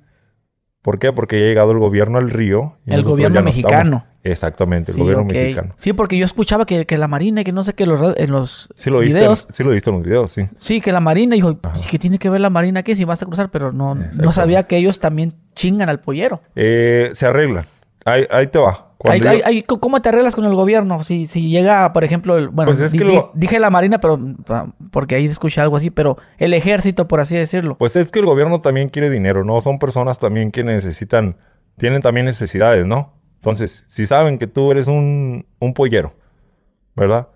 ¿Por 0.81 0.99
qué? 0.99 1.11
Porque 1.13 1.39
ya 1.39 1.45
ha 1.45 1.47
llegado 1.47 1.71
el 1.71 1.79
gobierno 1.79 2.17
al 2.19 2.29
río. 2.29 2.77
y 2.85 2.93
El 2.93 3.01
gobierno 3.01 3.39
no 3.39 3.45
mexicano. 3.45 4.05
Exactamente, 4.23 4.91
el 4.91 4.95
Sí, 4.95 5.01
gobierno 5.01 5.23
mexicano. 5.25 5.73
Sí, 5.77 5.93
porque 5.93 6.17
yo 6.17 6.25
escuchaba 6.25 6.65
que, 6.65 6.85
que 6.85 6.97
la 6.97 7.07
Marina 7.07 7.41
y 7.41 7.43
que 7.43 7.51
no 7.51 7.63
sé 7.63 7.73
qué 7.73 7.85
los, 7.85 8.15
en 8.17 8.29
los 8.31 8.69
Sí 8.75 8.89
lo 8.89 8.99
viste, 8.99 9.19
videos. 9.19 9.47
sí 9.51 9.63
lo 9.63 9.71
viste 9.71 9.89
en 9.89 9.95
los 9.95 10.05
videos, 10.05 10.31
sí. 10.31 10.47
Sí, 10.59 10.81
que 10.81 10.91
la 10.91 10.99
Marina, 10.99 11.33
dijo. 11.35 11.57
¿qué 11.89 11.97
tiene 11.97 12.19
que 12.19 12.29
ver 12.29 12.41
la 12.41 12.49
Marina 12.51 12.81
aquí 12.81 12.95
si 12.95 13.03
vas 13.05 13.21
a 13.21 13.25
cruzar? 13.25 13.49
Pero 13.51 13.71
no, 13.71 13.95
no 13.95 14.31
sabía 14.31 14.63
que 14.63 14.77
ellos 14.77 14.99
también 14.99 15.33
chingan 15.55 15.89
al 15.89 16.01
pollero. 16.01 16.41
Eh, 16.55 17.09
se 17.13 17.25
arreglan. 17.25 17.65
Ahí, 18.05 18.25
ahí 18.29 18.47
te 18.47 18.59
va. 18.59 18.91
Yo- 19.19 19.65
¿cómo- 19.67 19.81
¿Cómo 19.81 20.01
te 20.01 20.09
arreglas 20.09 20.35
con 20.35 20.45
el 20.45 20.55
gobierno? 20.55 21.03
Si, 21.03 21.27
si 21.27 21.49
llega, 21.49 21.91
por 21.93 22.03
ejemplo, 22.03 22.37
el, 22.37 22.49
bueno, 22.49 22.69
Pues 22.69 22.79
es 22.79 22.91
di- 22.91 22.97
que 22.99 23.03
di- 23.03 23.13
lo- 23.15 23.31
dije 23.33 23.59
la 23.59 23.69
Marina, 23.69 23.99
pero 23.99 24.19
ah, 24.49 24.67
porque 24.91 25.15
ahí 25.15 25.25
escuché 25.25 25.59
algo 25.61 25.75
así, 25.77 25.89
pero 25.89 26.17
el 26.37 26.53
ejército, 26.53 27.07
por 27.07 27.19
así 27.19 27.35
decirlo. 27.35 27.77
Pues 27.77 27.95
es 27.95 28.11
que 28.11 28.19
el 28.19 28.25
gobierno 28.25 28.61
también 28.61 28.89
quiere 28.89 29.09
dinero, 29.09 29.43
¿no? 29.43 29.59
Son 29.61 29.77
personas 29.79 30.17
también 30.19 30.51
que 30.51 30.63
necesitan, 30.63 31.37
tienen 31.77 32.01
también 32.01 32.25
necesidades, 32.25 32.85
¿no? 32.85 33.13
Entonces, 33.35 33.85
si 33.87 34.05
saben 34.05 34.37
que 34.39 34.47
tú 34.47 34.71
eres 34.71 34.87
un, 34.87 35.45
un 35.59 35.73
pollero, 35.73 36.13
¿verdad? 36.95 37.27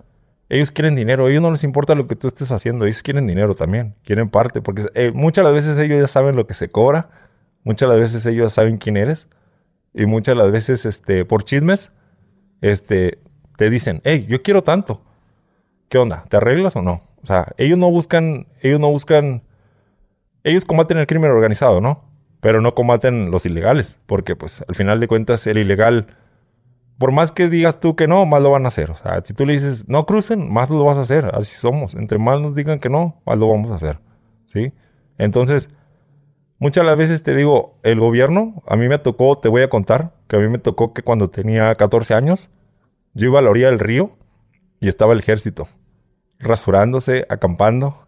Ellos 0.49 0.71
quieren 0.71 0.95
dinero, 0.95 1.25
a 1.27 1.29
ellos 1.29 1.41
no 1.43 1.51
les 1.51 1.63
importa 1.63 1.93
lo 1.93 2.07
que 2.07 2.15
tú 2.15 2.27
estés 2.27 2.51
haciendo, 2.51 2.85
ellos 2.85 3.03
quieren 3.03 3.27
dinero 3.27 3.53
también, 3.53 3.95
quieren 4.03 4.29
parte, 4.29 4.61
porque 4.61 4.85
eh, 4.95 5.11
muchas 5.13 5.43
de 5.43 5.51
las 5.51 5.53
veces 5.53 5.77
ellos 5.79 6.01
ya 6.01 6.07
saben 6.07 6.35
lo 6.35 6.47
que 6.47 6.55
se 6.55 6.71
cobra, 6.71 7.09
muchas 7.63 7.87
de 7.89 7.93
las 7.95 8.01
veces 8.01 8.25
ellos 8.25 8.45
ya 8.51 8.55
saben 8.55 8.77
quién 8.77 8.97
eres, 8.97 9.27
y 9.93 10.05
muchas 10.05 10.35
de 10.35 10.43
las 10.43 10.51
veces, 10.51 10.85
este, 10.85 11.25
por 11.25 11.43
chismes, 11.43 11.91
este, 12.61 13.19
te 13.57 13.69
dicen, 13.69 14.01
hey, 14.03 14.25
yo 14.27 14.41
quiero 14.41 14.63
tanto. 14.63 15.01
¿Qué 15.89 15.97
onda? 15.97 16.23
¿Te 16.29 16.37
arreglas 16.37 16.75
o 16.75 16.81
no? 16.81 17.01
O 17.23 17.27
sea, 17.27 17.47
ellos 17.57 17.77
no 17.77 17.89
buscan, 17.89 18.47
ellos 18.61 18.79
no 18.79 18.89
buscan, 18.89 19.43
ellos 20.43 20.65
combaten 20.65 20.97
el 20.97 21.07
crimen 21.07 21.31
organizado, 21.31 21.81
¿no? 21.81 22.05
Pero 22.39 22.61
no 22.61 22.73
combaten 22.73 23.31
los 23.31 23.45
ilegales, 23.45 23.99
porque 24.05 24.35
pues 24.35 24.63
al 24.67 24.75
final 24.75 24.99
de 24.99 25.07
cuentas 25.07 25.45
el 25.47 25.57
ilegal, 25.57 26.07
por 26.97 27.11
más 27.11 27.31
que 27.31 27.49
digas 27.49 27.79
tú 27.79 27.95
que 27.95 28.07
no, 28.07 28.25
más 28.25 28.41
lo 28.41 28.51
van 28.51 28.65
a 28.65 28.69
hacer. 28.69 28.91
O 28.91 28.95
sea, 28.95 29.21
si 29.23 29.33
tú 29.33 29.45
le 29.45 29.53
dices, 29.53 29.89
no 29.89 30.05
crucen, 30.05 30.51
más 30.51 30.69
lo 30.69 30.83
vas 30.85 30.97
a 30.97 31.01
hacer. 31.01 31.29
Así 31.33 31.55
somos. 31.55 31.95
Entre 31.95 32.17
más 32.17 32.39
nos 32.39 32.55
digan 32.55 32.79
que 32.79 32.89
no, 32.89 33.21
más 33.25 33.37
lo 33.37 33.49
vamos 33.49 33.71
a 33.71 33.75
hacer. 33.75 33.99
¿Sí? 34.45 34.71
Entonces, 35.17 35.69
muchas 36.59 36.85
las 36.85 36.97
veces 36.97 37.23
te 37.23 37.35
digo, 37.35 37.79
el 37.83 37.99
gobierno, 37.99 38.61
a 38.67 38.75
mí 38.75 38.87
me 38.87 38.99
tocó, 38.99 39.37
te 39.37 39.49
voy 39.49 39.63
a 39.63 39.69
contar, 39.69 40.13
que 40.27 40.35
a 40.35 40.39
mí 40.39 40.47
me 40.47 40.59
tocó 40.59 40.93
que 40.93 41.01
cuando 41.01 41.29
tenía 41.29 41.73
14 41.73 42.13
años, 42.13 42.51
yo 43.13 43.27
iba 43.27 43.39
a 43.39 43.41
la 43.41 43.49
orilla 43.49 43.67
del 43.67 43.79
río 43.79 44.11
y 44.79 44.87
estaba 44.87 45.13
el 45.13 45.19
ejército, 45.19 45.67
rasurándose, 46.39 47.25
acampando, 47.29 48.07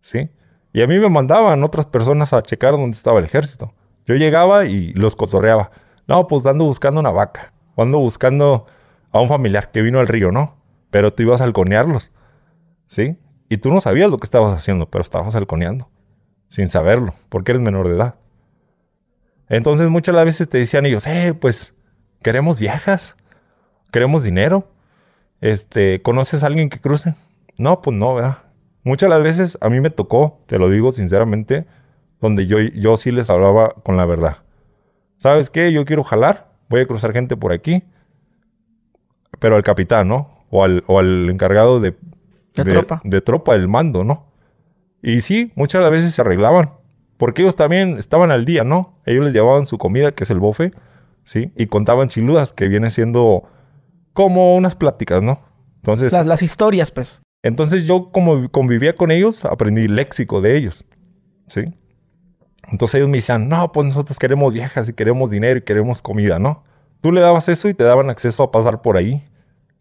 ¿sí? 0.00 0.30
Y 0.72 0.82
a 0.82 0.86
mí 0.86 0.98
me 0.98 1.08
mandaban 1.08 1.62
otras 1.62 1.86
personas 1.86 2.32
a 2.32 2.42
checar 2.42 2.72
dónde 2.72 2.96
estaba 2.96 3.20
el 3.20 3.24
ejército. 3.24 3.72
Yo 4.06 4.16
llegaba 4.16 4.66
y 4.66 4.92
los 4.92 5.16
cotorreaba. 5.16 5.70
No, 6.06 6.26
pues 6.26 6.44
ando 6.46 6.64
buscando 6.64 7.00
una 7.00 7.10
vaca. 7.10 7.52
Ando 7.76 7.98
buscando 8.00 8.66
a 9.12 9.20
un 9.20 9.28
familiar 9.28 9.70
que 9.70 9.82
vino 9.82 10.00
al 10.00 10.08
río, 10.08 10.32
¿no? 10.32 10.56
Pero 10.90 11.12
tú 11.12 11.22
ibas 11.22 11.40
a 11.40 11.44
halconearlos, 11.44 12.10
¿sí? 12.86 13.16
Y 13.48 13.58
tú 13.58 13.70
no 13.70 13.80
sabías 13.80 14.10
lo 14.10 14.18
que 14.18 14.24
estabas 14.24 14.52
haciendo, 14.52 14.90
pero 14.90 15.02
estabas 15.02 15.36
halconeando, 15.36 15.88
sin 16.54 16.68
saberlo, 16.68 17.14
porque 17.30 17.50
eres 17.50 17.62
menor 17.62 17.88
de 17.88 17.96
edad. 17.96 18.14
Entonces 19.48 19.88
muchas 19.88 20.14
veces 20.24 20.48
te 20.48 20.58
decían 20.58 20.86
ellos, 20.86 21.04
eh, 21.04 21.34
pues 21.34 21.74
queremos 22.22 22.60
viejas, 22.60 23.16
queremos 23.90 24.22
dinero. 24.22 24.68
Este, 25.40 26.00
¿conoces 26.00 26.44
a 26.44 26.46
alguien 26.46 26.70
que 26.70 26.78
cruce? 26.78 27.16
No, 27.58 27.82
pues 27.82 27.96
no, 27.96 28.14
¿verdad? 28.14 28.38
Muchas 28.84 29.08
las 29.10 29.20
veces 29.20 29.58
a 29.60 29.68
mí 29.68 29.80
me 29.80 29.90
tocó, 29.90 30.44
te 30.46 30.60
lo 30.60 30.70
digo 30.70 30.92
sinceramente, 30.92 31.66
donde 32.20 32.46
yo, 32.46 32.60
yo 32.60 32.96
sí 32.96 33.10
les 33.10 33.30
hablaba 33.30 33.70
con 33.82 33.96
la 33.96 34.04
verdad. 34.04 34.36
¿Sabes 35.16 35.50
qué? 35.50 35.72
Yo 35.72 35.84
quiero 35.84 36.04
jalar, 36.04 36.52
voy 36.68 36.82
a 36.82 36.86
cruzar 36.86 37.12
gente 37.12 37.36
por 37.36 37.50
aquí, 37.50 37.82
pero 39.40 39.56
al 39.56 39.64
capitán, 39.64 40.06
¿no? 40.06 40.30
O 40.50 40.62
al, 40.62 40.84
o 40.86 41.00
al 41.00 41.28
encargado 41.30 41.80
de, 41.80 41.96
De 42.54 42.64
tropa. 42.64 43.00
de 43.02 43.20
tropa, 43.20 43.56
el 43.56 43.66
mando, 43.66 44.04
¿no? 44.04 44.32
Y 45.06 45.20
sí, 45.20 45.52
muchas 45.54 45.82
las 45.82 45.90
veces 45.90 46.14
se 46.14 46.22
arreglaban, 46.22 46.70
porque 47.18 47.42
ellos 47.42 47.56
también 47.56 47.98
estaban 47.98 48.30
al 48.30 48.46
día, 48.46 48.64
¿no? 48.64 48.98
Ellos 49.04 49.22
les 49.22 49.34
llevaban 49.34 49.66
su 49.66 49.76
comida, 49.76 50.12
que 50.12 50.24
es 50.24 50.30
el 50.30 50.40
bofe, 50.40 50.72
¿sí? 51.24 51.52
Y 51.56 51.66
contaban 51.66 52.08
chiludas, 52.08 52.54
que 52.54 52.68
viene 52.68 52.90
siendo 52.90 53.42
como 54.14 54.56
unas 54.56 54.76
pláticas, 54.76 55.22
¿no? 55.22 55.40
Entonces, 55.76 56.10
Las, 56.10 56.24
las 56.24 56.42
historias, 56.42 56.90
pues. 56.90 57.20
entonces 57.42 57.86
yo 57.86 58.10
como 58.12 58.48
convivía 58.48 58.96
con 58.96 59.10
ellos, 59.10 59.44
aprendí 59.44 59.88
léxico 59.88 60.40
de 60.40 60.56
ellos, 60.56 60.86
¿sí? 61.48 61.74
Entonces 62.72 62.94
ellos 62.94 63.10
me 63.10 63.18
decían, 63.18 63.50
no, 63.50 63.72
pues 63.72 63.84
nosotros 63.84 64.18
queremos 64.18 64.54
viejas 64.54 64.88
y 64.88 64.94
queremos 64.94 65.30
dinero 65.30 65.58
y 65.58 65.62
queremos 65.62 66.00
comida, 66.00 66.38
¿no? 66.38 66.64
Tú 67.02 67.12
le 67.12 67.20
dabas 67.20 67.50
eso 67.50 67.68
y 67.68 67.74
te 67.74 67.84
daban 67.84 68.08
acceso 68.08 68.42
a 68.42 68.50
pasar 68.50 68.80
por 68.80 68.96
ahí. 68.96 69.22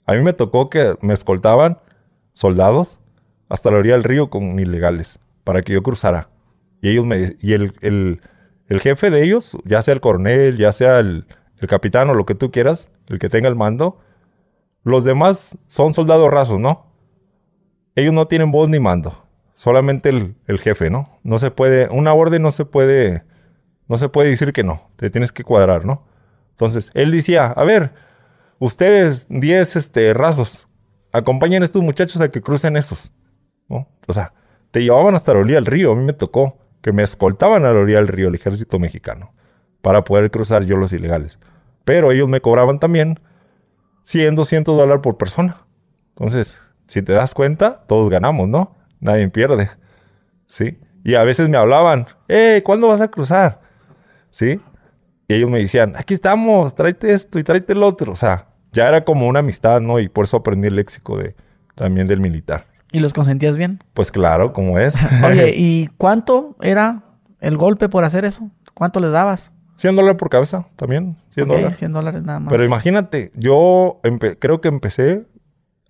A 0.05 0.11
mí 0.15 0.21
me 0.21 0.33
tocó 0.33 0.69
que 0.69 0.97
me 0.99 1.13
escoltaban 1.13 1.79
soldados 2.33 2.99
hasta 3.49 3.71
la 3.71 3.77
orilla 3.77 3.93
del 3.93 4.03
río 4.03 4.29
con 4.29 4.59
ilegales 4.59 5.19
para 5.43 5.61
que 5.61 5.73
yo 5.73 5.83
cruzara. 5.83 6.29
Y 6.81 6.89
ellos 6.89 7.05
me 7.05 7.37
y 7.39 7.53
el, 7.53 7.73
el- 7.81 8.21
jefe 8.79 9.09
de 9.11 9.23
ellos, 9.23 9.55
ya 9.65 9.81
sea 9.83 9.93
el 9.93 10.01
coronel, 10.01 10.57
ya 10.57 10.73
sea 10.73 10.99
el, 10.99 11.27
el 11.59 11.67
capitán 11.67 12.09
o 12.09 12.15
lo 12.15 12.25
que 12.25 12.33
tú 12.35 12.49
quieras, 12.51 12.91
el 13.07 13.19
que 13.19 13.29
tenga 13.29 13.47
el 13.47 13.55
mando, 13.55 13.99
los 14.83 15.03
demás 15.03 15.57
son 15.67 15.93
soldados 15.93 16.29
rasos, 16.31 16.59
¿no? 16.59 16.87
Ellos 17.95 18.13
no 18.13 18.27
tienen 18.27 18.51
voz 18.51 18.69
ni 18.69 18.79
mando. 18.79 19.23
Solamente 19.53 20.09
el, 20.09 20.35
el 20.47 20.59
jefe, 20.59 20.89
¿no? 20.89 21.19
No 21.23 21.37
se 21.37 21.51
puede, 21.51 21.87
una 21.89 22.13
orden 22.13 22.41
no 22.41 22.49
se 22.49 22.65
puede, 22.65 23.23
no 23.87 23.97
se 23.97 24.09
puede 24.09 24.29
decir 24.29 24.51
que 24.51 24.63
no. 24.63 24.89
Te 24.95 25.11
tienes 25.11 25.31
que 25.31 25.43
cuadrar, 25.43 25.85
¿no? 25.85 26.03
Entonces, 26.51 26.89
él 26.95 27.11
decía, 27.11 27.45
a 27.47 27.63
ver, 27.63 27.91
ustedes 28.59 29.27
10 29.29 29.75
este, 29.75 30.13
rasos, 30.13 30.67
acompañen 31.11 31.61
a 31.61 31.65
estos 31.65 31.83
muchachos 31.83 32.19
a 32.21 32.29
que 32.29 32.41
crucen 32.41 32.75
esos, 32.75 33.13
O 34.07 34.13
sea, 34.13 34.33
te 34.71 34.81
llevaban 34.81 35.15
hasta 35.15 35.33
la 35.33 35.39
orilla 35.39 35.55
del 35.55 35.65
río. 35.65 35.91
A 35.91 35.95
mí 35.95 36.03
me 36.03 36.13
tocó 36.13 36.57
que 36.81 36.91
me 36.91 37.03
escoltaban 37.03 37.65
a 37.65 37.73
la 37.73 37.79
orilla 37.79 37.97
del 37.97 38.07
río 38.07 38.27
el 38.27 38.35
ejército 38.35 38.79
mexicano 38.79 39.33
para 39.81 40.03
poder 40.03 40.31
cruzar 40.31 40.65
yo 40.65 40.77
los 40.77 40.93
ilegales. 40.93 41.39
Pero 41.85 42.11
ellos 42.11 42.27
me 42.27 42.41
cobraban 42.41 42.79
también 42.79 43.19
100, 44.03 44.35
200 44.35 44.77
dólares 44.77 45.01
por 45.01 45.17
persona. 45.17 45.65
Entonces, 46.09 46.61
si 46.87 47.01
te 47.01 47.13
das 47.13 47.33
cuenta, 47.33 47.83
todos 47.87 48.09
ganamos, 48.09 48.47
¿no? 48.47 48.75
Nadie 48.99 49.27
pierde. 49.29 49.69
¿Sí? 50.45 50.79
Y 51.03 51.15
a 51.15 51.23
veces 51.23 51.49
me 51.49 51.57
hablaban, 51.57 52.07
¡eh! 52.27 52.61
¿Cuándo 52.63 52.87
vas 52.87 53.01
a 53.01 53.09
cruzar? 53.09 53.61
¿Sí? 54.29 54.61
Y 55.27 55.33
ellos 55.33 55.49
me 55.49 55.59
decían, 55.59 55.93
aquí 55.97 56.13
estamos, 56.13 56.75
tráete 56.75 57.13
esto 57.13 57.39
y 57.39 57.43
tráete 57.43 57.73
el 57.73 57.83
otro. 57.83 58.11
O 58.11 58.15
sea, 58.15 58.47
ya 58.71 58.87
era 58.87 59.03
como 59.03 59.27
una 59.27 59.39
amistad, 59.39 59.81
¿no? 59.81 59.99
Y 59.99 60.09
por 60.09 60.25
eso 60.25 60.37
aprendí 60.37 60.67
el 60.67 60.75
léxico 60.75 61.17
de, 61.17 61.35
también 61.75 62.07
del 62.07 62.19
militar. 62.19 62.67
¿Y 62.93 62.99
los 62.99 63.11
consentías 63.11 63.57
bien? 63.57 63.83
Pues 63.95 64.11
claro, 64.11 64.53
como 64.53 64.79
es. 64.79 64.95
Oye, 65.25 65.51
¿y 65.57 65.89
cuánto 65.97 66.55
era 66.61 67.03
el 67.41 67.57
golpe 67.57 67.89
por 67.89 68.05
hacer 68.05 68.23
eso? 68.23 68.49
¿Cuánto 68.73 69.01
le 69.01 69.09
dabas? 69.09 69.51
100 69.75 69.95
dólares 69.95 70.17
por 70.17 70.29
cabeza 70.29 70.67
también, 70.75 71.17
100 71.29 71.45
Ok, 71.49 71.55
dólares. 71.55 71.77
100 71.79 71.91
dólares 71.91 72.23
nada 72.23 72.39
más. 72.39 72.51
Pero 72.51 72.63
imagínate, 72.63 73.31
yo 73.35 73.99
creo 74.39 74.61
que 74.61 74.67
empecé 74.67 75.25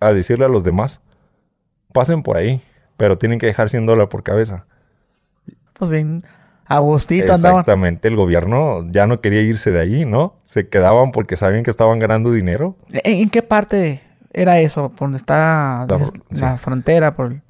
a 0.00 0.14
decirle 0.14 0.46
a 0.46 0.48
los 0.48 0.64
demás, 0.64 1.02
pasen 1.92 2.22
por 2.22 2.38
ahí, 2.38 2.62
pero 2.96 3.18
tienen 3.18 3.38
que 3.38 3.46
dejar 3.46 3.68
100 3.68 3.84
dólares 3.84 4.08
por 4.10 4.22
cabeza. 4.22 4.64
Pues 5.74 5.90
bien, 5.90 6.24
Agustito 6.64 7.34
andaban. 7.34 7.60
Exactamente, 7.60 8.08
el 8.08 8.16
gobierno 8.16 8.90
ya 8.90 9.06
no 9.06 9.20
quería 9.20 9.42
irse 9.42 9.70
de 9.70 9.80
ahí, 9.80 10.06
¿no? 10.06 10.40
Se 10.44 10.68
quedaban 10.70 11.12
porque 11.12 11.36
sabían 11.36 11.62
que 11.62 11.70
estaban 11.70 11.98
ganando 11.98 12.32
dinero. 12.32 12.78
¿En, 12.90 13.20
en 13.20 13.28
qué 13.28 13.42
parte 13.42 14.00
era 14.34 14.58
eso? 14.60 14.90
¿Por 14.90 15.06
donde 15.06 15.18
está 15.18 15.86
La- 15.88 15.98
sí. 15.98 16.58
frontera? 16.58 17.14
Por 17.16 17.32
el 17.32 17.42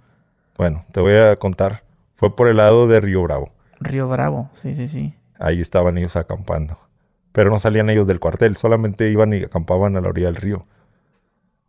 Bueno, 0.57 0.85
te 0.93 1.01
voy 1.01 1.15
a 1.17 1.37
contar. 1.37 1.83
Fue 2.17 2.35
por 2.37 2.49
el 2.49 2.59
lado 2.59 2.87
de 2.87 3.01
Río 3.01 3.23
Bravo. 3.23 3.51
Río 3.81 4.09
Bravo. 4.09 4.51
Sí, 4.55 4.75
sí, 4.75 4.87
sí. 4.87 5.15
Ahí 5.39 5.61
estaban 5.61 5.99
ellos 5.99 6.17
acampando. 6.17 6.79
Pero 7.33 7.51
no 7.51 7.59
salían 7.59 7.91
ellos 7.91 8.07
del 8.07 8.21
cuartel, 8.21 8.55
solamente 8.57 9.11
iban 9.11 9.33
y 9.35 9.43
acampaban 9.43 9.97
a 9.97 10.01
la 10.01 10.09
orilla 10.09 10.27
del 10.29 10.37
río. 10.37 10.67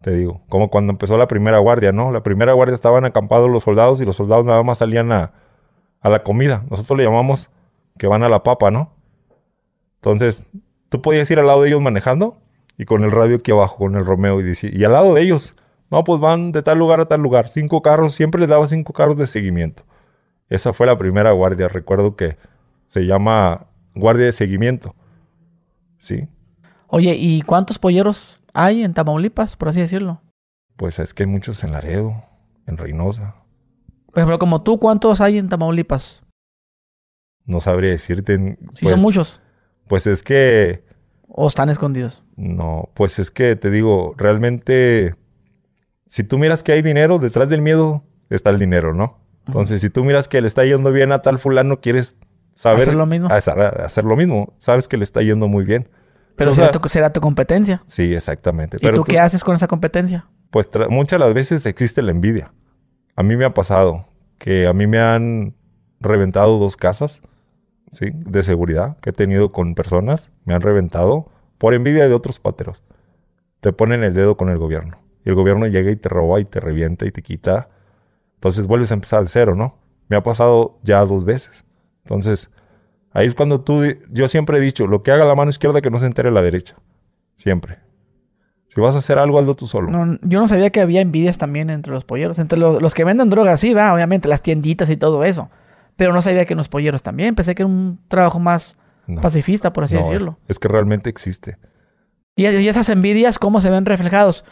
Te 0.02 0.12
digo, 0.12 0.42
como 0.50 0.70
cuando 0.70 0.92
empezó 0.94 1.18
la 1.18 1.28
primera 1.28 1.58
guardia, 1.58 1.92
¿no? 1.92 2.12
La 2.12 2.22
primera 2.22 2.54
guardia 2.54 2.76
estaban 2.76 3.06
acampados 3.06 3.50
los 3.50 3.64
soldados 3.64 4.00
y 4.02 4.06
los 4.06 4.16
soldados 4.16 4.46
nada 4.46 4.62
más 4.62 4.78
salían 4.78 5.12
a, 5.12 5.32
a 6.02 6.10
la 6.10 6.22
comida. 6.22 6.64
Nosotros 6.70 6.96
le 7.00 7.06
llamamos 7.06 7.50
que 7.98 8.06
van 8.06 8.22
a 8.22 8.30
la 8.30 8.44
papa, 8.44 8.70
¿no? 8.70 8.92
Entonces, 9.96 10.46
tú 10.90 11.02
podías 11.02 11.30
ir 11.32 11.40
al 11.40 11.48
lado 11.48 11.64
de 11.64 11.70
ellos 11.70 11.82
manejando 11.82 12.38
y 12.78 12.86
con 12.86 13.04
el 13.04 13.12
radio 13.12 13.38
aquí 13.38 13.52
abajo, 13.52 13.78
con 13.78 13.96
el 13.96 14.06
Romeo, 14.06 14.40
y, 14.40 14.44
decir, 14.44 14.76
y 14.76 14.84
al 14.84 14.94
lado 14.94 15.14
de 15.14 15.22
ellos, 15.22 15.56
no, 15.92 16.04
pues 16.04 16.20
van 16.20 16.52
de 16.52 16.62
tal 16.62 16.80
lugar 16.80 17.00
a 17.00 17.06
tal 17.06 17.22
lugar, 17.22 17.50
cinco 17.50 17.82
carros, 17.82 18.16
siempre 18.16 18.40
les 18.40 18.50
daba 18.50 18.68
cinco 18.68 18.94
carros 18.94 19.18
de 19.18 19.28
seguimiento. 19.28 19.84
Esa 20.50 20.74
fue 20.74 20.88
la 20.88 20.98
primera 20.98 21.32
guardia, 21.32 21.68
recuerdo 21.68 22.16
que 22.16 22.38
se 22.88 23.06
llama 23.06 23.68
guardia 23.94 24.26
de 24.26 24.32
seguimiento. 24.32 24.96
Sí, 25.98 26.28
Oye, 26.88 27.14
¿y 27.20 27.42
cuántos 27.42 27.78
polleros 27.78 28.40
hay 28.54 28.82
en 28.82 28.94
Tamaulipas, 28.94 29.58
por 29.58 29.68
así 29.68 29.82
decirlo? 29.82 30.22
pues 30.78 30.98
es 31.00 31.14
que 31.14 31.24
hay 31.24 31.28
muchos 31.28 31.62
en 31.66 31.74
Laredo, 31.74 32.24
en 32.68 32.78
Reynosa. 32.78 33.36
Por 34.08 34.20
ejemplo, 34.20 34.40
como 34.40 34.64
tú, 34.64 34.80
¿cuántos 34.80 35.20
hay 35.20 35.38
en 35.38 35.50
Tamaulipas? 35.50 36.24
No 37.44 37.60
sabría 37.60 37.92
decirte. 37.92 38.58
Pues, 38.66 38.80
son 38.80 39.02
muchos. 39.02 39.42
Pues 39.88 40.08
es 40.08 40.24
que, 40.24 40.85
¿O 41.28 41.48
están 41.48 41.70
escondidos? 41.70 42.24
no, 42.36 42.90
pues 42.94 43.20
es 43.20 43.32
que 43.32 43.56
te 43.56 43.72
digo, 43.72 44.14
realmente, 44.18 45.16
si 46.08 46.24
tú 46.24 46.38
miras 46.38 46.64
que 46.64 46.72
hay 46.72 46.82
dinero, 46.82 47.20
detrás 47.20 47.50
del 47.50 47.62
miedo 47.62 48.04
está 48.30 48.50
el 48.50 48.60
dinero, 48.60 48.94
¿no? 48.94 49.20
Entonces, 49.48 49.82
si 49.82 49.90
tú 49.90 50.04
miras 50.04 50.28
que 50.28 50.42
le 50.42 50.48
está 50.48 50.66
yendo 50.66 50.92
bien 50.92 51.12
a 51.12 51.22
tal 51.22 51.38
fulano, 51.38 51.80
quieres 51.80 52.18
saber... 52.54 52.84
¿Hacer 52.84 52.96
lo 52.96 53.06
mismo? 53.06 53.28
Hacer, 53.30 53.60
hacer 53.60 54.04
lo 54.06 54.16
mismo. 54.16 54.54
Sabes 54.58 54.88
que 54.88 54.98
le 54.98 55.04
está 55.04 55.22
yendo 55.22 55.48
muy 55.48 55.66
bien. 55.66 55.88
Pero 56.36 56.54
será, 56.54 56.72
tu, 56.72 56.90
será 56.90 57.14
tu 57.14 57.22
competencia. 57.22 57.82
Sí, 57.86 58.14
exactamente. 58.14 58.78
¿Y 58.78 58.80
Pero 58.80 58.98
tú 58.98 59.04
qué 59.04 59.20
haces 59.20 59.44
con 59.44 59.56
esa 59.56 59.68
competencia? 59.68 60.28
Pues 60.50 60.70
muchas 60.90 61.20
de 61.20 61.26
las 61.26 61.34
veces 61.34 61.66
existe 61.66 62.02
la 62.02 62.12
envidia. 62.12 62.54
A 63.16 63.24
mí 63.24 63.36
me 63.36 63.46
ha 63.46 63.54
pasado 63.54 64.08
que 64.38 64.68
a 64.68 64.74
mí 64.74 64.88
me 64.88 65.00
han 65.00 65.56
reventado 66.00 66.60
dos 66.60 66.76
casas, 66.76 67.22
De 68.00 68.44
seguridad 68.44 68.98
que 69.00 69.12
he 69.12 69.14
tenido 69.14 69.52
con 69.52 69.76
personas. 69.76 70.32
Me 70.46 70.54
han 70.54 70.62
reventado 70.62 71.30
por 71.58 71.74
envidia 71.74 72.08
de 72.08 72.14
otros 72.14 72.40
pateros. 72.40 72.84
Te 73.62 73.74
ponen 73.74 74.04
el 74.04 74.14
dedo 74.14 74.38
con 74.38 74.50
el 74.50 74.58
gobierno. 74.58 75.00
Y 75.24 75.30
el 75.30 75.36
gobierno 75.36 75.66
llega 75.68 75.90
y 75.92 75.96
te 75.96 76.10
roba 76.10 76.40
y 76.40 76.46
te 76.46 76.60
revienta 76.60 77.06
y 77.06 77.12
te 77.12 77.22
quita. 77.22 77.70
Entonces 78.36 78.68
vuelves 78.68 78.92
a 78.92 78.96
empezar 78.96 79.22
de 79.22 79.28
cero, 79.30 79.56
¿no? 79.56 79.78
Me 80.08 80.16
ha 80.18 80.24
pasado 80.24 80.78
ya 80.84 81.04
dos 81.06 81.26
veces. 81.26 81.66
Entonces, 82.04 82.52
ahí 83.12 83.26
es 83.26 83.34
cuando 83.34 83.62
tú... 83.62 83.82
Yo 84.12 84.28
siempre 84.28 84.58
he 84.58 84.62
dicho, 84.62 84.86
lo 84.86 85.02
que 85.02 85.12
haga 85.12 85.26
la 85.26 85.34
mano 85.34 85.50
izquierda 85.50 85.82
que 85.82 85.90
no 85.90 85.98
se 85.98 86.06
entere 86.06 86.30
la 86.30 86.42
derecha. 86.44 86.76
Siempre. 87.34 87.80
Si 88.68 88.80
vas 88.82 88.94
a 88.96 89.00
hacer 89.00 89.18
algo, 89.18 89.40
hazlo 89.40 89.56
tú 89.56 89.68
solo. 89.68 89.90
No, 89.90 90.20
yo 90.22 90.40
no 90.40 90.48
sabía 90.48 90.70
que 90.70 90.82
había 90.82 91.02
envidias 91.02 91.38
también 91.38 91.70
entre 91.70 91.92
los 91.94 92.04
polleros. 92.06 92.38
Entre 92.40 92.60
lo- 92.60 92.80
los 92.80 92.94
que 92.94 93.04
venden 93.04 93.30
drogas, 93.30 93.60
sí, 93.62 93.74
va, 93.74 93.94
obviamente, 93.94 94.28
las 94.28 94.42
tienditas 94.42 94.90
y 94.90 94.98
todo 94.98 95.24
eso. 95.24 95.50
Pero 95.96 96.14
no 96.14 96.22
sabía 96.22 96.46
que 96.46 96.54
en 96.54 96.58
los 96.58 96.70
polleros 96.70 97.04
también. 97.04 97.36
Pensé 97.36 97.56
que 97.56 97.64
era 97.64 97.68
un 97.68 98.00
trabajo 98.08 98.40
más 98.40 98.78
No. 99.08 99.22
pacifista, 99.22 99.72
por 99.74 99.84
así 99.84 99.96
No, 99.96 100.02
es- 100.02 100.08
decirlo. 100.10 100.40
Es, 100.48 100.60
que 100.60 100.68
realmente 100.68 101.10
existe. 101.10 101.58
Y, 102.36 102.48
y 102.48 102.68
esas 102.68 102.90
envidias, 102.90 103.40
¿cómo 103.40 103.62
se 103.62 103.70
ven 103.70 103.86
reflejados? 103.86 104.44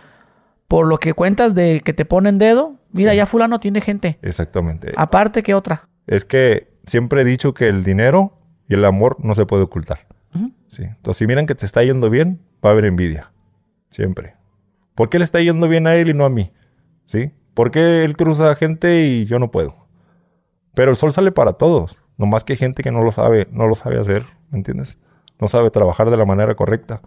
Por 0.68 0.88
lo 0.88 0.98
que 1.00 1.14
cuentas 1.14 1.54
de 1.56 1.82
que 1.84 1.94
te 1.94 2.06
ponen 2.06 2.38
dedo. 2.38 2.76
Mira, 2.92 3.12
Sí. 3.12 3.18
ya 3.18 3.26
fulano 3.26 3.60
tiene 3.60 3.82
gente. 3.82 4.18
Exactamente. 4.22 4.94
Aparte 4.96 5.44
que 5.44 5.54
otra. 5.54 5.90
Es 6.08 6.24
que 6.26 6.72
siempre 6.86 7.22
he 7.22 7.26
dicho 7.26 7.54
que 7.54 7.68
el 7.68 7.84
dinero 7.84 8.40
y 8.70 8.76
el 8.76 8.86
amor 8.86 9.18
no 9.20 9.36
se 9.36 9.46
puede 9.46 9.64
ocultar. 9.64 10.08
¿sí? 10.68 10.84
Entonces, 10.84 11.18
si 11.18 11.28
miran 11.28 11.46
que 11.46 11.54
te 11.54 11.66
está 11.66 11.84
yendo 11.84 12.10
bien, 12.10 12.42
va 12.66 12.70
a 12.70 12.74
haber 12.74 12.86
envidia. 12.86 13.32
Siempre. 13.90 14.36
¿Por 14.96 15.10
qué 15.10 15.20
le 15.20 15.26
está 15.26 15.40
yendo 15.42 15.68
bien 15.68 15.86
a 15.86 15.94
él 15.96 16.10
y 16.10 16.14
no 16.16 16.26
a 16.26 16.30
mí? 16.30 16.52
¿Sí? 17.06 17.32
¿Por 17.54 17.70
qué 17.70 18.04
él 18.04 18.18
cruza 18.18 18.56
gente 18.56 19.04
y 19.06 19.26
yo 19.26 19.38
no 19.38 19.52
puedo? 19.52 19.83
Pero 20.74 20.92
el 20.92 20.98
sol 20.98 21.12
sale 21.14 21.32
para 21.32 21.54
todos. 21.54 22.00
Nomás 22.18 22.44
que 22.44 22.54
hay 22.54 22.58
gente 22.58 22.84
que 22.84 22.92
no 22.92 23.04
lo 23.04 23.12
sabe, 23.12 23.48
no 23.52 23.68
lo 23.68 23.76
sabe 23.76 24.00
hacer, 24.00 24.26
¿me 24.52 24.58
entiendes? 24.58 24.98
No 25.40 25.48
sabe 25.48 25.70
trabajar 25.72 26.10
de 26.10 26.18
la 26.18 26.26
manera 26.26 26.56
correcta. 26.56 27.02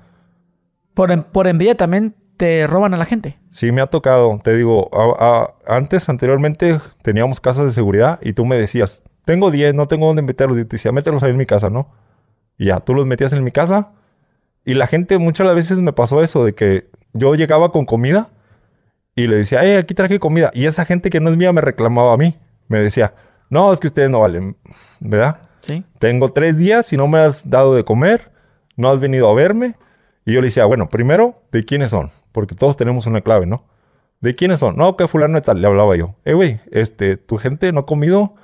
Por, 0.95 1.11
en- 1.11 1.23
por 1.25 1.47
envidia 1.47 1.77
también 1.77 2.15
te 2.37 2.67
roban 2.67 2.93
a 2.95 2.97
la 2.97 3.05
gente. 3.05 3.39
Sí, 3.49 3.73
me 3.73 3.81
ha 3.81 3.87
tocado. 3.87 4.39
Te 4.43 4.55
digo, 4.57 4.91
a- 4.93 5.55
a- 5.69 5.77
antes, 5.77 6.09
anteriormente, 6.09 6.79
teníamos 7.03 7.41
casas 7.41 7.65
de 7.65 7.71
seguridad 7.71 8.19
y 8.23 8.33
tú 8.35 8.45
me 8.45 8.57
decías, 8.57 9.03
tengo 9.25 9.51
10, 9.51 9.75
no 9.75 9.89
tengo 9.89 10.07
dónde 10.07 10.23
meterlos. 10.23 10.59
Y 10.59 10.65
te 10.65 10.77
decía, 10.77 10.93
mételos 10.93 11.23
ahí 11.23 11.31
en 11.31 11.37
mi 11.37 11.47
casa, 11.47 11.71
¿no? 11.71 11.93
Y 12.59 12.67
ya, 12.67 12.81
tú 12.81 12.95
los 12.95 13.07
metías 13.07 13.33
en 13.33 13.43
mi 13.45 13.51
casa. 13.53 13.93
Y 14.65 14.75
la 14.75 14.87
gente, 14.87 15.19
muchas 15.19 15.55
veces 15.55 15.81
me 15.81 15.93
pasó 15.93 16.23
eso, 16.23 16.45
de 16.45 16.55
que 16.55 16.89
yo 17.13 17.35
llegaba 17.35 17.71
con 17.73 17.85
comida 17.87 18.29
y 19.15 19.27
le 19.29 19.37
decía, 19.37 19.65
eh, 19.65 19.79
aquí 19.79 19.95
traje 19.95 20.19
comida. 20.19 20.51
Y 20.55 20.67
esa 20.67 20.85
gente 20.85 21.09
que 21.11 21.21
no 21.21 21.31
es 21.31 21.37
mía 21.37 21.53
me 21.53 21.61
reclamaba 21.61 22.13
a 22.13 22.17
mí. 22.17 22.37
Me 22.69 22.81
decía, 22.81 23.15
no, 23.51 23.73
es 23.73 23.81
que 23.81 23.87
ustedes 23.87 24.11
no 24.11 24.21
valen, 24.21 24.57
¿verdad? 25.01 25.41
Sí. 25.61 25.85
Tengo 25.99 26.31
tres 26.31 26.57
días 26.57 26.93
y 26.93 26.97
no 26.97 27.09
me 27.09 27.19
has 27.19 27.49
dado 27.49 27.75
de 27.75 27.85
comer, 27.85 28.31
no 28.77 28.91
has 28.91 29.01
venido 29.01 29.29
a 29.29 29.35
verme. 29.35 29.75
Y 30.25 30.33
yo 30.33 30.41
le 30.41 30.49
decía, 30.49 30.65
bueno, 30.65 30.89
primero, 30.89 31.43
¿de 31.53 31.65
quiénes 31.65 31.91
son? 31.91 32.11
Porque 32.33 32.55
todos 32.55 32.77
tenemos 32.77 33.07
una 33.07 33.21
clave, 33.21 33.47
¿no? 33.47 33.65
¿De 34.21 34.35
quiénes 34.35 34.61
son? 34.61 34.77
No, 34.77 34.97
que 34.97 35.07
fulano 35.07 35.35
de 35.35 35.43
tal, 35.43 35.61
le 35.61 35.67
hablaba 35.67 35.97
yo. 35.97 36.15
Eh, 36.25 36.35
güey, 36.35 36.61
este, 36.71 37.17
tu 37.17 37.37
gente 37.37 37.71
no 37.73 37.81
ha 37.81 37.87
comido, 37.87 38.35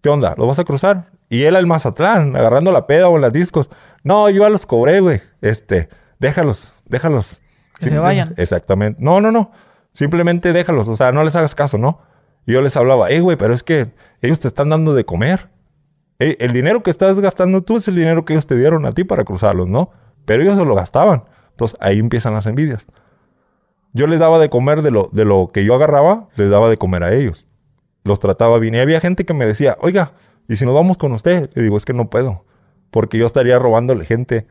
¿qué 0.00 0.08
onda? 0.08 0.34
¿Lo 0.36 0.46
vas 0.46 0.58
a 0.58 0.64
cruzar? 0.64 1.10
Y 1.28 1.44
él 1.44 1.56
al 1.56 1.66
Mazatlán, 1.66 2.36
agarrando 2.36 2.70
la 2.70 2.86
peda 2.86 3.08
o 3.08 3.16
en 3.16 3.22
las 3.22 3.32
discos. 3.32 3.70
No, 4.02 4.28
yo 4.30 4.42
ya 4.42 4.50
los 4.50 4.66
cobré, 4.66 5.00
güey. 5.00 5.20
Este, 5.40 5.88
déjalos, 6.18 6.78
déjalos. 6.84 7.40
Que 7.78 7.86
¿Sí 7.86 7.88
se 7.88 7.94
me 7.94 7.98
vayan. 7.98 8.34
Exactamente. 8.36 9.02
No, 9.02 9.20
no, 9.20 9.32
no. 9.32 9.50
Simplemente 9.92 10.52
déjalos. 10.52 10.88
O 10.88 10.96
sea, 10.96 11.10
no 11.10 11.24
les 11.24 11.34
hagas 11.34 11.54
caso, 11.54 11.78
¿no? 11.78 12.00
Y 12.46 12.52
yo 12.52 12.62
les 12.62 12.76
hablaba, 12.76 13.10
eh, 13.10 13.20
güey, 13.20 13.36
pero 13.36 13.54
es 13.54 13.62
que 13.62 13.92
ellos 14.20 14.40
te 14.40 14.48
están 14.48 14.68
dando 14.68 14.94
de 14.94 15.04
comer. 15.04 15.50
El 16.18 16.52
dinero 16.52 16.82
que 16.82 16.90
estás 16.90 17.18
gastando 17.20 17.62
tú 17.62 17.76
es 17.76 17.88
el 17.88 17.96
dinero 17.96 18.24
que 18.24 18.34
ellos 18.34 18.46
te 18.46 18.56
dieron 18.56 18.86
a 18.86 18.92
ti 18.92 19.04
para 19.04 19.24
cruzarlos, 19.24 19.68
¿no? 19.68 19.90
Pero 20.24 20.42
ellos 20.42 20.56
se 20.56 20.64
lo 20.64 20.74
gastaban. 20.74 21.24
Entonces 21.50 21.76
ahí 21.80 21.98
empiezan 21.98 22.34
las 22.34 22.46
envidias. 22.46 22.86
Yo 23.92 24.06
les 24.06 24.20
daba 24.20 24.38
de 24.38 24.48
comer 24.48 24.82
de 24.82 24.90
lo, 24.90 25.08
de 25.12 25.24
lo 25.24 25.50
que 25.52 25.64
yo 25.64 25.74
agarraba, 25.74 26.28
les 26.36 26.50
daba 26.50 26.68
de 26.68 26.76
comer 26.78 27.04
a 27.04 27.14
ellos. 27.14 27.46
Los 28.04 28.20
trataba 28.20 28.58
bien. 28.58 28.74
Y 28.74 28.78
había 28.78 29.00
gente 29.00 29.24
que 29.24 29.34
me 29.34 29.46
decía, 29.46 29.76
oiga, 29.80 30.12
¿y 30.48 30.56
si 30.56 30.64
nos 30.64 30.74
vamos 30.74 30.96
con 30.96 31.12
usted? 31.12 31.50
Le 31.54 31.62
digo, 31.62 31.76
es 31.76 31.84
que 31.84 31.92
no 31.92 32.10
puedo. 32.10 32.44
Porque 32.90 33.18
yo 33.18 33.26
estaría 33.26 33.58
robándole 33.58 34.04
gente 34.04 34.46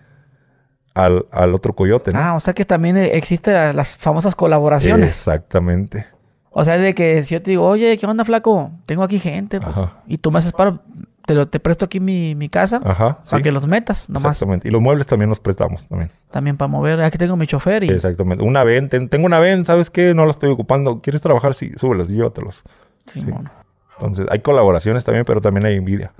al, 0.93 1.25
al 1.31 1.53
otro 1.53 1.73
coyote, 1.73 2.13
¿no? 2.13 2.19
Ah, 2.19 2.35
o 2.35 2.39
sea 2.39 2.53
que 2.53 2.65
también 2.65 2.97
eh, 2.97 3.17
existen 3.17 3.75
las 3.75 3.97
famosas 3.97 4.35
colaboraciones. 4.35 5.09
Exactamente. 5.09 6.05
O 6.55 6.63
sea, 6.63 6.77
de 6.77 6.93
que 6.93 7.23
si 7.23 7.33
yo 7.33 7.41
te 7.41 7.51
digo, 7.51 7.65
oye, 7.67 7.97
¿qué 7.97 8.05
onda, 8.05 8.23
flaco? 8.23 8.71
Tengo 8.85 9.03
aquí 9.03 9.17
gente, 9.19 9.59
pues. 9.59 9.75
Y 10.07 10.17
tú 10.17 10.29
me 10.31 10.37
haces 10.39 10.53
paro, 10.53 10.79
te, 11.25 11.33
lo, 11.33 11.47
te 11.47 11.59
presto 11.59 11.85
aquí 11.85 11.99
mi, 11.99 12.35
mi 12.35 12.47
casa 12.47 12.79
Ajá. 12.83 13.17
sí. 13.23 13.31
para 13.31 13.43
que 13.43 13.51
los 13.51 13.65
metas, 13.65 14.07
nomás. 14.07 14.23
Exactamente. 14.33 14.67
Y 14.67 14.71
los 14.71 14.79
muebles 14.81 15.07
también 15.07 15.29
los 15.29 15.39
prestamos 15.39 15.87
también. 15.87 16.11
También 16.31 16.55
para 16.57 16.67
mover. 16.67 17.01
Aquí 17.01 17.17
tengo 17.17 17.35
mi 17.37 17.47
chofer 17.47 17.83
y. 17.85 17.87
Exactamente. 17.89 18.43
Una 18.43 18.63
ven, 18.63 18.87
ten- 18.89 19.09
tengo 19.09 19.25
una 19.25 19.39
ven, 19.39 19.65
¿sabes 19.65 19.89
qué? 19.89 20.13
No 20.13 20.25
la 20.25 20.31
estoy 20.31 20.51
ocupando. 20.51 21.01
¿Quieres 21.01 21.21
trabajar? 21.23 21.55
Sí, 21.55 21.71
súbelos 21.75 22.09
y 22.11 22.15
llévatelos. 22.17 22.63
Sí. 23.07 23.21
Simón. 23.21 23.49
Entonces, 23.97 24.27
hay 24.29 24.39
colaboraciones 24.39 25.05
también, 25.05 25.25
pero 25.25 25.41
también 25.41 25.65
hay 25.65 25.75
envidia. 25.75 26.13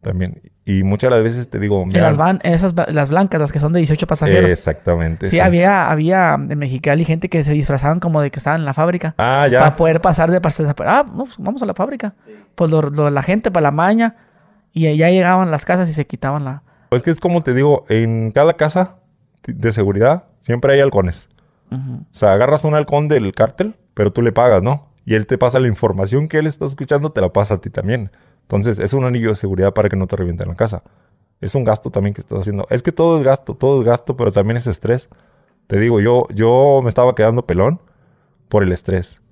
También. 0.00 0.40
Y 0.78 0.82
muchas 0.84 1.10
de 1.10 1.16
las 1.16 1.24
veces 1.24 1.48
te 1.50 1.58
digo, 1.58 1.82
En 1.82 1.88
mira, 1.88 2.02
las 2.02 2.16
van, 2.16 2.38
en 2.42 2.52
esas, 2.54 2.74
las 2.88 3.10
blancas, 3.10 3.40
las 3.40 3.50
que 3.52 3.58
son 3.60 3.72
de 3.72 3.78
18 3.80 4.06
pasajeros. 4.06 4.50
exactamente. 4.50 5.30
sí, 5.30 5.40
había, 5.40 5.90
había 5.90 6.34
en 6.34 6.58
Mexicali 6.58 7.04
gente 7.04 7.28
que 7.28 7.42
se 7.44 7.52
disfrazaban 7.52 7.98
como 7.98 8.20
de 8.20 8.30
que 8.30 8.38
estaban 8.38 8.60
en 8.60 8.64
la 8.66 8.74
fábrica. 8.74 9.14
Ah, 9.18 9.48
ya. 9.50 9.60
Para 9.60 9.76
poder 9.76 10.00
pasar 10.00 10.30
de 10.30 10.40
pasar. 10.40 10.74
Ah, 10.86 11.04
pues 11.16 11.36
vamos 11.38 11.62
a 11.62 11.66
la 11.66 11.74
fábrica. 11.74 12.14
Pues 12.54 12.70
lo- 12.70 12.82
lo- 12.82 13.10
la 13.10 13.22
gente 13.22 13.50
para 13.50 13.62
la 13.64 13.70
maña. 13.70 14.16
Y 14.72 14.94
ya 14.96 15.10
llegaban 15.10 15.50
las 15.50 15.64
casas 15.64 15.88
y 15.88 15.92
se 15.92 16.06
quitaban 16.06 16.44
la. 16.44 16.62
Pues 16.90 17.02
que 17.02 17.10
es 17.10 17.18
como 17.18 17.42
te 17.42 17.54
digo, 17.54 17.84
en 17.88 18.30
cada 18.30 18.52
casa 18.54 18.96
de 19.46 19.72
seguridad 19.72 20.24
siempre 20.40 20.72
hay 20.74 20.80
halcones. 20.80 21.28
O 21.72 21.76
sea, 22.10 22.32
agarras 22.32 22.64
un 22.64 22.74
halcón 22.74 23.08
del 23.08 23.32
cártel, 23.32 23.74
pero 23.94 24.12
tú 24.12 24.22
le 24.22 24.32
pagas, 24.32 24.62
¿no? 24.62 24.88
Y 25.04 25.14
él 25.14 25.26
te 25.26 25.38
pasa 25.38 25.58
la 25.60 25.68
información 25.68 26.28
que 26.28 26.38
él 26.38 26.46
está 26.46 26.66
escuchando, 26.66 27.10
te 27.12 27.20
la 27.20 27.32
pasa 27.32 27.54
a 27.54 27.60
ti 27.60 27.70
también. 27.70 28.10
Entonces, 28.50 28.80
es 28.80 28.94
un 28.94 29.04
anillo 29.04 29.28
de 29.28 29.36
seguridad 29.36 29.72
para 29.72 29.88
que 29.88 29.94
no 29.94 30.08
te 30.08 30.16
revienten 30.16 30.48
la 30.48 30.56
casa. 30.56 30.82
Es 31.40 31.54
un 31.54 31.62
gasto 31.62 31.90
también 31.90 32.14
que 32.14 32.20
estás 32.20 32.40
haciendo. 32.40 32.66
Es 32.68 32.82
que 32.82 32.90
todo 32.90 33.18
es 33.18 33.24
gasto, 33.24 33.54
todo 33.54 33.80
es 33.80 33.86
gasto, 33.86 34.16
pero 34.16 34.32
también 34.32 34.56
es 34.56 34.66
estrés. 34.66 35.08
Te 35.68 35.78
digo, 35.78 36.00
yo, 36.00 36.26
yo 36.34 36.80
me 36.82 36.88
estaba 36.88 37.14
quedando 37.14 37.46
pelón 37.46 37.80
por 38.48 38.64
el 38.64 38.72
estrés. 38.72 39.22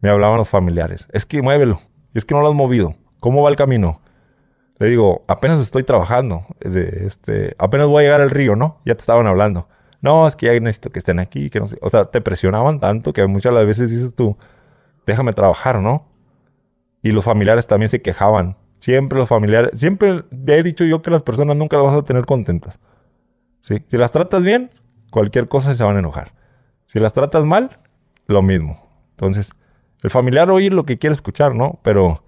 Me 0.00 0.10
hablaban 0.10 0.36
los 0.36 0.48
familiares. 0.48 1.08
Es 1.12 1.26
que 1.26 1.42
muévelo. 1.42 1.80
Es 2.14 2.24
que 2.24 2.36
no 2.36 2.40
lo 2.40 2.50
has 2.50 2.54
movido. 2.54 2.94
¿Cómo 3.18 3.42
va 3.42 3.50
el 3.50 3.56
camino? 3.56 4.00
Le 4.78 4.86
digo, 4.86 5.24
apenas 5.26 5.58
estoy 5.58 5.82
trabajando. 5.82 6.46
De 6.60 7.04
este, 7.04 7.56
apenas 7.58 7.88
voy 7.88 8.04
a 8.04 8.06
llegar 8.06 8.20
al 8.20 8.30
río, 8.30 8.54
¿no? 8.54 8.80
Ya 8.84 8.94
te 8.94 9.00
estaban 9.00 9.26
hablando. 9.26 9.66
No, 10.00 10.28
es 10.28 10.36
que 10.36 10.46
ya 10.46 10.52
necesito 10.60 10.90
que 10.90 11.00
estén 11.00 11.18
aquí, 11.18 11.50
que 11.50 11.58
no 11.58 11.66
sé. 11.66 11.78
O 11.82 11.88
sea, 11.88 12.04
te 12.04 12.20
presionaban 12.20 12.78
tanto 12.78 13.12
que 13.12 13.26
muchas 13.26 13.52
de 13.52 13.58
las 13.58 13.66
veces 13.66 13.90
dices 13.90 14.14
tú, 14.14 14.36
déjame 15.04 15.32
trabajar, 15.32 15.80
¿no? 15.80 16.11
Y 17.02 17.12
los 17.12 17.24
familiares 17.24 17.66
también 17.66 17.88
se 17.88 18.00
quejaban. 18.00 18.56
Siempre 18.78 19.18
los 19.18 19.28
familiares, 19.28 19.78
siempre 19.78 20.24
he 20.46 20.62
dicho 20.62 20.84
yo 20.84 21.02
que 21.02 21.10
las 21.10 21.22
personas 21.22 21.56
nunca 21.56 21.76
las 21.76 21.86
vas 21.86 22.02
a 22.02 22.04
tener 22.04 22.24
contentas. 22.24 22.80
¿Sí? 23.60 23.84
Si 23.86 23.96
las 23.96 24.10
tratas 24.10 24.44
bien, 24.44 24.70
cualquier 25.10 25.48
cosa 25.48 25.74
se 25.74 25.84
van 25.84 25.96
a 25.96 26.00
enojar. 26.00 26.32
Si 26.86 26.98
las 26.98 27.12
tratas 27.12 27.44
mal, 27.44 27.78
lo 28.26 28.42
mismo. 28.42 28.88
Entonces, 29.10 29.52
el 30.02 30.10
familiar 30.10 30.50
oye 30.50 30.70
lo 30.70 30.84
que 30.84 30.98
quiere 30.98 31.12
escuchar, 31.12 31.54
¿no? 31.54 31.78
Pero 31.82 32.24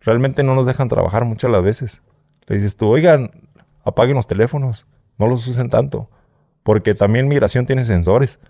realmente 0.00 0.42
no 0.42 0.54
nos 0.54 0.66
dejan 0.66 0.88
trabajar 0.88 1.24
muchas 1.24 1.50
las 1.50 1.62
veces. 1.62 2.02
Le 2.46 2.56
dices 2.56 2.76
tú, 2.76 2.88
oigan, 2.88 3.30
apaguen 3.84 4.16
los 4.16 4.26
teléfonos, 4.26 4.86
no 5.18 5.28
los 5.28 5.46
usen 5.46 5.68
tanto. 5.68 6.10
Porque 6.62 6.94
también 6.94 7.28
migración 7.28 7.66
tiene 7.66 7.84
sensores. 7.84 8.40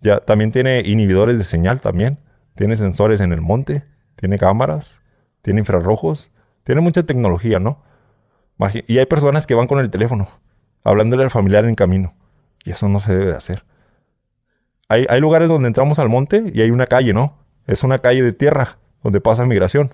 Ya, 0.00 0.20
también 0.20 0.50
tiene 0.50 0.80
inhibidores 0.80 1.36
de 1.36 1.44
señal 1.44 1.80
también. 1.80 2.18
Tiene 2.54 2.76
sensores 2.76 3.20
en 3.20 3.32
el 3.32 3.42
monte, 3.42 3.84
tiene 4.24 4.38
cámaras, 4.38 5.02
tiene 5.42 5.60
infrarrojos, 5.60 6.30
tiene 6.62 6.80
mucha 6.80 7.02
tecnología, 7.02 7.58
¿no? 7.60 7.82
Y 8.86 8.96
hay 8.96 9.04
personas 9.04 9.46
que 9.46 9.54
van 9.54 9.66
con 9.66 9.80
el 9.80 9.90
teléfono, 9.90 10.28
hablándole 10.82 11.24
al 11.24 11.30
familiar 11.30 11.66
en 11.66 11.74
camino. 11.74 12.14
Y 12.64 12.70
eso 12.70 12.88
no 12.88 13.00
se 13.00 13.12
debe 13.12 13.26
de 13.26 13.36
hacer. 13.36 13.66
Hay, 14.88 15.04
hay 15.10 15.20
lugares 15.20 15.50
donde 15.50 15.68
entramos 15.68 15.98
al 15.98 16.08
monte 16.08 16.42
y 16.54 16.62
hay 16.62 16.70
una 16.70 16.86
calle, 16.86 17.12
¿no? 17.12 17.36
Es 17.66 17.82
una 17.82 17.98
calle 17.98 18.22
de 18.22 18.32
tierra 18.32 18.78
donde 19.02 19.20
pasa 19.20 19.44
migración. 19.44 19.92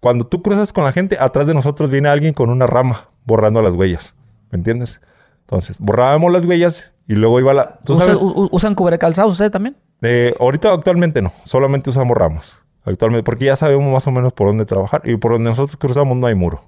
Cuando 0.00 0.26
tú 0.26 0.40
cruzas 0.40 0.72
con 0.72 0.84
la 0.84 0.92
gente, 0.92 1.18
atrás 1.20 1.46
de 1.46 1.52
nosotros 1.52 1.90
viene 1.90 2.08
alguien 2.08 2.32
con 2.32 2.48
una 2.48 2.66
rama 2.66 3.10
borrando 3.26 3.60
las 3.60 3.74
huellas. 3.74 4.14
¿Me 4.50 4.56
entiendes? 4.56 5.02
Entonces, 5.40 5.78
borrábamos 5.80 6.32
las 6.32 6.46
huellas 6.46 6.94
y 7.06 7.14
luego 7.14 7.40
iba 7.40 7.52
la... 7.52 7.78
¿Tú 7.84 7.92
¿Usa- 7.92 8.06
sabes? 8.06 8.22
u- 8.22 8.28
u- 8.30 8.48
¿Usan 8.52 8.74
cubrecalzados 8.74 9.32
ustedes 9.32 9.50
también? 9.50 9.76
Eh, 10.00 10.34
ahorita 10.40 10.72
actualmente 10.72 11.20
no, 11.20 11.30
solamente 11.44 11.90
usamos 11.90 12.16
ramas. 12.16 12.62
Actualmente, 12.84 13.22
porque 13.24 13.44
ya 13.46 13.56
sabemos 13.56 13.92
más 13.92 14.06
o 14.06 14.10
menos 14.10 14.32
por 14.32 14.48
dónde 14.48 14.64
trabajar 14.64 15.02
y 15.04 15.16
por 15.16 15.32
donde 15.32 15.50
nosotros 15.50 15.76
cruzamos 15.76 16.16
no 16.16 16.26
hay 16.26 16.34
muro. 16.34 16.62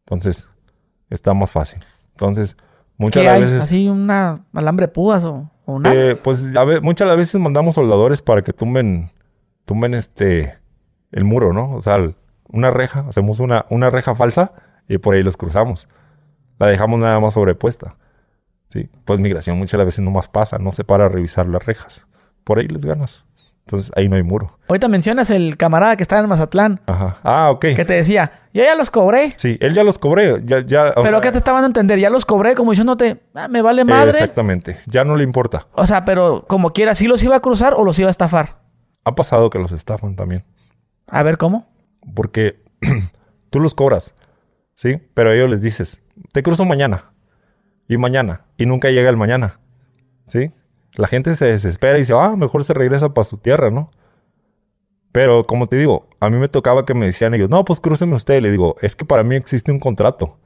Entonces, 0.00 0.48
está 1.10 1.34
más 1.34 1.52
fácil. 1.52 1.84
Entonces, 2.12 2.56
muchas 2.96 3.14
¿Qué 3.14 3.20
de 3.20 3.26
las 3.26 3.34
hay? 3.34 3.42
veces... 3.42 3.60
¿Así 3.62 3.88
una 3.88 4.44
alambre 4.52 4.88
púas 4.88 5.24
o, 5.24 5.50
o 5.64 5.78
nada? 5.78 5.94
Eh, 5.94 6.16
pues 6.16 6.56
a 6.56 6.64
muchas 6.80 7.06
de 7.06 7.10
las 7.10 7.16
veces 7.16 7.40
mandamos 7.40 7.76
soldadores 7.76 8.22
para 8.22 8.42
que 8.42 8.52
tumben, 8.52 9.10
tumben 9.64 9.94
este, 9.94 10.58
el 11.12 11.24
muro, 11.24 11.52
¿no? 11.52 11.74
O 11.74 11.82
sea, 11.82 11.98
una 12.48 12.70
reja, 12.70 13.04
hacemos 13.08 13.38
una, 13.40 13.66
una 13.70 13.90
reja 13.90 14.14
falsa 14.14 14.52
y 14.88 14.98
por 14.98 15.14
ahí 15.14 15.22
los 15.22 15.36
cruzamos. 15.36 15.88
La 16.58 16.68
dejamos 16.68 16.98
nada 16.98 17.20
más 17.20 17.34
sobrepuesta. 17.34 17.96
Sí, 18.68 18.88
pues 19.04 19.20
migración 19.20 19.58
muchas 19.58 19.72
de 19.72 19.78
las 19.78 19.86
veces 19.86 20.04
no 20.04 20.10
más 20.10 20.28
pasa, 20.28 20.58
no 20.58 20.72
se 20.72 20.82
para 20.82 21.06
a 21.06 21.08
revisar 21.08 21.46
las 21.46 21.64
rejas. 21.64 22.06
Por 22.42 22.58
ahí 22.58 22.66
les 22.66 22.84
ganas. 22.84 23.24
Entonces 23.66 23.90
ahí 23.96 24.08
no 24.08 24.14
hay 24.14 24.22
muro. 24.22 24.56
Ahorita 24.68 24.86
mencionas 24.86 25.28
el 25.30 25.56
camarada 25.56 25.96
que 25.96 26.04
estaba 26.04 26.22
en 26.22 26.28
Mazatlán, 26.28 26.80
Ajá. 26.86 27.18
Ah, 27.24 27.50
ok. 27.50 27.60
que 27.74 27.84
te 27.84 27.94
decía, 27.94 28.30
yo 28.54 28.62
ya 28.62 28.76
los 28.76 28.92
cobré. 28.92 29.34
Sí, 29.36 29.58
él 29.60 29.74
ya 29.74 29.82
los 29.82 29.98
cobré. 29.98 30.40
Ya, 30.44 30.60
ya, 30.64 30.90
o 30.90 31.02
Pero 31.02 31.08
sea, 31.08 31.20
¿qué 31.20 31.32
te 31.32 31.38
estaban 31.38 31.62
dando 31.62 31.78
a 31.78 31.80
entender? 31.80 31.98
Ya 31.98 32.08
los 32.08 32.24
cobré 32.24 32.54
como 32.54 32.70
diciéndote, 32.70 33.22
"Ah, 33.34 33.48
me 33.48 33.62
vale 33.62 33.84
madre. 33.84 34.10
exactamente. 34.10 34.76
Ya 34.86 35.04
no 35.04 35.16
le 35.16 35.24
importa. 35.24 35.66
O 35.72 35.84
sea, 35.84 36.04
pero 36.04 36.44
como 36.46 36.72
quiera, 36.72 36.94
¿sí 36.94 37.08
los 37.08 37.20
iba 37.24 37.34
a 37.34 37.40
cruzar 37.40 37.74
o 37.74 37.84
los 37.84 37.98
iba 37.98 38.06
a 38.06 38.10
estafar? 38.12 38.60
Ha 39.02 39.16
pasado 39.16 39.50
que 39.50 39.58
los 39.58 39.72
estafan 39.72 40.14
también. 40.14 40.44
A 41.08 41.24
ver, 41.24 41.36
¿cómo? 41.36 41.66
Porque 42.14 42.62
tú 43.50 43.58
los 43.58 43.74
cobras, 43.74 44.14
¿sí? 44.74 44.98
Pero 45.12 45.30
a 45.30 45.34
ellos 45.34 45.50
les 45.50 45.60
dices, 45.60 46.02
te 46.32 46.44
cruzo 46.44 46.64
mañana. 46.64 47.06
Y 47.88 47.96
mañana. 47.96 48.42
Y 48.56 48.66
nunca 48.66 48.90
llega 48.90 49.10
el 49.10 49.16
mañana, 49.16 49.58
¿sí? 50.24 50.52
La 50.96 51.08
gente 51.08 51.34
se 51.36 51.46
desespera 51.46 51.96
y 51.96 52.00
dice, 52.00 52.14
ah, 52.14 52.36
mejor 52.36 52.64
se 52.64 52.74
regresa 52.74 53.12
para 53.14 53.24
su 53.24 53.36
tierra, 53.36 53.70
¿no? 53.70 53.90
Pero 55.12 55.46
como 55.46 55.66
te 55.66 55.76
digo, 55.76 56.08
a 56.20 56.28
mí 56.28 56.36
me 56.36 56.48
tocaba 56.48 56.84
que 56.84 56.94
me 56.94 57.06
decían 57.06 57.32
ellos, 57.34 57.48
no, 57.48 57.64
pues 57.64 57.80
crúceme 57.80 58.14
usted. 58.14 58.42
Le 58.42 58.50
digo, 58.50 58.76
es 58.82 58.96
que 58.96 59.04
para 59.04 59.22
mí 59.22 59.34
existe 59.34 59.72
un 59.72 59.80
contrato. 59.80 60.38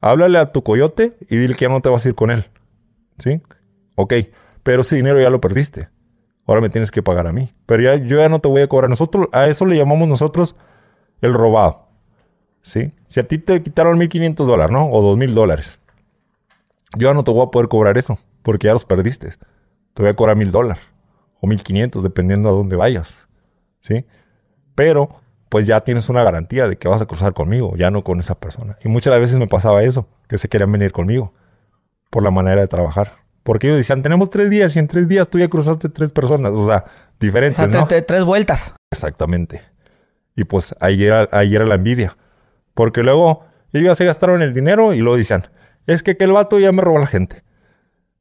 Háblale 0.00 0.38
a 0.38 0.52
tu 0.52 0.62
coyote 0.62 1.16
y 1.28 1.36
dile 1.36 1.54
que 1.54 1.64
ya 1.64 1.68
no 1.68 1.80
te 1.80 1.88
vas 1.88 2.04
a 2.04 2.08
ir 2.08 2.14
con 2.14 2.30
él. 2.30 2.46
¿Sí? 3.18 3.42
Ok, 3.96 4.14
pero 4.62 4.82
ese 4.82 4.96
dinero 4.96 5.20
ya 5.20 5.30
lo 5.30 5.40
perdiste. 5.40 5.88
Ahora 6.46 6.60
me 6.60 6.70
tienes 6.70 6.90
que 6.90 7.02
pagar 7.02 7.26
a 7.26 7.32
mí. 7.32 7.52
Pero 7.66 7.82
ya, 7.82 7.96
yo 7.96 8.18
ya 8.18 8.28
no 8.28 8.40
te 8.40 8.48
voy 8.48 8.62
a 8.62 8.68
cobrar. 8.68 8.90
Nosotros, 8.90 9.28
a 9.32 9.46
eso 9.46 9.66
le 9.66 9.76
llamamos 9.76 10.08
nosotros 10.08 10.56
el 11.20 11.34
robado. 11.34 11.88
¿Sí? 12.62 12.92
Si 13.06 13.20
a 13.20 13.26
ti 13.26 13.38
te 13.38 13.62
quitaron 13.62 13.98
1.500 13.98 14.34
dólares, 14.46 14.72
¿no? 14.72 14.88
O 14.90 15.16
2.000 15.16 15.32
dólares. 15.32 15.80
Yo 16.96 17.08
ya 17.08 17.14
no 17.14 17.24
te 17.24 17.30
voy 17.30 17.42
a 17.42 17.50
poder 17.50 17.68
cobrar 17.68 17.98
eso. 17.98 18.18
porque 18.42 18.68
ya 18.68 18.72
los 18.72 18.84
perdiste. 18.84 19.30
Te 19.94 20.02
voy 20.02 20.10
a 20.10 20.14
cobrar 20.14 20.36
mil 20.36 20.50
dólares 20.50 20.82
o 21.40 21.46
mil 21.46 21.62
quinientos, 21.62 22.02
dependiendo 22.02 22.48
a 22.48 22.52
dónde 22.52 22.76
vayas. 22.76 23.28
¿Sí? 23.80 24.04
Pero, 24.74 25.10
pues 25.48 25.66
ya 25.66 25.80
tienes 25.80 26.08
una 26.08 26.22
garantía 26.22 26.68
de 26.68 26.76
que 26.76 26.88
vas 26.88 27.02
a 27.02 27.06
cruzar 27.06 27.32
conmigo, 27.32 27.74
ya 27.76 27.90
no 27.90 28.02
con 28.02 28.20
esa 28.20 28.38
persona. 28.38 28.78
Y 28.84 28.88
muchas 28.88 29.18
veces 29.18 29.36
me 29.36 29.46
pasaba 29.46 29.82
eso, 29.82 30.06
que 30.28 30.38
se 30.38 30.48
querían 30.48 30.70
venir 30.70 30.92
conmigo 30.92 31.32
por 32.10 32.22
la 32.22 32.30
manera 32.30 32.60
de 32.60 32.68
trabajar. 32.68 33.20
Porque 33.42 33.68
ellos 33.68 33.78
decían, 33.78 34.02
tenemos 34.02 34.30
tres 34.30 34.50
días 34.50 34.76
y 34.76 34.78
en 34.78 34.86
tres 34.86 35.08
días 35.08 35.28
tú 35.28 35.38
ya 35.38 35.48
cruzaste 35.48 35.88
tres 35.88 36.12
personas. 36.12 36.52
O 36.52 36.66
sea, 36.66 36.84
diferentes, 37.18 37.58
O 37.58 37.70
sea, 37.70 37.80
¿no? 37.80 37.86
tres 37.86 38.24
vueltas. 38.24 38.74
Exactamente. 38.90 39.62
Y 40.36 40.44
pues 40.44 40.74
ahí 40.80 41.04
era, 41.04 41.28
ahí 41.32 41.54
era 41.54 41.64
la 41.64 41.76
envidia. 41.76 42.16
Porque 42.74 43.02
luego 43.02 43.44
ellos 43.72 43.86
ya 43.86 43.94
se 43.94 44.04
gastaron 44.04 44.42
el 44.42 44.52
dinero 44.52 44.92
y 44.92 44.98
luego 44.98 45.16
decían, 45.16 45.46
es 45.86 46.02
que 46.02 46.12
aquel 46.12 46.32
vato 46.32 46.58
ya 46.58 46.70
me 46.72 46.82
robó 46.82 46.98
a 46.98 47.00
la 47.00 47.06
gente. 47.06 47.42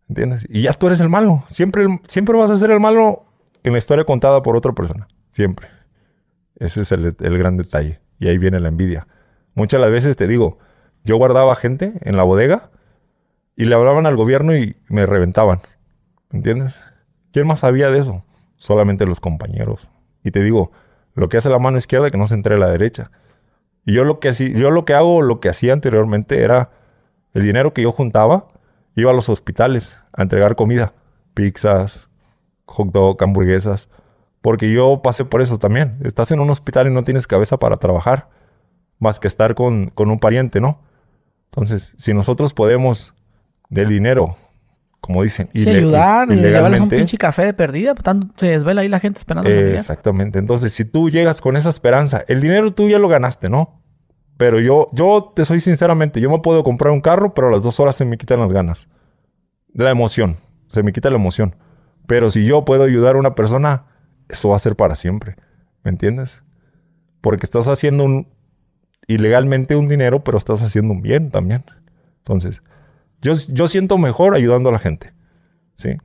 ¿Entiendes? 0.09 0.47
Y 0.49 0.63
ya 0.63 0.73
tú 0.73 0.87
eres 0.87 0.99
el 1.01 1.09
malo. 1.09 1.43
Siempre, 1.45 1.87
siempre 2.07 2.37
vas 2.37 2.51
a 2.51 2.57
ser 2.57 2.71
el 2.71 2.79
malo 2.79 3.25
en 3.63 3.73
la 3.73 3.77
historia 3.77 4.03
contada 4.03 4.41
por 4.41 4.55
otra 4.55 4.73
persona. 4.73 5.07
Siempre. 5.29 5.67
Ese 6.55 6.81
es 6.81 6.91
el, 6.91 7.15
el 7.19 7.37
gran 7.37 7.57
detalle. 7.57 7.99
Y 8.19 8.27
ahí 8.27 8.37
viene 8.37 8.59
la 8.59 8.69
envidia. 8.69 9.07
Muchas 9.53 9.79
de 9.79 9.85
las 9.85 9.91
veces 9.91 10.17
te 10.17 10.27
digo, 10.27 10.57
yo 11.03 11.17
guardaba 11.17 11.55
gente 11.55 11.93
en 12.01 12.17
la 12.17 12.23
bodega 12.23 12.71
y 13.55 13.65
le 13.65 13.75
hablaban 13.75 14.05
al 14.05 14.15
gobierno 14.15 14.55
y 14.55 14.75
me 14.87 15.05
reventaban. 15.05 15.59
¿Entiendes? 16.31 16.79
¿Quién 17.31 17.47
más 17.47 17.59
sabía 17.59 17.89
de 17.89 17.99
eso? 17.99 18.23
Solamente 18.55 19.05
los 19.05 19.19
compañeros. 19.19 19.91
Y 20.23 20.31
te 20.31 20.43
digo, 20.43 20.71
lo 21.13 21.29
que 21.29 21.37
hace 21.37 21.49
la 21.49 21.59
mano 21.59 21.77
izquierda 21.77 22.11
que 22.11 22.17
no 22.17 22.25
se 22.25 22.33
entre 22.33 22.57
la 22.57 22.69
derecha. 22.69 23.11
Y 23.85 23.93
yo 23.93 24.05
lo 24.05 24.19
que 24.19 24.31
yo 24.31 24.71
lo 24.71 24.85
que 24.85 24.93
hago, 24.93 25.21
lo 25.21 25.39
que 25.39 25.49
hacía 25.49 25.73
anteriormente 25.73 26.43
era 26.43 26.71
el 27.33 27.43
dinero 27.43 27.73
que 27.73 27.81
yo 27.81 27.91
juntaba, 27.91 28.47
iba 28.99 29.11
a 29.11 29.13
los 29.13 29.29
hospitales 29.29 29.97
a 30.13 30.21
entregar 30.23 30.55
comida, 30.55 30.93
pizzas, 31.33 32.09
hot 32.65 32.91
dog, 32.91 33.21
hamburguesas, 33.23 33.89
porque 34.41 34.71
yo 34.71 35.01
pasé 35.01 35.25
por 35.25 35.41
eso 35.41 35.57
también. 35.57 35.97
Estás 36.03 36.31
en 36.31 36.39
un 36.39 36.49
hospital 36.49 36.87
y 36.87 36.91
no 36.91 37.03
tienes 37.03 37.27
cabeza 37.27 37.57
para 37.57 37.77
trabajar, 37.77 38.29
más 38.99 39.19
que 39.19 39.27
estar 39.27 39.55
con, 39.55 39.89
con 39.89 40.09
un 40.11 40.19
pariente, 40.19 40.61
¿no? 40.61 40.81
Entonces, 41.45 41.93
si 41.97 42.13
nosotros 42.13 42.53
podemos 42.53 43.13
del 43.69 43.89
dinero, 43.89 44.35
como 45.01 45.23
dicen, 45.23 45.49
Sí, 45.53 45.61
ile- 45.61 45.77
ayudar, 45.79 46.27
llevarles 46.27 46.37
un 46.37 46.39
ilegalmente, 46.45 46.97
pinche 46.97 47.17
café 47.17 47.45
de 47.45 47.53
perdida. 47.53 47.95
Por 47.95 48.03
tanto, 48.03 48.27
se 48.35 48.47
desvela 48.47 48.81
ahí 48.81 48.87
la 48.89 48.99
gente 48.99 49.17
esperando. 49.19 49.49
eh, 49.49 49.73
exactamente. 49.75 50.37
Entonces, 50.39 50.73
si 50.73 50.85
tú 50.85 51.09
llegas 51.09 51.41
con 51.41 51.55
esa 51.57 51.69
esperanza, 51.69 52.23
el 52.27 52.41
dinero 52.41 52.71
tú 52.71 52.89
ya 52.89 52.99
lo 52.99 53.07
ganaste, 53.07 53.49
¿no? 53.49 53.78
Pero 54.39 54.61
yo, 54.61 54.87
yo 54.93 55.33
te 55.35 55.43
soy 55.43 55.59
sinceramente, 55.59 56.21
yo 56.21 56.29
me 56.29 56.39
puedo 56.39 56.63
comprar 56.63 56.93
un 56.93 57.01
carro, 57.01 57.33
pero 57.33 57.49
a 57.49 57.51
las 57.51 57.61
dos 57.61 57.77
horas 57.81 57.97
se 57.97 58.05
me 58.05 58.17
quitan 58.17 58.39
las 58.39 58.53
ganas. 58.53 58.87
La 59.73 59.89
emoción, 59.89 60.37
se 60.69 60.81
me 60.81 60.93
quita 60.93 61.09
la 61.09 61.17
emoción. 61.17 61.57
Pero 62.07 62.29
si 62.29 62.45
yo 62.45 62.63
puedo 62.63 62.83
ayudar 62.83 63.17
a 63.17 63.19
una 63.19 63.35
persona, 63.35 63.87
eso 64.29 64.47
va 64.47 64.55
a 64.55 64.59
ser 64.59 64.77
para 64.77 64.95
siempre. 64.95 65.35
¿Me 65.83 65.91
entiendes? 65.91 66.41
Porque 67.19 67.45
estás 67.45 67.67
haciendo 67.67 68.05
un 68.05 68.29
ilegalmente 69.07 69.75
un 69.75 69.89
dinero, 69.89 70.23
pero 70.23 70.37
estás 70.37 70.61
haciendo 70.61 70.93
un 70.93 71.01
bien 71.01 71.31
también. 71.31 71.65
Entonces, 72.19 72.63
yo, 73.21 73.33
yo 73.49 73.67
siento 73.67 73.97
mejor 73.97 74.35
ayudando 74.35 74.69
a 74.69 74.71
la 74.71 74.79
gente. 74.79 75.11
¿Sí? 75.73 75.97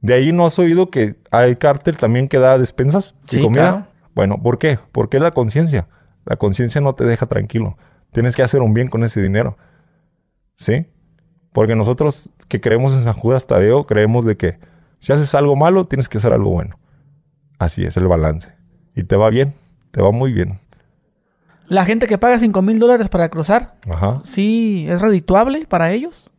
De 0.00 0.14
ahí 0.14 0.30
no 0.30 0.46
has 0.46 0.56
oído 0.60 0.90
que 0.90 1.16
hay 1.32 1.56
cártel 1.56 1.96
también 1.96 2.28
que 2.28 2.38
da 2.38 2.56
despensas 2.56 3.16
y 3.32 3.42
comida. 3.42 3.70
claro. 3.70 3.86
Bueno, 4.14 4.40
¿por 4.40 4.58
qué? 4.58 4.78
Porque 4.92 5.16
es 5.16 5.22
la 5.24 5.32
conciencia. 5.32 5.88
La 6.24 6.36
conciencia 6.36 6.80
no 6.80 6.94
te 6.94 7.04
deja 7.04 7.26
tranquilo. 7.26 7.76
Tienes 8.12 8.36
que 8.36 8.42
hacer 8.42 8.60
un 8.62 8.74
bien 8.74 8.88
con 8.88 9.04
ese 9.04 9.22
dinero. 9.22 9.56
¿Sí? 10.56 10.86
Porque 11.52 11.74
nosotros 11.74 12.30
que 12.48 12.60
creemos 12.60 12.92
en 12.92 13.02
San 13.04 13.14
Judas 13.14 13.46
Tadeo, 13.46 13.86
creemos 13.86 14.24
de 14.24 14.36
que 14.36 14.58
si 14.98 15.12
haces 15.12 15.34
algo 15.34 15.56
malo, 15.56 15.86
tienes 15.86 16.08
que 16.08 16.18
hacer 16.18 16.32
algo 16.32 16.50
bueno. 16.50 16.78
Así 17.58 17.84
es 17.84 17.96
el 17.96 18.06
balance. 18.06 18.52
Y 18.94 19.04
te 19.04 19.16
va 19.16 19.30
bien, 19.30 19.54
te 19.90 20.02
va 20.02 20.10
muy 20.10 20.32
bien. 20.32 20.58
La 21.68 21.84
gente 21.84 22.06
que 22.06 22.18
paga 22.18 22.38
5 22.38 22.62
mil 22.62 22.78
dólares 22.80 23.08
para 23.08 23.28
cruzar, 23.28 23.76
Ajá. 23.88 24.20
sí 24.24 24.86
es 24.88 25.00
redituable 25.00 25.66
para 25.66 25.92
ellos. 25.92 26.30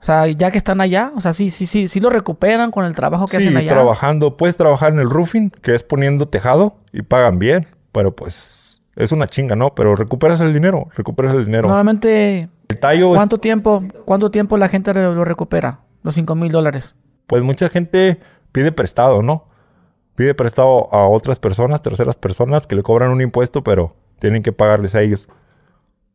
O 0.00 0.04
sea, 0.04 0.26
ya 0.28 0.50
que 0.50 0.58
están 0.58 0.80
allá, 0.80 1.10
o 1.16 1.20
sea, 1.20 1.32
sí, 1.32 1.50
sí, 1.50 1.66
sí, 1.66 1.88
sí 1.88 1.98
lo 2.00 2.10
recuperan 2.10 2.70
con 2.70 2.84
el 2.84 2.94
trabajo 2.94 3.24
que 3.24 3.38
Sí, 3.40 3.46
hacen 3.48 3.56
allá. 3.56 3.70
trabajando. 3.72 4.36
Puedes 4.36 4.56
trabajar 4.56 4.92
en 4.92 5.00
el 5.00 5.10
roofing, 5.10 5.50
que 5.50 5.74
es 5.74 5.82
poniendo 5.82 6.28
tejado, 6.28 6.76
y 6.92 7.02
pagan 7.02 7.38
bien. 7.38 7.66
Pero 7.90 8.14
pues 8.14 8.67
es 8.98 9.12
una 9.12 9.26
chinga, 9.26 9.56
¿no? 9.56 9.74
Pero 9.74 9.94
recuperas 9.94 10.40
el 10.42 10.52
dinero, 10.52 10.88
recuperas 10.94 11.34
el 11.34 11.46
dinero. 11.46 11.68
Normalmente, 11.68 12.48
el 12.68 12.78
tallo 12.78 13.12
es 13.14 13.18
¿cuánto 13.18 13.38
tiempo, 13.38 13.82
cuánto 14.04 14.30
tiempo 14.30 14.58
la 14.58 14.68
gente 14.68 14.92
lo 14.92 15.24
recupera? 15.24 15.80
Los 16.02 16.14
5 16.14 16.34
mil 16.34 16.52
dólares. 16.52 16.96
pues 17.26 17.42
mucha 17.42 17.68
gente 17.68 18.20
pide 18.52 18.72
prestado, 18.72 19.22
¿no? 19.22 19.46
Pide 20.14 20.34
prestado 20.34 20.92
a 20.92 21.06
otras 21.08 21.38
personas, 21.38 21.80
terceras 21.80 22.16
personas, 22.16 22.66
que 22.66 22.74
le 22.74 22.82
cobran 22.82 23.10
un 23.10 23.20
impuesto, 23.20 23.62
pero 23.62 23.94
tienen 24.18 24.42
que 24.42 24.50
pagarles 24.52 24.94
a 24.94 25.02
ellos. 25.02 25.28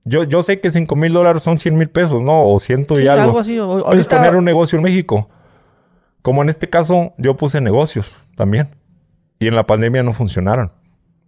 Yo, 0.06 0.24
yo 0.26 0.42
sé 0.44 0.60
que 0.60 0.70
5 0.72 0.96
mil 0.98 1.14
dólares 1.14 1.42
son 1.44 1.58
100 1.58 1.78
mil 1.78 1.90
pesos, 1.90 2.22
¿no? 2.22 2.44
O 2.52 2.60
ciento 2.60 2.96
y 2.96 3.04
Sí, 3.04 3.08
algo. 3.08 3.24
algo 3.24 3.40
así. 3.40 3.58
O- 3.60 3.68
Puedes 3.68 3.86
ahorita- 3.86 4.18
poner 4.18 4.36
un 4.36 4.44
negocio 4.44 4.78
en 4.78 4.84
México. 4.84 5.30
Como 6.22 6.42
en 6.42 6.50
este 6.50 6.70
caso, 6.70 7.14
yo 7.18 7.38
puse 7.38 7.62
negocios 7.62 8.28
también. 8.36 8.76
Y 9.40 9.48
en 9.48 9.56
la 9.56 9.66
pandemia 9.66 10.04
no 10.04 10.12
funcionaron. 10.14 10.72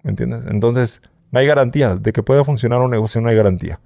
¿Me 0.04 0.10
entiendes? 0.12 0.46
Entonces, 0.50 1.02
no 1.36 1.40
hay 1.42 1.48
garantías. 1.48 2.02
De 2.02 2.14
que 2.14 2.24
pueda 2.24 2.46
funcionar 2.46 2.80
un 2.82 2.90
negocio, 2.90 3.20
no 3.20 3.28
hay 3.28 3.36
garantía. 3.36 3.82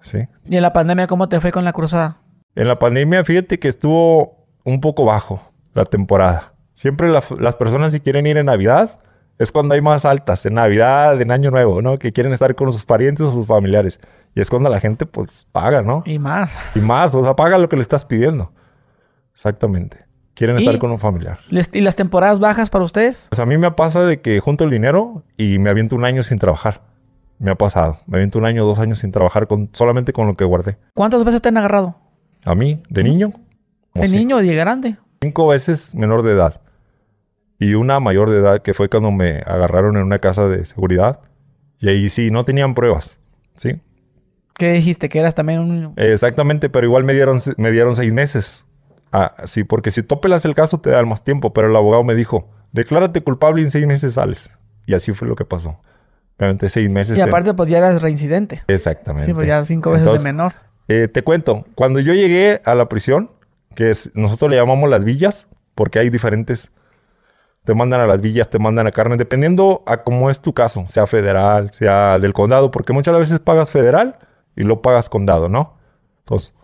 ¿Sí? 0.00 0.26
¿Y 0.46 0.56
en 0.56 0.62
la 0.62 0.72
pandemia 0.72 1.06
cómo 1.06 1.28
te 1.28 1.38
fue 1.40 1.52
con 1.52 1.62
la 1.64 1.74
cruzada? 1.74 2.16
En 2.54 2.66
la 2.68 2.78
pandemia, 2.78 3.22
fíjate 3.22 3.58
que 3.58 3.68
estuvo 3.68 4.46
un 4.64 4.80
poco 4.80 5.04
bajo 5.04 5.42
la 5.74 5.84
temporada. 5.84 6.54
Siempre 6.72 7.10
la- 7.10 7.22
las 7.38 7.54
personas 7.54 7.92
si 7.92 8.00
quieren 8.00 8.26
ir 8.26 8.38
en 8.38 8.46
Navidad, 8.46 8.98
es 9.38 9.52
cuando 9.52 9.74
hay 9.74 9.82
más 9.82 10.06
altas, 10.06 10.46
en 10.46 10.54
Navidad, 10.54 11.20
en 11.20 11.30
Año 11.30 11.50
Nuevo, 11.50 11.82
¿no? 11.82 11.98
Que 11.98 12.12
quieren 12.12 12.32
estar 12.32 12.54
con 12.54 12.72
sus 12.72 12.84
parientes 12.84 13.26
o 13.26 13.32
sus 13.32 13.46
familiares. 13.46 14.00
Y 14.34 14.40
es 14.40 14.48
cuando 14.48 14.70
la 14.70 14.80
gente, 14.80 15.04
pues, 15.06 15.46
paga, 15.52 15.82
¿no? 15.82 16.02
Y 16.06 16.18
más. 16.18 16.54
Y 16.74 16.80
más, 16.80 17.14
o 17.14 17.22
sea, 17.22 17.36
paga 17.36 17.58
lo 17.58 17.68
que 17.68 17.76
le 17.76 17.82
estás 17.82 18.04
pidiendo. 18.06 18.52
Exactamente. 19.34 20.06
Quieren 20.40 20.56
estar 20.56 20.78
con 20.78 20.90
un 20.90 20.98
familiar. 20.98 21.38
Les- 21.50 21.68
¿Y 21.74 21.82
las 21.82 21.96
temporadas 21.96 22.40
bajas 22.40 22.70
para 22.70 22.82
ustedes? 22.82 23.26
Pues 23.28 23.38
a 23.40 23.44
mí 23.44 23.58
me 23.58 23.70
pasa 23.72 24.04
de 24.06 24.22
que 24.22 24.40
junto 24.40 24.64
el 24.64 24.70
dinero 24.70 25.22
y 25.36 25.58
me 25.58 25.68
aviento 25.68 25.94
un 25.96 26.06
año 26.06 26.22
sin 26.22 26.38
trabajar. 26.38 26.80
Me 27.38 27.50
ha 27.50 27.56
pasado. 27.56 27.98
Me 28.06 28.16
aviento 28.16 28.38
un 28.38 28.46
año, 28.46 28.64
dos 28.64 28.78
años 28.78 29.00
sin 29.00 29.12
trabajar 29.12 29.46
con, 29.46 29.68
solamente 29.74 30.14
con 30.14 30.26
lo 30.26 30.38
que 30.38 30.44
guardé. 30.46 30.78
¿Cuántas 30.94 31.24
veces 31.24 31.42
te 31.42 31.50
han 31.50 31.58
agarrado? 31.58 31.94
A 32.46 32.54
mí, 32.54 32.82
de 32.88 33.02
niño. 33.02 33.34
¿De 33.92 34.08
niño 34.08 34.36
o 34.36 34.40
de 34.40 34.54
grande? 34.54 34.96
cinco 35.20 35.46
veces 35.48 35.94
menor 35.94 36.22
de 36.22 36.32
edad. 36.32 36.62
Y 37.58 37.74
una 37.74 38.00
mayor 38.00 38.30
de 38.30 38.38
edad 38.38 38.62
que 38.62 38.72
fue 38.72 38.88
cuando 38.88 39.10
me 39.10 39.40
agarraron 39.44 39.98
en 39.98 40.04
una 40.04 40.20
casa 40.20 40.48
de 40.48 40.64
seguridad. 40.64 41.20
Y 41.80 41.90
ahí 41.90 42.08
sí, 42.08 42.30
no 42.30 42.46
tenían 42.46 42.74
pruebas. 42.74 43.20
¿Sí? 43.56 43.78
¿Qué 44.54 44.72
dijiste? 44.72 45.10
Que 45.10 45.18
eras 45.18 45.34
también 45.34 45.60
un... 45.60 45.92
Exactamente, 45.96 46.70
pero 46.70 46.86
igual 46.86 47.04
me 47.04 47.12
dieron, 47.12 47.38
me 47.58 47.70
dieron 47.72 47.94
seis 47.94 48.14
meses. 48.14 48.64
Ah, 49.12 49.34
sí, 49.44 49.64
porque 49.64 49.90
si 49.90 50.02
tú 50.02 50.16
apelas 50.16 50.44
el 50.44 50.54
caso 50.54 50.78
te 50.80 50.90
dan 50.90 51.08
más 51.08 51.24
tiempo, 51.24 51.52
pero 51.52 51.68
el 51.68 51.76
abogado 51.76 52.04
me 52.04 52.14
dijo, 52.14 52.48
declárate 52.72 53.22
culpable 53.22 53.60
y 53.62 53.64
en 53.64 53.70
seis 53.70 53.86
meses 53.86 54.14
sales. 54.14 54.50
Y 54.86 54.94
así 54.94 55.12
fue 55.12 55.26
lo 55.28 55.34
que 55.36 55.44
pasó. 55.44 55.78
Obviamente 56.38 56.68
seis 56.68 56.88
meses. 56.88 57.18
Y 57.18 57.20
en- 57.20 57.28
aparte, 57.28 57.52
pues 57.54 57.68
ya 57.68 57.78
eras 57.78 58.00
reincidente. 58.02 58.62
Exactamente. 58.68 59.26
Sí, 59.26 59.34
pues 59.34 59.46
ya 59.48 59.64
cinco 59.64 59.90
veces 59.90 60.02
Entonces, 60.06 60.24
de 60.24 60.32
menor. 60.32 60.52
eh, 60.88 61.08
te 61.08 61.22
cuento, 61.22 61.64
cuando 61.74 62.00
yo 62.00 62.14
llegué 62.14 62.60
a 62.64 62.74
la 62.74 62.88
prisión, 62.88 63.30
que 63.74 63.90
es, 63.90 64.10
nosotros 64.14 64.50
le 64.50 64.56
llamamos 64.56 64.88
las 64.88 65.04
villas, 65.04 65.48
porque 65.74 65.98
hay 65.98 66.08
diferentes, 66.10 66.70
te 67.64 67.74
mandan 67.74 68.00
a 68.00 68.06
las 68.06 68.20
villas, 68.20 68.48
te 68.48 68.58
mandan 68.58 68.86
a 68.86 68.92
carne, 68.92 69.16
dependiendo 69.16 69.82
a 69.86 70.02
cómo 70.02 70.30
es 70.30 70.40
tu 70.40 70.54
caso, 70.54 70.84
sea 70.86 71.06
federal, 71.06 71.72
sea 71.72 72.18
del 72.18 72.32
condado, 72.32 72.70
porque 72.70 72.92
muchas 72.92 73.16
veces 73.18 73.38
pagas 73.40 73.70
federal 73.70 74.18
y 74.56 74.62
lo 74.64 74.82
pagas 74.82 75.08
condado, 75.08 75.48
¿no? 75.48 75.76
Entonces, 76.20 76.54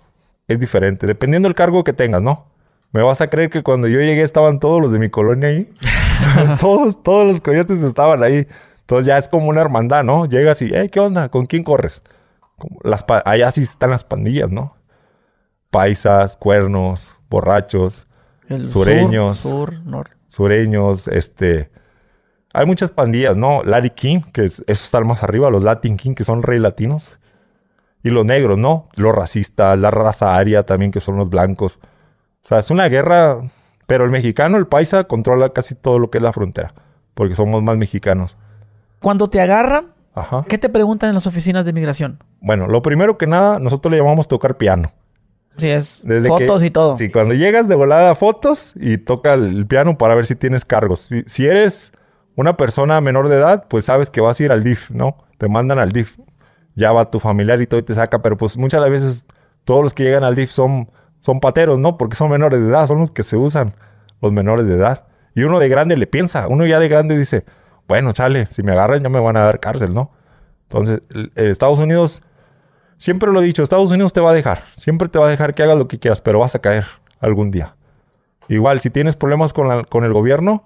es 0.49 0.61
diferente, 0.61 1.07
dependiendo 1.07 1.49
del 1.49 1.55
cargo 1.55 1.85
que 1.85 1.93
tengas, 1.93 2.23
¿no? 2.23 2.47
Me 2.93 3.03
vas 3.03 3.21
a 3.21 3.29
creer 3.29 3.51
que 3.51 3.63
cuando 3.63 3.89
yo 3.89 3.99
llegué 3.99 4.23
estaban 4.23 4.61
todos 4.61 4.81
los 4.81 4.93
de 4.93 4.99
mi 4.99 5.11
colonia 5.11 5.49
ahí. 5.49 5.73
todos, 6.61 7.03
todos 7.03 7.27
los 7.27 7.41
coyotes 7.41 7.83
estaban 7.83 8.23
ahí. 8.23 8.47
Entonces 8.81 9.07
ya 9.07 9.19
es 9.19 9.29
como 9.29 9.49
una 9.49 9.61
hermandad, 9.61 10.05
¿no? 10.05 10.27
Llegas 10.27 10.63
y, 10.63 10.71
hey, 10.73 10.89
¿qué 10.91 11.01
onda? 11.01 11.29
¿Con 11.29 11.47
quién 11.47 11.65
corres? 11.65 12.03
Como 12.57 12.79
las 12.85 13.05
allá 13.25 13.51
sí 13.51 13.63
están 13.63 13.91
las 13.91 14.05
pandillas, 14.05 14.51
¿no? 14.51 14.77
Paisas, 15.71 16.37
cuernos, 16.37 17.19
borrachos, 17.29 18.07
El 18.49 18.69
sureños. 18.69 19.39
Sur, 19.41 19.75
sur, 19.75 19.87
norte. 19.87 20.13
sureños, 20.29 21.09
este... 21.09 21.71
Hay 22.55 22.65
muchas 22.65 22.91
pandillas, 22.91 23.37
¿no? 23.37 23.63
Larry 23.65 23.91
King, 23.91 24.21
que 24.33 24.47
es, 24.47 24.65
esos 24.67 24.87
están 24.87 25.07
más 25.07 25.23
arriba, 25.23 25.51
los 25.51 25.63
Latin 25.63 25.99
King, 25.99 26.15
que 26.15 26.25
son 26.25 26.43
rey 26.43 26.59
latinos. 26.59 27.19
Y 28.07 28.11
los 28.11 28.25
negros, 28.25 28.57
¿no? 28.57 28.89
Los 28.95 29.13
racistas, 29.15 29.77
la 29.77 29.91
raza 29.91 30.37
aria 30.37 30.65
también, 30.65 30.93
que 30.93 31.01
son 31.01 31.17
los 31.17 31.29
blancos. 31.29 31.81
O 31.83 31.89
sea, 32.41 32.61
es 32.61 32.71
una 32.71 32.89
guerra, 32.89 33.41
pero 33.89 34.05
el 34.05 34.11
mexicano, 34.11 34.59
el 34.59 34.69
paisa, 34.69 35.05
controla 35.05 35.49
casi 35.49 35.75
todo 35.75 35.99
lo 35.99 36.09
que 36.09 36.19
es 36.19 36.23
la 36.23 36.33
frontera, 36.33 36.73
porque 37.15 37.35
somos 37.35 37.65
más 37.65 37.77
mexicanos. 37.77 38.37
Cuando 39.01 39.29
te 39.29 39.41
agarran, 39.41 39.89
Ajá. 40.15 40.45
¿qué 40.49 40.57
te 40.57 40.69
preguntan 40.69 41.09
en 41.09 41.15
las 41.15 41.27
oficinas 41.27 41.65
de 41.65 41.73
migración? 41.73 42.23
Bueno, 42.41 42.69
lo 42.69 42.81
primero 42.81 43.19
que 43.19 43.27
nada, 43.27 43.59
nosotros 43.59 43.91
le 43.91 43.99
llamamos 43.99 44.29
tocar 44.29 44.57
piano. 44.57 44.93
Sí, 45.59 45.69
es 45.69 46.03
Desde 46.05 46.29
fotos 46.29 46.61
que- 46.61 46.67
y 46.67 46.71
todo. 46.71 46.97
Sí, 46.97 47.11
cuando 47.11 47.35
llegas 47.35 47.67
de 47.67 47.75
volada 47.75 48.15
fotos 48.15 48.75
y 48.77 48.99
toca 48.99 49.33
el 49.33 49.67
piano 49.67 49.99
para 49.99 50.15
ver 50.15 50.27
si 50.27 50.37
tienes 50.37 50.65
cargos. 50.65 51.01
Si, 51.01 51.23
si 51.27 51.47
eres 51.49 51.93
una 52.37 52.57
persona 52.57 53.01
menor 53.01 53.29
de 53.29 53.37
edad, 53.39 53.65
pues 53.69 53.87
sabes 53.87 54.11
que 54.11 54.21
vas 54.21 54.39
a 54.39 54.45
ir 54.45 54.53
al 54.53 54.63
DIF, 54.63 54.91
¿no? 54.93 55.17
Te 55.39 55.49
mandan 55.49 55.81
al 55.81 55.91
DIF. 55.91 56.19
Ya 56.77 56.93
va 56.93 57.11
tu 57.11 57.19
familiar 57.19 57.61
y 57.61 57.67
todo 57.67 57.81
y 57.81 57.83
te 57.83 57.95
saca, 57.95 58.23
pero 58.23 58.37
pues 58.37 58.57
muchas 58.57 58.89
veces 58.89 59.27
todos 59.65 59.83
los 59.83 59.93
que 59.93 60.05
llegan 60.05 60.23
al 60.23 60.37
DIF 60.37 60.53
son, 60.53 60.89
son 61.19 61.41
pateros, 61.41 61.81
¿no? 61.81 61.99
Porque 61.99 62.15
son 62.15 62.31
menores 62.31 62.61
de 62.61 62.69
edad, 62.69 62.87
son 62.87 63.01
los 63.01 63.11
que 63.11 63.25
se 63.25 63.37
usan, 63.37 63.75
los 64.23 64.31
menores 64.33 64.69
de 64.69 64.75
edad. 64.75 65.07
Y 65.35 65.43
uno 65.43 65.59
de 65.59 65.69
grande 65.69 65.97
le 65.97 66.07
piensa, 66.07 66.47
uno 66.47 66.65
ya 66.67 66.79
de 66.79 66.89
grande 66.89 67.19
dice, 67.19 67.45
bueno, 67.89 68.13
chale, 68.13 68.47
si 68.47 68.63
me 68.63 68.71
agarran 68.71 69.03
ya 69.03 69.09
me 69.09 69.19
van 69.19 69.37
a 69.37 69.41
dar 69.41 69.59
cárcel, 69.59 69.93
¿no? 69.93 70.13
Entonces, 70.69 71.03
Estados 71.35 71.81
Unidos 71.81 72.23
Siempre 72.99 73.31
lo 73.31 73.43
he 73.43 73.45
dicho, 73.45 73.63
Estados 73.63 73.91
Unidos 73.91 74.13
te 74.15 74.21
va 74.21 74.31
a 74.31 74.35
dejar. 74.35 74.65
Siempre 74.73 75.09
te 75.09 75.19
va 75.19 75.27
a 75.27 75.31
dejar 75.31 75.55
que 75.55 75.63
hagas 75.63 75.77
lo 75.77 75.87
que 75.87 75.99
quieras, 75.99 76.23
pero 76.23 76.39
vas 76.39 76.55
a 76.55 76.61
caer 76.61 76.87
algún 77.21 77.51
día. 77.51 77.77
Igual, 78.49 78.81
si 78.81 78.91
tienes 78.91 79.17
problemas 79.17 79.53
con, 79.53 79.85
con 79.85 80.05
el 80.05 80.13
gobierno, 80.15 80.65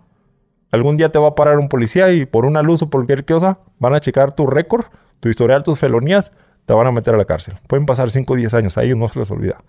algún 0.71 0.97
día 0.97 1.11
te 1.11 1.19
va 1.19 1.29
a 1.29 1.35
parar 1.35 1.59
un 1.59 1.69
policía 1.69 2.13
y 2.13 2.27
por 2.27 2.45
una 2.45 2.63
luz 2.63 2.83
o 2.83 2.91
cualquier 2.91 3.25
cosa 3.25 3.59
van 3.79 3.95
a 3.95 4.01
checar 4.01 4.33
tu 4.33 4.47
récord, 4.47 4.87
tu 5.21 5.29
historial, 5.29 5.63
tus 5.63 5.79
felonías, 5.79 6.33
te 6.67 6.75
van 6.75 6.87
a 6.87 6.93
meter 6.93 7.15
a 7.15 7.19
la 7.19 7.25
cárcel. 7.25 7.59
Pueden 7.67 7.87
pasar 7.87 8.11
5 8.11 8.33
o 8.33 8.37
10 8.37 8.55
años, 8.55 8.79
a 8.79 8.83
ellos 8.83 8.99
no 8.99 9.09
se 9.09 9.19
les 9.19 9.31
olvida. 9.31 9.63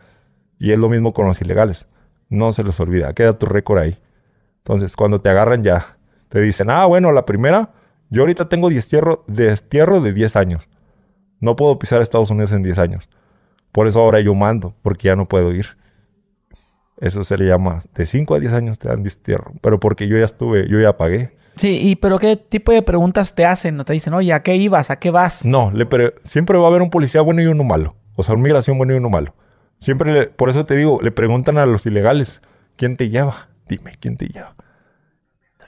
Y 0.60 0.72
es 0.72 0.80
lo 0.80 0.90
mismo 0.90 1.14
con 1.14 1.28
los 1.28 1.42
ilegales. 1.42 1.88
No 2.30 2.54
se 2.54 2.64
les 2.64 2.80
olvida, 2.80 3.14
queda 3.14 3.38
tu 3.38 3.46
récord 3.46 3.80
ahí. 3.80 3.98
Entonces, 4.60 4.96
cuando 4.96 5.20
te 5.20 5.30
agarran 5.30 5.64
ya, 5.64 5.98
te 6.30 6.40
dicen, 6.40 6.70
ah, 6.70 6.86
bueno, 6.86 7.12
la 7.12 7.26
primera, 7.26 7.72
yo 8.10 8.22
ahorita 8.22 8.48
tengo 8.48 8.70
destierro, 8.70 9.26
de 9.28 10.14
10 10.14 10.36
años. 10.36 10.70
No 11.40 11.56
puedo 11.56 11.80
pisar 11.80 12.02
Estados 12.02 12.30
Unidos 12.30 12.52
en 12.52 12.62
10 12.62 12.78
años. 12.78 13.10
Por 13.72 13.88
eso 13.88 14.00
ahora 14.00 14.20
yo 14.20 14.36
mando, 14.36 14.76
porque 14.82 15.08
ya 15.08 15.16
no 15.16 15.28
puedo 15.28 15.52
ir. 15.52 15.78
Eso 16.98 17.24
se 17.24 17.38
le 17.38 17.48
llama, 17.48 17.84
de 17.96 18.06
5 18.06 18.36
a 18.36 18.40
10 18.40 18.54
años 18.54 18.80
te 18.80 18.88
dan 18.88 19.02
destierro. 19.02 19.54
Pero 19.62 19.80
porque 19.80 20.08
yo 20.08 20.18
ya 20.18 20.26
estuve, 20.26 20.68
yo 20.70 20.80
ya 20.80 20.98
pagué. 20.98 21.36
Sí, 21.56 21.78
y 21.82 21.96
pero 21.96 22.18
¿qué 22.18 22.38
tipo 22.38 22.72
de 22.72 22.82
preguntas 22.82 23.36
te 23.36 23.46
hacen? 23.46 23.76
¿No 23.76 23.84
te 23.86 23.94
dicen, 23.94 24.14
oye, 24.14 24.34
¿a 24.34 24.42
qué 24.42 24.56
ibas? 24.56 24.90
¿A 24.90 24.98
qué 25.00 25.12
vas? 25.12 25.46
No, 25.46 25.72
le 25.72 25.88
siempre 26.24 26.58
va 26.58 26.66
a 26.66 26.68
haber 26.70 26.82
un 26.82 26.90
policía 26.90 27.22
bueno 27.22 27.42
y 27.42 27.46
uno 27.48 27.64
malo. 27.64 27.96
O 28.16 28.24
sea, 28.24 28.36
un 28.36 28.42
migración 28.42 28.78
bueno 28.78 28.94
y 28.94 28.98
uno 28.98 29.10
malo. 29.10 29.36
Siempre, 29.78 30.14
le- 30.14 30.28
por 30.28 30.50
eso 30.50 30.66
te 30.66 30.76
digo, 30.76 31.00
le 31.02 31.12
preguntan 31.12 31.58
a 31.58 31.66
los 31.66 31.86
ilegales, 31.86 32.42
¿quién 32.78 32.96
te 32.98 33.10
lleva? 33.10 33.50
Dime, 33.68 33.98
¿quién 34.00 34.16
te 34.18 34.28
lleva? 34.28 34.56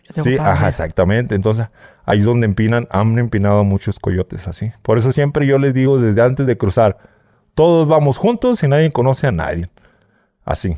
Sí, 0.09 0.37
ajá, 0.39 0.67
exactamente. 0.67 1.33
Entonces, 1.35 1.67
ahí 2.05 2.19
es 2.19 2.25
donde 2.25 2.45
empinan, 2.45 2.87
han 2.91 3.17
empinado 3.17 3.59
a 3.59 3.63
muchos 3.63 3.99
coyotes 3.99 4.47
así. 4.47 4.71
Por 4.81 4.97
eso 4.97 5.11
siempre 5.11 5.47
yo 5.47 5.57
les 5.57 5.73
digo 5.73 5.99
desde 5.99 6.21
antes 6.21 6.45
de 6.45 6.57
cruzar, 6.57 6.97
todos 7.55 7.87
vamos 7.87 8.17
juntos 8.17 8.61
y 8.63 8.67
nadie 8.67 8.91
conoce 8.91 9.27
a 9.27 9.31
nadie. 9.31 9.69
Así. 10.45 10.77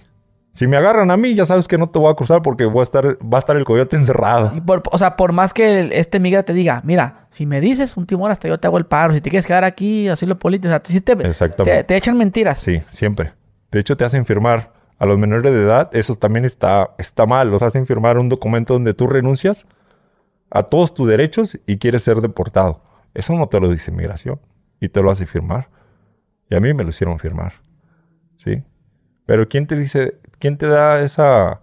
Si 0.55 0.67
me 0.67 0.77
agarran 0.77 1.11
a 1.11 1.17
mí, 1.17 1.35
ya 1.35 1.45
sabes 1.45 1.67
que 1.67 1.77
no 1.77 1.89
te 1.89 1.99
voy 1.99 2.09
a 2.09 2.15
cruzar 2.15 2.41
porque 2.41 2.63
voy 2.63 2.79
a 2.79 2.83
estar, 2.83 3.05
va 3.21 3.37
a 3.37 3.39
estar 3.39 3.57
el 3.57 3.65
coyote 3.65 3.97
encerrado. 3.97 4.53
Por- 4.65 4.83
o 4.89 4.97
sea, 4.97 5.17
por 5.17 5.33
más 5.33 5.53
que 5.53 5.81
el- 5.81 5.91
este 5.91 6.17
migra 6.21 6.43
te 6.43 6.53
diga, 6.53 6.81
mira, 6.85 7.27
si 7.29 7.45
me 7.45 7.59
dices 7.59 7.97
un 7.97 8.05
timón 8.07 8.31
hasta 8.31 8.47
yo 8.47 8.57
te 8.57 8.65
hago 8.65 8.77
el 8.77 8.85
paro, 8.85 9.13
si 9.13 9.19
te 9.19 9.29
quieres 9.29 9.45
quedar 9.45 9.65
aquí, 9.65 10.07
así 10.07 10.25
lo 10.25 10.37
político, 10.39 10.69
o 10.69 10.71
sea, 10.71 10.81
sí 10.85 11.01
te, 11.01 11.11
Exactamente. 11.27 11.79
te, 11.79 11.83
te 11.83 11.97
echan 11.97 12.17
mentiras. 12.17 12.57
Sí, 12.59 12.81
siempre. 12.87 13.33
De 13.69 13.79
hecho, 13.81 13.97
te 13.97 14.05
hacen 14.05 14.25
firmar 14.25 14.71
a 14.97 15.05
los 15.05 15.17
menores 15.19 15.51
de 15.53 15.61
edad. 15.61 15.89
Eso 15.91 16.15
también 16.15 16.45
está, 16.45 16.91
está 16.97 17.25
mal. 17.25 17.51
Los 17.51 17.61
hacen 17.61 17.85
firmar 17.85 18.17
un 18.17 18.29
documento 18.29 18.73
donde 18.75 18.93
tú 18.93 19.07
renuncias 19.07 19.67
a 20.49 20.63
todos 20.63 20.93
tus 20.93 21.05
derechos 21.09 21.59
y 21.67 21.79
quieres 21.79 22.03
ser 22.03 22.21
deportado. 22.21 22.81
Eso 23.13 23.33
no 23.33 23.47
te 23.49 23.59
lo 23.59 23.67
dice 23.69 23.91
migración 23.91 24.39
y 24.79 24.87
te 24.87 25.01
lo 25.03 25.11
hace 25.11 25.25
firmar. 25.25 25.67
Y 26.49 26.55
a 26.55 26.61
mí 26.61 26.73
me 26.73 26.83
lo 26.85 26.91
hicieron 26.91 27.19
firmar. 27.19 27.55
¿Sí? 28.37 28.63
Pero 29.25 29.47
¿quién 29.47 29.67
te 29.67 29.75
dice, 29.77 30.17
quién 30.39 30.57
te 30.57 30.67
da 30.67 31.01
esa... 31.01 31.61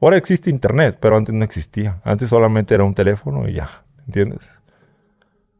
Ahora 0.00 0.16
existe 0.16 0.50
internet, 0.50 0.98
pero 1.00 1.16
antes 1.16 1.34
no 1.34 1.44
existía. 1.44 2.00
Antes 2.04 2.30
solamente 2.30 2.74
era 2.74 2.84
un 2.84 2.94
teléfono 2.94 3.48
y 3.48 3.54
ya, 3.54 3.84
¿entiendes? 4.06 4.60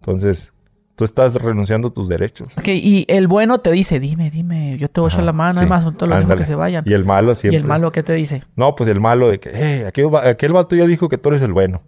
Entonces, 0.01 0.53
tú 0.97 1.05
estás 1.05 1.34
renunciando 1.36 1.88
a 1.88 1.90
tus 1.93 2.09
derechos. 2.09 2.57
Ok, 2.59 2.68
y 2.68 3.05
el 3.09 3.28
bueno 3.28 3.61
te 3.61 3.70
dice, 3.70 4.01
dime, 4.01 4.30
dime, 4.30 4.76
yo 4.78 4.88
te 4.88 5.01
voy 5.01 5.09
a 5.11 5.12
echar 5.12 5.24
la 5.24 5.32
mano, 5.32 5.53
sí, 5.53 5.59
además, 5.61 5.84
son 5.84 5.97
todos 5.97 6.09
los 6.11 6.36
que 6.36 6.45
se 6.45 6.55
vayan. 6.57 6.82
Y 6.86 6.93
el 6.93 7.05
malo 7.05 7.32
¿Y 7.32 7.34
siempre. 7.36 7.59
el 7.59 7.64
malo 7.64 7.93
qué 7.93 8.03
te 8.03 8.14
dice? 8.14 8.43
No, 8.57 8.74
pues 8.74 8.88
el 8.88 8.99
malo 9.01 9.28
de 9.28 9.38
que, 9.38 9.51
hey, 9.55 9.84
aquel, 9.86 10.12
va- 10.12 10.28
aquel 10.28 10.53
vato 10.53 10.74
ya 10.74 10.86
dijo 10.86 11.09
que 11.09 11.18
tú 11.18 11.28
eres 11.28 11.43
el 11.43 11.53
bueno. 11.53 11.82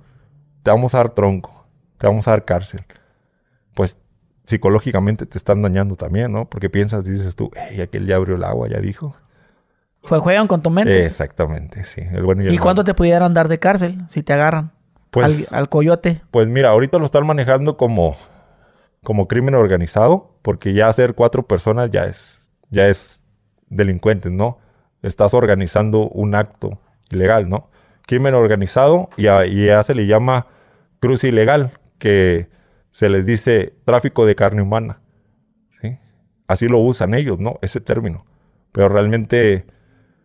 Te 0.63 0.71
vamos 0.71 0.95
a 0.95 0.99
dar 0.99 1.11
tronco. 1.11 1.67
Te 1.99 2.07
vamos 2.07 2.29
a 2.29 2.33
dar 2.33 2.45
cárcel. 2.45 2.85
Pues 3.75 3.99
psicológicamente 4.45 5.27
te 5.27 5.39
están 5.39 5.61
dañando 5.63 5.97
también, 5.97 6.31
¿no? 6.31 6.49
Porque 6.49 6.71
piensas, 6.71 7.05
dices 7.05 7.35
tú, 7.35 7.51
hey, 7.57 7.81
aquel 7.81 8.07
ya 8.07 8.17
abrió 8.17 8.37
el 8.37 8.45
agua, 8.45 8.69
ya 8.69 8.79
dijo. 8.79 9.17
Jue- 10.09 10.21
Juegan 10.21 10.47
con 10.47 10.63
tu 10.63 10.71
mente. 10.71 11.05
Exactamente, 11.05 11.85
sí. 11.85 12.03
El 12.13 12.25
bueno 12.25 12.43
y 12.43 12.47
el 12.49 12.55
¿Y 12.55 12.59
cuánto 12.59 12.85
te 12.85 12.95
pudieran 12.95 13.35
dar 13.35 13.49
de 13.49 13.59
cárcel 13.59 13.99
si 14.09 14.23
te 14.23 14.33
agarran? 14.33 14.73
Pues, 15.11 15.53
al, 15.53 15.59
al 15.61 15.69
coyote. 15.69 16.23
pues 16.31 16.49
mira, 16.49 16.71
ahorita 16.71 16.99
lo 16.99 17.05
están 17.07 17.27
manejando 17.27 17.77
como, 17.77 18.17
como 19.03 19.29
crimen 19.29 19.55
organizado, 19.55 20.37
porque 20.43 20.73
ya 20.75 20.89
hacer 20.89 21.15
cuatro 21.15 21.47
personas 21.47 21.91
ya 21.91 22.05
es, 22.07 22.51
ya 22.71 22.89
es 22.89 23.23
delincuentes, 23.69 24.33
¿no? 24.33 24.59
Estás 25.03 25.35
organizando 25.35 26.09
un 26.09 26.35
acto 26.35 26.81
ilegal, 27.11 27.49
¿no? 27.49 27.71
Crimen 28.07 28.35
organizado 28.35 29.09
y, 29.17 29.29
a- 29.29 29.47
y 29.47 29.67
ya 29.67 29.83
se 29.83 29.95
le 29.95 30.07
llama 30.07 30.47
cruce 31.01 31.29
ilegal, 31.29 31.79
que 31.99 32.49
se 32.91 33.09
les 33.09 33.25
dice 33.27 33.75
tráfico 33.85 34.27
de 34.27 34.35
carne 34.35 34.63
humana, 34.63 35.01
¿sí? 35.81 35.99
Así 36.49 36.67
lo 36.69 36.79
usan 36.79 37.15
ellos, 37.15 37.39
¿no? 37.39 37.59
Ese 37.63 37.81
término. 37.81 38.27
Pero 38.73 38.89
realmente 38.89 39.67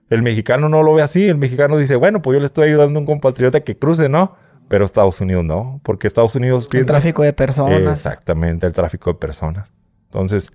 el 0.10 0.22
mexicano 0.22 0.70
no 0.70 0.84
lo 0.84 0.94
ve 0.94 1.02
así. 1.02 1.28
El 1.28 1.38
mexicano 1.38 1.78
dice, 1.78 1.96
bueno, 1.96 2.22
pues 2.22 2.36
yo 2.36 2.40
le 2.40 2.46
estoy 2.46 2.70
ayudando 2.70 2.98
a 2.98 3.02
un 3.02 3.06
compatriota 3.06 3.62
que 3.62 3.78
cruce, 3.78 4.10
¿no? 4.10 4.36
Pero 4.68 4.86
Estados 4.86 5.20
Unidos 5.22 5.44
no, 5.46 5.82
porque 5.84 6.08
Estados 6.08 6.36
Unidos 6.36 6.66
El 6.66 6.70
piensa... 6.70 6.94
tráfico 6.94 7.24
de 7.24 7.34
personas. 7.34 7.82
Exactamente, 7.82 8.68
el 8.68 8.74
tráfico 8.74 9.12
de 9.12 9.20
personas. 9.20 9.74
Entonces, 10.06 10.52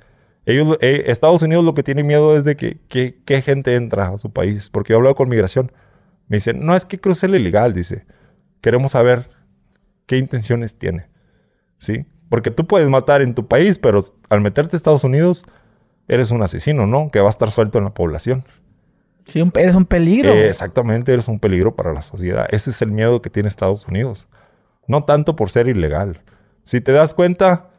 ellos, 0.46 0.76
eh, 0.80 1.05
Estados 1.07 1.42
Unidos 1.42 1.64
lo 1.64 1.74
que 1.74 1.82
tiene 1.82 2.05
miedo 2.05 2.36
es 2.36 2.44
de 2.44 2.55
que, 2.57 2.78
que- 2.88 3.42
gente 3.42 3.74
entra 3.74 4.09
a 4.09 4.18
su 4.18 4.30
país. 4.32 4.70
Porque 4.70 4.90
yo 4.92 4.96
he 4.96 4.98
hablado 4.98 5.14
con 5.16 5.28
migración. 5.28 5.72
Me 6.28 6.36
dicen, 6.36 6.64
no 6.64 6.74
es 6.76 6.84
que 6.86 7.00
cruce 7.00 7.28
lo 7.28 7.36
ilegal, 7.36 7.72
dice. 7.74 8.07
Queremos 8.61 8.92
saber 8.92 9.28
qué 10.07 10.16
intenciones 10.18 10.78
tiene. 10.78 11.07
¿Sí? 11.76 12.07
Porque 12.28 12.50
tú 12.50 12.66
puedes 12.66 12.88
matar 12.88 13.20
en 13.20 13.34
tu 13.34 13.46
país, 13.48 13.78
pero 13.78 14.05
al 14.30 14.40
meterte 14.40 14.74
a 14.74 14.78
Estados 14.78 15.05
Unidos, 15.05 15.44
eres 16.09 16.30
un 16.30 16.42
asesino, 16.42 16.86
¿no? 16.86 17.11
Que 17.11 17.20
va 17.20 17.26
a 17.26 17.30
estar 17.30 17.50
suelto 17.50 17.78
en 17.78 17.84
la 17.84 17.94
población. 17.94 18.44
Sí, 19.27 19.41
un- 19.41 19.53
eres 19.57 19.75
un 19.75 19.85
peligro. 19.87 20.31
Eh, 20.31 20.49
exactamente, 20.49 21.12
eres 21.12 21.29
un 21.29 21.39
peligro 21.41 21.75
para 21.75 21.93
la 21.93 22.03
sociedad. 22.03 22.47
Ese 22.51 22.70
es 22.70 22.83
el 22.83 22.91
miedo 22.93 23.22
que 23.22 23.31
tiene 23.31 23.49
Estados 23.49 23.87
Unidos. 23.89 24.29
No 24.87 25.05
tanto 25.05 25.35
por 25.37 25.51
ser 25.51 25.66
ilegal. 25.68 26.20
Si 26.62 26.81
te 26.81 26.93
das 26.93 27.14
cuenta, 27.14 27.70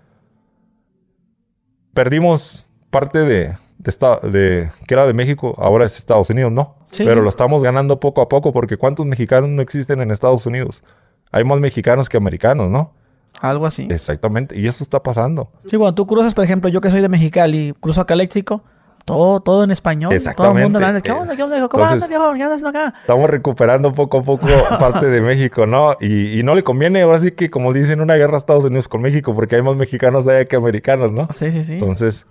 perdimos 1.94 2.70
parte 2.90 3.20
de, 3.20 3.46
de, 3.78 3.90
esta- 3.90 4.20
de- 4.20 4.70
que 4.88 4.94
era 4.94 5.06
de 5.06 5.14
México, 5.14 5.56
ahora 5.58 5.86
es 5.86 5.98
Estados 5.98 6.30
Unidos, 6.30 6.52
¿no? 6.52 6.76
Sí. 6.92 7.04
Pero 7.06 7.22
lo 7.22 7.30
estamos 7.30 7.64
ganando 7.64 8.00
poco 8.00 8.22
a 8.22 8.30
poco 8.30 8.54
porque 8.54 8.78
¿cuántos 8.78 9.06
mexicanos 9.06 9.50
no 9.50 9.62
existen 9.62 10.02
en 10.02 10.12
Estados 10.12 10.46
Unidos? 10.46 10.84
Hay 11.32 11.44
más 11.44 11.60
mexicanos 11.60 12.08
que 12.10 12.18
americanos, 12.18 12.70
¿no? 12.70 12.94
Algo 13.42 13.66
así. 13.66 13.88
Exactamente, 13.90 14.58
y 14.58 14.66
eso 14.68 14.82
está 14.84 15.04
pasando. 15.04 15.52
Sí, 15.68 15.76
cuando 15.78 15.94
tú 15.96 16.08
cruzas, 16.08 16.34
por 16.34 16.46
ejemplo, 16.46 16.70
yo 16.70 16.80
que 16.80 16.90
soy 16.90 17.02
de 17.02 17.10
Mexicali, 17.10 17.74
cruzo 17.82 18.00
a 18.02 18.06
Caléxico, 18.08 18.64
todo, 19.06 19.40
todo 19.40 19.64
en 19.64 19.72
español. 19.72 20.10
Todo 20.10 20.18
el 20.18 20.20
mundo 20.20 20.30
Exactamente. 20.30 20.78
hablando, 20.78 21.02
¿qué 21.02 21.12
onda? 21.12 21.36
¿Qué 21.36 21.44
onda? 21.44 21.56
¿Cómo 21.70 21.84
Entonces- 21.84 21.92
andas, 22.04 22.10
viejo? 22.10 22.34
¿Qué 22.34 22.44
andas 22.44 22.64
acá? 22.64 22.94
Estamos 23.02 23.30
recuperando 23.30 23.94
poco 23.94 24.20
a 24.20 24.24
poco 24.24 24.48
parte 24.80 25.06
de 25.08 25.22
México, 25.22 25.66
¿no? 25.68 25.96
Y, 26.02 26.40
y 26.40 26.44
no 26.44 26.56
le 26.56 26.64
conviene, 26.64 27.02
ahora 27.04 27.20
sí 27.20 27.32
que 27.32 27.50
como 27.50 27.72
dicen, 27.72 28.02
una 28.02 28.16
guerra 28.16 28.34
a 28.34 28.38
Estados 28.38 28.66
Unidos 28.66 28.88
con 28.88 29.02
México, 29.02 29.34
porque 29.36 29.56
hay 29.56 29.62
más 29.62 29.76
mexicanos 29.76 30.28
allá 30.28 30.46
que 30.46 30.56
americanos, 30.56 31.12
¿no? 31.12 31.28
Sí, 31.32 31.52
sí, 31.52 31.64
sí. 31.64 31.74
Entonces, 31.74 32.26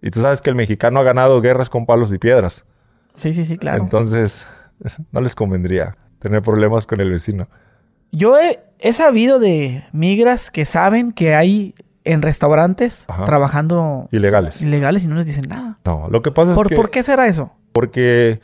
y 0.00 0.10
tú 0.10 0.20
sabes 0.20 0.40
que 0.40 0.50
el 0.50 0.56
mexicano 0.56 1.00
ha 1.00 1.02
ganado 1.02 1.40
guerras 1.40 1.68
con 1.68 1.84
palos 1.84 2.12
y 2.12 2.18
piedras. 2.18 2.64
sí, 3.14 3.32
sí, 3.32 3.44
sí, 3.44 3.58
claro. 3.58 3.82
Entonces, 3.82 4.46
no 5.12 5.20
les 5.20 5.34
convendría 5.34 5.96
tener 6.20 6.42
problemas 6.42 6.86
con 6.86 7.00
el 7.00 7.10
vecino. 7.10 7.48
Yo 8.12 8.38
he, 8.38 8.60
he 8.78 8.92
sabido 8.92 9.38
de 9.40 9.84
migras 9.92 10.50
que 10.50 10.64
saben 10.64 11.12
que 11.12 11.34
hay 11.34 11.74
en 12.12 12.22
restaurantes 12.22 13.04
Ajá. 13.08 13.24
trabajando 13.24 14.08
Ilegales. 14.12 14.60
ilegales 14.62 15.04
y 15.04 15.08
no 15.08 15.14
les 15.16 15.26
dicen 15.26 15.48
nada. 15.48 15.78
No, 15.84 16.08
lo 16.10 16.22
que 16.22 16.30
pasa 16.30 16.50
es 16.52 16.56
¿Por, 16.56 16.68
que... 16.68 16.76
¿Por 16.76 16.90
qué 16.90 17.02
será 17.02 17.26
eso? 17.26 17.52
Porque 17.72 18.40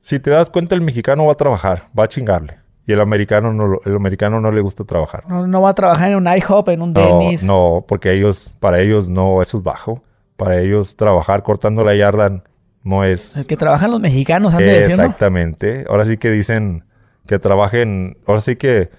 si 0.00 0.18
te 0.18 0.30
das 0.30 0.50
cuenta, 0.50 0.74
el 0.74 0.80
mexicano 0.80 1.26
va 1.26 1.32
a 1.32 1.36
trabajar, 1.36 1.88
va 1.98 2.04
a 2.04 2.08
chingarle. 2.08 2.58
Y 2.86 2.92
el 2.92 3.00
americano 3.00 3.52
no, 3.52 3.78
el 3.84 3.94
americano 3.94 4.40
no 4.40 4.50
le 4.50 4.60
gusta 4.60 4.84
trabajar. 4.84 5.24
No, 5.28 5.46
no 5.46 5.60
va 5.62 5.70
a 5.70 5.74
trabajar 5.74 6.10
en 6.10 6.16
un 6.16 6.26
IHOP, 6.26 6.68
en 6.70 6.82
un 6.82 6.92
No, 6.92 7.00
Denny's. 7.20 7.42
no, 7.44 7.84
porque 7.86 8.12
ellos, 8.12 8.56
para 8.58 8.80
ellos 8.80 9.08
no, 9.08 9.42
eso 9.42 9.58
es 9.58 9.62
bajo. 9.62 10.02
Para 10.36 10.58
ellos 10.58 10.96
trabajar 10.96 11.42
cortando 11.42 11.84
la 11.84 11.94
yarda 11.94 12.42
no 12.82 13.04
es... 13.04 13.36
El 13.36 13.46
que 13.46 13.56
trabajan 13.56 13.90
los 13.90 14.00
mexicanos, 14.00 14.54
¿no? 14.54 14.58
Exactamente. 14.60 15.84
Ahora 15.88 16.04
sí 16.04 16.16
que 16.16 16.30
dicen 16.30 16.84
que 17.26 17.38
trabajen, 17.38 18.16
ahora 18.26 18.40
sí 18.40 18.56
que 18.56 18.90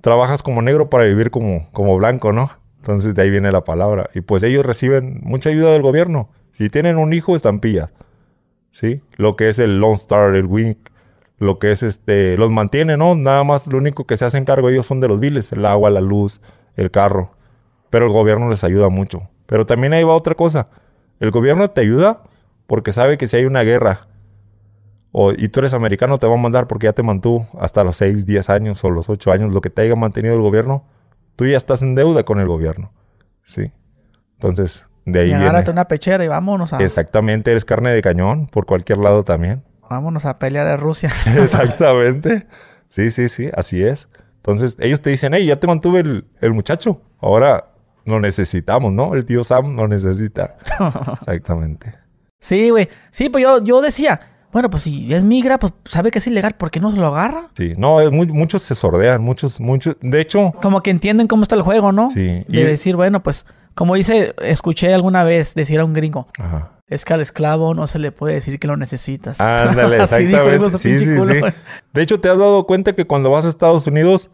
trabajas 0.00 0.42
como 0.42 0.60
negro 0.62 0.90
para 0.90 1.04
vivir 1.04 1.30
como, 1.30 1.68
como 1.72 1.96
blanco, 1.96 2.32
¿no? 2.32 2.50
Entonces 2.84 3.14
de 3.14 3.22
ahí 3.22 3.30
viene 3.30 3.50
la 3.50 3.64
palabra. 3.64 4.10
Y 4.14 4.20
pues 4.20 4.42
ellos 4.42 4.64
reciben 4.64 5.20
mucha 5.22 5.48
ayuda 5.48 5.72
del 5.72 5.80
gobierno. 5.80 6.28
Si 6.52 6.68
tienen 6.68 6.98
un 6.98 7.14
hijo, 7.14 7.34
estampillas. 7.34 7.94
¿sí? 8.70 9.00
Lo 9.16 9.36
que 9.36 9.48
es 9.48 9.58
el 9.58 9.80
Lone 9.80 9.94
Star, 9.94 10.34
el 10.34 10.44
Wink, 10.44 10.90
lo 11.38 11.58
que 11.58 11.72
es 11.72 11.82
este, 11.82 12.36
los 12.36 12.50
mantiene, 12.50 12.98
¿no? 12.98 13.14
Nada 13.14 13.42
más 13.42 13.66
lo 13.68 13.78
único 13.78 14.04
que 14.04 14.18
se 14.18 14.26
hacen 14.26 14.44
cargo 14.44 14.68
ellos 14.68 14.84
son 14.84 15.00
de 15.00 15.08
los 15.08 15.18
biles, 15.18 15.50
el 15.52 15.64
agua, 15.64 15.88
la 15.88 16.02
luz, 16.02 16.42
el 16.76 16.90
carro. 16.90 17.30
Pero 17.88 18.04
el 18.04 18.12
gobierno 18.12 18.50
les 18.50 18.64
ayuda 18.64 18.90
mucho. 18.90 19.30
Pero 19.46 19.64
también 19.64 19.94
ahí 19.94 20.04
va 20.04 20.14
otra 20.14 20.34
cosa. 20.34 20.68
El 21.20 21.30
gobierno 21.30 21.70
te 21.70 21.80
ayuda 21.80 22.22
porque 22.66 22.92
sabe 22.92 23.16
que 23.16 23.28
si 23.28 23.38
hay 23.38 23.46
una 23.46 23.62
guerra 23.62 24.08
o, 25.10 25.32
y 25.32 25.48
tú 25.48 25.60
eres 25.60 25.72
americano, 25.72 26.18
te 26.18 26.26
va 26.26 26.34
a 26.34 26.36
mandar 26.36 26.66
porque 26.66 26.84
ya 26.84 26.92
te 26.92 27.02
mantuvo 27.02 27.48
hasta 27.58 27.82
los 27.82 27.96
6, 27.96 28.26
10 28.26 28.50
años 28.50 28.84
o 28.84 28.90
los 28.90 29.08
8 29.08 29.32
años, 29.32 29.54
lo 29.54 29.62
que 29.62 29.70
te 29.70 29.80
haya 29.80 29.96
mantenido 29.96 30.34
el 30.34 30.42
gobierno, 30.42 30.84
tú 31.36 31.46
ya 31.46 31.56
estás 31.56 31.82
en 31.82 31.94
deuda 31.94 32.24
con 32.24 32.40
el 32.40 32.46
gobierno. 32.48 32.92
¿Sí? 33.42 33.72
Entonces, 34.34 34.88
de 35.04 35.20
ahí 35.20 35.26
Y 35.26 35.28
viene. 35.30 35.44
agárrate 35.44 35.70
una 35.70 35.86
pechera 35.86 36.24
y 36.24 36.28
vámonos 36.28 36.72
a, 36.72 36.78
Exactamente, 36.78 37.50
eres 37.50 37.64
carne 37.64 37.90
de 37.92 38.00
cañón 38.02 38.46
por 38.46 38.66
cualquier 38.66 38.98
lado 38.98 39.22
también. 39.24 39.62
vámonos 39.88 40.24
a 40.24 40.38
pelear 40.38 40.66
a 40.66 40.76
Rusia. 40.76 41.10
Exactamente. 41.36 42.46
Sí, 42.88 43.10
sí, 43.10 43.28
sí, 43.28 43.50
así 43.54 43.82
es. 43.84 44.08
Entonces, 44.36 44.76
ellos 44.78 45.00
te 45.00 45.10
dicen, 45.10 45.32
hey, 45.34 45.46
ya 45.46 45.58
te 45.58 45.66
mantuve 45.66 46.00
el, 46.00 46.26
el 46.40 46.52
muchacho. 46.52 47.00
Ahora 47.18 47.70
lo 48.04 48.20
necesitamos, 48.20 48.92
¿no? 48.92 49.14
El 49.14 49.24
tío 49.24 49.42
Sam 49.44 49.76
lo 49.76 49.88
necesita. 49.88 50.56
Exactamente. 51.20 51.94
sí, 52.40 52.68
güey. 52.70 52.88
Sí, 53.10 53.30
pues 53.30 53.42
yo, 53.42 53.62
yo 53.64 53.80
decía, 53.80 54.20
bueno, 54.54 54.70
pues 54.70 54.84
si 54.84 55.12
es 55.12 55.24
migra, 55.24 55.58
pues 55.58 55.72
sabe 55.84 56.10
que 56.10 56.18
es 56.18 56.26
ilegal, 56.26 56.54
¿por 56.54 56.70
qué 56.70 56.80
no 56.80 56.90
se 56.90 56.96
lo 56.96 57.08
agarra? 57.08 57.48
Sí, 57.56 57.74
no, 57.76 58.00
es 58.00 58.10
muy- 58.10 58.28
muchos 58.28 58.62
se 58.62 58.74
sordean, 58.74 59.20
muchos, 59.22 59.60
muchos. 59.60 59.96
De 60.00 60.20
hecho, 60.20 60.52
Como 60.62 60.80
que 60.80 60.90
entienden 60.90 61.26
cómo 61.26 61.42
está 61.42 61.56
el 61.56 61.62
juego, 61.62 61.92
¿no? 61.92 62.08
sí. 62.08 62.44
De 62.48 62.64
decir, 62.64 62.96
bueno, 62.96 63.22
pues, 63.22 63.44
como 63.74 63.96
dice, 63.96 64.32
escuché 64.40 64.94
alguna 64.94 65.24
vez 65.24 65.54
decir 65.54 65.80
a 65.80 65.84
un 65.84 65.92
gringo, 65.92 66.28
Ajá. 66.38 66.70
es 66.86 67.04
que 67.04 67.12
al 67.12 67.20
esclavo 67.20 67.74
no 67.74 67.86
se 67.88 67.98
le 67.98 68.12
puede 68.12 68.34
decir 68.34 68.58
que 68.60 68.66
lo 68.68 68.76
necesitas. 68.76 69.40
Ándale, 69.40 69.96
exactamente. 70.02 70.78
Sí, 70.78 70.98
sí, 70.98 71.04
sí. 71.06 71.40
De 71.92 72.02
hecho, 72.02 72.20
te 72.20 72.28
has 72.30 72.38
dado 72.38 72.64
cuenta 72.64 72.92
que 72.94 73.04
cuando 73.06 73.30
vas 73.30 73.44
a 73.44 73.48
Estados 73.48 73.86
Unidos, 73.88 74.30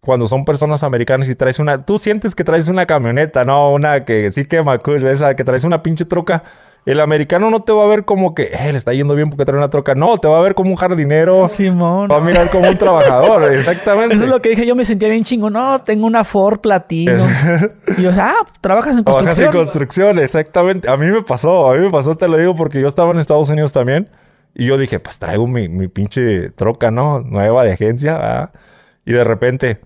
cuando 0.00 0.26
son 0.26 0.44
personas 0.44 0.82
americanas 0.84 1.28
y 1.28 1.34
traes 1.34 1.58
una, 1.58 1.84
tú 1.84 1.98
sientes 1.98 2.34
que 2.34 2.44
traes 2.44 2.68
una 2.68 2.84
camioneta, 2.86 3.44
no 3.44 3.72
una 3.72 4.04
que 4.04 4.30
sí 4.30 4.44
quema 4.44 4.78
cool, 4.78 5.06
esa 5.06 5.34
que 5.34 5.42
traes 5.44 5.64
una 5.64 5.82
pinche 5.82 6.04
troca. 6.04 6.44
El 6.90 7.00
americano 7.00 7.50
no 7.50 7.60
te 7.60 7.72
va 7.72 7.84
a 7.84 7.86
ver 7.86 8.04
como 8.04 8.34
que 8.34 8.44
eh, 8.44 8.72
le 8.72 8.78
está 8.78 8.92
yendo 8.94 9.14
bien 9.14 9.28
porque 9.28 9.44
trae 9.44 9.58
una 9.58 9.68
troca. 9.68 9.94
No, 9.94 10.16
te 10.18 10.26
va 10.28 10.38
a 10.38 10.40
ver 10.42 10.54
como 10.54 10.70
un 10.70 10.76
jardinero. 10.76 11.46
Simón. 11.48 12.08
Va 12.10 12.16
a 12.16 12.20
mirar 12.20 12.50
como 12.50 12.68
un 12.68 12.78
trabajador, 12.78 13.52
exactamente. 13.52 14.14
Eso 14.14 14.24
es 14.24 14.30
lo 14.30 14.40
que 14.40 14.48
dije, 14.50 14.64
yo 14.66 14.74
me 14.74 14.84
sentía 14.84 15.08
bien 15.08 15.22
chingo. 15.24 15.50
No, 15.50 15.80
tengo 15.82 16.06
una 16.06 16.24
Ford 16.24 16.60
Platino. 16.60 17.26
y 17.98 18.02
yo, 18.02 18.10
ah, 18.16 18.34
trabajas 18.60 18.96
en 18.96 19.04
Trabajas 19.04 19.26
construcción. 19.26 19.46
en 19.46 19.52
construcción, 19.64 20.18
exactamente. 20.18 20.88
A 20.90 20.96
mí 20.96 21.06
me 21.06 21.22
pasó, 21.22 21.70
a 21.70 21.74
mí 21.74 21.80
me 21.80 21.90
pasó, 21.90 22.16
te 22.16 22.26
lo 22.26 22.36
digo, 22.38 22.56
porque 22.56 22.80
yo 22.80 22.88
estaba 22.88 23.10
en 23.12 23.18
Estados 23.18 23.48
Unidos 23.50 23.72
también. 23.72 24.08
Y 24.54 24.64
yo 24.66 24.78
dije, 24.78 24.98
pues 24.98 25.18
traigo 25.18 25.46
mi, 25.46 25.68
mi 25.68 25.88
pinche 25.88 26.50
troca, 26.50 26.90
¿no? 26.90 27.20
Nueva 27.20 27.64
de 27.64 27.72
agencia. 27.72 28.14
¿verdad? 28.14 28.50
Y 29.04 29.12
de 29.12 29.24
repente 29.24 29.80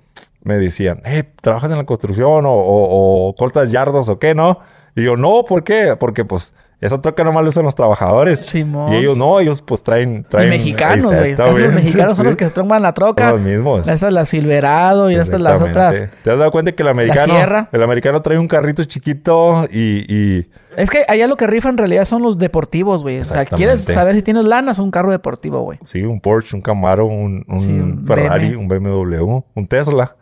me 0.44 0.56
decían, 0.56 1.02
hey, 1.04 1.24
¿trabajas 1.40 1.70
en 1.72 1.78
la 1.78 1.84
construcción 1.84 2.46
o, 2.46 2.52
o- 2.52 3.28
o 3.28 3.34
cortas 3.36 3.70
yardas 3.72 4.08
o 4.08 4.18
qué, 4.18 4.34
no? 4.34 4.60
Y 4.94 5.02
yo, 5.04 5.16
no, 5.16 5.44
¿por 5.44 5.64
qué? 5.64 5.96
Porque 5.98 6.24
pues 6.24 6.52
esa 6.82 7.00
troca 7.00 7.24
nomás 7.24 7.42
la 7.44 7.48
usan 7.50 7.64
los 7.64 7.74
trabajadores. 7.74 8.40
Simón. 8.40 8.92
Y 8.92 8.96
ellos 8.96 9.16
no, 9.16 9.38
ellos 9.40 9.62
pues 9.62 9.82
traen... 9.82 10.16
Y 10.18 10.22
traen 10.24 10.50
mexicanos, 10.50 11.12
güey. 11.16 11.34
Los 11.36 11.72
mexicanos 11.72 12.16
son 12.16 12.26
los 12.26 12.36
que 12.36 12.44
se 12.46 12.50
toman 12.50 12.82
la 12.82 12.88
Son 12.88 12.94
troca. 12.94 13.30
los 13.30 13.40
mismos. 13.40 13.86
Esta 13.88 14.08
es 14.08 14.12
la 14.12 14.24
Silverado 14.26 15.10
y 15.10 15.14
estas 15.14 15.40
las 15.40 15.60
otras. 15.62 16.08
¿Te 16.22 16.30
has 16.30 16.38
dado 16.38 16.50
cuenta 16.50 16.72
que 16.72 16.82
el 16.82 16.88
americano, 16.88 17.34
Sierra. 17.34 17.68
el 17.72 17.82
americano 17.82 18.20
trae 18.20 18.36
un 18.38 18.48
carrito 18.48 18.82
chiquito 18.84 19.66
y, 19.70 20.04
y 20.12 20.50
Es 20.76 20.90
que 20.90 21.04
allá 21.08 21.26
lo 21.28 21.36
que 21.36 21.46
rifa 21.46 21.68
en 21.68 21.78
realidad 21.78 22.04
son 22.04 22.20
los 22.22 22.36
deportivos, 22.38 23.02
güey. 23.02 23.20
O 23.20 23.24
sea, 23.24 23.44
quieres 23.44 23.82
saber 23.84 24.14
si 24.16 24.22
tienes 24.22 24.44
lana, 24.44 24.72
es 24.72 24.78
un 24.78 24.90
carro 24.90 25.10
deportivo, 25.12 25.60
güey. 25.62 25.78
sí, 25.84 26.02
un 26.02 26.20
Porsche, 26.20 26.56
un 26.56 26.62
Camaro, 26.62 27.06
un, 27.06 27.44
un 27.48 27.60
Sí, 27.60 27.70
un 27.72 28.04
Ferrari, 28.06 28.54
un 28.54 28.66
BMW, 28.68 29.40
un 29.54 29.66
Tesla. 29.68 30.16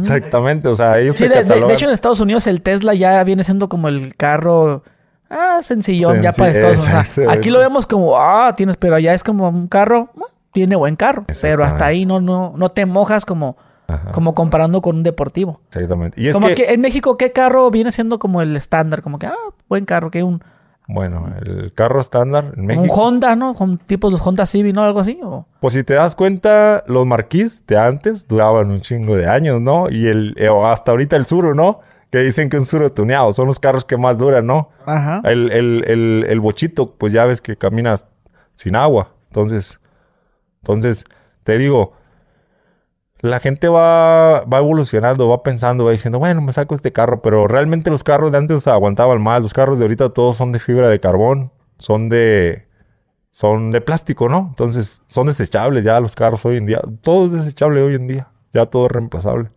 Exactamente, 0.00 0.68
o 0.68 0.76
sea, 0.76 0.98
ellos 0.98 1.14
Sí, 1.14 1.24
te 1.24 1.28
de, 1.30 1.34
de- 1.36 1.42
de 1.42 1.48
catalogan. 1.48 1.74
hecho 1.74 1.86
en 1.86 1.92
Estados 1.92 2.20
Unidos 2.20 2.46
el 2.46 2.60
Tesla 2.62 2.94
ya 2.94 3.22
viene 3.24 3.44
siendo 3.44 3.68
como 3.68 3.88
el 3.88 4.14
carro 4.16 4.82
ah, 5.30 5.60
sencillón 5.62 6.20
ya 6.20 6.32
para. 6.32 6.50
O 6.50 6.54
sea, 6.54 6.70
exactamente. 6.72 7.38
aquí 7.38 7.50
lo 7.50 7.58
vemos 7.58 7.86
como, 7.86 8.18
ah, 8.18 8.54
tienes, 8.56 8.76
pero 8.76 8.96
allá 8.96 9.14
es 9.14 9.24
como 9.24 9.48
un 9.48 9.68
carro, 9.68 10.10
ah, 10.18 10.32
tiene 10.52 10.76
buen 10.76 10.96
carro. 10.96 11.24
Pero 11.40 11.64
hasta 11.64 11.86
ahí 11.86 12.04
no, 12.04 12.20
no, 12.20 12.52
no 12.56 12.68
te 12.68 12.84
mojas 12.86 13.24
como, 13.24 13.56
Ajá, 13.86 14.12
como 14.12 14.34
comparando 14.34 14.82
con 14.82 14.96
un 14.96 15.02
deportivo. 15.02 15.60
exactamente. 15.68 16.20
Y 16.20 16.28
es 16.28 16.34
como 16.34 16.48
que, 16.48 16.54
que 16.56 16.72
en 16.72 16.80
México, 16.80 17.16
¿qué 17.16 17.32
carro 17.32 17.70
viene 17.70 17.92
siendo 17.92 18.18
como 18.18 18.42
el 18.42 18.56
estándar? 18.56 19.02
Como 19.02 19.18
que, 19.18 19.26
ah, 19.26 19.34
buen 19.68 19.84
carro, 19.86 20.10
que 20.10 20.22
un, 20.22 20.42
bueno, 20.92 21.32
el 21.44 21.72
carro 21.72 22.00
estándar 22.00 22.46
en 22.46 22.50
como 22.50 22.62
un 22.62 22.66
México. 22.66 22.94
Honda, 22.94 23.36
¿no? 23.36 23.54
Con 23.54 23.78
tipos 23.78 24.10
los 24.10 24.26
Honda 24.26 24.44
Civic, 24.44 24.74
¿no? 24.74 24.82
Algo 24.82 25.00
así. 25.00 25.20
O... 25.22 25.46
Pues 25.60 25.74
si 25.74 25.84
te 25.84 25.94
das 25.94 26.16
cuenta, 26.16 26.82
los 26.86 27.06
marquís 27.06 27.64
de 27.66 27.78
antes 27.78 28.26
duraban 28.26 28.70
un 28.70 28.80
chingo 28.80 29.16
de 29.16 29.28
años, 29.28 29.60
¿no? 29.60 29.88
Y 29.88 30.08
el, 30.08 30.34
eh, 30.36 30.48
hasta 30.64 30.90
ahorita 30.90 31.14
el 31.16 31.26
Suro, 31.26 31.54
¿no? 31.54 31.80
Que 32.10 32.18
dicen 32.18 32.50
que 32.50 32.58
un 32.58 32.64
Suro 32.64 32.92
tuneado 32.92 33.32
son 33.32 33.46
los 33.46 33.60
carros 33.60 33.84
que 33.84 33.96
más 33.96 34.18
duran, 34.18 34.46
¿no? 34.46 34.70
Ajá. 34.84 35.22
El, 35.24 35.52
el, 35.52 35.84
el, 35.86 36.26
el 36.28 36.40
bochito, 36.40 36.96
pues 36.96 37.12
ya 37.12 37.24
ves 37.24 37.40
que 37.40 37.56
caminas 37.56 38.06
sin 38.54 38.74
agua. 38.76 39.14
Entonces, 39.28 39.80
entonces, 40.62 41.04
te 41.44 41.56
digo, 41.56 41.92
la 43.20 43.38
gente 43.38 43.68
va, 43.68 44.40
va 44.44 44.58
evolucionando, 44.58 45.28
va 45.28 45.42
pensando, 45.42 45.84
va 45.84 45.92
diciendo, 45.92 46.18
bueno, 46.18 46.40
me 46.40 46.52
saco 46.52 46.74
este 46.74 46.92
carro, 46.92 47.22
pero 47.22 47.46
realmente 47.46 47.90
los 47.90 48.02
carros 48.02 48.32
de 48.32 48.38
antes 48.38 48.66
aguantaban 48.66 49.22
más. 49.22 49.42
Los 49.42 49.52
carros 49.52 49.78
de 49.78 49.84
ahorita 49.84 50.10
todos 50.10 50.36
son 50.36 50.52
de 50.52 50.58
fibra 50.58 50.88
de 50.88 51.00
carbón, 51.00 51.52
son 51.78 52.08
de, 52.08 52.66
son 53.30 53.70
de 53.70 53.80
plástico, 53.80 54.28
¿no? 54.28 54.46
Entonces, 54.50 55.02
son 55.06 55.26
desechables 55.26 55.84
ya 55.84 56.00
los 56.00 56.14
carros 56.16 56.44
hoy 56.44 56.56
en 56.56 56.66
día. 56.66 56.80
Todo 57.02 57.26
es 57.26 57.32
desechable 57.32 57.82
hoy 57.82 57.94
en 57.94 58.06
día. 58.06 58.28
Ya 58.52 58.66
todo 58.66 58.86
es 58.86 58.92
reemplazable. 58.92 59.50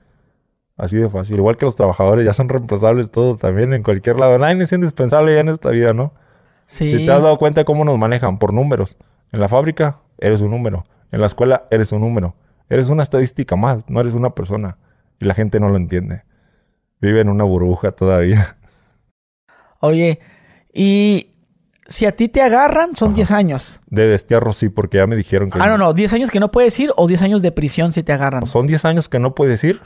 Así 0.84 0.98
de 0.98 1.10
fácil. 1.10 1.38
Igual 1.38 1.56
que 1.56 1.64
los 1.64 1.78
trabajadores 1.78 2.26
ya 2.26 2.34
son 2.34 2.50
reemplazables 2.50 3.10
todos 3.10 3.38
también 3.38 3.72
en 3.72 3.84
cualquier 3.84 4.18
lado. 4.18 4.38
Nadie 4.38 4.62
es 4.64 4.72
indispensable 4.74 5.34
ya 5.34 5.40
en 5.40 5.48
esta 5.48 5.70
vida, 5.70 5.94
¿no? 5.94 6.12
Sí. 6.68 6.90
Si 6.90 7.06
te 7.06 7.10
has 7.10 7.22
dado 7.22 7.38
cuenta 7.38 7.64
cómo 7.64 7.86
nos 7.86 7.98
manejan 7.98 8.38
por 8.38 8.54
números. 8.54 8.98
En 9.32 9.40
la 9.40 9.48
fábrica 9.48 10.00
eres 10.18 10.42
un 10.42 10.52
número. 10.52 10.86
En 11.14 11.22
la 11.22 11.28
escuela 11.28 11.68
eres 11.72 11.94
un 11.94 12.02
número. 12.02 12.36
Eres 12.68 12.90
una 12.90 13.02
estadística 13.02 13.56
más, 13.56 13.90
no 13.90 14.02
eres 14.02 14.14
una 14.14 14.32
persona. 14.32 14.78
Y 15.22 15.26
la 15.26 15.34
gente 15.34 15.62
no 15.62 15.70
lo 15.70 15.78
entiende. 15.78 16.24
Vive 17.00 17.22
en 17.22 17.30
una 17.30 17.46
burbuja 17.46 17.94
todavía. 17.94 18.58
Oye, 19.80 20.20
y 20.74 21.32
si 21.88 22.06
a 22.06 22.14
ti 22.14 22.28
te 22.28 22.42
agarran, 22.42 22.98
son 22.98 23.12
Ajá. 23.12 23.16
10 23.16 23.32
años. 23.32 23.80
De 23.88 24.06
destierro 24.06 24.52
sí, 24.52 24.68
porque 24.68 24.98
ya 24.98 25.08
me 25.08 25.16
dijeron 25.16 25.50
que... 25.50 25.60
Ah, 25.62 25.70
no, 25.70 25.78
no, 25.78 25.94
10 25.94 26.12
años 26.12 26.30
que 26.30 26.42
no 26.42 26.52
puedes 26.52 26.78
ir 26.78 26.92
o 26.98 27.08
10 27.08 27.22
años 27.22 27.42
de 27.42 27.54
prisión 27.54 27.94
si 27.94 28.04
te 28.04 28.12
agarran. 28.12 28.46
Son 28.48 28.68
10 28.68 28.84
años 28.84 29.08
que 29.08 29.20
no 29.20 29.34
puedes 29.34 29.64
ir 29.64 29.80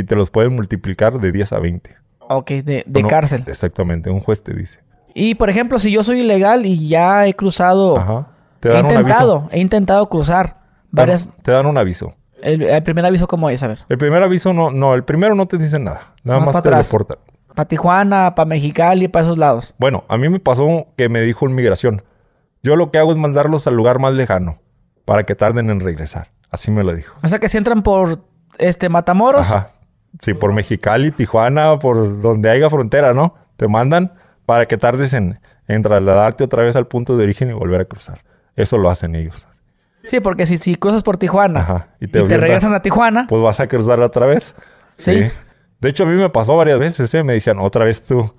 y 0.00 0.04
te 0.04 0.16
los 0.16 0.30
pueden 0.30 0.54
multiplicar 0.54 1.20
de 1.20 1.32
10 1.32 1.52
a 1.52 1.58
20. 1.58 1.96
Ok, 2.28 2.50
de, 2.50 2.84
de 2.86 3.02
No, 3.02 3.08
cárcel. 3.08 3.44
Exactamente, 3.46 4.10
un 4.10 4.20
juez 4.20 4.42
te 4.42 4.54
dice. 4.54 4.80
Y 5.14 5.34
por 5.34 5.50
ejemplo, 5.50 5.78
si 5.78 5.90
yo 5.90 6.02
soy 6.02 6.20
ilegal 6.20 6.66
y 6.66 6.88
ya 6.88 7.26
he 7.26 7.34
cruzado, 7.34 7.98
Ajá. 7.98 8.28
Te 8.60 8.68
he 8.68 8.72
dan 8.72 8.84
un 8.86 8.90
intentado, 8.92 9.32
aviso. 9.36 9.48
he 9.52 9.58
intentado 9.60 10.08
cruzar 10.08 10.58
varias. 10.90 11.24
Te 11.24 11.30
dan- 11.30 11.42
Te 11.42 11.52
dan 11.52 11.66
un 11.66 11.78
aviso. 11.78 12.14
El, 12.42 12.62
el 12.62 12.82
primer 12.82 13.04
aviso, 13.04 13.26
¿cómo 13.26 13.50
es? 13.50 13.62
A 13.62 13.68
ver, 13.68 13.80
El 13.88 13.98
primer 13.98 14.22
aviso 14.22 14.52
no, 14.52 14.70
no, 14.70 14.94
el 14.94 15.02
primero 15.04 15.34
no 15.34 15.46
te 15.46 15.58
dice 15.58 15.78
nada. 15.78 16.14
Nada 16.24 16.40
Más 16.40 16.54
más 16.54 16.62
te 16.62 16.70
deportan. 16.70 17.18
para 17.54 17.68
Tijuana, 17.68 18.34
para 18.34 18.46
Mexicali, 18.46 19.08
para 19.08 19.24
esos 19.24 19.36
lados. 19.38 19.74
Bueno, 19.78 20.04
a 20.08 20.16
mí 20.16 20.28
me 20.28 20.38
pasó 20.40 20.86
que 20.96 21.08
me 21.08 21.20
dijo 21.22 21.46
en 21.46 21.54
migración. 21.54 22.02
Yo 22.62 22.76
lo 22.76 22.90
que 22.90 22.98
hago 22.98 23.10
es 23.12 23.18
mandarlos 23.18 23.66
al 23.66 23.74
lugar 23.74 23.98
más 23.98 24.12
lejano 24.14 24.58
para 25.04 25.24
que 25.24 25.34
tarden 25.34 25.68
en 25.70 25.80
regresar. 25.80 26.28
Así 26.50 26.70
me 26.70 26.84
lo 26.84 26.94
dijo. 26.94 27.14
O 27.22 27.28
sea 27.28 27.38
que 27.38 27.48
si 27.48 27.56
entran 27.58 27.82
por 27.82 28.20
este 28.58 28.88
Matamoros, 28.88 29.50
Ajá. 29.50 29.72
Sí, 30.20 30.34
por 30.34 30.52
Mexicali, 30.52 31.10
Tijuana, 31.10 31.78
por 31.78 32.20
donde 32.20 32.50
haya 32.50 32.68
frontera, 32.68 33.14
¿no? 33.14 33.34
Te 33.56 33.68
mandan 33.68 34.12
para 34.46 34.66
que 34.66 34.76
tardes 34.76 35.12
en, 35.12 35.40
en 35.68 35.82
trasladarte 35.82 36.44
otra 36.44 36.62
vez 36.62 36.76
al 36.76 36.86
punto 36.86 37.16
de 37.16 37.24
origen 37.24 37.50
y 37.50 37.52
volver 37.52 37.80
a 37.80 37.84
cruzar. 37.84 38.22
Eso 38.56 38.78
lo 38.78 38.90
hacen 38.90 39.14
ellos. 39.14 39.48
sí, 40.04 40.20
porque 40.20 40.46
si, 40.46 40.56
si 40.56 40.74
cruzas 40.74 41.02
por 41.02 41.16
Tijuana 41.16 41.60
Ajá. 41.60 41.88
Y 42.00 42.06
y 42.06 42.08
te, 42.08 42.22
te, 42.24 42.36
regresan 42.36 42.74
a 42.74 42.82
Tijuana, 42.82 43.26
Pues 43.28 43.42
vas 43.42 43.60
a 43.60 43.68
cruzar 43.68 44.00
otra 44.00 44.26
vez. 44.26 44.54
Sí. 44.96 45.30
De 45.80 45.88
hecho, 45.88 46.04
a 46.04 46.06
mí 46.06 46.12
me 46.12 46.28
pasó 46.28 46.56
varias 46.56 46.78
veces, 46.78 47.12
¿eh? 47.14 47.24
Me 47.24 47.32
decían, 47.32 47.58
otra 47.58 47.84
vez 47.84 48.02
tú. 48.02 48.34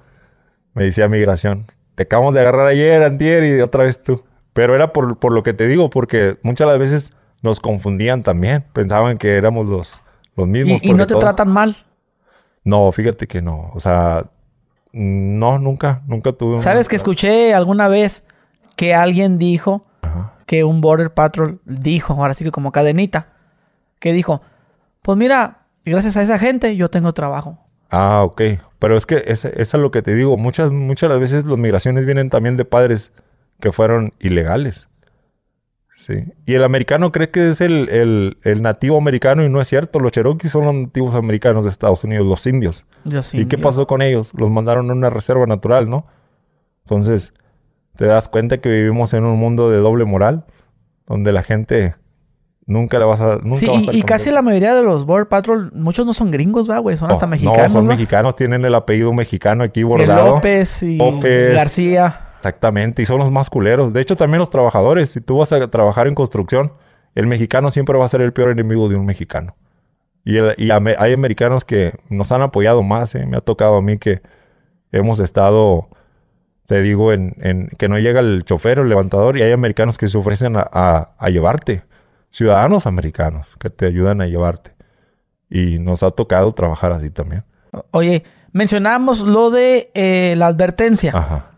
Me 0.74 0.84
decía 0.84 1.08
migración. 1.08 1.66
Te 1.96 2.04
acabamos 2.04 2.34
de 2.34 2.42
agarrar 2.42 2.68
ayer, 2.68 3.02
antier 3.02 3.44
y 3.44 3.60
otra 3.62 3.84
vez 3.84 4.02
tú. 4.02 4.24
Pero 4.54 4.76
era 4.76 4.94
por, 4.94 5.18
por 5.18 5.32
lo 5.32 5.44
que 5.44 5.54
te 5.54 5.68
digo, 5.68 5.90
porque 5.90 6.38
muchas 6.44 6.68
de 6.68 6.74
las 6.74 6.80
veces 6.80 7.14
nos 7.42 7.60
confundían 7.60 8.22
también. 8.24 8.64
Pensaban 8.74 9.18
que 9.18 9.36
éramos 9.36 9.66
los, 9.66 10.02
los 10.36 10.48
y, 10.48 10.50
mismos. 10.50 10.78
y 10.84 10.88
porque 10.88 10.98
no 10.98 11.08
te 11.08 11.14
todos- 11.14 11.24
tratan 11.24 11.50
mal. 11.50 11.76
No, 12.64 12.92
fíjate 12.92 13.28
que 13.28 13.42
no. 13.42 13.72
O 13.74 13.80
sea, 13.80 14.26
no, 14.94 15.58
nunca, 15.60 16.02
nunca 16.08 16.32
tuve 16.34 16.56
un- 16.56 16.62
¿Sabes 16.62 16.88
que 16.88 16.96
escuché 16.96 17.54
alguna 17.54 17.88
vez 17.88 18.24
que 18.76 18.94
alguien 18.94 19.38
dijo 19.38 19.86
Ajá. 20.02 20.34
que 20.46 20.64
un 20.64 20.82
Border 20.82 21.14
Patrol 21.14 21.60
dijo, 21.66 22.14
ahora 22.14 22.34
sí 22.34 22.44
que 22.44 22.52
como 22.52 22.72
cadenita, 22.72 23.28
que 24.00 24.14
dijo, 24.14 24.42
pues 25.02 25.18
mira, 25.18 25.66
gracias 25.86 26.18
a 26.18 26.22
esa 26.24 26.38
gente 26.40 26.76
yo 26.76 26.90
tengo 26.90 27.14
trabajo. 27.14 27.58
Ah, 27.90 28.22
ok. 28.24 28.42
Pero 28.80 28.96
es 28.98 29.06
que 29.06 29.24
eso 29.28 29.50
es 29.54 29.74
lo 29.74 29.92
que 29.92 30.02
te 30.02 30.14
digo. 30.16 30.38
Muchas, 30.38 30.72
muchas 30.72 31.10
de 31.10 31.14
las 31.16 31.20
veces 31.20 31.46
las 31.46 31.58
migraciones 31.58 32.06
vienen 32.06 32.30
también 32.30 32.58
de 32.58 32.66
padres 32.66 33.12
que 33.60 33.72
fueron 33.72 34.14
ilegales. 34.20 34.88
Sí. 36.02 36.16
Y 36.48 36.56
el 36.56 36.64
americano 36.64 37.12
cree 37.12 37.30
que 37.30 37.50
es 37.50 37.62
el, 37.62 37.88
el- 37.90 38.38
el 38.44 38.64
nativo 38.64 38.98
americano 38.98 39.46
y 39.46 39.50
no 39.50 39.62
es 39.62 39.68
cierto. 39.68 40.00
Los 40.00 40.12
cherokees 40.12 40.52
son 40.52 40.66
los 40.66 40.74
nativos 40.74 41.14
americanos 41.14 41.64
de 41.64 41.70
Estados 41.70 42.04
Unidos, 42.04 42.26
los 42.26 42.48
indios. 42.48 42.88
Yo 43.06 43.22
sí, 43.22 43.42
¿Y 43.42 43.46
qué 43.46 43.60
pasó 43.60 43.86
con 43.86 44.02
ellos? 44.02 44.32
Los 44.36 44.50
mandaron 44.50 44.90
a 44.90 44.94
una 44.94 45.12
reserva 45.12 45.46
natural, 45.46 45.90
¿no? 45.90 46.08
Entonces, 46.86 47.36
te 47.98 48.06
das 48.06 48.30
cuenta 48.30 48.58
que 48.60 48.70
vivimos 48.70 49.14
en 49.14 49.26
un 49.26 49.38
mundo 49.38 49.70
de 49.70 49.78
doble 49.78 50.06
moral, 50.06 50.46
donde 51.06 51.32
la 51.34 51.44
gente 51.44 51.94
nunca 52.66 52.98
la 52.98 53.06
vas 53.06 53.22
a... 53.22 53.36
Nunca 53.38 53.60
Sí, 53.60 53.68
va 53.68 53.74
a 53.92 53.96
y, 53.96 54.00
y 54.00 54.02
casi 54.02 54.32
la 54.32 54.42
mayoría 54.42 54.74
de 54.74 54.82
los 54.82 55.06
Border 55.06 55.28
Patrol, 55.28 55.72
muchos 55.76 56.08
no 56.08 56.14
son 56.14 56.32
gringos, 56.32 56.68
va, 56.68 56.80
güey, 56.80 56.98
son 56.98 57.12
hasta 57.12 57.28
No, 57.28 57.32
mexicanos. 57.32 57.62
No, 57.62 57.70
son 57.70 57.84
¿va? 57.84 57.90
mexicanos, 57.90 58.36
tienen 58.36 58.66
el 58.66 58.74
apellido 58.74 59.14
mexicano 59.14 59.64
aquí 59.64 59.82
Sí, 59.82 59.84
bordado. 59.84 60.36
López 60.36 60.82
y 60.82 60.98
López. 60.98 61.54
García. 61.54 62.22
Exactamente, 62.42 63.02
y 63.04 63.06
son 63.06 63.20
los 63.20 63.30
más 63.32 63.50
culeros. 63.50 63.94
De 63.94 64.02
hecho, 64.02 64.16
también 64.16 64.40
los 64.40 64.50
trabajadores. 64.50 65.10
Si 65.12 65.22
tú 65.22 65.38
vas 65.38 65.52
a 65.52 65.68
trabajar 65.70 66.08
en 66.08 66.16
construcción, 66.16 66.74
el 67.14 67.28
mexicano 67.28 67.70
siempre 67.70 67.98
va 67.98 68.06
a 68.06 68.08
ser 68.08 68.22
el 68.22 68.34
peor 68.34 68.50
enemigo 68.50 68.90
de 68.90 68.96
un 68.96 69.06
mexicano. 69.06 69.56
Y, 70.26 70.38
el- 70.38 70.56
y 70.58 70.72
ame- 70.72 70.96
hay 70.98 71.14
americanos 71.14 71.66
que 71.66 71.94
nos 72.10 72.32
han 72.32 72.42
apoyado 72.42 72.82
más. 72.84 73.14
¿eh? 73.16 73.26
Me 73.28 73.38
ha 73.38 73.42
tocado 73.42 73.76
a 73.78 73.82
mí 73.82 73.98
que 74.00 74.22
hemos 74.92 75.20
estado, 75.20 75.90
te 76.66 76.82
digo, 76.82 77.14
en, 77.14 77.36
en 77.42 77.68
que 77.78 77.88
no 77.88 78.00
llega 78.00 78.20
el 78.22 78.44
chofer 78.44 78.80
o 78.80 78.84
el 78.84 78.90
levantador 78.90 79.38
y 79.38 79.44
hay 79.44 79.52
americanos 79.52 79.98
que 79.98 80.08
se 80.08 80.18
ofrecen 80.18 80.58
a, 80.58 80.68
a- 80.72 81.12
a 81.20 81.30
llevarte. 81.30 81.84
Ciudadanos 82.30 82.88
americanos 82.88 83.56
que 83.58 83.70
te 83.70 83.86
ayudan 83.86 84.20
a 84.22 84.26
llevarte. 84.26 84.72
Y 85.50 85.78
nos 85.80 86.02
ha 86.02 86.10
tocado 86.12 86.52
trabajar 86.54 86.92
así 86.92 87.10
también. 87.12 87.44
Oye, 87.92 88.24
mencionamos 88.52 89.20
lo 89.22 89.50
de 89.52 89.92
eh, 89.94 90.34
la 90.38 90.48
advertencia. 90.48 91.12
Ajá. 91.14 91.51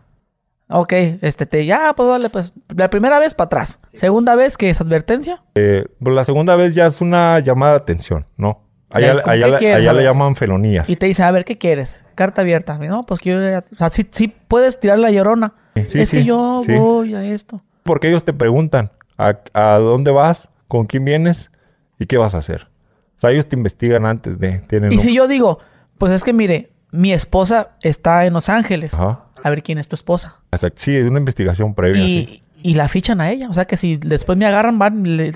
Ok, 0.68 0.92
este 1.20 1.44
te 1.46 1.66
ya, 1.66 1.92
pues 1.94 2.08
vale, 2.08 2.30
pues 2.30 2.54
la 2.74 2.88
primera 2.88 3.18
vez 3.18 3.34
para 3.34 3.46
atrás. 3.46 3.80
Segunda 3.92 4.34
vez 4.34 4.56
que 4.56 4.70
es 4.70 4.80
advertencia. 4.80 5.42
Eh, 5.54 5.84
pues 6.02 6.14
la 6.14 6.24
segunda 6.24 6.56
vez 6.56 6.74
ya 6.74 6.86
es 6.86 7.00
una 7.00 7.38
llamada 7.40 7.72
de 7.72 7.78
atención, 7.78 8.24
¿no? 8.36 8.62
Allá, 8.88 9.14
Ya, 9.16 9.22
¿con 9.22 9.30
allá 9.32 9.44
qué 9.46 9.50
la- 9.52 9.58
quieres? 9.58 9.76
allá 9.78 9.90
A 9.90 9.94
le 9.94 10.02
llaman 10.04 10.36
felonías. 10.36 10.88
Y 10.88 10.96
te 10.96 11.06
dice, 11.06 11.22
a 11.22 11.30
ver, 11.30 11.44
¿qué 11.44 11.58
quieres? 11.58 12.04
Carta 12.14 12.42
abierta. 12.42 12.78
No, 12.78 13.04
pues 13.04 13.20
quiero 13.20 13.46
ir 13.46 13.54
a- 13.54 13.64
O 13.72 13.76
sea, 13.76 13.90
sí, 13.90 14.06
sí 14.10 14.28
puedes 14.48 14.78
tirar 14.80 14.98
la 14.98 15.10
llorona. 15.10 15.52
Sí, 15.74 15.84
sí, 15.84 16.00
es 16.00 16.10
que 16.12 16.24
yo 16.24 16.62
sí. 16.64 16.74
voy 16.74 17.14
a 17.14 17.24
esto. 17.24 17.60
Porque 17.82 18.08
ellos 18.08 18.24
te 18.24 18.32
preguntan 18.32 18.90
a, 19.18 19.38
a 19.52 19.78
dónde 19.78 20.12
vas, 20.12 20.48
con 20.68 20.86
quién 20.86 21.04
vienes 21.04 21.50
y 21.98 22.06
qué 22.06 22.16
vas 22.16 22.34
a 22.34 22.38
hacer. 22.38 22.68
O 23.16 23.20
sea, 23.20 23.30
ellos 23.32 23.48
te 23.48 23.56
investigan 23.56 24.06
antes 24.06 24.38
de... 24.38 24.60
Tienen 24.60 24.92
Y 24.92 24.96
un- 24.96 25.02
si 25.02 25.12
yo 25.14 25.28
digo, 25.28 25.58
pues 25.98 26.12
es 26.12 26.24
que 26.24 26.32
mire, 26.32 26.70
mi 26.90 27.12
esposa 27.12 27.70
está 27.82 28.24
en 28.24 28.32
Los 28.32 28.48
Ángeles. 28.48 28.94
Ajá. 28.94 29.23
A 29.44 29.50
ver 29.50 29.62
quién 29.62 29.78
es 29.78 29.86
tu 29.86 29.94
esposa. 29.94 30.40
Exacto. 30.50 30.82
Sí, 30.82 30.96
es 30.96 31.06
una 31.08 31.18
investigación 31.20 31.74
previa. 31.74 32.02
sí. 32.02 32.42
Y, 32.62 32.70
y 32.70 32.74
la 32.74 32.88
fichan 32.88 33.20
a 33.20 33.30
ella. 33.30 33.48
O 33.50 33.54
sea 33.54 33.66
que 33.66 33.76
si 33.76 33.96
después 33.98 34.36
me 34.38 34.46
agarran, 34.46 34.78
van, 34.78 35.02
le 35.16 35.32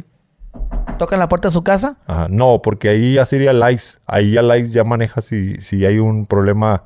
tocan 0.99 1.19
la 1.19 1.29
puerta 1.29 1.49
de 1.49 1.53
su 1.53 1.63
casa. 1.63 1.99
Ajá. 2.07 2.27
No, 2.31 2.61
porque 2.63 2.89
ahí 2.89 3.15
ya 3.15 3.25
sería 3.27 3.51
el 3.51 3.63
ICE. 3.73 3.99
Ahí 4.07 4.33
ya 4.33 4.41
el 4.41 4.61
ICE 4.61 4.73
ya 4.73 4.83
maneja 4.85 5.21
si, 5.21 5.57
si 5.61 5.85
hay 5.85 5.99
un 5.99 6.25
problema 6.27 6.85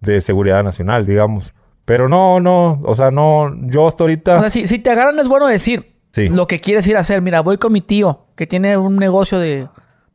de 0.00 0.20
seguridad 0.20 0.62
nacional, 0.64 1.06
digamos. 1.06 1.54
Pero 1.84 2.08
no, 2.08 2.40
no. 2.40 2.80
O 2.84 2.94
sea, 2.94 3.10
no... 3.10 3.54
Yo 3.68 3.86
hasta 3.86 4.02
ahorita... 4.04 4.36
O 4.38 4.40
sea, 4.40 4.50
si, 4.50 4.66
si 4.66 4.78
te 4.80 4.90
agarran 4.90 5.18
es 5.20 5.28
bueno 5.28 5.46
decir 5.46 5.94
Sí. 6.10 6.28
lo 6.28 6.46
que 6.46 6.60
quieres 6.60 6.86
ir 6.88 6.96
a 6.96 7.00
hacer. 7.00 7.22
Mira, 7.22 7.40
voy 7.40 7.58
con 7.58 7.72
mi 7.72 7.80
tío 7.80 8.26
que 8.34 8.46
tiene 8.46 8.76
un 8.76 8.96
negocio 8.96 9.38
de 9.38 9.68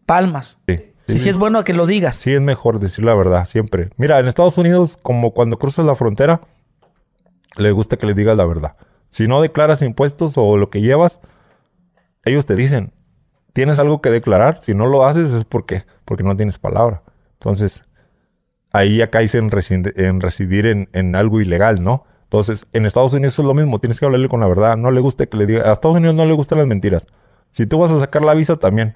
palmas. 0.06 0.60
sí, 0.68 0.92
Sí, 1.08 1.20
sí, 1.20 1.30
es 1.30 1.38
bueno 1.38 1.64
que 1.64 1.74
lo 1.74 1.86
digas. 1.86 2.16
Sí, 2.16 2.34
es 2.34 2.42
mejor 2.42 2.80
decir 2.80 3.04
la 3.04 3.14
verdad, 3.14 3.46
siempre. 3.46 3.90
Mira, 3.98 4.20
en 4.20 4.28
Estados 4.28 4.58
Unidos, 4.58 4.98
como 5.02 5.34
cuando 5.34 5.60
cruzas 5.60 5.86
la 5.86 5.96
frontera, 5.96 6.42
le 7.58 7.72
gusta 7.72 7.98
que 7.98 8.06
le 8.06 8.14
digas 8.14 8.38
la 8.38 8.46
verdad. 8.46 8.76
Si 9.10 9.28
no 9.28 9.42
declaras 9.42 9.82
impuestos 9.82 10.34
o 10.38 10.58
lo 10.58 10.70
que 10.70 10.82
llevas, 10.82 11.20
ellos 12.24 12.46
te 12.46 12.56
dicen, 12.56 12.94
tienes 13.52 13.80
algo 13.80 14.02
que 14.02 14.10
declarar. 14.10 14.60
Si 14.60 14.74
no 14.74 14.88
lo 14.88 15.06
haces 15.06 15.34
es 15.34 15.44
porque, 15.44 15.84
porque 16.06 16.24
no 16.24 16.38
tienes 16.38 16.58
palabra. 16.58 17.04
Entonces, 17.34 17.84
ahí 18.72 18.98
ya 18.98 19.10
caes 19.10 19.36
en 19.36 19.52
residir 19.52 20.66
en, 20.68 20.90
en 20.94 21.16
algo 21.16 21.42
ilegal, 21.42 21.84
¿no? 21.84 22.06
Entonces, 22.24 22.66
en 22.72 22.86
Estados 22.86 23.14
Unidos 23.14 23.38
es 23.38 23.46
lo 23.46 23.54
mismo. 23.54 23.78
Tienes 23.78 24.00
que 24.00 24.06
hablarle 24.06 24.30
con 24.30 24.40
la 24.40 24.48
verdad. 24.48 24.78
No 24.78 24.90
le 24.90 25.02
gusta 25.02 25.26
que 25.26 25.38
le 25.38 25.46
diga... 25.46 25.70
A 25.70 25.74
Estados 25.74 25.98
Unidos 25.98 26.16
no 26.16 26.26
le 26.26 26.34
gustan 26.34 26.58
las 26.58 26.66
mentiras. 26.66 27.06
Si 27.52 27.68
tú 27.68 27.78
vas 27.78 27.92
a 27.92 28.00
sacar 28.00 28.24
la 28.24 28.34
visa 28.34 28.56
también. 28.56 28.96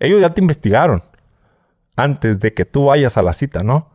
Ellos 0.00 0.20
ya 0.20 0.30
te 0.34 0.40
investigaron 0.40 1.02
antes 1.98 2.40
de 2.40 2.54
que 2.54 2.64
tú 2.64 2.86
vayas 2.86 3.16
a 3.16 3.22
la 3.22 3.32
cita, 3.32 3.62
¿no? 3.62 3.90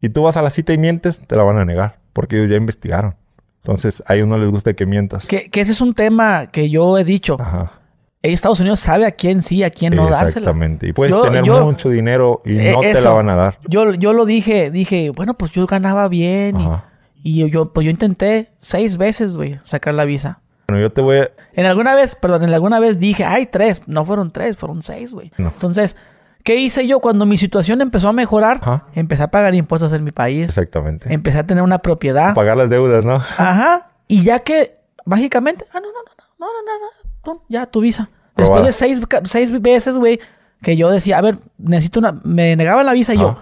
Y 0.00 0.08
tú 0.10 0.22
vas 0.22 0.36
a 0.36 0.42
la 0.42 0.50
cita 0.50 0.72
y 0.72 0.78
mientes, 0.78 1.20
te 1.26 1.36
la 1.36 1.42
van 1.42 1.58
a 1.58 1.64
negar, 1.64 1.98
porque 2.12 2.36
ellos 2.38 2.50
ya 2.50 2.56
investigaron. 2.56 3.16
Entonces, 3.62 4.02
a 4.06 4.14
ellos 4.14 4.26
no 4.28 4.38
les 4.38 4.48
gusta 4.50 4.72
que 4.72 4.86
mientas. 4.86 5.26
Que, 5.26 5.50
que 5.50 5.60
ese 5.60 5.72
es 5.72 5.80
un 5.80 5.92
tema 5.94 6.46
que 6.46 6.70
yo 6.70 6.96
he 6.96 7.04
dicho. 7.04 7.36
Ajá. 7.38 7.72
Estados 8.22 8.60
Unidos 8.60 8.80
sabe 8.80 9.06
a 9.06 9.12
quién 9.12 9.42
sí, 9.42 9.62
a 9.64 9.70
quién 9.70 9.94
no 9.96 10.04
dársela. 10.04 10.28
Exactamente. 10.28 10.86
Y 10.88 10.92
puedes 10.92 11.14
Yo- 11.14 11.22
tener 11.22 11.42
yo- 11.44 11.64
mucho 11.64 11.88
dinero 11.90 12.42
y 12.44 12.58
Eh, 12.58 12.72
no 12.72 12.80
te 12.80 13.00
la 13.00 13.10
van 13.10 13.28
a 13.30 13.34
dar. 13.34 13.58
Yo, 13.68 13.92
yo 13.94 14.12
lo 14.12 14.24
dije, 14.26 14.70
dije, 14.70 15.10
bueno, 15.10 15.34
pues 15.34 15.50
yo 15.52 15.66
ganaba 15.66 16.08
bien. 16.08 16.58
y- 16.58 16.62
Ajá. 16.66 16.84
Y, 17.22 17.38
yo, 17.40 17.46
yo, 17.48 17.72
pues 17.74 17.84
yo 17.84 17.90
intenté 17.90 18.50
seis 18.60 18.96
veces, 18.96 19.36
güey, 19.36 19.58
sacar 19.64 19.92
la 19.92 20.06
visa. 20.06 20.40
Bueno, 20.68 20.80
yo 20.80 20.90
te 20.92 21.02
voy 21.02 21.18
a... 21.18 21.30
En 21.52 21.66
alguna 21.66 21.94
vez, 21.94 22.14
perdón, 22.16 22.44
en 22.44 22.54
alguna 22.54 22.80
vez 22.80 22.98
dije, 22.98 23.24
ay, 23.24 23.44
tres. 23.46 23.82
No 23.86 24.06
fueron 24.06 24.30
tres, 24.30 24.56
fueron 24.56 24.82
seis, 24.82 25.12
güey. 25.12 25.30
No. 25.36 25.48
Entonces, 25.48 25.96
¿qué 26.50 26.56
hice 26.56 26.84
yo? 26.88 26.98
Cuando 26.98 27.26
mi 27.26 27.36
situación 27.36 27.80
empezó 27.80 28.08
a 28.08 28.12
mejorar, 28.12 28.56
Ajá. 28.60 28.86
empecé 28.94 29.22
a 29.22 29.30
pagar 29.30 29.54
impuestos 29.54 29.92
en 29.92 30.02
mi 30.02 30.10
país. 30.10 30.46
Exactamente. 30.46 31.12
Empecé 31.14 31.38
a 31.38 31.46
tener 31.46 31.62
una 31.62 31.78
propiedad. 31.78 32.34
Pagar 32.34 32.56
las 32.56 32.68
deudas, 32.68 33.04
¿no? 33.04 33.14
Ajá. 33.14 33.90
Y 34.08 34.24
ya 34.24 34.40
que, 34.40 34.76
mágicamente, 35.04 35.64
ah, 35.72 35.78
no, 35.78 35.86
no, 35.86 35.92
no, 35.92 36.24
no, 36.40 36.46
no, 36.46 36.62
no, 36.66 36.78
no, 37.26 37.34
no, 37.34 37.42
ya 37.48 37.66
tu 37.66 37.80
visa. 37.80 38.10
Después 38.34 38.64
de 38.64 38.72
seis, 38.72 39.00
seis 39.22 39.62
veces, 39.62 39.94
güey, 39.94 40.18
que 40.60 40.76
yo 40.76 40.90
decía, 40.90 41.18
a 41.18 41.20
ver, 41.20 41.38
necesito 41.56 42.00
una, 42.00 42.20
me 42.24 42.56
negaban 42.56 42.84
la 42.84 42.94
visa 42.94 43.14
y 43.14 43.18
yo, 43.18 43.40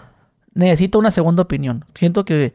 necesito 0.52 0.98
una 0.98 1.10
segunda 1.10 1.42
opinión. 1.44 1.86
Siento 1.94 2.26
que, 2.26 2.52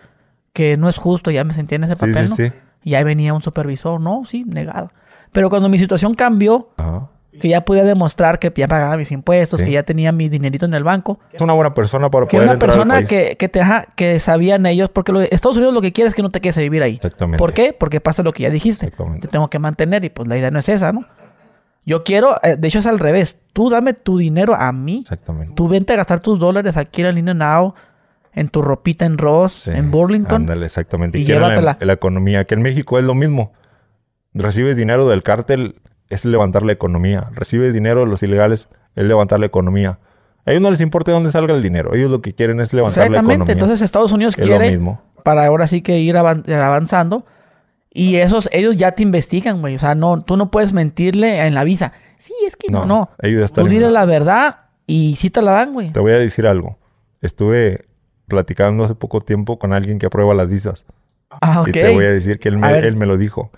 que 0.54 0.78
no 0.78 0.88
es 0.88 0.98
justo, 0.98 1.32
ya 1.32 1.44
me 1.44 1.56
sentía 1.56 1.78
en 1.78 1.86
ese 1.86 1.96
Sí, 1.96 2.00
papel, 2.02 2.28
sí, 2.28 2.30
¿no? 2.30 2.36
sí. 2.36 2.52
Y 2.84 2.94
ahí 2.94 3.04
venía 3.04 3.34
un 3.34 3.42
supervisor, 3.42 4.00
no, 4.00 4.24
sí, 4.26 4.44
negado. 4.46 4.92
Pero 5.32 5.50
cuando 5.50 5.68
mi 5.68 5.80
situación 5.80 6.14
cambió, 6.14 6.70
Ajá. 6.78 7.10
Que 7.42 7.48
ya 7.50 7.66
podía 7.66 7.84
demostrar 7.84 8.40
que 8.40 8.52
ya 8.56 8.68
pagaba 8.68 8.96
mis 8.98 9.12
impuestos, 9.12 9.60
Sí. 9.60 9.66
que 9.66 9.72
ya 9.74 9.84
tenía 9.84 10.12
mi 10.12 10.30
dinerito 10.30 10.66
en 10.66 10.74
el 10.74 10.84
banco, 10.84 11.20
Es 11.32 11.42
una 11.42 11.54
buena 11.54 11.74
persona 11.74 12.10
para 12.10 12.28
que 12.28 12.38
poder 12.38 12.48
una 12.48 12.54
entrar 12.54 12.70
al 12.72 12.76
persona 12.78 12.94
país. 12.96 13.10
que, 13.10 13.36
que, 13.38 13.50
te, 13.50 13.62
ajá, 13.62 13.86
que 13.96 14.20
sabían 14.20 14.66
ellos, 14.66 14.90
porque 14.90 15.12
lo- 15.12 15.22
Estados 15.22 15.58
Unidos 15.58 15.74
lo 15.74 15.82
que 15.82 15.92
quiere 15.92 16.08
es 16.10 16.16
que 16.16 16.22
no 16.22 16.30
te 16.30 16.42
quedes 16.42 16.58
a 16.58 16.62
vivir 16.62 16.84
ahí. 16.84 16.96
Exactamente. 16.96 17.38
¿Por 17.40 17.54
qué? 17.54 17.74
Porque 17.74 18.00
pasa 18.02 18.24
lo 18.24 18.32
que 18.34 18.44
ya 18.44 18.50
dijiste. 18.50 18.86
Exactamente. 18.88 19.28
Te 19.28 19.32
tengo 19.32 19.50
que 19.50 19.60
mantener 19.60 20.06
y 20.06 20.10
pues 20.10 20.28
la 20.30 20.38
idea 20.38 20.52
no 20.52 20.60
es 20.60 20.70
esa, 20.70 20.92
¿no? 20.92 21.06
Yo 21.86 22.04
quiero, 22.04 22.38
eh, 22.44 22.56
de 22.58 22.68
hecho 22.68 22.80
es 22.80 22.88
al 22.88 22.98
revés. 23.00 23.38
Tú 23.52 23.70
dame 23.70 23.94
tu 23.94 24.18
dinero 24.18 24.56
a 24.56 24.72
mí. 24.72 25.00
Exactamente. 25.02 25.54
Tú 25.56 25.68
vente 25.68 25.92
a 25.94 25.96
gastar 25.98 26.22
tus 26.22 26.40
dólares 26.40 26.78
aquí 26.78 27.02
en 27.02 27.08
el 27.08 27.18
In 27.18 27.42
Out, 27.42 27.76
en 28.34 28.48
tu 28.48 28.62
ropita 28.62 29.06
en 29.06 29.18
Ross, 29.18 29.52
Sí. 29.54 29.72
en 29.72 29.92
Burlington. 29.92 30.44
Ándale, 30.44 30.66
exactamente. 30.66 31.18
y 31.20 31.24
Y, 31.24 31.26
quieren 31.26 31.42
la, 31.42 31.50
llévatela. 31.50 31.78
la 31.86 31.94
economía. 31.94 32.46
Que 32.46 32.54
en 32.56 32.62
México 32.62 32.98
es 33.00 33.04
lo 33.04 33.14
mismo. 33.16 33.52
Recibes 34.34 34.76
dinero 34.78 35.08
del 35.10 35.24
cártel, 35.24 35.76
es 36.14 36.26
levantar 36.26 36.64
la 36.64 36.72
economía. 36.74 37.30
Recibes 37.34 37.74
dinero 37.74 38.02
de 38.02 38.06
los 38.08 38.24
ilegales, 38.24 38.70
es 38.96 39.04
levantar 39.06 39.40
la 39.40 39.46
economía. 39.46 40.00
A 40.46 40.52
ellos 40.52 40.62
no 40.62 40.70
les 40.70 40.82
importa 40.82 41.12
de 41.12 41.16
dónde 41.16 41.32
salga 41.32 41.54
el 41.54 41.62
dinero. 41.62 41.94
Ellos 41.96 42.12
lo 42.12 42.22
que 42.22 42.34
quieren 42.34 42.60
es 42.60 42.74
levantar 42.74 42.98
la 42.98 43.06
Exactamente. 43.06 43.34
economía. 43.36 43.54
Entonces 43.54 43.82
Estados 43.82 44.12
Unidos 44.12 44.36
es 44.38 44.46
lo 44.46 44.58
quiere 44.58 44.72
mismo. 44.72 45.02
para 45.24 45.46
ahora 45.46 45.68
sí 45.68 45.82
que 45.82 46.00
ir 46.00 46.16
avan- 46.18 46.48
avanzando. 46.52 47.26
Y 47.96 48.16
esos, 48.16 48.50
ellos 48.52 48.76
ya 48.76 48.92
te 48.94 49.04
investigan, 49.04 49.62
güey. 49.62 49.76
O 49.76 49.80
sea, 49.80 49.96
no, 49.96 50.22
tú 50.24 50.36
no 50.36 50.50
puedes 50.52 50.74
mentirle 50.74 51.46
en 51.46 51.54
la 51.54 51.64
visa. 51.64 51.94
Sí, 52.18 52.34
es 52.48 52.56
que 52.56 52.72
no, 52.72 52.86
No, 52.86 53.10
ellos 53.22 53.40
ya 53.40 53.46
están 53.46 53.64
Tú 53.66 53.68
en 53.70 53.74
dile 53.78 53.92
la- 53.92 54.06
verdad 54.06 54.56
y 54.88 55.16
sí 55.16 55.30
te 55.30 55.42
la 55.42 55.52
dan, 55.52 55.74
güey. 55.74 55.92
Te 55.92 56.00
voy 56.00 56.12
a 56.12 56.18
decir 56.18 56.48
algo. 56.48 56.78
Estuve 57.22 57.86
platicando 58.28 58.84
hace 58.84 58.96
poco 58.96 59.22
tiempo 59.22 59.60
con 59.60 59.74
alguien 59.74 60.00
que 60.00 60.08
aprueba 60.08 60.34
las 60.34 60.50
visas. 60.50 60.86
Ah, 61.30 61.62
ok. 61.62 61.68
Y 61.70 61.72
te 61.72 61.94
voy 61.94 62.06
a 62.06 62.12
decir 62.12 62.40
que 62.40 62.50
él 62.50 62.58
me, 62.58 62.78
él 62.80 62.96
me 62.96 63.06
lo 63.06 63.18
dijo. 63.18 63.52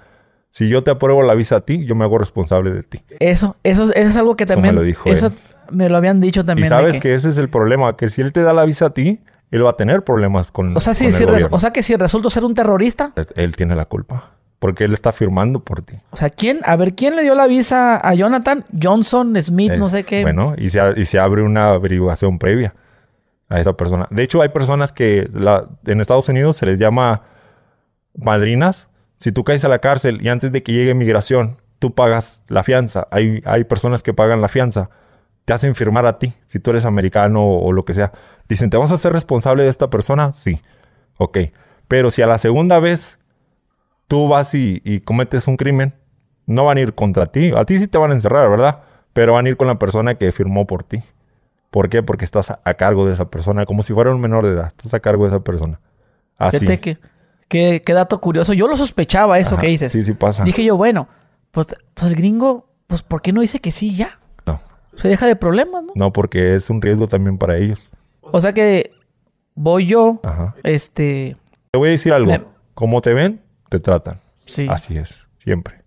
Si 0.58 0.70
yo 0.70 0.84
te 0.84 0.92
apruebo 0.92 1.22
la 1.22 1.34
visa 1.34 1.58
a 1.58 1.62
ti, 1.62 1.86
yo 1.86 1.96
me 1.96 2.06
hago 2.06 2.18
responsable 2.18 2.72
de 2.72 2.82
ti. 2.84 3.02
Eso, 3.20 3.58
eso, 3.64 3.84
eso 3.84 3.92
es 3.94 4.16
algo 4.16 4.38
que 4.38 4.46
Eso 4.46 4.54
también. 4.54 4.74
me 4.74 4.80
lo 4.80 4.86
dijo 4.88 5.10
Eso 5.10 5.26
él. 5.26 5.34
me 5.70 5.90
lo 5.90 5.98
habían 5.98 6.22
dicho 6.22 6.46
también. 6.46 6.68
y 6.68 6.70
sabes 6.70 6.94
que- 6.96 7.02
que... 7.10 7.14
ese 7.14 7.28
es 7.30 7.38
el 7.38 7.50
problema, 7.50 7.98
que 7.98 8.08
si 8.08 8.22
él 8.22 8.32
te 8.32 8.42
da 8.42 8.54
la 8.54 8.64
visa 8.64 8.86
a 8.86 8.90
ti, 8.92 9.20
él 9.52 9.66
va 9.66 9.72
a 9.72 9.76
tener 9.76 10.06
problemas 10.06 10.52
con, 10.52 10.76
O 10.78 10.80
sea, 10.80 10.94
si, 10.94 11.10
con 11.12 11.36
el 11.36 11.48
o 11.52 11.60
sea 11.60 11.72
que 11.72 11.84
si 11.84 11.94
resulto 11.98 12.30
ser 12.30 12.46
un 12.46 12.54
terrorista, 12.54 13.12
Él 13.36 13.54
tiene 13.58 13.76
la 13.76 13.84
culpa. 13.84 14.32
Porque 14.60 14.86
él 14.86 14.94
está 14.94 15.12
firmando 15.12 15.60
por 15.60 15.82
ti. 15.82 15.96
o 16.12 16.16
sea, 16.16 16.30
¿quién? 16.30 16.62
A 16.64 16.78
ver, 16.78 16.96
¿quién 16.96 17.18
le 17.18 17.24
dio 17.24 17.36
la 17.36 17.48
visa 17.48 17.98
a 17.98 18.14
Jonathan? 18.14 18.64
Johnson, 18.82 19.36
Smith, 19.42 19.74
no 19.74 19.90
sé 19.90 20.06
qué. 20.06 20.22
Bueno, 20.22 20.56
y 20.58 20.70
se, 20.70 20.80
y 20.96 21.04
se 21.04 21.20
abre 21.20 21.42
una 21.42 21.72
averiguación 21.74 22.40
previa 22.40 22.74
a 23.50 23.60
esa 23.60 23.74
persona. 23.76 24.08
De 24.10 24.24
hecho, 24.24 24.42
hay 24.42 24.50
personas 24.50 24.94
que 24.94 25.28
la- 25.34 25.68
en 25.86 26.00
Estados 26.00 26.30
Unidos 26.30 26.56
se 26.56 26.66
les 26.66 26.80
llama 26.80 27.24
madrinas. 28.18 28.88
Si 29.18 29.32
tú 29.32 29.44
caes 29.44 29.64
a 29.66 29.68
la 29.68 29.80
cárcel 29.80 30.20
y 30.22 30.30
antes 30.30 30.52
de 30.52 30.64
que 30.64 30.74
llegue 30.74 30.94
migración, 30.94 31.58
tú 31.80 31.94
pagas 31.94 32.42
la 32.48 32.64
fianza. 32.64 33.08
Hay, 33.12 33.42
hay 33.46 33.64
personas 33.64 34.04
que 34.04 34.14
pagan 34.14 34.42
la 34.42 34.48
fianza. 34.48 34.90
Te 35.46 35.54
hacen 35.54 35.76
firmar 35.76 36.06
a 36.06 36.18
ti, 36.18 36.34
si 36.48 36.60
tú 36.60 36.72
eres 36.72 36.86
americano 36.86 37.44
o, 37.44 37.68
o 37.68 37.72
lo 37.72 37.86
que 37.86 37.94
sea. 37.94 38.12
Dicen, 38.50 38.70
¿te 38.70 38.78
vas 38.78 38.92
a 38.92 38.98
ser 38.98 39.14
responsable 39.14 39.64
de 39.64 39.70
esta 39.70 39.90
persona? 39.90 40.34
Sí. 40.34 40.62
Ok. 41.18 41.38
Pero 41.88 42.12
si 42.12 42.22
a 42.22 42.28
la 42.28 42.38
segunda 42.38 42.80
vez 42.80 43.20
tú 44.08 44.28
vas 44.28 44.54
y, 44.56 44.82
y 44.84 45.02
cometes 45.02 45.48
un 45.48 45.58
crimen, 45.58 45.94
no 46.46 46.66
van 46.66 46.78
a 46.78 46.82
ir 46.82 46.94
contra 46.96 47.28
ti. 47.28 47.52
A 47.56 47.66
ti 47.66 47.78
sí 47.78 47.88
te 47.88 47.98
van 47.98 48.12
a 48.12 48.16
encerrar, 48.16 48.50
¿verdad? 48.50 48.82
Pero 49.14 49.34
van 49.34 49.46
a 49.46 49.50
ir 49.50 49.58
con 49.58 49.68
la 49.68 49.80
persona 49.80 50.16
que 50.16 50.32
firmó 50.32 50.68
por 50.68 50.84
ti. 50.84 51.04
¿Por 51.72 51.90
qué? 51.90 52.04
Porque 52.04 52.26
estás 52.26 52.52
a, 52.52 52.60
a 52.64 52.74
cargo 52.76 53.06
de 53.06 53.14
esa 53.14 53.30
persona, 53.30 53.66
como 53.66 53.84
si 53.84 53.94
fuera 53.94 54.14
un 54.14 54.22
menor 54.22 54.46
de 54.46 54.54
edad. 54.54 54.68
Estás 54.68 54.94
a 54.94 55.00
cargo 55.00 55.26
de 55.26 55.30
esa 55.30 55.44
persona. 55.44 55.80
Así. 56.38 56.60
Fíjate 56.60 56.80
que, 56.80 56.98
qué 57.48 57.82
dato 57.94 58.20
curioso. 58.22 58.54
Yo 58.54 58.68
lo 58.68 58.76
sospechaba 58.76 59.40
eso 59.40 59.56
Ajá, 59.56 59.62
que 59.62 59.68
dices. 59.68 59.92
Sí, 59.92 60.04
sí 60.04 60.14
pasa. 60.14 60.44
Dije 60.44 60.64
yo, 60.64 60.78
bueno, 60.78 61.08
pues, 61.52 61.68
pues 61.94 62.08
el 62.08 62.16
gringo, 62.16 62.68
pues 62.88 63.04
¿por 63.04 63.22
qué 63.22 63.32
no 63.32 63.42
dice 63.42 63.60
que 63.60 63.72
sí 63.72 63.96
ya? 63.96 64.20
No, 64.46 64.62
Se 64.96 65.08
deja 65.08 65.26
de 65.28 65.36
problemas, 65.36 65.84
¿no? 65.84 65.92
no, 65.96 66.12
porque 66.14 66.56
es 66.56 66.70
un 66.70 66.82
riesgo 66.82 67.08
también 67.08 67.38
para 67.38 67.58
ellos. 67.58 67.90
O 68.22 68.42
sea 68.42 68.54
que 68.54 68.92
voy 69.54 69.86
yo, 69.86 70.20
Ajá. 70.24 70.56
este, 70.64 71.38
Te 71.72 71.78
voy 71.78 71.90
a 71.90 71.92
decir 71.92 72.14
algo. 72.14 72.32
Me- 72.32 72.44
Como 72.74 73.02
te 73.02 73.14
ven, 73.14 73.42
te 73.70 73.80
tratan. 73.80 74.20
sí. 74.46 74.68
Así 74.70 74.98
es, 74.98 75.30
siempre. 75.38 75.84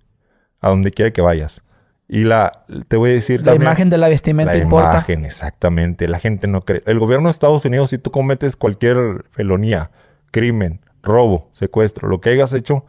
A 0.61 0.71
donde 0.71 0.91
quiera 0.91 1.13
que 1.13 1.21
vayas. 1.21 1.63
Y 2.11 2.25
la, 2.25 2.65
te 2.89 2.97
voy 2.97 3.11
a 3.11 3.13
decir 3.15 3.41
La 3.41 3.53
también. 3.53 3.63
imagen 3.69 3.91
de 3.91 3.99
la 3.99 4.09
vestimenta 4.09 4.55
La 4.55 4.59
importa. 4.63 4.91
imagen, 4.93 5.25
exactamente. 5.27 6.09
La 6.09 6.19
gente 6.19 6.47
no 6.49 6.63
cree. 6.63 6.83
El 6.87 6.99
gobierno 6.99 7.29
de 7.29 7.33
Estados 7.33 7.65
Unidos, 7.67 7.91
si 7.91 7.99
tú 7.99 8.11
cometes 8.11 8.57
cualquier 8.57 9.27
felonía, 9.33 9.91
crimen, 10.31 10.81
robo, 11.03 11.49
secuestro, 11.53 12.09
lo 12.09 12.21
que 12.21 12.31
hayas 12.31 12.53
hecho, 12.53 12.85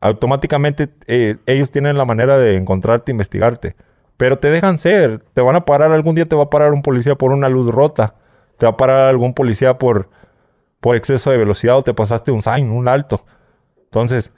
automáticamente 0.00 0.90
eh, 1.06 1.36
ellos 1.46 1.70
tienen 1.70 1.96
la 1.98 2.04
manera 2.04 2.38
de 2.38 2.56
encontrarte, 2.56 3.12
investigarte. 3.12 3.76
Pero 4.16 4.38
te 4.38 4.50
dejan 4.50 4.78
ser. 4.78 5.20
Te 5.32 5.40
van 5.40 5.56
a 5.56 5.64
parar 5.64 5.92
algún 5.92 6.14
día, 6.14 6.26
te 6.26 6.36
va 6.36 6.44
a 6.44 6.50
parar 6.50 6.72
un 6.72 6.82
policía 6.82 7.14
por 7.14 7.32
una 7.32 7.48
luz 7.48 7.72
rota. 7.72 8.16
Te 8.56 8.66
va 8.66 8.72
a 8.72 8.76
parar 8.76 9.08
algún 9.08 9.32
policía 9.32 9.78
por, 9.78 10.10
por 10.80 10.96
exceso 10.96 11.30
de 11.30 11.38
velocidad 11.38 11.76
o 11.76 11.82
te 11.82 11.94
pasaste 11.94 12.32
un 12.32 12.42
sign, 12.42 12.70
un 12.70 12.88
alto. 12.88 13.24
Entonces, 13.84 14.32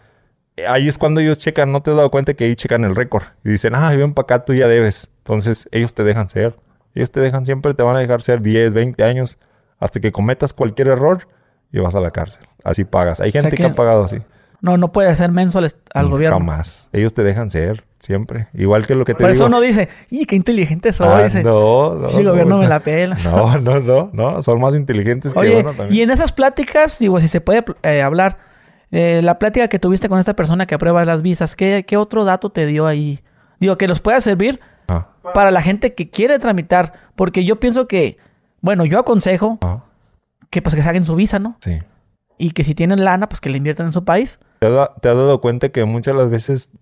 eh, 0.57 0.67
ahí 0.67 0.87
es 0.87 0.99
cuando 0.99 1.21
ellos 1.21 1.39
checan, 1.39 1.73
no 1.73 1.83
te 1.83 1.91
has 1.91 1.97
dado 1.97 2.11
cuenta 2.11 2.35
que 2.35 2.45
ahí 2.45 2.57
checan 2.57 2.85
el 2.85 2.95
récord. 2.95 3.25
Y 3.43 3.51
dicen, 3.51 3.75
ah, 3.75 3.91
ven 3.97 4.13
para 4.13 4.25
acá, 4.25 4.45
tú 4.45 4.53
ya 4.53 4.69
debes. 4.69 5.09
Entonces, 5.19 5.67
ellos 5.73 5.95
te 5.95 6.05
dejan 6.05 6.29
ser. 6.29 6.57
Ellos 6.95 7.11
te 7.11 7.21
dejan 7.21 7.47
siempre, 7.47 7.73
te 7.73 7.83
van 7.83 7.97
a 7.97 8.01
dejar 8.01 8.21
ser 8.21 8.43
10, 8.43 8.75
20 8.75 9.03
años, 9.05 9.39
hasta 9.79 10.01
que 10.01 10.13
cometas 10.13 10.53
cualquier 10.53 10.89
error 10.89 11.29
y 11.73 11.79
vas 11.79 11.95
a 11.95 12.01
la 12.01 12.11
cárcel. 12.11 12.50
Así 12.65 12.85
pagas. 12.85 13.21
Hay 13.21 13.33
sea 13.33 13.43
gente 13.43 13.57
que... 13.57 13.63
que 13.63 13.69
ha 13.71 13.75
pagado 13.75 14.05
así. 14.05 14.19
No, 14.63 14.77
no 14.77 14.93
puede 14.93 15.09
hacer 15.09 15.31
menso 15.31 15.59
al, 15.59 15.71
al 15.95 16.07
Mm, 16.07 16.11
gobierno. 16.11 16.39
Jamás. 16.39 16.89
Ellos 16.93 17.15
te 17.15 17.23
dejan 17.25 17.49
ser, 17.49 17.85
siempre. 17.99 18.49
Igual 18.53 18.87
que 18.87 18.95
lo 18.95 19.07
que 19.07 19.15
te 19.15 19.21
Por 19.21 19.29
digo. 19.29 19.33
eso 19.33 19.47
uno 19.47 19.59
dice, 19.63 19.89
¡y 20.11 20.27
qué 20.27 20.37
inteligente 20.37 20.93
soy! 20.93 21.09
Ah, 21.11 21.23
dice, 21.25 21.43
no, 21.43 21.95
no. 21.95 22.09
"Sí, 22.09 22.21
el 22.21 22.29
gobierno 22.29 22.57
no, 22.57 22.63
me 22.63 22.69
la 22.69 22.81
pela. 22.81 23.17
No, 23.25 23.57
no, 23.59 23.81
no, 23.81 24.11
no. 24.13 24.43
Son 24.43 24.61
más 24.61 24.75
inteligentes 24.75 25.33
que 25.33 25.57
uno 25.57 25.73
también. 25.73 25.93
y 25.95 26.03
en 26.03 26.11
esas 26.11 26.33
pláticas, 26.33 26.99
digo, 26.99 27.19
si 27.21 27.29
se 27.29 27.41
puede 27.41 27.65
eh, 27.83 28.03
hablar, 28.03 28.37
eh, 28.91 29.21
la 29.25 29.39
plática 29.39 29.69
que 29.69 29.79
tuviste 29.79 30.11
con 30.11 30.19
esta 30.19 30.35
persona 30.37 30.67
que 30.67 30.75
aprueba 30.75 31.07
las 31.07 31.23
visas, 31.23 31.57
¿qué, 31.57 31.85
qué 31.87 31.97
otro 31.97 32.27
dato 32.27 32.51
te 32.51 32.67
dio 32.67 32.87
ahí? 32.87 33.21
Digo, 33.61 33.79
que 33.79 33.89
nos 33.89 34.01
pueda 34.01 34.21
servir 34.21 34.61
Ah, 34.89 35.07
para 35.33 35.51
la 35.53 35.63
gente 35.63 35.95
que 35.95 36.11
quiere 36.11 36.39
tramitar, 36.41 36.93
porque 37.17 37.45
yo 37.45 37.61
pienso 37.61 37.87
que, 37.89 38.19
bueno, 38.61 38.85
yo 38.85 38.99
aconsejo 38.99 39.59
ah, 39.63 39.85
que 40.51 40.61
pues 40.61 40.75
que 40.75 40.83
saquen 40.83 41.05
su 41.07 41.15
visa, 41.15 41.39
¿no? 41.39 41.57
sí. 41.61 41.79
Y 42.43 42.53
que 42.53 42.65
si 42.65 42.75
tienen 42.75 43.05
lana, 43.05 43.29
pues 43.29 43.41
que 43.41 43.51
la 43.51 43.59
inviertan 43.59 43.87
en 43.87 43.93
su 43.93 44.05
país. 44.05 44.39
¿Te 44.61 44.67
te 44.69 45.09
has 45.09 45.17
dado 45.17 45.41
cuenta 45.43 45.69
que 45.69 45.85
muchas 45.85 46.15
de 46.15 46.23
las 46.23 46.31
veces 46.31 46.73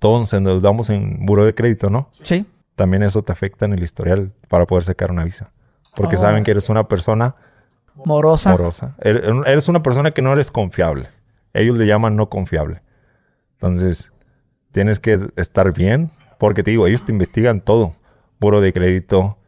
todos 0.00 0.20
nos 0.20 0.32
endeudamos 0.32 0.88
en 0.90 1.24
buro 1.26 1.44
de 1.44 1.54
crédito, 1.54 1.90
¿no? 1.90 2.10
Sí. 2.22 2.46
También 2.74 3.02
eso 3.02 3.22
te 3.22 3.32
afecta 3.32 3.66
en 3.66 3.72
el 3.74 3.82
historial 3.82 4.32
para 4.48 4.66
poder 4.66 4.84
sacar 4.84 5.10
una 5.10 5.24
visa. 5.24 5.52
Porque 5.94 6.16
Oh. 6.16 6.18
saben 6.20 6.42
que 6.44 6.50
eres 6.52 6.68
una 6.68 6.88
persona 6.88 7.34
Morosa. 7.94 8.50
morosa. 8.50 8.94
Eres 9.00 9.24
eres 9.46 9.68
una 9.68 9.82
persona 9.82 10.10
que 10.12 10.22
no 10.22 10.32
eres 10.32 10.50
confiable. 10.50 11.08
Ellos 11.54 11.76
le 11.78 11.86
llaman 11.86 12.16
no 12.16 12.28
confiable. 12.28 12.82
Entonces, 13.54 14.12
tienes 14.72 15.00
que 15.00 15.18
estar 15.36 15.72
bien. 15.72 16.10
Porque 16.38 16.62
te 16.62 16.70
digo, 16.70 16.86
ellos 16.86 17.04
te 17.04 17.12
investigan 17.12 17.60
todo. 17.62 17.94
Buro 18.40 18.60
de 18.60 18.72
crédito, 18.74 19.38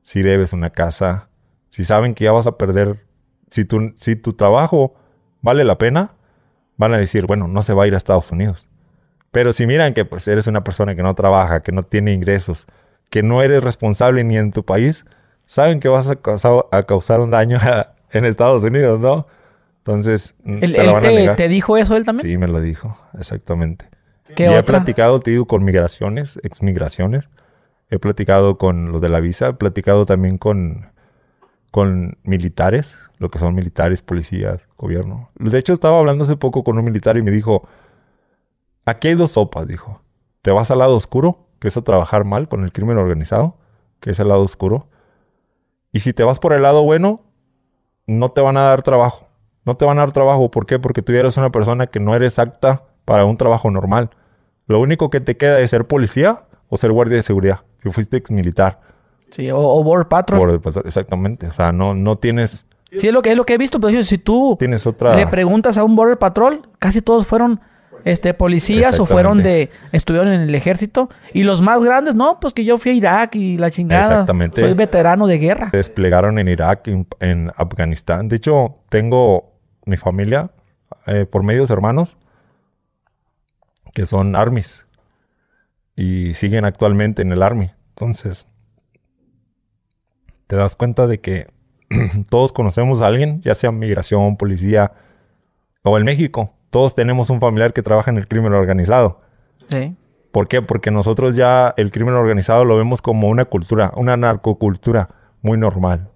si 0.00 0.22
debes 0.22 0.54
una 0.54 0.70
casa, 0.70 1.28
si 1.68 1.84
saben 1.84 2.14
que 2.14 2.24
ya 2.24 2.32
vas 2.32 2.46
a 2.46 2.56
perder, 2.56 3.04
si 3.50 3.64
tu, 3.64 3.92
si 3.96 4.16
tu 4.16 4.32
trabajo 4.34 4.94
vale 5.42 5.64
la 5.64 5.78
pena, 5.78 6.12
van 6.76 6.94
a 6.94 6.98
decir, 6.98 7.26
bueno, 7.26 7.48
no 7.48 7.62
se 7.62 7.74
va 7.74 7.84
a 7.84 7.86
ir 7.86 7.94
a 7.94 7.96
Estados 7.96 8.30
Unidos. 8.32 8.68
Pero 9.30 9.52
si 9.52 9.66
miran 9.66 9.94
que 9.94 10.04
pues 10.04 10.26
eres 10.28 10.46
una 10.46 10.64
persona 10.64 10.94
que 10.94 11.02
no 11.02 11.14
trabaja, 11.14 11.60
que 11.60 11.72
no 11.72 11.82
tiene 11.84 12.12
ingresos, 12.12 12.66
que 13.10 13.22
no 13.22 13.42
eres 13.42 13.62
responsable 13.62 14.24
ni 14.24 14.36
en 14.38 14.52
tu 14.52 14.64
país, 14.64 15.04
saben 15.46 15.80
que 15.80 15.88
vas 15.88 16.08
a 16.08 16.16
causar, 16.16 16.66
a 16.72 16.82
causar 16.84 17.20
un 17.20 17.30
daño 17.30 17.58
a- 17.60 17.94
en 18.10 18.24
Estados 18.24 18.62
Unidos, 18.64 18.98
¿no? 19.00 19.26
Entonces, 19.78 20.34
mm, 20.44 20.64
¿Él, 20.64 20.72
te 20.72 20.84
la 20.84 20.92
van 20.92 21.04
a 21.04 21.08
te, 21.08 21.14
negar. 21.14 21.36
te 21.36 21.48
dijo 21.48 21.76
eso 21.76 21.96
él 21.96 22.04
también? 22.04 22.26
Sí, 22.26 22.38
me 22.38 22.48
lo 22.48 22.60
dijo, 22.60 22.96
exactamente. 23.18 23.86
¿Qué 24.34 24.44
y 24.44 24.46
he 24.46 24.50
otra? 24.50 24.62
platicado, 24.78 25.20
te 25.20 25.30
digo, 25.30 25.46
con 25.46 25.64
migraciones, 25.64 26.38
exmigraciones. 26.42 27.28
He 27.90 27.98
platicado 27.98 28.58
con 28.58 28.92
los 28.92 29.00
de 29.00 29.08
la 29.08 29.20
visa, 29.20 29.48
he 29.48 29.52
platicado 29.54 30.04
también 30.04 30.36
con, 30.36 30.88
con 31.70 32.18
militares, 32.22 32.98
lo 33.18 33.30
que 33.30 33.38
son 33.38 33.54
militares, 33.54 34.02
policías, 34.02 34.68
gobierno. 34.76 35.30
De 35.36 35.58
hecho, 35.58 35.72
estaba 35.72 35.98
hablando 35.98 36.24
hace 36.24 36.36
poco 36.36 36.64
con 36.64 36.78
un 36.78 36.84
militar 36.84 37.16
y 37.16 37.22
me 37.22 37.30
dijo, 37.30 37.68
aquí 38.84 39.08
hay 39.08 39.14
dos 39.14 39.32
sopas, 39.32 39.66
dijo. 39.66 40.00
Te 40.42 40.50
vas 40.50 40.70
al 40.70 40.78
lado 40.78 40.96
oscuro, 40.96 41.46
que 41.58 41.68
es 41.68 41.76
a 41.76 41.82
trabajar 41.82 42.24
mal 42.24 42.48
con 42.48 42.64
el 42.64 42.72
crimen 42.72 42.96
organizado, 42.96 43.56
que 44.00 44.10
es 44.10 44.20
el 44.20 44.28
lado 44.28 44.42
oscuro. 44.42 44.88
Y 45.92 46.00
si 46.00 46.12
te 46.12 46.22
vas 46.24 46.38
por 46.38 46.52
el 46.52 46.62
lado 46.62 46.84
bueno, 46.84 47.22
no 48.06 48.30
te 48.30 48.40
van 48.40 48.56
a 48.56 48.62
dar 48.62 48.82
trabajo. 48.82 49.28
No 49.64 49.76
te 49.76 49.84
van 49.84 49.98
a 49.98 50.02
dar 50.02 50.12
trabajo. 50.12 50.50
¿Por 50.50 50.64
qué? 50.64 50.78
Porque 50.78 51.02
tú 51.02 51.12
eres 51.12 51.36
una 51.36 51.50
persona 51.50 51.88
que 51.88 52.00
no 52.00 52.14
eres 52.14 52.38
apta 52.38 52.84
para 53.04 53.24
un 53.24 53.36
trabajo 53.36 53.70
normal. 53.70 54.10
Lo 54.66 54.80
único 54.80 55.10
que 55.10 55.20
te 55.20 55.36
queda 55.36 55.60
es 55.60 55.70
ser 55.70 55.86
policía 55.86 56.44
o 56.68 56.76
ser 56.76 56.92
guardia 56.92 57.16
de 57.16 57.22
seguridad. 57.22 57.60
Si 57.78 57.90
fuiste 57.90 58.16
ex 58.16 58.30
militar. 58.30 58.80
Sí, 59.30 59.50
o, 59.50 59.58
o 59.58 59.82
Border 59.84 60.08
Patrol. 60.08 60.60
exactamente. 60.84 61.46
O 61.48 61.52
sea, 61.52 61.72
no, 61.72 61.94
no 61.94 62.16
tienes, 62.16 62.66
Sí, 62.96 63.06
es 63.08 63.12
lo 63.12 63.20
que, 63.20 63.30
es 63.30 63.36
lo 63.36 63.44
que 63.44 63.54
he 63.54 63.58
visto, 63.58 63.78
pero 63.80 64.02
si 64.02 64.16
tú 64.16 64.56
tienes 64.58 64.86
otra. 64.86 65.14
le 65.14 65.26
preguntas 65.26 65.76
a 65.76 65.84
un 65.84 65.94
Border 65.94 66.18
Patrol, 66.18 66.68
casi 66.78 67.02
todos 67.02 67.26
fueron 67.26 67.60
este, 68.04 68.32
policías 68.32 68.98
o 68.98 69.04
fueron 69.04 69.42
de... 69.42 69.70
Estuvieron 69.92 70.28
en 70.32 70.40
el 70.40 70.54
ejército. 70.54 71.10
Y 71.34 71.42
los 71.42 71.60
más 71.60 71.82
grandes, 71.82 72.14
no, 72.14 72.40
pues 72.40 72.54
que 72.54 72.64
yo 72.64 72.78
fui 72.78 72.92
a 72.92 72.94
Irak 72.94 73.34
y 73.36 73.58
la 73.58 73.70
chingada. 73.70 74.02
Exactamente. 74.02 74.62
Soy 74.62 74.72
veterano 74.72 75.26
de 75.26 75.38
guerra. 75.38 75.68
desplegaron 75.70 76.38
en 76.38 76.48
Irak, 76.48 76.88
en, 76.88 77.06
en 77.20 77.52
Afganistán. 77.56 78.28
De 78.28 78.36
hecho, 78.36 78.76
tengo 78.88 79.52
mi 79.84 79.98
familia 79.98 80.50
eh, 81.06 81.26
por 81.26 81.42
medios 81.42 81.70
hermanos 81.70 82.16
que 83.94 84.06
son 84.06 84.36
armies 84.36 84.86
y 85.96 86.34
siguen 86.34 86.64
actualmente 86.64 87.20
en 87.20 87.32
el 87.32 87.42
army. 87.42 87.70
Entonces, 87.90 88.47
te 90.48 90.56
das 90.56 90.74
cuenta 90.74 91.06
de 91.06 91.20
que 91.20 91.46
todos 92.30 92.52
conocemos 92.52 93.00
a 93.00 93.06
alguien, 93.06 93.40
ya 93.42 93.54
sea 93.54 93.70
migración, 93.70 94.36
policía 94.36 94.92
o 95.84 95.96
en 95.96 96.04
México. 96.04 96.52
Todos 96.70 96.94
tenemos 96.94 97.30
un 97.30 97.40
familiar 97.40 97.72
que 97.72 97.82
trabaja 97.82 98.10
en 98.10 98.18
el 98.18 98.26
crimen 98.26 98.52
organizado. 98.52 99.20
Sí. 99.68 99.94
¿Por 100.32 100.48
qué? 100.48 100.60
Porque 100.60 100.90
nosotros 100.90 101.36
ya 101.36 101.72
el 101.76 101.90
crimen 101.90 102.14
organizado 102.14 102.64
lo 102.64 102.76
vemos 102.76 103.00
como 103.00 103.28
una 103.28 103.44
cultura, 103.44 103.92
una 103.96 104.16
narcocultura 104.16 105.08
muy 105.42 105.56
normal. 105.56 106.08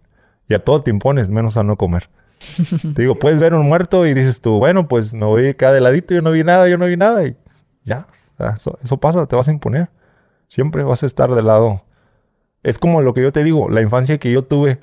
Y 0.48 0.54
a 0.54 0.64
todo 0.64 0.82
te 0.82 0.90
impones, 0.90 1.30
menos 1.30 1.56
a 1.56 1.62
no 1.62 1.76
comer. 1.76 2.10
te 2.94 3.02
digo, 3.02 3.14
puedes 3.14 3.38
ver 3.38 3.54
un 3.54 3.66
muerto 3.66 4.06
y 4.06 4.14
dices 4.14 4.40
tú, 4.40 4.58
bueno, 4.58 4.88
pues 4.88 5.14
me 5.14 5.24
voy 5.26 5.48
acá 5.48 5.72
de 5.72 5.80
ladito, 5.80 6.14
yo 6.14 6.22
no 6.22 6.30
vi 6.30 6.42
nada, 6.42 6.68
yo 6.68 6.76
no 6.76 6.86
vi 6.86 6.96
nada. 6.96 7.24
Y 7.24 7.36
ya, 7.84 8.06
eso, 8.54 8.78
eso 8.82 8.96
pasa, 8.98 9.26
te 9.26 9.36
vas 9.36 9.48
a 9.48 9.52
imponer. 9.52 9.88
Siempre 10.48 10.82
vas 10.82 11.02
a 11.02 11.06
estar 11.06 11.34
del 11.34 11.46
lado. 11.46 11.82
Es 12.62 12.78
como 12.78 13.00
lo 13.02 13.14
que 13.14 13.22
yo 13.22 13.32
te 13.32 13.44
digo, 13.44 13.68
la 13.68 13.80
infancia 13.80 14.18
que 14.18 14.30
yo 14.30 14.44
tuve 14.44 14.78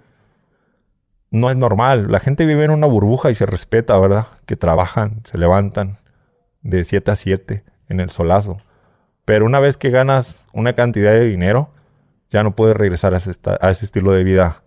no 1.32 1.50
es 1.50 1.56
normal. 1.56 2.12
La 2.12 2.20
gente 2.20 2.46
vive 2.46 2.66
en 2.66 2.72
una 2.72 2.88
burbuja 2.88 3.32
y 3.32 3.36
se 3.36 3.46
respeta, 3.46 3.98
¿verdad? 3.98 4.28
Que 4.46 4.56
trabajan, 4.56 5.22
se 5.24 5.38
levantan 5.38 6.00
de 6.62 6.84
7 6.84 7.12
a 7.12 7.16
7 7.16 7.64
en 7.88 8.00
el 8.00 8.10
solazo. 8.10 8.58
Pero 9.26 9.46
una 9.46 9.60
vez 9.60 9.78
que 9.78 9.92
ganas 9.92 10.46
una 10.54 10.74
cantidad 10.74 11.12
de 11.12 11.26
dinero, 11.26 11.72
ya 12.30 12.44
no 12.44 12.56
puedes 12.56 12.76
regresar 12.76 13.14
a 13.14 13.18
ese, 13.18 13.32
a 13.62 13.70
ese 13.70 13.86
estilo 13.86 14.12
de 14.12 14.24
vida 14.24 14.64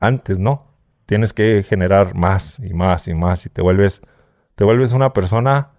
antes, 0.00 0.38
¿no? 0.38 0.68
Tienes 1.06 1.32
que 1.32 1.64
generar 1.68 2.14
más 2.14 2.58
y 2.60 2.72
más 2.72 3.08
y 3.08 3.14
más 3.14 3.46
y 3.46 3.50
te 3.50 3.62
vuelves, 3.62 4.00
te 4.54 4.64
vuelves 4.64 4.92
una 4.92 5.12
persona 5.12 5.72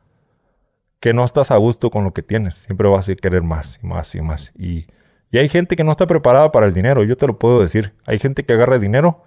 que 1.00 1.14
no 1.14 1.24
estás 1.24 1.52
a 1.52 1.58
gusto 1.58 1.90
con 1.90 2.04
lo 2.04 2.14
que 2.14 2.22
tienes. 2.22 2.56
Siempre 2.56 2.88
vas 2.88 3.10
a 3.10 3.16
querer 3.16 3.42
más 3.42 3.80
y 3.82 3.88
más 3.88 4.14
y 4.16 4.22
más. 4.22 4.54
Y, 4.58 4.88
y 5.36 5.38
hay 5.38 5.50
gente 5.50 5.76
que 5.76 5.84
no 5.84 5.92
está 5.92 6.08
preparada 6.08 6.54
para 6.54 6.66
el 6.66 6.72
dinero, 6.74 7.04
yo 7.04 7.18
te 7.18 7.28
lo 7.28 7.38
puedo 7.38 7.60
decir. 7.60 7.94
Hay 8.06 8.20
gente 8.20 8.46
que 8.46 8.54
agarra 8.54 8.78
dinero 8.78 9.22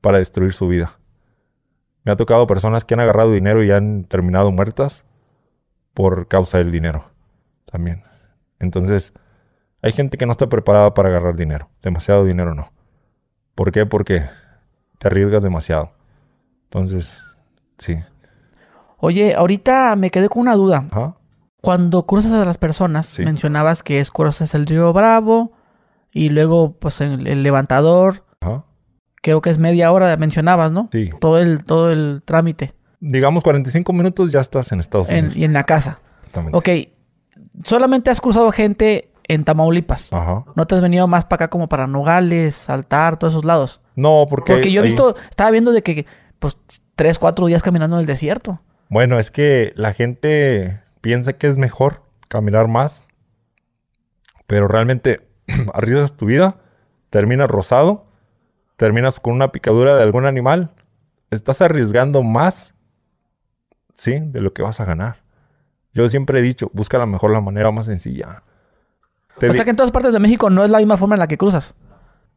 para 0.00 0.16
destruir 0.16 0.54
su 0.54 0.66
vida. 0.66 0.98
Me 2.02 2.12
ha 2.12 2.16
tocado 2.16 2.46
personas 2.46 2.86
que 2.86 2.94
han 2.94 3.00
agarrado 3.00 3.30
dinero 3.30 3.62
y 3.62 3.70
han 3.70 4.04
terminado 4.04 4.50
muertas 4.52 5.04
por 5.92 6.28
causa 6.28 6.56
del 6.56 6.72
dinero 6.72 7.10
también. 7.70 8.04
Entonces, 8.58 9.12
hay 9.82 9.92
gente 9.92 10.16
que 10.16 10.24
no 10.24 10.32
está 10.32 10.48
preparada 10.48 10.94
para 10.94 11.10
agarrar 11.10 11.36
dinero. 11.36 11.68
Demasiado 11.82 12.24
dinero 12.24 12.54
no. 12.54 12.72
¿Por 13.54 13.70
qué? 13.70 13.84
Porque 13.84 14.22
te 14.98 15.08
arriesgas 15.08 15.42
demasiado. 15.42 15.92
Entonces, 16.70 17.22
sí. 17.76 17.98
Oye, 18.96 19.34
ahorita 19.34 19.94
me 19.94 20.10
quedé 20.10 20.30
con 20.30 20.40
una 20.40 20.54
duda. 20.54 20.86
Cuando 21.60 22.06
cruzas 22.06 22.32
a 22.32 22.44
las 22.44 22.58
personas, 22.58 23.06
Sí. 23.06 23.24
mencionabas 23.24 23.82
que 23.82 24.00
es 24.00 24.10
cruzas 24.10 24.54
el 24.54 24.66
río 24.66 24.92
Bravo 24.92 25.52
y 26.12 26.30
luego 26.30 26.72
pues 26.78 27.00
el, 27.00 27.26
el 27.26 27.42
levantador, 27.42 28.24
Ajá. 28.40 28.64
creo 29.22 29.40
que 29.42 29.50
es 29.50 29.58
media 29.58 29.92
hora, 29.92 30.16
mencionabas, 30.16 30.72
¿no? 30.72 30.88
Sí. 30.92 31.10
Todo 31.20 31.38
el, 31.38 31.64
todo 31.64 31.90
el 31.90 32.22
trámite 32.24 32.74
Digamos 33.02 33.42
45 33.44 33.92
minutos 33.94 34.30
ya 34.32 34.40
estás 34.40 34.72
en 34.72 34.80
Estados 34.80 35.08
en- 35.10 35.16
Unidos. 35.20 35.36
y 35.36 35.44
en 35.44 35.52
la 35.54 35.64
casa. 35.64 36.00
Exactamente. 36.26 36.56
Ok, 36.56 36.68
solamente 37.64 38.10
has 38.10 38.20
cruzado 38.20 38.50
gente 38.52 39.10
en 39.28 39.44
Tamaulipas. 39.44 40.12
Ajá. 40.12 40.44
No 40.56 40.66
te 40.66 40.74
has 40.74 40.80
venido 40.82 41.06
más 41.06 41.24
para 41.24 41.44
acá 41.44 41.50
como 41.50 41.68
para 41.68 41.86
Nogales, 41.86 42.56
Saltar, 42.56 43.16
todos 43.18 43.32
esos 43.34 43.44
lados. 43.44 43.80
No, 43.96 44.26
porque... 44.28 44.52
Porque 44.52 44.72
yo 44.72 44.80
he 44.80 44.84
ahí- 44.84 44.88
visto, 44.90 45.16
estaba 45.30 45.50
viendo 45.50 45.72
de 45.72 45.82
que 45.82 46.04
pues 46.38 46.58
tres, 46.96 47.18
cuatro 47.18 47.46
días 47.46 47.62
caminando 47.62 47.96
en 47.96 48.00
el 48.00 48.06
desierto. 48.06 48.60
Bueno, 48.88 49.18
es 49.18 49.30
que 49.30 49.72
la 49.76 49.92
gente 49.94 50.80
piensa 51.00 51.32
que 51.34 51.46
es 51.46 51.58
mejor 51.58 52.02
caminar 52.28 52.68
más, 52.68 53.06
pero 54.46 54.68
realmente 54.68 55.28
arriesgas 55.74 56.16
tu 56.16 56.26
vida, 56.26 56.56
terminas 57.10 57.48
rosado, 57.50 58.06
terminas 58.76 59.20
con 59.20 59.34
una 59.34 59.52
picadura 59.52 59.96
de 59.96 60.02
algún 60.02 60.26
animal, 60.26 60.72
estás 61.30 61.60
arriesgando 61.60 62.22
más, 62.22 62.74
sí, 63.94 64.18
de 64.20 64.40
lo 64.40 64.52
que 64.52 64.62
vas 64.62 64.80
a 64.80 64.84
ganar. 64.84 65.22
Yo 65.92 66.08
siempre 66.08 66.38
he 66.38 66.42
dicho, 66.42 66.70
busca 66.72 66.98
la 66.98 67.06
mejor, 67.06 67.30
la 67.32 67.40
manera 67.40 67.70
más 67.70 67.86
sencilla. 67.86 68.42
Te 69.38 69.48
o 69.48 69.52
sea 69.52 69.64
que 69.64 69.70
en 69.70 69.76
todas 69.76 69.90
partes 69.92 70.12
de 70.12 70.20
México 70.20 70.50
no 70.50 70.64
es 70.64 70.70
la 70.70 70.78
misma 70.78 70.96
forma 70.96 71.14
en 71.16 71.20
la 71.20 71.26
que 71.26 71.38
cruzas. 71.38 71.74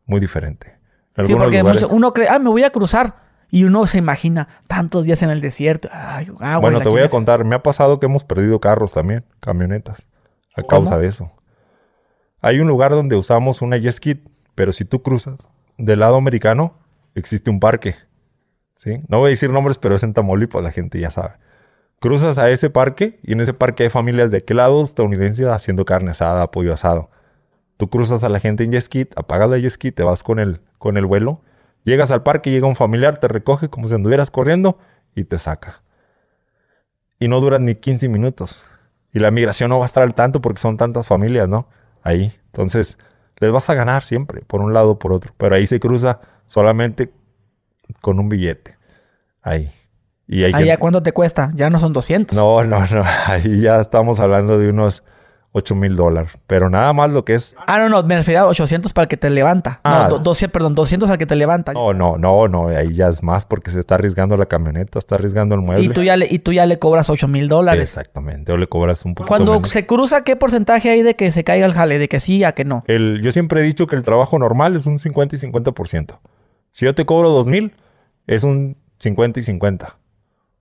Muy 0.06 0.20
diferente. 0.20 0.78
En 1.16 1.28
Sí, 1.28 1.34
porque 1.36 1.60
lugares- 1.60 1.84
uno 1.92 2.12
cree, 2.14 2.28
ah, 2.30 2.40
me 2.40 2.50
voy 2.50 2.64
a 2.64 2.72
cruzar. 2.72 3.22
Y 3.54 3.66
uno 3.66 3.86
se 3.86 4.00
imagina 4.00 4.48
tantos 4.68 5.06
días 5.06 5.22
en 5.22 5.30
el 5.30 5.40
desierto. 5.40 5.88
Ay, 5.92 6.26
y 6.28 6.60
Bueno, 6.60 6.82
te 6.82 6.90
voy 6.90 7.04
a 7.04 7.10
contar. 7.12 7.46
Me 7.46 7.54
ha 7.54 7.62
pasado 7.62 8.00
que 8.00 8.08
hemos 8.08 8.24
perdido 8.24 8.60
carros 8.60 8.94
también, 8.94 9.26
camionetas, 9.42 10.08
a 10.56 10.64
¿Cómo? 10.64 10.70
causa 10.70 10.98
de 10.98 11.06
eso. 11.06 11.32
Hay 12.42 12.60
un 12.60 12.68
lugar 12.68 12.94
donde 12.94 13.16
usamos 13.16 13.62
una 13.62 13.78
jet 13.78 13.92
ski, 13.92 14.24
pero 14.56 14.74
si 14.74 14.86
tú 14.86 15.04
cruzas 15.04 15.52
del 15.78 16.00
lado 16.00 16.16
americano, 16.16 16.80
existe 17.14 17.52
un 17.52 17.60
parque. 17.60 17.94
¿Sí? 18.76 19.04
No 19.08 19.20
voy 19.20 19.28
a 19.28 19.30
decir 19.30 19.52
nombres, 19.52 19.78
pero 19.78 19.94
es 19.94 20.02
en 20.02 20.16
Tamaulipas, 20.16 20.64
la 20.64 20.72
gente 20.72 21.00
ya 21.00 21.12
sabe. 21.12 21.36
Cruzas 22.00 22.40
a 22.40 22.50
ese 22.50 22.72
parque 22.72 23.20
y 23.22 23.34
en 23.34 23.42
ese 23.42 23.54
parque 23.54 23.84
hay 23.84 23.90
familias 23.92 24.32
de 24.32 24.38
aquel 24.38 24.58
lado 24.58 24.84
estadounidense 24.84 25.48
haciendo 25.48 25.86
carne 25.86 26.10
asada, 26.10 26.50
pollo 26.50 26.74
asado. 26.74 27.12
Tú 27.78 27.88
cruzas 27.92 28.24
a 28.24 28.30
la 28.30 28.40
gente 28.40 28.64
en 28.64 28.72
jet 28.72 28.82
ski, 28.82 29.08
apagas 29.16 29.48
la 29.48 29.60
jet 29.60 29.70
ski, 29.70 29.92
te 29.92 30.02
vas 30.02 30.24
con 30.24 30.40
el, 30.40 30.62
con 30.80 30.98
el 30.98 31.06
vuelo, 31.06 31.44
llegas 31.84 32.12
al 32.12 32.24
parque, 32.24 32.52
llega 32.52 32.68
un 32.68 32.76
familiar, 32.76 33.18
te 33.18 33.28
recoge 33.28 33.70
como 33.70 33.88
si 33.88 33.96
anduvieras 33.96 34.32
corriendo 34.32 34.78
y 35.16 35.24
te 35.26 35.38
saca 35.40 35.82
y 37.20 37.28
no 37.28 37.40
duran 37.40 37.64
ni 37.66 37.76
15 37.76 38.10
minutos. 38.10 38.66
Y 39.14 39.20
la 39.20 39.32
migración 39.32 39.70
no 39.70 39.78
va 39.80 39.86
a 39.86 39.88
estar 39.88 40.04
al 40.04 40.14
tanto 40.14 40.42
porque 40.42 40.60
son 40.60 40.76
tantas 40.76 41.08
familias, 41.08 41.48
¿no? 41.48 41.68
Ahí. 42.02 42.34
Entonces, 42.48 42.98
les 43.38 43.52
vas 43.52 43.70
a 43.70 43.76
ganar 43.76 44.04
siempre, 44.04 44.42
por 44.42 44.60
un 44.62 44.74
lado 44.74 44.92
o 44.92 45.00
por 45.00 45.14
otro. 45.14 45.34
Pero 45.38 45.56
ahí 45.56 45.66
se 45.68 45.80
cruza 45.80 46.20
solamente 46.48 47.14
con 48.02 48.20
un 48.20 48.28
billete. 48.28 48.76
Ahí. 49.42 49.72
Y 50.28 50.44
hay 50.44 50.52
Allá, 50.54 50.58
gente- 50.66 50.78
¿cuánto 50.80 51.04
te 51.04 51.12
cuesta? 51.14 51.50
Ya 51.54 51.70
no 51.70 51.80
son 51.80 51.94
200. 51.94 52.36
No, 52.36 52.64
no, 52.66 52.86
no. 52.88 53.04
Ahí 53.28 53.62
ya 53.62 53.80
estamos 53.80 54.20
hablando 54.20 54.58
de 54.58 54.70
unos 54.70 55.04
8 55.56 55.76
mil 55.76 55.96
dólares. 55.96 56.32
Pero 56.48 56.70
nada 56.70 56.92
más 56.94 57.12
lo 57.12 57.24
que 57.24 57.36
es... 57.36 57.56
Ah, 57.68 57.78
no, 57.78 57.88
no, 57.88 58.02
me 58.04 58.16
refería 58.16 58.42
a 58.42 58.48
800 58.48 58.92
para 58.92 59.04
el 59.04 59.08
que 59.08 59.18
te 59.18 59.30
levanta. 59.30 59.80
Ah. 59.84 60.08
No, 60.10 60.18
do- 60.18 60.24
200, 60.24 60.52
perdón, 60.52 60.74
200 60.76 61.10
al 61.10 61.18
que 61.20 61.26
te 61.28 61.36
levanta. 61.36 61.74
No, 61.74 61.94
no, 61.94 62.18
no, 62.18 62.48
no. 62.48 62.68
Ahí 62.70 62.94
ya 62.94 63.08
es 63.10 63.22
más 63.24 63.46
porque 63.46 63.70
se 63.72 63.80
está 63.80 63.96
arriesgando 63.96 64.36
la 64.36 64.48
camioneta, 64.48 64.98
está 65.00 65.16
arriesgando 65.16 65.54
el 65.56 65.62
mueble. 65.62 65.86
y, 65.86 65.90
tú 65.90 66.02
ya 66.04 66.18
le, 66.18 66.28
y 66.30 66.40
tú 66.40 66.52
ya 66.54 66.66
le 66.66 66.80
cobras 66.80 67.10
8 67.10 67.28
mil 67.28 67.48
dólares. 67.48 67.82
Exactamente. 67.82 68.52
O 68.52 68.58
le 68.58 68.68
cobras 68.68 69.06
un 69.06 69.14
poquito 69.14 69.28
Cuando 69.28 69.54
menos. 69.54 69.70
se 69.72 69.86
cruza, 69.86 70.24
¿qué 70.24 70.36
porcentaje 70.36 70.90
hay 70.90 71.04
de 71.04 71.16
que 71.16 71.32
se 71.32 71.44
caiga 71.44 71.66
el 71.68 71.74
jale? 71.74 72.00
De 72.00 72.10
que 72.10 72.20
sí 72.20 72.44
a 72.44 72.54
que 72.54 72.66
no. 72.66 72.84
El, 72.88 73.22
yo 73.24 73.32
siempre 73.32 73.62
he 73.62 73.64
dicho 73.64 73.86
que 73.88 73.96
el 73.96 74.04
trabajo 74.04 74.40
normal 74.40 74.76
es 74.76 74.86
un 74.88 74.98
50 75.00 75.36
y 75.36 75.40
50%. 75.40 76.20
Si 76.72 76.86
yo 76.86 76.96
te 76.96 77.06
cobro 77.06 77.30
2 77.30 77.48
mil, 77.48 77.74
es 78.26 78.44
un 78.44 78.76
50 79.00 79.40
y 79.40 79.44
50. 79.44 79.98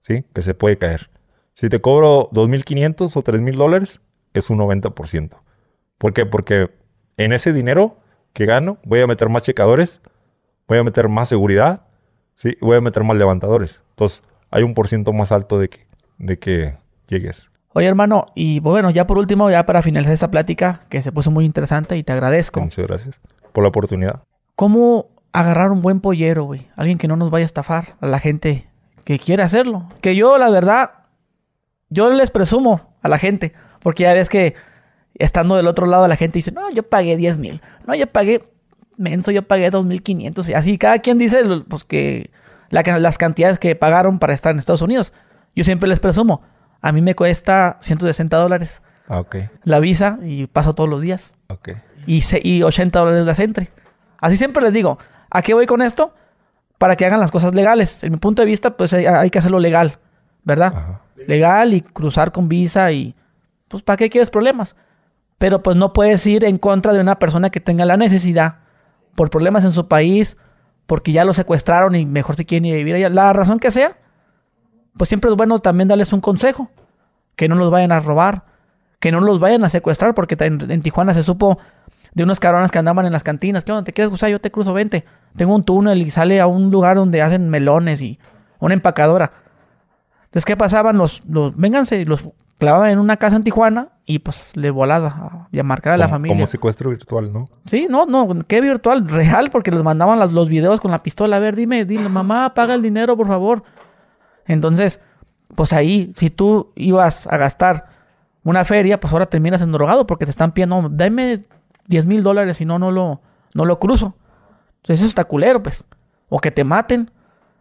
¿Sí? 0.00 0.24
Que 0.34 0.42
se 0.42 0.52
puede 0.52 0.76
caer. 0.76 1.08
Si 1.54 1.68
te 1.68 1.80
cobro 1.80 2.28
2.500 2.32 3.16
o 3.16 3.22
3.000 3.22 3.56
dólares, 3.56 4.00
es 4.34 4.50
un 4.50 4.58
90%. 4.58 5.40
¿Por 5.98 6.12
qué? 6.12 6.26
Porque 6.26 6.70
en 7.16 7.32
ese 7.32 7.52
dinero 7.52 7.98
que 8.32 8.46
gano, 8.46 8.78
voy 8.84 9.00
a 9.00 9.06
meter 9.06 9.28
más 9.28 9.42
checadores, 9.42 10.00
voy 10.66 10.78
a 10.78 10.82
meter 10.82 11.08
más 11.08 11.28
seguridad, 11.28 11.82
¿sí? 12.34 12.56
Voy 12.60 12.76
a 12.76 12.80
meter 12.80 13.04
más 13.04 13.16
levantadores. 13.16 13.82
Entonces, 13.90 14.22
hay 14.50 14.62
un 14.62 14.74
por 14.74 14.88
ciento 14.88 15.12
más 15.12 15.32
alto 15.32 15.58
de 15.58 15.68
que, 15.68 15.86
de 16.18 16.38
que 16.38 16.76
llegues. 17.06 17.50
Oye, 17.74 17.86
hermano, 17.86 18.26
y 18.34 18.60
bueno, 18.60 18.90
ya 18.90 19.06
por 19.06 19.18
último, 19.18 19.50
ya 19.50 19.64
para 19.64 19.82
finalizar 19.82 20.12
esta 20.12 20.30
plática, 20.30 20.82
que 20.88 21.00
se 21.02 21.12
puso 21.12 21.30
muy 21.30 21.44
interesante 21.44 21.96
y 21.96 22.02
te 22.02 22.12
agradezco. 22.12 22.60
Muchas 22.60 22.86
gracias 22.86 23.20
por 23.52 23.62
la 23.62 23.68
oportunidad. 23.68 24.22
¿Cómo 24.56 25.08
agarrar 25.32 25.70
un 25.70 25.80
buen 25.80 26.00
pollero, 26.00 26.44
güey? 26.44 26.68
Alguien 26.76 26.98
que 26.98 27.08
no 27.08 27.16
nos 27.16 27.30
vaya 27.30 27.44
a 27.44 27.46
estafar 27.46 27.96
a 28.00 28.06
la 28.06 28.18
gente 28.18 28.68
que 29.04 29.18
quiere 29.18 29.42
hacerlo. 29.42 29.88
Que 30.02 30.14
yo, 30.14 30.36
la 30.36 30.50
verdad, 30.50 30.90
yo 31.88 32.10
les 32.10 32.30
presumo 32.30 32.94
a 33.00 33.08
la 33.08 33.18
gente, 33.18 33.52
porque 33.82 34.04
ya 34.04 34.14
ves 34.14 34.28
que 34.28 34.54
estando 35.14 35.56
del 35.56 35.66
otro 35.68 35.86
lado 35.86 36.06
la 36.08 36.16
gente 36.16 36.38
dice, 36.38 36.52
no, 36.52 36.70
yo 36.70 36.82
pagué 36.82 37.16
10 37.16 37.38
mil, 37.38 37.60
no, 37.86 37.94
yo 37.94 38.06
pagué, 38.06 38.44
menso, 38.96 39.30
yo 39.30 39.42
pagué 39.42 39.70
2.500, 39.70 40.48
y 40.48 40.54
así 40.54 40.78
cada 40.78 40.98
quien 41.00 41.18
dice, 41.18 41.42
pues 41.68 41.84
que 41.84 42.30
la 42.70 42.82
las 42.98 43.18
cantidades 43.18 43.58
que 43.58 43.74
pagaron 43.76 44.18
para 44.18 44.32
estar 44.32 44.52
en 44.52 44.58
Estados 44.58 44.82
Unidos. 44.82 45.12
Yo 45.54 45.64
siempre 45.64 45.88
les 45.88 46.00
presumo, 46.00 46.40
a 46.80 46.92
mí 46.92 47.02
me 47.02 47.14
cuesta 47.14 47.76
160 47.80 48.36
dólares 48.38 48.80
Ah, 49.08 49.18
la 49.64 49.80
visa 49.80 50.18
y 50.22 50.46
paso 50.46 50.74
todos 50.74 50.88
los 50.88 51.02
días 51.02 51.34
y, 52.06 52.22
se- 52.22 52.40
y 52.42 52.62
80 52.62 52.98
dólares 52.98 53.26
la 53.26 53.34
Sentry. 53.34 53.68
Así 54.20 54.36
siempre 54.36 54.62
les 54.62 54.72
digo, 54.72 54.96
¿a 55.30 55.42
qué 55.42 55.52
voy 55.52 55.66
con 55.66 55.82
esto? 55.82 56.14
Para 56.78 56.96
que 56.96 57.04
hagan 57.04 57.20
las 57.20 57.30
cosas 57.30 57.52
legales. 57.54 58.02
En 58.04 58.12
mi 58.12 58.18
punto 58.18 58.40
de 58.40 58.46
vista, 58.46 58.76
pues 58.76 58.92
hay, 58.94 59.04
hay 59.04 59.28
que 59.28 59.38
hacerlo 59.38 59.58
legal, 59.58 59.98
¿verdad? 60.44 60.72
Ajá. 60.74 61.00
Legal 61.26 61.74
y 61.74 61.82
cruzar 61.82 62.32
con 62.32 62.48
visa 62.48 62.90
y 62.92 63.14
pues 63.72 63.82
¿para 63.82 63.96
qué 63.96 64.10
quieres 64.10 64.30
problemas? 64.30 64.76
Pero 65.38 65.62
pues 65.62 65.76
no 65.76 65.92
puedes 65.92 66.24
ir 66.26 66.44
en 66.44 66.58
contra 66.58 66.92
de 66.92 67.00
una 67.00 67.18
persona 67.18 67.50
que 67.50 67.58
tenga 67.58 67.84
la 67.84 67.96
necesidad 67.96 68.60
por 69.14 69.30
problemas 69.30 69.64
en 69.64 69.72
su 69.72 69.88
país, 69.88 70.36
porque 70.86 71.12
ya 71.12 71.24
lo 71.24 71.32
secuestraron 71.32 71.94
y 71.94 72.06
mejor 72.06 72.36
se 72.36 72.44
quieren 72.44 72.66
ir 72.66 72.74
a 72.74 72.76
vivir 72.76 72.94
allá. 72.94 73.08
La 73.08 73.32
razón 73.32 73.58
que 73.58 73.70
sea, 73.70 73.96
pues 74.96 75.08
siempre 75.08 75.30
es 75.30 75.36
bueno 75.36 75.58
también 75.58 75.88
darles 75.88 76.12
un 76.12 76.20
consejo, 76.20 76.70
que 77.34 77.48
no 77.48 77.56
los 77.56 77.70
vayan 77.70 77.92
a 77.92 78.00
robar, 78.00 78.44
que 79.00 79.10
no 79.10 79.20
los 79.20 79.40
vayan 79.40 79.64
a 79.64 79.70
secuestrar, 79.70 80.14
porque 80.14 80.36
en, 80.38 80.82
Tijuana 80.82 81.14
se 81.14 81.22
supo 81.22 81.58
de 82.12 82.24
unos 82.24 82.40
cabrones 82.40 82.70
que 82.70 82.78
andaban 82.78 83.06
en 83.06 83.12
las 83.12 83.24
cantinas, 83.24 83.64
¿qué 83.64 83.72
onda? 83.72 83.84
¿Te 83.84 83.92
quieres 83.92 84.10
cruzar? 84.10 84.30
Yo 84.30 84.40
te 84.40 84.50
cruzo, 84.50 84.74
vente. 84.74 85.06
Tengo 85.34 85.54
un 85.54 85.64
túnel 85.64 86.02
y 86.02 86.10
sale 86.10 86.40
a 86.40 86.46
un 86.46 86.70
lugar 86.70 86.96
donde 86.96 87.22
hacen 87.22 87.48
melones 87.48 88.02
y 88.02 88.18
una 88.58 88.74
empacadora. 88.74 89.32
Entonces, 90.24 90.44
¿qué 90.44 90.56
pasaban? 90.58 90.98
Los, 90.98 91.22
los, 91.26 91.56
vénganse, 91.56 92.04
los 92.04 92.22
clavaban 92.62 92.90
en 92.90 92.98
una 93.00 93.16
casa 93.16 93.34
en 93.36 93.42
Tijuana 93.42 93.88
y 94.06 94.20
pues 94.20 94.56
le 94.56 94.70
volada 94.70 95.48
y 95.50 95.58
a 95.58 95.64
marcar 95.64 95.94
a 95.94 95.96
la 95.96 96.04
Como- 96.06 96.14
familia. 96.14 96.36
Como 96.36 96.46
secuestro 96.46 96.90
virtual, 96.90 97.32
¿no? 97.32 97.48
Sí, 97.66 97.88
no, 97.90 98.06
no, 98.06 98.28
qué 98.46 98.60
virtual, 98.60 99.08
real, 99.08 99.50
porque 99.50 99.72
les 99.72 99.82
mandaban 99.82 100.18
las- 100.20 100.32
los 100.32 100.48
videos 100.48 100.80
con 100.80 100.90
la 100.92 101.02
pistola. 101.02 101.36
A 101.36 101.40
ver, 101.40 101.56
dime, 101.56 101.84
dile, 101.84 102.08
mamá, 102.08 102.54
paga 102.54 102.74
el 102.74 102.82
dinero, 102.82 103.16
por 103.16 103.26
favor. 103.26 103.64
Entonces, 104.46 105.00
pues 105.56 105.72
ahí, 105.72 106.12
si 106.14 106.30
tú 106.30 106.70
ibas 106.76 107.26
a 107.26 107.36
gastar 107.36 107.86
una 108.44 108.64
feria, 108.64 109.00
pues 109.00 109.12
ahora 109.12 109.26
terminas 109.26 109.60
en 109.60 109.72
drogado 109.72 110.06
porque 110.06 110.24
te 110.24 110.30
están 110.30 110.52
pidiendo, 110.52 110.88
dame 110.90 111.44
10 111.86 112.06
mil 112.06 112.22
dólares, 112.22 112.56
si 112.58 112.64
no, 112.64 112.78
no 112.78 112.90
lo, 112.92 113.20
no 113.54 113.64
lo 113.64 113.78
cruzo. 113.80 114.14
Entonces, 114.76 115.00
eso 115.00 115.06
está 115.08 115.24
culero, 115.24 115.62
pues. 115.62 115.84
O 116.28 116.38
que 116.38 116.50
te 116.52 116.62
maten. 116.64 117.10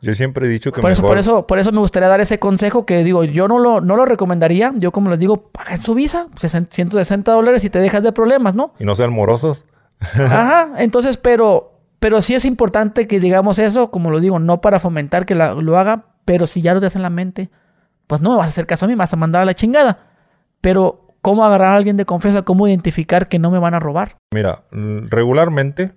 Yo 0.02 0.15
siempre 0.15 0.48
he 0.48 0.49
dicho 0.49 0.72
que 0.72 0.82
Por 0.82 0.91
eso, 0.91 1.02
mejor... 1.03 1.15
por 1.15 1.19
eso, 1.19 1.48
por 1.48 1.60
eso 1.60 1.72
me 1.72 1.80
gustaría 1.80 2.10
dar 2.10 2.22
ese 2.22 2.40
consejo 2.40 2.86
que 2.86 3.03
digo, 3.03 3.23
yo 3.23 3.48
no 3.48 3.60
lo, 3.60 3.82
no 3.82 3.95
lo 3.95 4.06
recomendaría. 4.06 4.73
Yo 4.76 4.91
como 4.91 5.10
les 5.11 5.19
digo, 5.19 5.49
paga 5.52 5.78
su 5.78 5.94
visa, 5.94 6.28
60 6.36 6.73
160 6.73 7.32
dólares 7.32 7.64
y 7.64 7.69
te 7.69 7.80
dejas 7.80 8.02
de 8.03 8.11
problemas, 8.11 8.56
¿no? 8.56 8.73
Y 8.80 8.86
no 8.86 8.95
sean 8.95 9.11
morosos. 9.14 9.65
Ajá, 10.15 10.72
entonces, 10.78 11.18
pero, 11.18 11.80
pero 11.99 12.22
sí 12.23 12.34
es 12.34 12.45
importante 12.45 13.07
que 13.07 13.19
digamos 13.19 13.60
eso, 13.60 13.91
como 13.91 14.10
lo 14.10 14.19
digo, 14.19 14.40
no 14.40 14.60
para 14.61 14.80
fomentar 14.80 15.26
que 15.28 15.36
la- 15.36 15.53
lo 15.53 15.78
haga, 15.78 16.06
pero 16.26 16.48
si 16.48 16.61
ya 16.61 16.73
lo 16.73 16.80
tienes 16.80 16.95
en 16.95 17.03
la 17.03 17.10
mente, 17.11 17.52
pues 18.07 18.22
no 18.22 18.32
me 18.32 18.38
vas 18.38 18.45
a 18.45 18.49
hacer 18.49 18.65
caso 18.65 18.86
a 18.86 18.88
mí, 18.88 18.95
me 18.95 18.99
vas 18.99 19.14
a 19.14 19.18
mandar 19.18 19.44
a 19.44 19.45
la 19.45 19.53
chingada. 19.53 19.99
Pero, 20.61 21.07
¿cómo 21.22 21.45
agarrar 21.45 21.73
a 21.73 21.76
alguien 21.76 21.98
de 21.98 22.06
confianza? 22.06 22.41
¿Cómo 22.41 22.68
identificar 22.68 23.28
que 23.28 23.38
no 23.40 23.52
me 23.52 23.60
van 23.60 23.76
a 23.76 23.80
robar? 23.80 24.18
Mira, 24.34 24.64
mm, 24.72 25.07
regularmente 25.10 25.91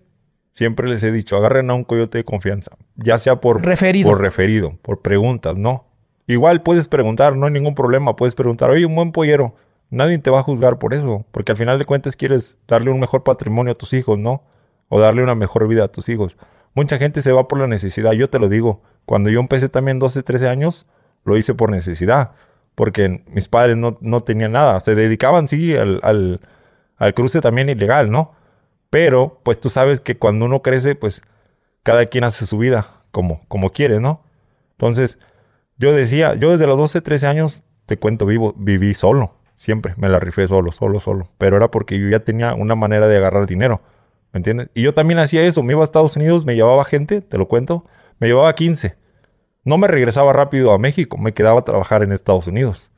siempre 0.55 0.89
les 0.89 1.03
he 1.03 1.11
dicho, 1.11 1.37
agarren 1.37 1.69
a 1.71 1.75
un 1.75 1.83
coyote 1.83 2.19
de 2.19 2.25
confianza. 2.25 2.71
Ya 2.95 3.19
sea 3.19 3.41
por 3.41 3.65
Referido. 3.67 4.09
por 4.09 4.21
referido, 4.21 4.79
por 4.83 5.03
preguntas, 5.03 5.59
¿no? 5.59 5.85
Igual 6.29 6.63
puedes 6.63 6.87
preguntar, 6.87 7.37
no 7.37 7.47
hay 7.47 7.53
ningún 7.53 7.75
problema. 7.75 8.15
Puedes 8.15 8.37
preguntar, 8.37 8.71
oye, 8.71 8.87
un 8.87 8.95
buen 8.95 9.11
pollero. 9.11 9.57
Nadie 9.91 10.17
te 10.19 10.31
va 10.31 10.39
a 10.39 10.43
juzgar 10.45 10.79
por 10.79 10.95
eso. 10.95 11.27
Porque 11.33 11.51
al 11.53 11.59
final 11.59 11.79
de 11.81 11.85
cuentas 11.85 12.15
quieres 12.15 12.57
darle 12.69 12.91
un 12.93 13.01
mejor 13.01 13.25
patrimonio 13.25 13.73
a 13.73 13.75
tus 13.75 13.93
hijos, 13.93 14.17
¿no? 14.17 14.45
O 14.89 15.01
darle 15.01 15.25
una 15.25 15.35
mejor 15.35 15.67
vida 15.67 15.85
a 15.85 15.89
tus 15.89 16.09
hijos. 16.09 16.39
Mucha 16.73 16.99
gente 16.99 17.21
se 17.21 17.33
va 17.33 17.49
por 17.49 17.59
la 17.59 17.67
necesidad. 17.67 18.13
Yo 18.13 18.31
te 18.31 18.39
lo 18.39 18.49
digo. 18.49 18.81
Cuando 19.07 19.29
yo 19.31 19.41
empecé 19.41 19.69
también 19.69 19.99
12, 19.99 20.23
13 20.23 20.49
años, 20.49 20.87
lo 21.25 21.37
hice 21.37 21.53
por 21.53 21.71
necesidad, 21.71 22.31
porque 22.77 23.25
mis 23.27 23.49
padres 23.49 23.77
no, 23.77 23.99
no 24.01 24.21
tenían 24.23 24.53
nada. 24.53 24.79
Se 24.81 24.95
dedicaban, 24.95 25.49
sí, 25.49 25.77
al, 25.77 25.99
al, 26.05 26.41
al 26.97 27.13
cruce 27.13 27.41
también 27.41 27.69
ilegal, 27.69 28.11
¿no? 28.11 28.33
Pero, 28.95 29.41
pues 29.43 29.59
tú 29.59 29.71
sabes 29.71 30.01
que 30.01 30.19
cuando 30.19 30.45
uno 30.45 30.63
crece, 30.63 30.95
pues 30.95 31.21
cada 31.83 32.07
quien 32.07 32.23
hace 32.23 32.47
su 32.47 32.59
vida 32.59 33.03
como, 33.11 33.41
como 33.49 33.71
quiere, 33.71 33.99
¿no? 33.99 34.23
Entonces, 34.71 35.19
yo 35.79 35.93
decía, 35.93 36.37
yo 36.37 36.53
desde 36.53 36.69
los 36.69 36.79
12, 36.79 37.01
13 37.01 37.27
años, 37.27 37.65
te 37.87 37.99
cuento, 37.99 38.25
vivo, 38.25 38.55
viví 38.57 38.95
solo. 38.95 39.35
Siempre 39.53 39.95
me 39.97 40.09
la 40.09 40.21
rifé 40.21 40.47
solo, 40.47 40.71
solo, 40.71 41.01
solo. 41.01 41.29
Pero 41.39 41.57
era 41.57 41.73
porque 41.73 41.99
yo 41.99 42.09
ya 42.09 42.21
tenía 42.21 42.55
una 42.55 42.77
manera 42.77 43.09
de 43.09 43.17
agarrar 43.17 43.49
dinero. 43.49 43.81
¿Me 44.33 44.39
entiendes? 44.39 44.71
Y 44.75 44.83
yo 44.83 44.95
también 44.95 45.19
hacía 45.19 45.43
eso. 45.43 45.65
Me 45.65 45.73
iba 45.73 45.81
a 45.81 45.83
Estados 45.83 46.15
Unidos, 46.15 46.45
me 46.45 46.55
llevaba 46.55 46.85
gente, 46.85 47.21
te 47.21 47.37
lo 47.37 47.49
cuento. 47.49 47.87
Me 48.21 48.29
llevaba 48.29 48.55
15. 48.55 48.95
No 49.65 49.77
me 49.77 49.89
regresaba 49.89 50.33
rápido 50.33 50.71
a 50.71 50.79
México, 50.79 51.19
me 51.19 51.35
quedaba 51.35 51.59
a 51.59 51.65
trabajar 51.65 52.05
en 52.05 52.13
Estados 52.13 52.47
Unidos. 52.47 52.93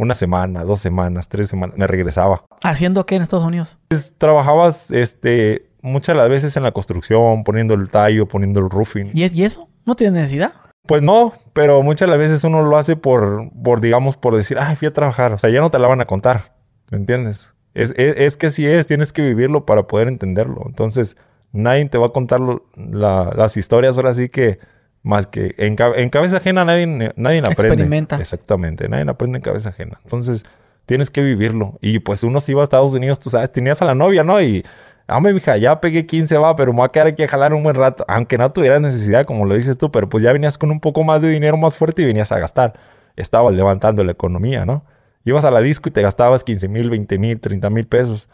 Una 0.00 0.14
semana, 0.14 0.64
dos 0.64 0.80
semanas, 0.80 1.28
tres 1.28 1.48
semanas, 1.48 1.76
me 1.76 1.86
regresaba. 1.86 2.46
¿Haciendo 2.62 3.04
qué 3.04 3.16
en 3.16 3.22
Estados 3.22 3.44
Unidos? 3.44 3.78
Pues, 3.88 4.14
trabajabas 4.16 4.90
este, 4.90 5.72
muchas 5.82 6.16
las 6.16 6.26
veces 6.30 6.56
en 6.56 6.62
la 6.62 6.72
construcción, 6.72 7.44
poniendo 7.44 7.74
el 7.74 7.90
tallo, 7.90 8.24
poniendo 8.24 8.60
el 8.60 8.70
roofing. 8.70 9.10
¿Y, 9.12 9.26
¿Y 9.26 9.44
eso? 9.44 9.68
¿No 9.84 9.94
tiene 9.96 10.20
necesidad? 10.20 10.54
Pues 10.86 11.02
no, 11.02 11.34
pero 11.52 11.82
muchas 11.82 12.08
las 12.08 12.16
veces 12.16 12.42
uno 12.44 12.62
lo 12.62 12.78
hace 12.78 12.96
por, 12.96 13.50
por 13.62 13.82
digamos, 13.82 14.16
por 14.16 14.34
decir, 14.34 14.56
ay, 14.58 14.74
fui 14.74 14.88
a 14.88 14.94
trabajar. 14.94 15.34
O 15.34 15.38
sea, 15.38 15.50
ya 15.50 15.60
no 15.60 15.70
te 15.70 15.78
la 15.78 15.86
van 15.86 16.00
a 16.00 16.06
contar. 16.06 16.54
¿Me 16.90 16.96
entiendes? 16.96 17.52
Es, 17.74 17.90
es, 17.90 18.16
es 18.16 18.38
que 18.38 18.46
así 18.46 18.66
es, 18.66 18.86
tienes 18.86 19.12
que 19.12 19.20
vivirlo 19.20 19.66
para 19.66 19.82
poder 19.82 20.08
entenderlo. 20.08 20.62
Entonces, 20.64 21.18
nadie 21.52 21.84
te 21.90 21.98
va 21.98 22.06
a 22.06 22.12
contar 22.12 22.40
lo, 22.40 22.64
la, 22.74 23.34
las 23.36 23.58
historias 23.58 23.98
ahora 23.98 24.14
sí 24.14 24.30
que 24.30 24.60
más 25.02 25.26
que 25.26 25.54
en, 25.58 25.76
en 25.96 26.10
cabeza 26.10 26.38
ajena 26.38 26.64
nadie, 26.64 26.86
nadie 26.86 27.38
aprende. 27.38 27.48
Experimenta. 27.50 28.16
Exactamente, 28.16 28.88
nadie 28.88 29.08
aprende 29.08 29.38
en 29.38 29.42
cabeza 29.42 29.70
ajena. 29.70 30.00
Entonces, 30.04 30.44
tienes 30.90 31.10
que 31.10 31.22
vivirlo. 31.22 31.78
Y 31.80 32.00
pues 32.00 32.22
uno 32.24 32.40
se 32.40 32.52
iba 32.52 32.60
a 32.60 32.64
Estados 32.64 32.92
Unidos, 32.94 33.20
tú 33.20 33.30
sabes, 33.30 33.52
tenías 33.52 33.80
a 33.80 33.84
la 33.84 33.94
novia, 33.94 34.24
¿no? 34.24 34.40
Y, 34.42 34.64
hombre, 35.08 35.32
mija, 35.32 35.56
ya 35.56 35.80
pegué 35.80 36.04
15, 36.04 36.36
va, 36.38 36.56
pero 36.56 36.72
me 36.72 36.78
voy 36.78 36.86
a 36.86 36.88
quedar 36.88 37.06
aquí 37.06 37.22
a 37.22 37.28
jalar 37.28 37.54
un 37.54 37.62
buen 37.62 37.76
rato. 37.76 38.04
Aunque 38.08 38.36
no 38.36 38.50
tuvieras 38.52 38.80
necesidad, 38.80 39.24
como 39.24 39.46
lo 39.46 39.54
dices 39.54 39.78
tú, 39.78 39.90
pero 39.90 40.08
pues 40.08 40.22
ya 40.22 40.32
venías 40.32 40.58
con 40.58 40.70
un 40.70 40.80
poco 40.80 41.04
más 41.04 41.22
de 41.22 41.28
dinero 41.28 41.56
más 41.56 41.76
fuerte 41.76 42.02
y 42.02 42.06
venías 42.06 42.32
a 42.32 42.38
gastar. 42.38 42.74
Estabas 43.16 43.54
levantando 43.54 44.04
la 44.04 44.12
economía, 44.12 44.66
¿no? 44.66 44.84
Ibas 45.24 45.44
a 45.44 45.50
la 45.50 45.60
disco 45.60 45.88
y 45.88 45.92
te 45.92 46.02
gastabas 46.02 46.44
15 46.44 46.68
mil, 46.68 46.90
20 46.90 47.18
mil, 47.18 47.40
30 47.40 47.70
mil 47.70 47.86
pesos. 47.86 48.28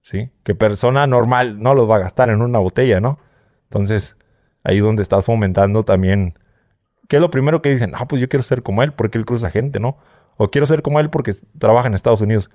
¿Sí? 0.00 0.30
Que 0.42 0.56
persona 0.56 1.06
normal 1.06 1.62
no 1.62 1.74
los 1.74 1.88
va 1.88 1.96
a 1.96 2.00
gastar 2.00 2.30
en 2.30 2.42
una 2.42 2.58
botella, 2.58 3.00
¿no? 3.00 3.20
Entonces, 3.70 4.16
ahí 4.64 4.78
es 4.78 4.84
donde 4.84 5.02
estás 5.02 5.26
fomentando 5.26 5.84
también. 5.84 6.34
¿Qué 7.08 7.16
es 7.16 7.22
lo 7.22 7.30
primero 7.30 7.62
que 7.62 7.70
dicen? 7.70 7.92
Ah, 7.94 8.06
pues 8.08 8.20
yo 8.20 8.28
quiero 8.28 8.42
ser 8.42 8.62
como 8.62 8.82
él 8.82 8.92
porque 8.92 9.18
él 9.18 9.26
cruza 9.26 9.50
gente, 9.50 9.80
¿no? 9.80 9.98
O 10.36 10.50
quiero 10.50 10.66
ser 10.66 10.82
como 10.82 11.00
él 11.00 11.10
porque 11.10 11.34
trabaja 11.58 11.88
en 11.88 11.94
Estados 11.94 12.20
Unidos. 12.20 12.50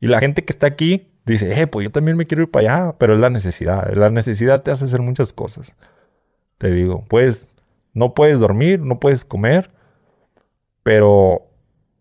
Y 0.00 0.06
la 0.06 0.20
gente 0.20 0.44
que 0.44 0.52
está 0.52 0.66
aquí 0.66 1.08
dice, 1.26 1.60
eh, 1.60 1.66
pues 1.66 1.84
yo 1.84 1.90
también 1.90 2.16
me 2.16 2.26
quiero 2.26 2.42
ir 2.44 2.50
para 2.50 2.72
allá, 2.72 2.94
pero 2.98 3.14
es 3.14 3.20
la 3.20 3.30
necesidad. 3.30 3.92
La 3.94 4.10
necesidad 4.10 4.62
te 4.62 4.70
hace 4.70 4.84
hacer 4.84 5.02
muchas 5.02 5.32
cosas. 5.32 5.74
Te 6.58 6.70
digo, 6.70 7.04
pues 7.08 7.48
no 7.94 8.14
puedes 8.14 8.40
dormir, 8.40 8.80
no 8.80 9.00
puedes 9.00 9.24
comer, 9.24 9.70
pero 10.82 11.48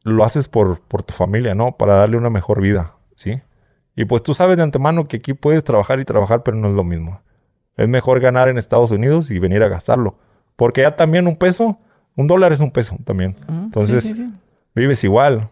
lo 0.04 0.24
haces 0.24 0.48
por, 0.48 0.80
por 0.82 1.04
tu 1.04 1.14
familia, 1.14 1.56
¿no? 1.56 1.78
Para 1.78 1.96
darle 1.96 2.18
una 2.18 2.30
mejor 2.30 2.62
vida, 2.62 2.96
¿sí? 3.16 3.42
Y 3.96 4.06
pues 4.06 4.22
tú 4.24 4.34
sabes 4.34 4.58
de 4.58 4.64
antemano 4.64 5.08
que 5.08 5.18
aquí 5.18 5.34
puedes 5.34 5.64
trabajar 5.64 6.00
y 6.00 6.06
trabajar, 6.06 6.44
pero 6.44 6.56
no 6.56 6.70
es 6.70 6.76
lo 6.76 6.84
mismo. 6.84 7.22
Es 7.78 7.88
mejor 7.88 8.20
ganar 8.20 8.50
en 8.50 8.58
Estados 8.58 8.92
Unidos 8.92 9.32
y 9.32 9.40
venir 9.40 9.64
a 9.64 9.70
gastarlo. 9.70 10.18
Porque 10.56 10.82
ya 10.82 10.96
también 10.96 11.28
un 11.28 11.36
peso, 11.36 11.80
un 12.16 12.28
dólar 12.28 12.52
es 12.52 12.60
un 12.60 12.72
peso 12.72 12.98
también. 13.06 13.36
Mm, 13.48 13.66
Entonces, 13.66 14.04
sí, 14.04 14.16
sí, 14.16 14.22
sí. 14.24 14.34
vives 14.76 15.04
igual. 15.04 15.50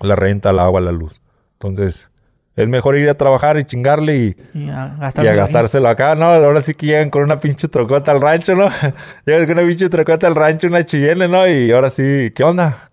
La 0.00 0.16
renta, 0.16 0.50
el 0.50 0.58
agua, 0.60 0.80
la 0.80 0.92
luz. 0.92 1.20
Entonces, 1.54 2.08
es 2.56 2.68
mejor 2.68 2.96
ir 2.96 3.08
a 3.08 3.14
trabajar 3.14 3.58
y 3.58 3.64
chingarle 3.64 4.16
y, 4.16 4.36
Y 4.54 4.68
a 4.70 5.12
y 5.22 5.26
a 5.26 5.34
gastárselo 5.34 5.88
acá. 5.88 6.14
No, 6.14 6.26
ahora 6.26 6.60
sí 6.60 6.74
que 6.74 6.86
llegan 6.86 7.10
con 7.10 7.22
una 7.22 7.38
pinche 7.40 7.68
trocota 7.68 8.12
al 8.12 8.20
rancho, 8.20 8.54
¿no? 8.54 8.68
llegan 9.26 9.46
con 9.46 9.58
una 9.58 9.66
pinche 9.66 9.88
trocota 9.88 10.26
al 10.26 10.34
rancho, 10.34 10.68
una 10.68 10.84
chillene, 10.84 11.28
¿no? 11.28 11.46
Y 11.48 11.70
ahora 11.72 11.90
sí, 11.90 12.32
¿qué 12.34 12.44
onda? 12.44 12.90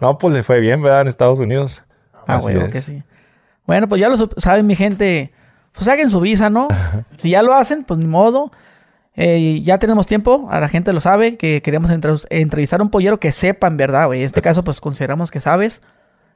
No, 0.00 0.18
pues 0.18 0.34
le 0.34 0.42
fue 0.42 0.60
bien, 0.60 0.82
¿verdad? 0.82 1.02
En 1.02 1.08
Estados 1.08 1.38
Unidos. 1.38 1.82
Ah, 2.26 2.38
bueno, 2.40 2.68
que 2.70 2.80
sí. 2.80 3.02
Bueno, 3.66 3.88
pues 3.88 4.00
ya 4.00 4.08
lo 4.08 4.16
saben, 4.36 4.66
mi 4.66 4.74
gente. 4.74 5.32
Pues 5.72 5.86
saquen 5.86 6.10
su 6.10 6.20
visa, 6.20 6.50
¿no? 6.50 6.68
si 7.16 7.30
ya 7.30 7.42
lo 7.42 7.54
hacen, 7.54 7.84
pues 7.84 7.98
ni 7.98 8.06
modo. 8.06 8.50
Eh, 9.14 9.60
ya 9.62 9.78
tenemos 9.78 10.06
tiempo, 10.06 10.48
a 10.50 10.58
la 10.60 10.68
gente 10.68 10.92
lo 10.92 11.00
sabe, 11.00 11.36
que 11.36 11.60
queremos 11.62 11.90
entre- 11.90 12.14
entrevistar 12.30 12.80
a 12.80 12.82
un 12.82 12.90
pollero 12.90 13.20
que 13.20 13.30
sepa 13.32 13.66
en 13.66 13.76
verdad, 13.76 14.06
güey. 14.06 14.20
En 14.20 14.26
este 14.26 14.40
caso, 14.42 14.64
pues 14.64 14.80
consideramos 14.80 15.30
que 15.30 15.40
sabes. 15.40 15.82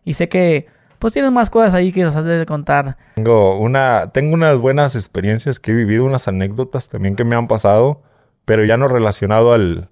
Y 0.05 0.15
sé 0.15 0.29
que, 0.29 0.67
pues 0.99 1.13
tienes 1.13 1.33
más 1.33 1.49
cosas 1.51 1.73
ahí 1.75 1.91
que 1.93 2.03
nos 2.03 2.15
has 2.17 2.25
de 2.25 2.45
contar. 2.47 2.97
Tengo, 3.15 3.59
una, 3.59 4.11
tengo 4.13 4.35
unas 4.35 4.59
buenas 4.59 4.95
experiencias 4.95 5.59
que 5.59 5.71
he 5.71 5.75
vivido, 5.75 6.05
unas 6.05 6.29
anécdotas 6.29 6.89
también 6.89 7.17
que 7.17 7.25
me 7.25 7.35
han 7.35 7.49
pasado, 7.49 8.03
pero 8.45 8.65
ya 8.65 8.77
no 8.77 8.89
relacionado 8.89 9.53
al, 9.55 9.89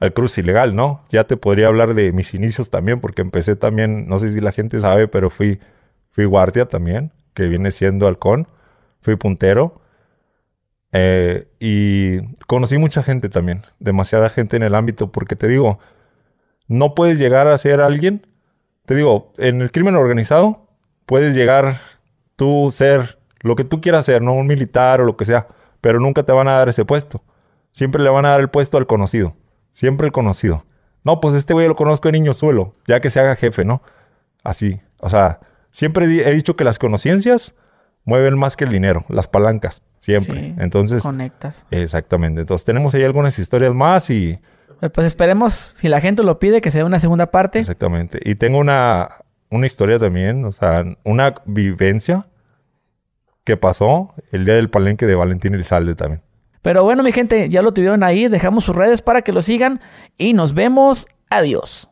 al 0.00 0.12
cruce 0.12 0.40
ilegal, 0.40 0.74
¿no? 0.76 1.02
Ya 1.10 1.24
te 1.24 1.36
podría 1.36 1.66
hablar 1.66 1.94
de 1.94 2.12
mis 2.12 2.32
inicios 2.34 2.70
también, 2.70 3.00
porque 3.00 3.22
empecé 3.22 3.56
también, 3.56 4.08
no 4.08 4.18
sé 4.18 4.30
si 4.30 4.40
la 4.40 4.52
gente 4.52 4.80
sabe, 4.80 5.08
pero 5.08 5.30
fui, 5.30 5.58
fui 6.12 6.24
guardia 6.26 6.66
también, 6.66 7.12
que 7.34 7.44
viene 7.48 7.70
siendo 7.72 8.06
halcón, 8.06 8.46
fui 9.00 9.16
puntero. 9.16 9.80
eh, 10.92 11.48
y 11.60 12.20
conocí 12.46 12.78
mucha 12.78 13.02
gente 13.02 13.28
también, 13.28 13.62
demasiada 13.78 14.28
gente 14.28 14.56
en 14.56 14.62
el 14.64 14.74
ámbito, 14.74 15.12
porque 15.12 15.36
te 15.36 15.46
digo, 15.48 15.78
no 16.66 16.94
puedes 16.94 17.18
llegar 17.18 17.46
a 17.46 17.56
ser 17.58 17.80
alguien, 17.80 18.26
te 18.86 18.94
digo, 18.96 19.32
en 19.38 19.62
el 19.62 19.70
crimen 19.70 19.94
organizado, 19.94 20.66
puedes 21.06 21.34
llegar 21.34 21.80
tú 22.36 22.70
ser 22.72 23.18
lo 23.40 23.56
que 23.56 23.64
tú 23.64 23.80
quieras 23.80 24.06
ser, 24.06 24.22
¿no? 24.22 24.34
Un 24.34 24.46
militar 24.46 25.00
o 25.00 25.04
lo 25.04 25.16
que 25.16 25.24
sea, 25.24 25.46
pero 25.80 26.00
nunca 26.00 26.24
te 26.24 26.32
van 26.32 26.48
a 26.48 26.52
dar 26.52 26.68
ese 26.68 26.84
puesto. 26.84 27.22
Siempre 27.72 28.02
le 28.02 28.10
van 28.10 28.24
a 28.24 28.30
dar 28.30 28.40
el 28.40 28.50
puesto 28.50 28.76
al 28.78 28.86
conocido. 28.86 29.36
Siempre 29.70 30.06
el 30.06 30.12
conocido. 30.12 30.64
No, 31.04 31.20
pues 31.20 31.34
este 31.34 31.54
güey 31.54 31.68
lo 31.68 31.76
conozco 31.76 32.08
de 32.08 32.12
niño 32.12 32.32
suelo, 32.32 32.74
ya 32.86 33.00
que 33.00 33.10
se 33.10 33.20
haga 33.20 33.36
jefe, 33.36 33.64
¿no? 33.64 33.82
Así. 34.42 34.80
O 34.98 35.08
sea, 35.08 35.40
siempre 35.70 36.06
he 36.06 36.34
dicho 36.34 36.56
que 36.56 36.64
las 36.64 36.78
conciencias 36.78 37.54
mueven 38.10 38.36
más 38.36 38.56
que 38.56 38.64
el 38.64 38.70
dinero, 38.70 39.04
las 39.08 39.28
palancas, 39.28 39.82
siempre. 40.00 40.40
Sí, 40.40 40.54
Entonces, 40.58 41.02
Conectas. 41.04 41.64
exactamente. 41.70 42.40
Entonces, 42.40 42.64
tenemos 42.64 42.92
ahí 42.94 43.04
algunas 43.04 43.38
historias 43.38 43.72
más 43.72 44.10
y 44.10 44.40
Eh, 44.82 44.90
Pues 44.90 45.06
esperemos, 45.06 45.54
si 45.54 45.88
la 45.88 46.00
gente 46.00 46.22
lo 46.24 46.38
pide, 46.40 46.60
que 46.60 46.70
sea 46.72 46.84
una 46.84 46.98
segunda 46.98 47.30
parte. 47.30 47.60
Exactamente. 47.60 48.18
Y 48.24 48.34
tengo 48.34 48.58
una, 48.58 49.08
una 49.50 49.66
historia 49.66 49.98
también, 50.00 50.44
o 50.44 50.50
sea, 50.52 50.84
una 51.04 51.34
vivencia 51.44 52.26
que 53.44 53.56
pasó 53.56 54.14
el 54.32 54.44
día 54.44 54.54
del 54.54 54.70
palenque 54.70 55.06
de 55.06 55.14
Valentín 55.14 55.54
Elizalde 55.54 55.94
también. 55.94 56.22
Pero 56.62 56.82
bueno, 56.82 57.02
mi 57.02 57.12
gente, 57.12 57.48
ya 57.48 57.62
lo 57.62 57.72
tuvieron 57.72 58.02
ahí. 58.02 58.26
Dejamos 58.28 58.64
sus 58.64 58.74
redes 58.74 59.02
para 59.02 59.22
que 59.22 59.32
lo 59.32 59.40
sigan. 59.42 59.80
Y 60.18 60.32
nos 60.32 60.52
vemos. 60.54 61.06
Adiós. 61.30 61.88